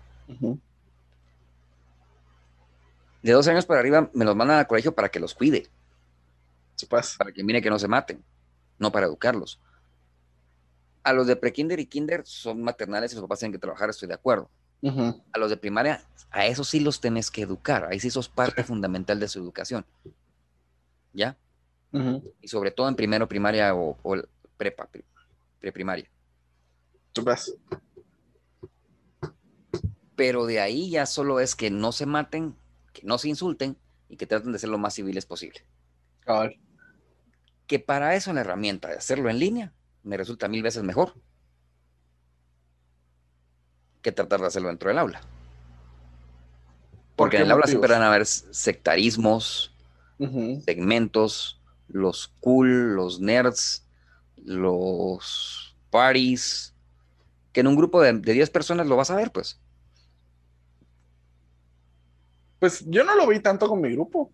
De 3.22 3.32
12 3.34 3.52
años 3.52 3.66
para 3.66 3.82
arriba 3.82 4.10
me 4.14 4.24
los 4.24 4.38
mandan 4.38 4.60
al 4.60 4.68
colegio 4.68 4.96
para 4.96 5.10
que 5.10 5.20
los 5.20 5.34
cuide, 5.34 5.68
Pues. 6.89 7.15
para 7.18 7.31
que 7.31 7.43
mire 7.43 7.61
que 7.61 7.69
no 7.69 7.80
se 7.80 7.88
maten, 7.88 8.23
no 8.77 8.91
para 8.91 9.06
educarlos. 9.06 9.60
A 11.03 11.14
los 11.14 11.27
de 11.27 11.35
prekinder 11.35 11.80
y 11.80 11.85
kinder 11.85 12.26
son 12.26 12.61
maternales 12.61 13.11
y 13.11 13.15
los 13.15 13.23
papás 13.23 13.39
tienen 13.39 13.53
que 13.53 13.60
trabajar, 13.60 13.89
estoy 13.89 14.07
de 14.07 14.14
acuerdo. 14.15 14.49
A 15.34 15.39
los 15.39 15.49
de 15.49 15.57
primaria, 15.57 16.03
a 16.30 16.45
esos 16.45 16.68
sí 16.69 16.80
los 16.80 16.99
tenés 17.02 17.31
que 17.31 17.41
educar, 17.41 17.85
ahí 17.85 17.99
sí 17.99 18.11
sos 18.11 18.30
parte 18.30 18.64
fundamental 18.64 19.19
de 19.19 19.27
su 19.27 19.39
educación. 19.39 19.85
¿Ya? 21.14 21.38
Y 22.41 22.47
sobre 22.47 22.72
todo 22.72 22.89
en 22.89 22.95
primero 22.95 23.27
primaria 23.27 23.73
o, 23.73 23.97
o 24.03 24.15
prepa, 24.57 24.85
pre- 24.85 25.06
preprimaria. 25.61 26.10
Sí, 27.15 27.22
pues. 27.22 27.56
pero 30.15 30.45
de 30.45 30.60
ahí 30.60 30.89
ya 30.89 31.06
solo 31.06 31.39
es 31.39 31.56
que 31.56 31.69
no 31.72 31.91
se 31.91 32.06
maten 32.06 32.56
que 32.93 33.02
no 33.03 33.18
se 33.18 33.27
insulten 33.30 33.77
y 34.07 34.15
que 34.18 34.26
traten 34.27 34.52
de 34.53 34.60
ser 34.60 34.69
lo 34.69 34.77
más 34.77 34.93
civiles 34.93 35.26
posible. 35.26 35.61
Cabal. 36.22 36.57
Que 37.68 37.80
para 37.80 38.16
eso 38.16 38.34
la 38.34 38.42
herramienta 38.42 38.90
de 38.90 38.98
hacerlo 38.98 39.30
en 39.30 39.40
línea 39.40 39.74
me 40.04 40.18
resulta 40.18 40.48
mil 40.48 40.62
veces 40.62 40.84
mejor 40.84 41.14
que 44.02 44.12
tratar 44.12 44.40
de 44.40 44.48
hacerlo 44.48 44.70
dentro 44.70 44.90
del 44.90 45.00
aula. 45.00 45.22
Porque 47.16 47.38
en 47.38 47.44
el 47.44 47.52
aula 47.52 47.66
siempre 47.66 47.92
van 47.92 48.04
a 48.04 48.08
haber 48.08 48.26
sectarismos, 48.26 49.74
segmentos, 50.64 51.60
los 51.88 52.28
cool, 52.40 52.96
los 52.96 53.20
nerds, 53.20 53.88
los 54.36 55.76
parties, 55.90 56.76
que 57.52 57.62
en 57.62 57.68
un 57.68 57.76
grupo 57.76 58.02
de, 58.02 58.14
de 58.14 58.34
10 58.34 58.50
personas 58.52 58.86
lo 58.86 58.96
vas 58.96 59.10
a 59.10 59.16
ver, 59.16 59.32
pues. 59.32 59.60
Pues 62.60 62.84
yo 62.88 63.04
no 63.04 63.16
lo 63.16 63.28
vi 63.28 63.40
tanto 63.40 63.68
con 63.68 63.82
mi 63.82 63.92
grupo. 63.92 64.32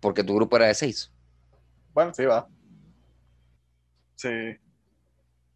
Porque 0.00 0.22
tu 0.22 0.34
grupo 0.34 0.56
era 0.56 0.66
de 0.66 0.74
6. 0.74 1.10
Bueno, 1.92 2.12
sí, 2.14 2.24
va. 2.24 2.48
Sí. 4.16 4.28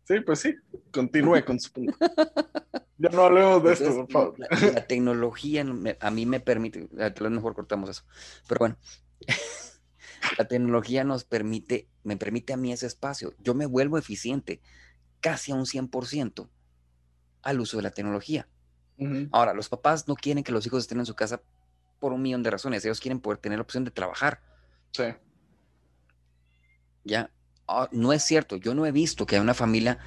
Sí, 0.07 0.21
pues 0.21 0.41
sí. 0.41 0.55
Continúe 0.93 1.45
con 1.45 1.59
su 1.61 1.73
punto. 1.73 1.97
Ya 2.97 3.09
no 3.11 3.23
hablemos 3.23 3.63
de 3.65 3.73
esto, 3.73 3.93
por 3.93 4.11
favor. 4.11 4.35
la, 4.39 4.47
la 4.71 4.87
tecnología 4.87 5.65
me- 5.65 5.97
a 6.01 6.11
mí 6.13 6.27
me 6.27 6.39
permite, 6.39 6.89
a 7.01 7.13
tal 7.13 7.25
vez 7.25 7.33
mejor 7.33 7.53
cortamos 7.53 7.91
eso, 7.91 8.05
pero 8.47 8.61
bueno, 8.61 8.77
la 10.39 10.45
tecnología 10.47 11.03
nos 11.03 11.25
permite, 11.25 11.89
me 12.05 12.17
permite 12.17 12.53
a 12.53 12.57
mí 12.57 12.73
ese 12.73 12.87
espacio. 12.87 13.35
Yo 13.41 13.53
me 13.55 13.67
vuelvo 13.67 13.99
eficiente 13.99 14.61
casi 15.21 15.51
a 15.51 15.57
un 15.57 15.67
100% 15.67 16.49
al 17.43 17.61
uso 17.61 17.77
de 17.79 17.83
la 17.83 17.91
tecnología. 17.91 18.49
Ahora, 19.33 19.55
los 19.55 19.69
papás 19.69 20.07
no 20.07 20.15
quieren 20.15 20.45
que 20.45 20.53
los 20.53 20.65
hijos 20.65 20.85
estén 20.85 21.01
en 21.01 21.07
su 21.07 21.17
casa 21.17 21.43
por 21.99 22.13
un 22.13 22.23
millón 22.23 22.45
de 22.45 22.51
razones. 22.53 22.85
Ellos 22.85 23.01
quieren 23.01 23.19
poder 23.21 23.39
tener 23.39 23.59
la 23.59 23.63
opción 23.63 23.85
de 23.85 23.91
trabajar. 23.91 24.41
Sí. 24.93 25.03
Ya, 27.05 27.31
Ah, 27.67 27.89
no 27.93 28.13
es 28.13 28.23
cierto. 28.23 28.57
Yo 28.57 28.75
no 28.75 28.85
he 28.85 28.93
visto 28.93 29.25
que 29.25 29.37
hay 29.37 29.41
una 29.43 29.55
familia 29.55 29.99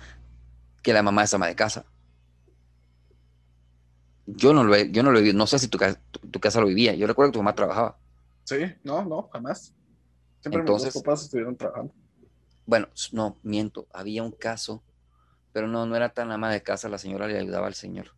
que 0.84 0.94
la 0.94 1.02
mamá 1.02 1.24
es 1.24 1.34
ama 1.34 1.48
de 1.48 1.56
casa. 1.56 1.86
Yo 4.28 4.54
no 4.54 4.64
lo 4.64 4.76
he, 4.76 4.92
yo 4.92 5.02
no 5.02 5.12
lo 5.12 5.18
he. 5.20 5.34
No 5.34 5.48
sé 5.48 5.58
si 5.58 5.68
tu, 5.68 5.80
tu- 6.12 6.20
tu 6.20 6.40
casa 6.40 6.62
lo 6.62 6.68
vivía. 6.68 6.94
Yo 6.94 7.08
recuerdo 7.08 7.32
que 7.32 7.38
tu 7.38 7.40
mamá 7.40 7.56
trabajaba. 7.56 7.98
Sí, 8.44 8.58
no, 8.84 9.04
no, 9.06 9.30
jamás. 9.34 9.74
Siempre 10.42 10.60
Entonces- 10.60 10.94
mis 10.94 11.04
papás 11.04 11.24
estuvieron 11.24 11.56
trabajando. 11.58 11.94
Bueno, 12.68 12.90
no, 13.12 13.38
miento. 13.42 13.88
Había 13.92 14.22
un 14.22 14.32
caso, 14.34 14.84
pero 15.52 15.68
no, 15.68 15.86
no 15.88 15.96
era 15.96 16.10
tan 16.10 16.32
ama 16.32 16.52
de 16.52 16.62
casa. 16.62 16.90
La 16.90 16.98
señora 17.00 17.26
le 17.28 17.40
ayudaba 17.40 17.66
al 17.68 17.74
señor. 17.74 18.14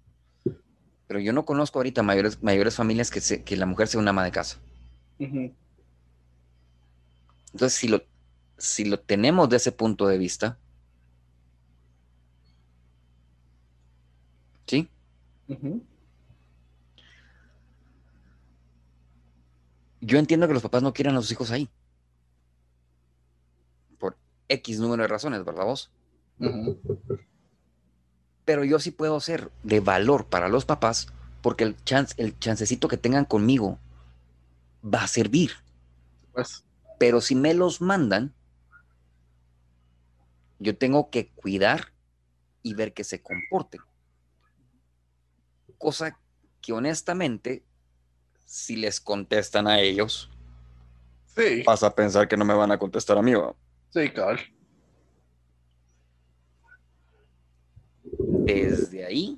Pero 1.08 1.20
yo 1.22 1.32
no 1.32 1.46
conozco 1.46 1.80
ahorita 1.80 2.04
mayores, 2.04 2.44
mayores 2.44 2.76
familias 2.76 3.10
que, 3.10 3.22
se- 3.22 3.44
que 3.44 3.56
la 3.56 3.66
mujer 3.66 3.88
sea 3.88 4.02
una 4.02 4.10
ama 4.10 4.24
de 4.26 4.32
casa. 4.32 4.58
Entonces, 7.54 7.74
si 7.80 7.88
lo, 7.88 8.02
si 8.60 8.86
lo 8.86 9.00
tenemos 9.00 9.50
de 9.50 9.58
ese 9.58 9.72
punto 9.72 10.08
de 10.08 10.18
vista, 10.18 10.58
¿sí? 14.68 14.90
Yo 20.02 20.18
entiendo 20.18 20.48
que 20.48 20.54
los 20.54 20.64
papás 20.64 20.84
no 20.84 20.94
quieran 20.94 21.16
a 21.16 21.22
sus 21.22 21.32
hijos 21.32 21.52
ahí. 21.52 21.70
Por 23.98 24.18
X 24.48 24.80
número 24.80 25.04
de 25.04 25.08
razones, 25.08 25.44
¿verdad 25.44 25.66
vos? 25.66 25.92
Pero 28.46 28.64
yo 28.64 28.80
sí 28.80 28.92
puedo 28.92 29.20
ser 29.20 29.52
de 29.64 29.80
valor 29.80 30.26
para 30.26 30.48
los 30.48 30.66
papás 30.66 31.08
porque 31.42 31.64
el, 31.64 31.76
chance, 31.84 32.14
el 32.18 32.38
chancecito 32.40 32.88
que 32.88 32.98
tengan 32.98 33.26
conmigo 33.26 33.78
va 34.84 35.04
a 35.04 35.08
servir. 35.08 35.52
Pues, 36.34 36.64
Pero 36.98 37.22
si 37.22 37.36
me 37.36 37.54
los 37.54 37.82
mandan, 37.82 38.34
yo 40.60 40.78
tengo 40.78 41.10
que 41.10 41.30
cuidar 41.32 41.94
y 42.62 42.74
ver 42.74 42.94
que 42.94 43.04
se 43.04 43.22
comporten. 43.22 43.82
Cosa 45.78 46.20
que 46.62 46.74
honestamente, 46.74 47.64
si 48.46 48.76
les 48.76 49.00
contestan 49.00 49.68
a 49.68 49.80
ellos, 49.80 50.30
sí, 51.26 51.64
vas 51.64 51.84
a 51.84 51.96
pensar 51.96 52.28
que 52.28 52.36
no 52.36 52.44
me 52.44 52.54
van 52.54 52.72
a 52.72 52.78
contestar 52.78 53.18
a 53.18 53.22
mí. 53.22 53.34
¿va? 53.34 53.56
sí, 53.90 54.10
cabal. 54.10 54.40
Desde 58.46 59.06
ahí, 59.06 59.38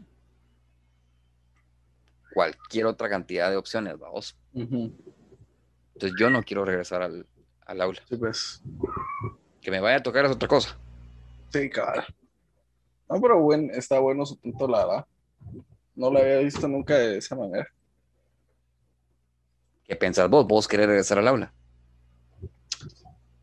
cualquier 2.34 2.85
otra 2.88 3.10
cantidad 3.10 3.52
de 3.52 3.57
opciones, 3.57 3.99
vamos. 3.99 4.35
Entonces 4.53 6.18
yo 6.18 6.30
no 6.30 6.41
quiero 6.41 6.65
regresar 6.65 7.03
al, 7.03 7.27
al 7.65 7.81
aula. 7.81 8.02
Sí, 8.07 8.15
pues. 8.15 8.64
Que 9.61 9.69
me 9.69 9.80
vaya 9.80 9.98
a 9.98 10.03
tocar 10.03 10.26
es 10.26 10.31
otra 10.31 10.48
cosa. 10.48 10.81
Sí, 11.52 11.69
cabal. 11.69 12.06
No, 13.10 13.19
pero 13.19 13.41
buen, 13.41 13.69
está 13.72 13.99
bueno 13.99 14.26
su 14.26 14.40
punto, 14.40 14.68
la 14.68 14.86
verdad. 14.86 15.06
No 15.95 16.10
lo 16.10 16.19
había 16.19 16.38
visto 16.38 16.68
nunca 16.68 16.98
de 16.98 17.18
esa 17.18 17.36
manera. 17.36 17.68
¿Qué 19.84 19.95
pensás 19.95 20.30
vos? 20.30 20.48
¿Vos 20.48 20.68
querés 20.68 20.88
regresar 20.88 21.19
al 21.19 21.28
aula? 21.28 21.53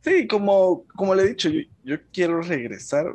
Sí, 0.01 0.27
como, 0.27 0.87
como 0.97 1.15
le 1.15 1.25
he 1.25 1.29
dicho, 1.29 1.51
yo, 1.51 1.61
yo 1.85 1.97
quiero 2.13 2.41
regresar, 2.41 3.15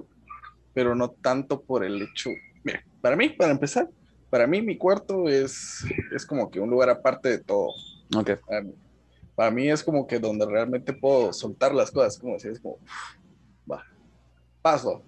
pero 0.73 0.93
no 0.93 1.09
tanto 1.09 1.61
por 1.61 1.83
el 1.83 2.01
hecho. 2.01 2.29
Mira, 2.63 2.83
para 3.01 3.15
mí, 3.15 3.29
para 3.29 3.51
empezar, 3.51 3.89
para 4.29 4.45
mí 4.45 4.61
mi 4.61 4.77
cuarto 4.77 5.27
es, 5.27 5.83
es 6.13 6.25
como 6.25 6.51
que 6.51 6.59
un 6.59 6.69
lugar 6.69 6.89
aparte 6.89 7.29
de 7.29 7.39
todo. 7.39 7.69
Ok. 8.15 8.31
Para 8.45 8.61
mí, 8.61 8.73
para 9.35 9.51
mí 9.51 9.69
es 9.69 9.83
como 9.83 10.05
que 10.05 10.19
donde 10.19 10.45
realmente 10.45 10.93
puedo 10.93 11.33
soltar 11.33 11.73
las 11.73 11.89
cosas, 11.89 12.19
como 12.19 12.37
si 12.37 12.49
es 12.49 12.59
como, 12.59 12.77
paso. 14.63 15.03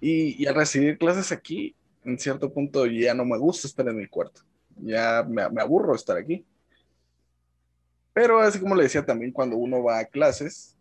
Y, 0.00 0.46
al 0.46 0.54
recibir 0.54 0.96
clases 0.98 1.32
aquí, 1.32 1.74
en 2.04 2.18
cierto 2.18 2.52
punto 2.52 2.86
ya 2.86 3.14
no 3.14 3.24
me 3.24 3.36
gusta 3.36 3.66
estar 3.66 3.88
en 3.88 3.96
mi 3.96 4.06
cuarto. 4.06 4.42
Ya 4.76 5.26
me, 5.28 5.48
me 5.50 5.60
aburro 5.60 5.96
estar 5.96 6.16
aquí. 6.16 6.46
Pero 8.12 8.40
así 8.40 8.60
como 8.60 8.76
le 8.76 8.84
decía 8.84 9.04
también, 9.04 9.32
cuando 9.32 9.56
uno 9.56 9.82
va 9.82 9.98
a 9.98 10.04
clases, 10.04 10.76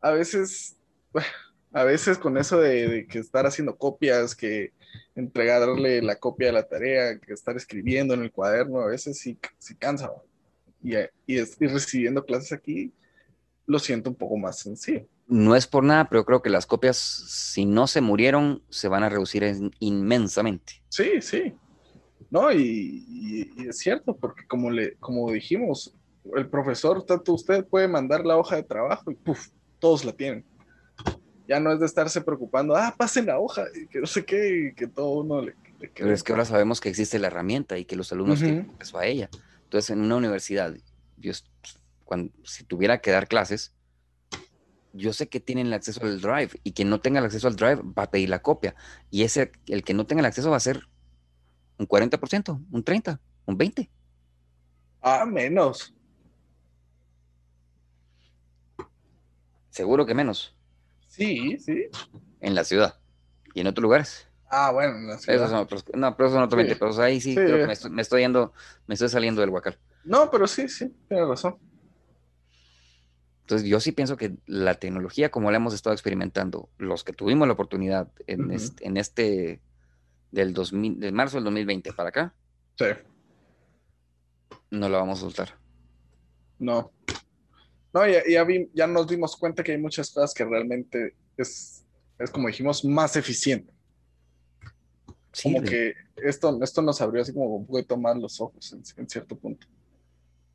a 0.00 0.10
veces, 0.10 0.76
a 1.72 1.84
veces 1.84 2.18
con 2.18 2.36
eso 2.36 2.60
de, 2.60 3.06
que 3.08 3.18
estar 3.18 3.46
haciendo 3.46 3.76
copias, 3.76 4.36
que 4.36 4.72
entregarle 5.14 6.02
la 6.02 6.16
copia 6.16 6.48
de 6.48 6.52
la 6.52 6.68
tarea, 6.68 7.18
que 7.18 7.32
estar 7.32 7.56
escribiendo 7.56 8.14
en 8.14 8.22
el 8.22 8.32
cuaderno, 8.32 8.80
a 8.80 8.86
veces 8.86 9.18
sí, 9.18 9.38
sí 9.58 9.74
cansa. 9.76 10.10
Y, 10.82 10.96
y, 10.96 11.06
y 11.26 11.66
recibiendo 11.66 12.24
clases 12.24 12.52
aquí, 12.52 12.92
lo 13.66 13.78
siento 13.78 14.10
un 14.10 14.16
poco 14.16 14.36
más 14.36 14.58
sencillo. 14.58 15.06
No 15.32 15.56
es 15.56 15.66
por 15.66 15.82
nada, 15.82 16.10
pero 16.10 16.26
creo 16.26 16.42
que 16.42 16.50
las 16.50 16.66
copias, 16.66 16.98
si 16.98 17.64
no 17.64 17.86
se 17.86 18.02
murieron, 18.02 18.62
se 18.68 18.88
van 18.88 19.02
a 19.02 19.08
reducir 19.08 19.44
en- 19.44 19.70
inmensamente. 19.78 20.74
Sí, 20.90 21.22
sí. 21.22 21.54
No, 22.28 22.52
y, 22.52 22.60
y- 23.08 23.62
y 23.62 23.68
es 23.68 23.78
cierto, 23.78 24.14
porque 24.14 24.44
como, 24.46 24.70
le, 24.70 24.96
como 24.98 25.32
dijimos, 25.32 25.96
el 26.36 26.50
profesor, 26.50 27.04
tanto 27.06 27.32
usted 27.32 27.66
puede 27.66 27.88
mandar 27.88 28.26
la 28.26 28.36
hoja 28.36 28.56
de 28.56 28.62
trabajo 28.62 29.10
y 29.10 29.14
puf, 29.14 29.48
todos 29.78 30.04
la 30.04 30.12
tienen. 30.12 30.44
Ya 31.48 31.58
no 31.60 31.72
es 31.72 31.80
de 31.80 31.86
estarse 31.86 32.20
preocupando, 32.20 32.76
ah, 32.76 32.94
pasen 32.96 33.24
la 33.24 33.38
hoja, 33.38 33.64
y 33.74 33.88
que 33.88 34.00
no 34.00 34.06
sé 34.06 34.26
qué, 34.26 34.68
y 34.70 34.74
que 34.74 34.86
todo 34.86 35.20
uno 35.20 35.40
le, 35.40 35.56
le 35.80 35.90
quede. 35.90 36.04
Pero 36.04 36.12
es 36.12 36.22
que 36.22 36.32
ahora 36.32 36.44
sabemos 36.44 36.78
que 36.78 36.90
existe 36.90 37.18
la 37.18 37.28
herramienta 37.28 37.78
y 37.78 37.86
que 37.86 37.96
los 37.96 38.12
alumnos 38.12 38.38
Ujú. 38.38 38.44
tienen 38.48 38.70
acceso 38.74 38.98
a 38.98 39.06
ella. 39.06 39.30
Entonces, 39.64 39.90
en 39.90 40.02
una 40.02 40.16
universidad, 40.16 40.74
yo, 41.16 41.32
cuando, 42.04 42.32
si 42.44 42.64
tuviera 42.64 43.00
que 43.00 43.10
dar 43.10 43.28
clases, 43.28 43.74
yo 44.92 45.12
sé 45.12 45.28
que 45.28 45.40
tienen 45.40 45.68
el 45.68 45.72
acceso 45.72 46.02
al 46.02 46.20
drive 46.20 46.50
y 46.64 46.72
quien 46.72 46.90
no 46.90 47.00
tenga 47.00 47.18
el 47.18 47.24
acceso 47.26 47.48
al 47.48 47.56
drive 47.56 47.80
va 47.96 48.04
a 48.04 48.10
pedir 48.10 48.28
la 48.28 48.42
copia. 48.42 48.74
Y 49.10 49.22
ese, 49.22 49.52
el 49.66 49.82
que 49.84 49.94
no 49.94 50.06
tenga 50.06 50.20
el 50.20 50.26
acceso 50.26 50.50
va 50.50 50.56
a 50.56 50.60
ser 50.60 50.88
un 51.78 51.86
40%, 51.88 52.64
un 52.70 52.84
30%, 52.84 53.18
un 53.46 53.58
20%. 53.58 53.88
Ah, 55.00 55.24
menos. 55.26 55.94
Seguro 59.70 60.04
que 60.06 60.14
menos 60.14 60.54
Sí, 61.08 61.58
sí. 61.58 61.86
en 62.40 62.54
la 62.54 62.64
ciudad 62.64 62.98
y 63.54 63.60
en 63.60 63.66
otros 63.66 63.82
lugares. 63.82 64.28
Ah, 64.50 64.70
bueno, 64.70 64.96
en 64.96 65.06
la 65.08 65.18
ciudad. 65.18 65.36
Esos 65.36 65.50
son 65.50 65.58
otros, 65.60 65.84
no, 65.94 66.14
pero 66.16 66.28
esos 66.28 66.36
son 66.36 66.44
otros 66.44 66.60
Sí. 66.60 66.66
20 66.66 66.76
pesos. 66.84 66.98
Ahí 66.98 67.20
sí, 67.20 67.30
Sí. 67.30 67.34
creo 67.36 67.58
que 67.58 67.66
me 67.66 67.72
estoy, 67.72 67.90
me 67.90 68.02
estoy 68.02 68.20
yendo, 68.22 68.52
me 68.86 68.94
estoy 68.94 69.08
saliendo 69.08 69.40
del 69.40 69.50
huacal. 69.50 69.78
No, 70.04 70.30
pero 70.30 70.46
sí, 70.46 70.68
sí, 70.68 70.94
tiene 71.08 71.24
razón. 71.24 71.56
Entonces, 73.42 73.68
yo 73.68 73.80
sí 73.80 73.92
pienso 73.92 74.16
que 74.16 74.36
la 74.46 74.74
tecnología, 74.76 75.30
como 75.30 75.50
la 75.50 75.56
hemos 75.58 75.74
estado 75.74 75.94
experimentando, 75.94 76.70
los 76.78 77.04
que 77.04 77.12
tuvimos 77.12 77.46
la 77.48 77.54
oportunidad 77.54 78.10
en, 78.26 78.44
Ujú. 78.46 78.52
este, 78.54 78.86
en 78.86 78.96
este 78.96 79.60
del 80.30 80.54
2000, 80.54 80.98
de 81.00 81.12
marzo 81.12 81.36
del 81.36 81.44
2020 81.44 81.92
para 81.92 82.08
acá, 82.08 82.34
Sí, 82.78 82.86
no 84.70 84.88
la 84.88 84.98
vamos 84.98 85.18
a 85.18 85.22
soltar. 85.22 85.58
no. 86.58 86.90
No, 87.94 88.06
ya, 88.08 88.22
ya, 88.26 88.42
vi- 88.44 88.70
ya 88.72 88.86
nos 88.86 89.06
dimos 89.06 89.36
cuenta 89.36 89.62
que 89.62 89.72
hay 89.72 89.78
muchas 89.78 90.10
cosas 90.10 90.32
que 90.32 90.46
realmente 90.46 91.14
es, 91.36 91.84
es 92.18 92.30
como 92.30 92.48
dijimos, 92.48 92.82
más 92.86 93.16
eficiente. 93.16 93.70
como 95.42 95.60
que 95.60 95.92
esto, 96.16 96.58
esto 96.62 96.80
nos 96.80 97.02
abrió 97.02 97.20
así 97.20 97.34
como 97.34 97.56
un 97.56 97.66
poquito 97.66 97.98
más 97.98 98.16
los 98.16 98.40
ojos 98.40 98.72
en, 98.96 99.08
cierto 99.10 99.36
punto. 99.36 99.66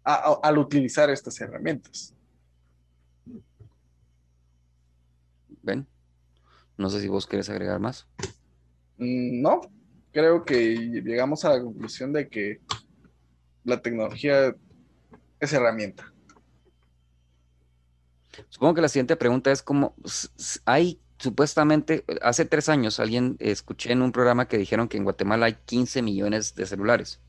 al 0.03 0.57
utilizar 0.57 1.11
estas 1.11 1.39
herramientas. 1.39 2.15
¿Ven? 5.67 5.85
No 6.77 6.89
sé 6.89 7.01
si 7.01 7.09
vos 7.09 7.27
querés 7.27 7.49
agregar 7.49 7.79
más. 7.79 8.07
Mm, 8.97 9.41
no, 9.41 9.61
creo 10.13 10.45
que 10.45 10.75
llegamos 11.03 11.43
a 11.43 11.49
la 11.49 11.61
conclusión 11.61 12.13
de 12.13 12.29
que 12.29 12.61
la 13.65 13.81
tecnología 13.81 14.55
es 15.39 15.53
herramienta. 15.53 16.11
Supongo 18.49 18.75
que 18.75 18.81
la 18.81 18.87
siguiente 18.87 19.17
pregunta 19.17 19.51
es 19.51 19.61
como, 19.61 19.93
hay 20.65 21.01
supuestamente, 21.17 22.05
hace 22.21 22.45
tres 22.45 22.69
años 22.69 22.99
alguien 22.99 23.35
escuché 23.39 23.91
en 23.91 24.01
un 24.01 24.13
programa 24.13 24.47
que 24.47 24.57
dijeron 24.57 24.87
que 24.87 24.97
en 24.97 25.03
Guatemala 25.03 25.47
hay 25.47 25.57
15 25.65 26.01
millones 26.01 26.55
de 26.55 26.65
celulares. 26.65 27.19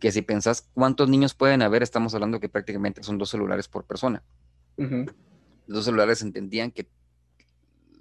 Que 0.00 0.10
si 0.10 0.22
pensás 0.22 0.68
cuántos 0.74 1.08
niños 1.08 1.34
pueden 1.34 1.62
haber, 1.62 1.84
estamos 1.84 2.12
hablando 2.14 2.40
que 2.40 2.48
prácticamente 2.48 3.04
son 3.04 3.18
dos 3.18 3.30
celulares 3.30 3.68
por 3.68 3.84
persona. 3.84 4.24
Los 5.68 5.84
celulares 5.84 6.22
entendían 6.22 6.70
que 6.70 6.88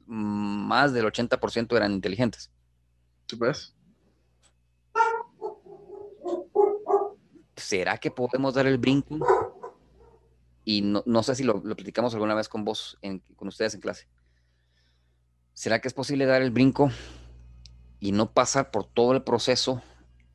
más 0.08 0.94
del 0.94 1.06
80% 1.06 1.76
eran 1.76 1.92
inteligentes. 1.92 2.50
ves? 3.38 3.76
¿Será 7.58 7.98
que 7.98 8.10
podemos 8.10 8.54
dar 8.54 8.68
el 8.68 8.78
brinco? 8.78 9.20
Y 10.64 10.82
no, 10.82 11.24
sé 11.24 11.36
si 11.36 11.44
lo, 11.44 11.62
platicamos 11.62 12.14
alguna 12.14 12.36
vez 12.36 12.48
con 12.48 12.64
vos, 12.64 12.98
con 13.36 13.50
ustedes 13.50 13.74
en 13.74 13.82
clase. 13.82 14.08
¿Será 15.54 15.82
que 15.82 15.90
es 15.90 15.94
posible 15.94 16.26
dar 16.26 16.42
el 16.42 16.52
brinco 16.52 16.90
y 18.00 18.14
no 18.14 18.32
pasar 18.32 18.72
por 18.72 18.86
todo 18.86 19.12
el 19.12 19.24
proceso 19.24 19.82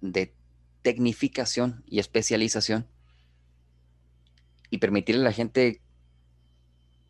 de 0.02 0.34
tecnificación 0.82 1.82
y 1.86 1.98
especialización 1.98 2.86
y 4.68 4.78
permitirle 4.78 5.22
a 5.22 5.24
la 5.24 5.32
gente 5.32 5.80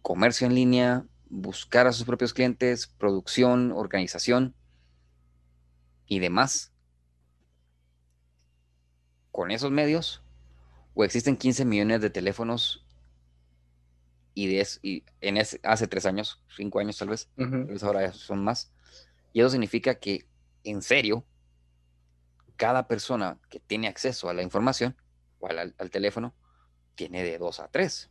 comercio 0.03 0.47
en 0.47 0.55
línea, 0.55 1.07
buscar 1.31 1.87
a 1.87 1.93
sus 1.93 2.05
propios 2.05 2.35
clientes, 2.35 2.87
producción, 2.87 3.73
organización 3.73 4.55
y 6.07 6.19
demás 6.19 6.73
con 9.31 9.51
esos 9.51 9.70
medios? 9.70 10.23
¿O 10.95 11.05
existen 11.05 11.39
15 11.39 11.65
millones 11.65 12.03
de 12.03 12.11
teléfonos 12.11 12.85
y, 14.35 14.47
de 14.47 14.66
y 14.83 15.05
en 15.23 15.39
hace 15.39 15.87
tres 15.89 16.05
años, 16.05 16.43
cinco 16.55 16.81
años 16.81 16.99
tal 16.99 17.09
vez, 17.09 17.31
ahora 17.83 18.12
son 18.12 18.45
más? 18.45 18.70
Y 19.33 19.41
eso 19.41 19.49
significa 19.49 19.95
que, 19.95 20.27
en 20.65 20.83
serio, 20.83 21.24
cada 22.57 22.87
persona 22.87 23.39
que 23.49 23.59
tiene 23.59 23.89
acceso 23.89 24.29
a 24.29 24.35
la 24.35 24.43
información 24.43 24.95
o 25.41 25.47
al, 25.47 25.74
al 25.79 25.91
teléfono 25.91 26.35
tiene 26.95 27.23
de 27.23 27.39
dos 27.39 27.59
a 27.59 27.69
tres. 27.69 28.11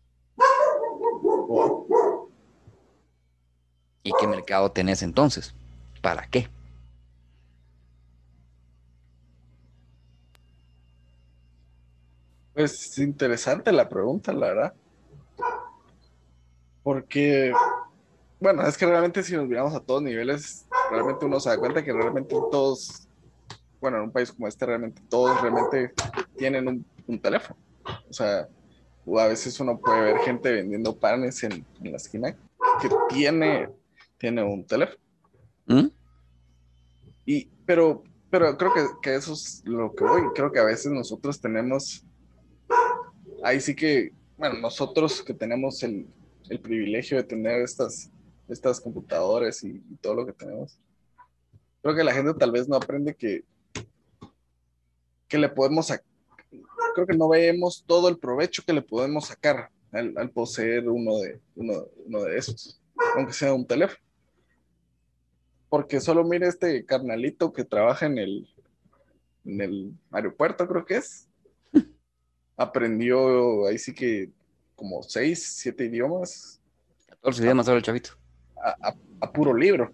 ¿Y 4.04 4.12
qué 4.20 4.28
mercado 4.28 4.72
tenés 4.72 5.04
entonces? 5.04 5.54
¿Para 6.02 6.28
qué? 6.28 6.50
Pues 12.54 12.98
interesante 12.98 13.72
la 13.72 13.88
pregunta, 13.88 14.34
la 14.34 14.48
verdad. 14.48 14.74
Porque, 16.84 17.54
bueno, 18.40 18.64
es 18.64 18.78
que 18.78 18.86
realmente 18.86 19.24
si 19.24 19.36
nos 19.36 19.48
miramos 19.48 19.74
a 19.76 19.80
todos 19.80 20.02
niveles, 20.02 20.66
realmente 20.90 21.26
uno 21.26 21.40
se 21.40 21.50
da 21.50 21.58
cuenta 21.58 21.84
que 21.84 21.94
realmente 21.94 22.36
todos, 22.52 23.08
bueno, 23.80 23.98
en 23.98 24.04
un 24.04 24.12
país 24.12 24.32
como 24.32 24.48
este, 24.48 24.66
realmente 24.66 25.02
todos 25.10 25.40
realmente 25.42 25.94
tienen 26.36 26.68
un, 27.08 27.20
teléfono. 27.20 27.60
O 28.10 28.14
sea, 28.14 28.48
o 29.06 29.20
a 29.20 29.28
veces 29.28 29.60
uno 29.60 29.78
puede 29.78 30.02
ver 30.02 30.18
gente 30.20 30.52
vendiendo 30.52 30.96
panes 30.96 31.44
en 31.44 31.66
la 31.82 31.98
esquina 31.98 32.36
que 32.82 32.90
tiene 33.10 33.70
tiene 34.22 34.44
un 34.44 34.64
teléfono. 34.64 35.00
¿Mm? 35.66 35.88
Y, 37.26 37.46
pero, 37.66 38.04
pero 38.30 38.56
creo 38.56 38.72
que, 38.72 38.82
que, 39.02 39.16
eso 39.16 39.34
es 39.34 39.64
lo 39.66 39.96
que 39.96 40.04
voy. 40.04 40.22
Creo 40.36 40.52
que 40.52 40.60
a 40.60 40.64
veces 40.64 40.92
nosotros 40.92 41.42
tenemos, 41.42 42.06
ahí 43.44 43.60
sí 43.60 43.76
que, 43.76 44.14
bueno, 44.38 44.60
nosotros 44.60 45.24
que 45.24 45.34
tenemos 45.34 45.82
el, 45.82 46.06
el 46.50 46.60
privilegio 46.60 47.18
de 47.18 47.24
tener 47.24 47.64
estas, 47.64 48.12
estas 48.48 48.80
computadoras 48.80 49.64
y, 49.64 49.80
todo 50.02 50.14
lo 50.14 50.26
que 50.28 50.34
tenemos, 50.34 50.78
creo 51.82 51.96
que 51.96 52.04
la 52.04 52.14
gente 52.14 52.36
tal 52.36 52.52
vez 52.52 52.70
no 52.70 52.76
aprende 52.76 53.16
que, 53.16 53.44
que 55.28 55.38
le 55.40 55.50
podemos, 55.50 55.92
creo 56.94 57.08
que 57.08 57.18
no 57.18 57.28
vemos 57.28 57.84
todo 57.88 58.08
el 58.08 58.20
provecho 58.20 58.62
que 58.64 58.74
le 58.74 58.84
podemos 58.84 59.26
sacar 59.26 59.72
al, 59.92 60.14
al 60.16 60.30
poseer 60.30 60.88
uno 60.88 61.18
de, 61.18 61.40
uno, 61.56 61.86
uno 62.06 62.22
de 62.22 62.38
esos, 62.38 62.80
aunque 63.16 63.34
sea 63.34 63.52
un 63.52 63.66
teléfono 63.66 64.11
porque 65.72 66.02
solo 66.02 66.26
mire 66.26 66.48
este 66.48 66.86
carnalito 66.86 67.54
que 67.54 67.64
trabaja 67.64 68.06
en 68.06 68.18
el, 68.18 68.46
en 69.46 69.62
el 69.62 69.94
aeropuerto, 70.12 70.68
creo 70.68 70.84
que 70.84 70.98
es. 70.98 71.30
Aprendió 72.58 73.68
ahí 73.68 73.78
sí 73.78 73.94
que 73.94 74.30
como 74.76 75.02
seis, 75.02 75.42
siete 75.60 75.86
idiomas. 75.86 76.60
14 77.08 77.44
idiomas 77.44 77.70
ahora 77.70 77.78
el 77.78 77.86
chavito. 77.86 78.10
A, 79.22 79.32
puro 79.32 79.54
libro. 79.54 79.94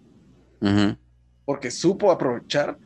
Porque 1.44 1.70
supo 1.70 2.10
aprovechar 2.10 2.76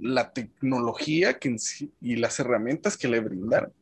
la 0.00 0.32
tecnología 0.32 1.38
que 1.38 1.54
y 2.00 2.16
las 2.16 2.40
herramientas 2.40 2.96
que 2.96 3.06
le 3.06 3.20
brindaron. 3.20 3.72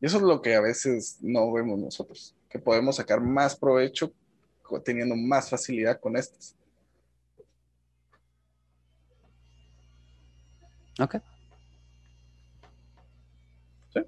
Y 0.00 0.06
eso 0.06 0.16
es 0.16 0.22
lo 0.22 0.40
que 0.40 0.54
a 0.54 0.62
veces 0.62 1.18
no 1.20 1.52
vemos 1.52 1.78
nosotros, 1.78 2.34
que 2.48 2.58
podemos 2.58 2.96
sacar 2.96 3.20
más 3.20 3.54
provecho 3.54 4.10
teniendo 4.82 5.14
más 5.16 5.50
facilidad 5.50 6.00
con 6.00 6.16
estas. 6.16 6.56
Ok. 11.00 11.16
Sí. 13.92 14.00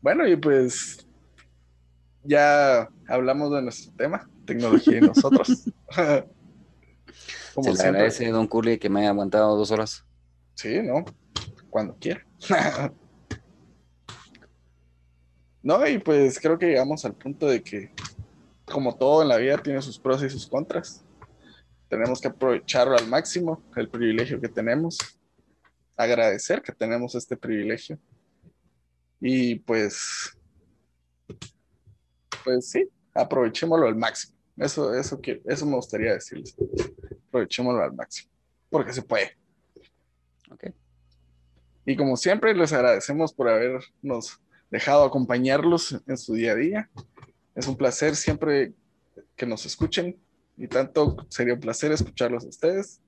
Bueno, 0.00 0.26
y 0.26 0.36
pues 0.36 1.06
ya 2.22 2.88
hablamos 3.06 3.52
de 3.52 3.62
nuestro 3.62 3.92
tema, 3.96 4.28
tecnología 4.46 4.98
y 4.98 5.00
nosotros. 5.00 5.48
Se 7.62 7.72
le 7.72 7.82
agradece, 7.82 8.28
don 8.28 8.46
Curly, 8.46 8.78
que 8.78 8.88
me 8.88 9.00
haya 9.00 9.10
aguantado 9.10 9.56
dos 9.56 9.70
horas. 9.70 10.04
Sí, 10.54 10.80
¿no? 10.82 11.04
Cuando 11.70 11.96
quiera. 11.96 12.24
no, 15.62 15.86
y 15.86 15.98
pues 15.98 16.38
creo 16.38 16.58
que 16.58 16.66
llegamos 16.66 17.04
al 17.04 17.14
punto 17.14 17.46
de 17.46 17.62
que, 17.62 17.90
como 18.64 18.94
todo 18.94 19.22
en 19.22 19.28
la 19.28 19.36
vida, 19.38 19.58
tiene 19.58 19.82
sus 19.82 19.98
pros 19.98 20.22
y 20.22 20.30
sus 20.30 20.46
contras 20.46 21.04
tenemos 21.88 22.20
que 22.20 22.28
aprovecharlo 22.28 22.96
al 22.96 23.06
máximo, 23.06 23.62
el 23.76 23.88
privilegio 23.88 24.40
que 24.40 24.48
tenemos, 24.48 24.98
agradecer 25.96 26.62
que 26.62 26.72
tenemos 26.72 27.14
este 27.14 27.36
privilegio. 27.36 27.98
Y 29.20 29.56
pues, 29.56 30.36
pues 32.44 32.70
sí, 32.70 32.88
aprovechémoslo 33.14 33.86
al 33.86 33.96
máximo. 33.96 34.36
Eso, 34.56 34.94
eso, 34.94 35.20
eso 35.44 35.66
me 35.66 35.76
gustaría 35.76 36.12
decirles. 36.12 36.54
Aprovechémoslo 37.28 37.82
al 37.82 37.94
máximo, 37.94 38.30
porque 38.70 38.92
se 38.92 39.02
puede. 39.02 39.36
Okay. 40.50 40.72
Y 41.84 41.96
como 41.96 42.16
siempre, 42.16 42.54
les 42.54 42.72
agradecemos 42.72 43.32
por 43.32 43.48
habernos 43.48 44.40
dejado 44.70 45.04
acompañarlos 45.04 46.00
en 46.06 46.18
su 46.18 46.34
día 46.34 46.52
a 46.52 46.56
día. 46.56 46.90
Es 47.54 47.66
un 47.66 47.76
placer 47.76 48.14
siempre 48.14 48.74
que 49.36 49.46
nos 49.46 49.64
escuchen, 49.66 50.16
y 50.58 50.68
tanto 50.68 51.16
sería 51.28 51.54
un 51.54 51.60
placer 51.60 51.92
escucharlos 51.92 52.44
a 52.44 52.48
ustedes. 52.48 53.00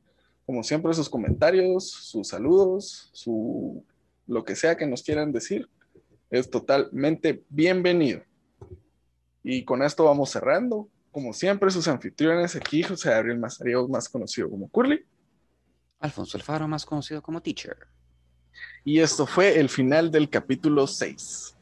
Como 0.47 0.63
siempre, 0.63 0.95
sus 0.95 1.09
comentarios, 1.09 1.91
sus 1.91 2.29
saludos, 2.29 3.11
su 3.13 3.85
lo 4.27 4.45
que 4.45 4.55
sea 4.55 4.77
que 4.77 4.87
nos 4.87 5.03
quieran 5.03 5.33
decir, 5.33 5.69
es 6.31 6.49
totalmente 6.49 7.43
bienvenido. 7.49 8.23
Y 9.43 9.65
con 9.65 9.83
esto 9.83 10.05
vamos 10.05 10.31
cerrando. 10.31 10.89
Como 11.11 11.33
siempre, 11.33 11.71
sus 11.71 11.89
anfitriones 11.89 12.55
aquí, 12.55 12.85
José 12.85 13.11
Gabriel 13.11 13.39
Mazario, 13.39 13.89
más 13.89 14.09
conocido 14.09 14.49
como 14.49 14.69
Curly. 14.69 15.05
Alfonso 15.99 16.39
Alfaro, 16.39 16.69
más 16.69 16.87
conocido 16.87 17.21
como 17.21 17.43
Teacher. 17.43 17.77
Y 18.85 19.01
esto 19.01 19.27
fue 19.27 19.59
el 19.59 19.69
final 19.69 20.13
del 20.13 20.31
capítulo 20.31 20.87
6. 20.87 21.57